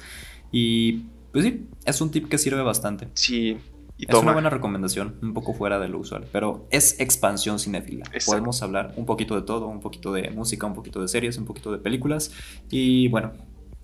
y 0.51 1.03
pues 1.31 1.45
sí, 1.45 1.67
es 1.85 2.01
un 2.01 2.09
tip 2.09 2.29
que 2.29 2.37
sirve 2.37 2.61
bastante. 2.61 3.09
Sí, 3.13 3.57
es 3.97 4.15
una 4.15 4.31
buena 4.31 4.49
recomendación, 4.49 5.15
un 5.21 5.33
poco 5.33 5.53
fuera 5.53 5.77
de 5.77 5.87
lo 5.87 5.99
usual, 5.99 6.25
pero 6.31 6.67
es 6.71 6.99
expansión 6.99 7.59
cinéfila. 7.59 8.05
Podemos 8.25 8.61
hablar 8.63 8.93
un 8.95 9.05
poquito 9.05 9.35
de 9.35 9.41
todo, 9.41 9.67
un 9.67 9.79
poquito 9.79 10.13
de 10.13 10.29
música, 10.31 10.65
un 10.65 10.73
poquito 10.73 11.01
de 11.01 11.07
series, 11.07 11.37
un 11.37 11.45
poquito 11.45 11.71
de 11.71 11.79
películas 11.79 12.31
y 12.69 13.07
bueno, 13.09 13.33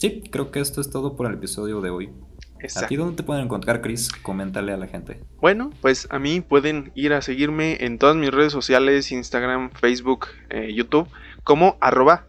Sí, 0.03 0.21
creo 0.29 0.51
que 0.51 0.59
esto 0.59 0.81
es 0.81 0.89
todo 0.89 1.15
por 1.15 1.27
el 1.27 1.35
episodio 1.35 1.79
de 1.79 1.89
hoy. 1.89 2.09
Exacto. 2.59 2.87
¿A 2.87 2.89
ti 2.89 2.97
dónde 2.97 3.15
te 3.15 3.23
pueden 3.23 3.45
encontrar, 3.45 3.81
Chris? 3.81 4.09
Coméntale 4.11 4.73
a 4.73 4.77
la 4.77 4.87
gente. 4.87 5.21
Bueno, 5.39 5.69
pues 5.79 6.09
a 6.11 6.19
mí 6.19 6.41
pueden 6.41 6.91
ir 6.93 7.13
a 7.13 7.21
seguirme 7.21 7.77
en 7.85 7.97
todas 7.99 8.17
mis 8.17 8.29
redes 8.29 8.51
sociales, 8.51 9.13
Instagram, 9.13 9.71
Facebook, 9.71 10.27
eh, 10.49 10.73
YouTube, 10.73 11.07
como 11.45 11.77
arroba. 11.79 12.27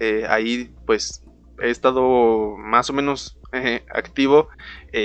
Eh, 0.00 0.26
ahí 0.28 0.74
pues 0.84 1.22
he 1.62 1.70
estado 1.70 2.56
más 2.56 2.90
o 2.90 2.92
menos 2.92 3.38
eh, 3.52 3.84
activo. 3.94 4.48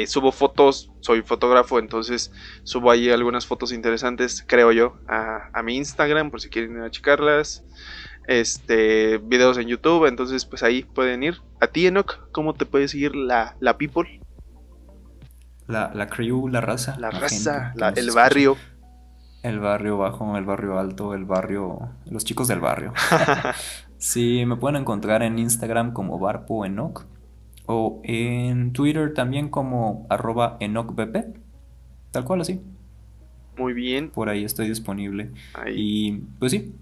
subo 0.08 0.32
fotos, 0.32 0.92
soy 1.02 1.22
fotógrafo, 1.22 1.78
entonces 1.78 2.32
subo 2.64 2.90
ahí 2.90 3.12
algunas 3.12 3.46
fotos 3.46 3.72
interesantes, 3.72 4.44
creo 4.48 4.72
yo, 4.72 4.98
a, 5.08 5.52
a 5.54 5.62
mi 5.62 5.78
Instagram 5.78 6.32
por 6.32 6.42
si 6.42 6.50
quieren 6.50 6.78
ir 6.78 6.82
a 6.82 6.90
checarlas 6.90 7.64
este, 8.28 9.18
videos 9.18 9.58
en 9.58 9.68
YouTube, 9.68 10.06
entonces 10.08 10.46
pues 10.46 10.64
ahí 10.64 10.84
pueden 10.84 11.24
ir. 11.24 11.42
A 11.60 11.68
ti, 11.68 11.88
Enoch, 11.88 12.30
¿cómo 12.32 12.54
te 12.54 12.66
puede 12.66 12.88
seguir 12.88 13.16
la, 13.16 13.56
la 13.60 13.78
people? 13.78 14.22
La, 15.68 15.92
la 15.94 16.08
crew, 16.08 16.48
la 16.48 16.62
raza. 16.62 16.98
La, 17.00 17.10
raza, 17.10 17.74
el 17.96 18.12
barrio. 18.12 18.58
El 19.44 19.60
barrio 19.60 19.98
bajo, 19.98 20.38
el 20.38 20.46
barrio 20.46 20.80
alto, 20.80 21.14
el 21.14 21.26
barrio... 21.26 21.90
Los 22.10 22.24
chicos 22.24 22.48
del 22.48 22.60
barrio. 22.60 22.94
sí, 23.98 24.46
me 24.46 24.56
pueden 24.56 24.82
encontrar 24.82 25.22
en 25.22 25.38
Instagram 25.38 25.92
como 25.92 26.18
Barpo 26.18 26.66
Enoch. 26.66 27.06
O 27.66 28.02
en 28.04 28.72
Twitter 28.72 29.14
también 29.14 29.50
como 29.50 30.06
arroba 30.10 30.58
EnochBP. 30.60 31.38
Tal 32.12 32.24
cual 32.24 32.42
así. 32.42 32.62
Muy 33.58 33.74
bien. 33.74 34.10
Por 34.10 34.30
ahí 34.30 34.46
estoy 34.46 34.68
disponible. 34.70 35.32
Y 35.74 36.14
pues 36.40 36.52
sí, 36.52 36.74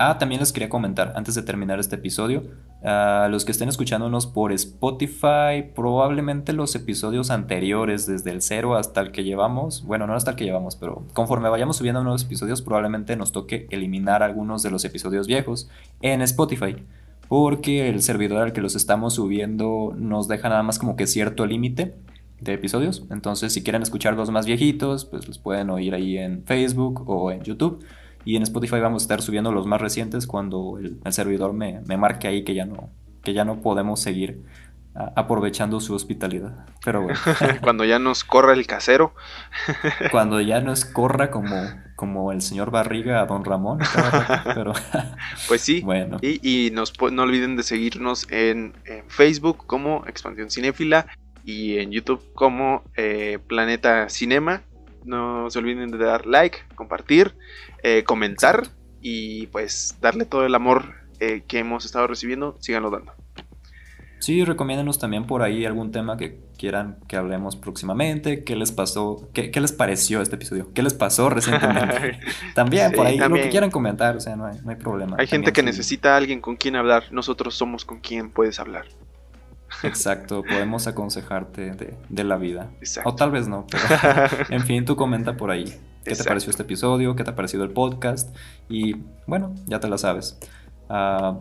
Ah, 0.00 0.18
también 0.18 0.40
les 0.40 0.52
quería 0.52 0.68
comentar, 0.68 1.12
antes 1.14 1.36
de 1.36 1.42
terminar 1.42 1.78
este 1.78 1.94
episodio, 1.96 2.42
los 2.82 3.44
que 3.44 3.52
estén 3.52 3.68
escuchándonos 3.68 4.26
por 4.26 4.52
Spotify, 4.52 5.62
probablemente 5.74 6.52
los 6.52 6.74
episodios 6.74 7.30
anteriores, 7.30 8.06
desde 8.06 8.32
el 8.32 8.42
cero 8.42 8.76
hasta 8.76 9.00
el 9.00 9.12
que 9.12 9.22
llevamos, 9.22 9.84
bueno, 9.84 10.06
no 10.06 10.14
hasta 10.14 10.32
el 10.32 10.36
que 10.36 10.44
llevamos, 10.44 10.76
pero 10.76 11.04
conforme 11.12 11.48
vayamos 11.48 11.76
subiendo 11.76 12.02
nuevos 12.02 12.24
episodios, 12.24 12.62
probablemente 12.62 13.16
nos 13.16 13.30
toque 13.32 13.68
eliminar 13.70 14.22
algunos 14.22 14.62
de 14.62 14.70
los 14.70 14.84
episodios 14.84 15.26
viejos 15.28 15.70
en 16.02 16.20
Spotify, 16.22 16.76
porque 17.28 17.88
el 17.88 18.02
servidor 18.02 18.42
al 18.42 18.52
que 18.52 18.60
los 18.60 18.74
estamos 18.74 19.14
subiendo 19.14 19.94
nos 19.96 20.26
deja 20.26 20.48
nada 20.48 20.62
más 20.62 20.78
como 20.78 20.96
que 20.96 21.06
cierto 21.06 21.46
límite 21.46 21.94
de 22.40 22.52
episodios. 22.52 23.04
Entonces, 23.10 23.52
si 23.52 23.62
quieren 23.62 23.82
escuchar 23.82 24.14
los 24.14 24.30
más 24.30 24.46
viejitos, 24.46 25.04
pues 25.06 25.26
los 25.26 25.38
pueden 25.38 25.70
oír 25.70 25.94
ahí 25.94 26.18
en 26.18 26.44
Facebook 26.44 27.08
o 27.08 27.30
en 27.30 27.42
YouTube. 27.42 27.84
Y 28.26 28.34
en 28.34 28.42
Spotify 28.42 28.80
vamos 28.80 29.02
a 29.02 29.04
estar 29.04 29.22
subiendo 29.22 29.52
los 29.52 29.66
más 29.66 29.80
recientes 29.80 30.26
cuando 30.26 30.78
el, 30.78 31.00
servidor 31.12 31.52
me, 31.52 31.80
marque 31.96 32.26
ahí 32.26 32.42
que 32.42 32.54
ya 32.54 32.66
no, 32.66 32.90
que 33.22 33.32
ya 33.32 33.44
no 33.44 33.62
podemos 33.62 34.00
seguir 34.00 34.42
aprovechando 35.14 35.78
su 35.78 35.94
hospitalidad. 35.94 36.66
Pero 36.84 37.02
bueno. 37.02 37.18
cuando 37.62 37.84
ya 37.84 38.00
nos 38.00 38.24
corra 38.24 38.52
el 38.52 38.66
casero. 38.66 39.14
cuando 40.10 40.40
ya 40.40 40.60
nos 40.60 40.84
corra 40.84 41.30
como, 41.30 41.54
como 41.94 42.32
el 42.32 42.42
señor 42.42 42.72
Barriga 42.72 43.20
a 43.20 43.26
Don 43.26 43.44
Ramón. 43.44 43.78
Pero, 44.44 44.72
pues 45.46 45.60
sí. 45.60 45.82
Bueno. 45.82 46.18
Y, 46.20 46.70
nos, 46.72 46.94
no 47.12 47.22
olviden 47.22 47.54
de 47.54 47.62
seguirnos 47.62 48.26
en, 48.32 48.74
Facebook 49.06 49.66
como 49.66 50.04
Expansión 50.08 50.50
Cinéfila 50.50 51.06
y 51.44 51.78
en 51.78 51.92
YouTube 51.92 52.22
como 52.34 52.82
eh, 52.96 53.38
Planeta 53.46 54.08
Cinema. 54.08 54.62
No 55.04 55.48
se 55.50 55.60
olviden 55.60 55.92
de 55.92 55.98
dar 55.98 56.26
like, 56.26 56.58
compartir, 56.74 57.36
eh, 57.88 58.02
comentar 58.02 58.66
y 59.00 59.46
pues 59.46 59.98
darle 60.00 60.24
todo 60.24 60.44
el 60.44 60.56
amor 60.56 60.94
eh, 61.20 61.44
que 61.46 61.60
hemos 61.60 61.84
estado 61.84 62.08
recibiendo. 62.08 62.56
Síganlo 62.58 62.90
dando. 62.90 63.12
Sí, 64.18 64.44
recomiéndenos 64.44 64.98
también 64.98 65.24
por 65.24 65.42
ahí 65.42 65.64
algún 65.64 65.92
tema 65.92 66.16
que 66.16 66.40
quieran 66.58 66.98
que 67.06 67.16
hablemos 67.16 67.54
próximamente. 67.54 68.42
¿Qué 68.42 68.56
les 68.56 68.72
pasó? 68.72 69.28
¿Qué, 69.32 69.52
les 69.54 69.70
pareció 69.70 70.20
este 70.20 70.34
episodio? 70.34 70.72
¿Qué 70.74 70.82
les 70.82 70.94
pasó 70.94 71.30
recientemente? 71.30 72.18
también 72.56 72.90
por 72.90 73.06
ahí, 73.06 73.18
lo 73.18 73.34
que 73.36 73.50
quieran 73.50 73.70
comentar, 73.70 74.16
o 74.16 74.20
sea, 74.20 74.34
no 74.34 74.46
hay, 74.46 74.58
no 74.64 74.70
hay 74.70 74.76
problema. 74.76 75.16
Hay 75.20 75.28
gente 75.28 75.52
que 75.52 75.62
necesita 75.62 76.14
a 76.14 76.16
alguien 76.16 76.40
con 76.40 76.56
quien 76.56 76.74
hablar. 76.74 77.04
Nosotros 77.12 77.54
somos 77.54 77.84
con 77.84 78.00
quien 78.00 78.30
puedes 78.30 78.58
hablar. 78.58 78.86
Exacto, 79.84 80.42
podemos 80.48 80.88
aconsejarte 80.88 81.96
de, 82.08 82.24
la 82.24 82.36
vida. 82.36 82.68
O 83.04 83.14
tal 83.14 83.30
vez 83.30 83.46
no, 83.46 83.64
pero 83.70 83.84
en 84.50 84.62
fin, 84.62 84.84
tú 84.84 84.96
comenta 84.96 85.36
por 85.36 85.52
ahí. 85.52 85.72
¿Qué 86.06 86.14
te 86.14 86.24
pareció 86.24 86.50
este 86.50 86.62
episodio? 86.62 87.16
¿Qué 87.16 87.24
te 87.24 87.30
ha 87.30 87.34
parecido 87.34 87.64
el 87.64 87.70
podcast? 87.70 88.34
Y 88.68 88.96
bueno, 89.26 89.54
ya 89.66 89.80
te 89.80 89.88
la 89.88 89.98
sabes. 89.98 90.38
Uh, 90.88 91.38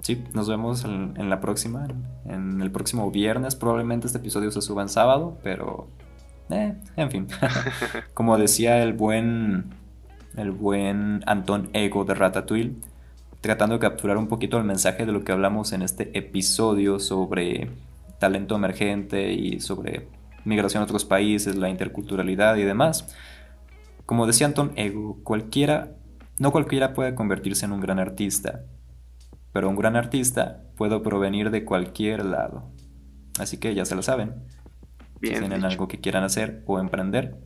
sí, 0.00 0.24
nos 0.34 0.48
vemos 0.48 0.84
en, 0.84 1.30
la 1.30 1.40
próxima, 1.40 1.86
en 2.24 2.60
el 2.60 2.70
próximo 2.72 3.10
viernes. 3.10 3.54
Probablemente 3.54 4.08
este 4.08 4.18
episodio 4.18 4.50
se 4.50 4.60
suba 4.60 4.82
en 4.82 4.88
sábado, 4.88 5.38
pero 5.42 5.88
Eh, 6.50 6.74
en 6.96 7.10
fin. 7.10 7.28
Como 8.14 8.36
decía 8.36 8.82
el 8.82 8.92
buen. 8.92 9.66
El 10.36 10.50
buen 10.50 11.22
Antón 11.26 11.70
Ego 11.72 12.04
de 12.04 12.14
Ratatouille. 12.14 12.74
Tratando 13.40 13.76
de 13.76 13.80
capturar 13.80 14.16
un 14.16 14.26
poquito 14.26 14.58
el 14.58 14.64
mensaje 14.64 15.06
de 15.06 15.12
lo 15.12 15.22
que 15.22 15.32
hablamos 15.32 15.72
en 15.72 15.82
este 15.82 16.16
episodio 16.18 16.98
sobre 16.98 17.70
talento 18.18 18.54
emergente 18.56 19.32
y 19.32 19.60
sobre 19.60 20.08
migración 20.44 20.82
a 20.82 20.84
otros 20.84 21.04
países, 21.04 21.56
la 21.56 21.68
interculturalidad 21.68 22.56
y 22.56 22.64
demás. 22.64 23.14
Como 24.10 24.26
decía 24.26 24.48
Anton 24.48 24.72
Ego, 24.74 25.22
cualquiera, 25.22 25.92
no 26.36 26.50
cualquiera 26.50 26.94
puede 26.94 27.14
convertirse 27.14 27.64
en 27.64 27.70
un 27.70 27.78
gran 27.78 28.00
artista, 28.00 28.64
pero 29.52 29.68
un 29.68 29.76
gran 29.76 29.94
artista 29.94 30.64
puede 30.76 30.98
provenir 30.98 31.52
de 31.52 31.64
cualquier 31.64 32.24
lado. 32.24 32.72
Así 33.38 33.58
que 33.58 33.72
ya 33.72 33.84
se 33.84 33.94
lo 33.94 34.02
saben. 34.02 34.34
si 35.22 35.30
tienen 35.30 35.64
algo 35.64 35.86
que 35.86 36.00
quieran 36.00 36.24
hacer 36.24 36.64
o 36.66 36.80
emprender, 36.80 37.36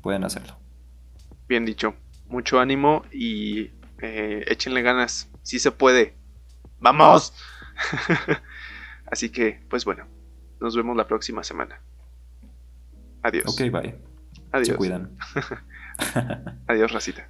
pueden 0.00 0.22
hacerlo. 0.22 0.60
Bien 1.48 1.64
dicho. 1.64 1.96
Mucho 2.28 2.60
ánimo 2.60 3.02
y 3.10 3.72
eh, 4.00 4.44
échenle 4.46 4.82
ganas. 4.82 5.28
Si 5.42 5.58
se 5.58 5.72
puede. 5.72 6.14
¡Vamos! 6.78 7.34
Así 9.10 9.30
que, 9.30 9.60
pues 9.68 9.84
bueno, 9.84 10.06
nos 10.60 10.76
vemos 10.76 10.96
la 10.96 11.08
próxima 11.08 11.42
semana. 11.42 11.80
Adiós. 13.24 13.46
Ok, 13.48 13.72
bye. 13.72 14.11
Adiós. 14.52 14.68
Se 14.68 14.74
cuidan. 14.76 15.16
Adiós, 16.68 16.92
racita. 16.92 17.28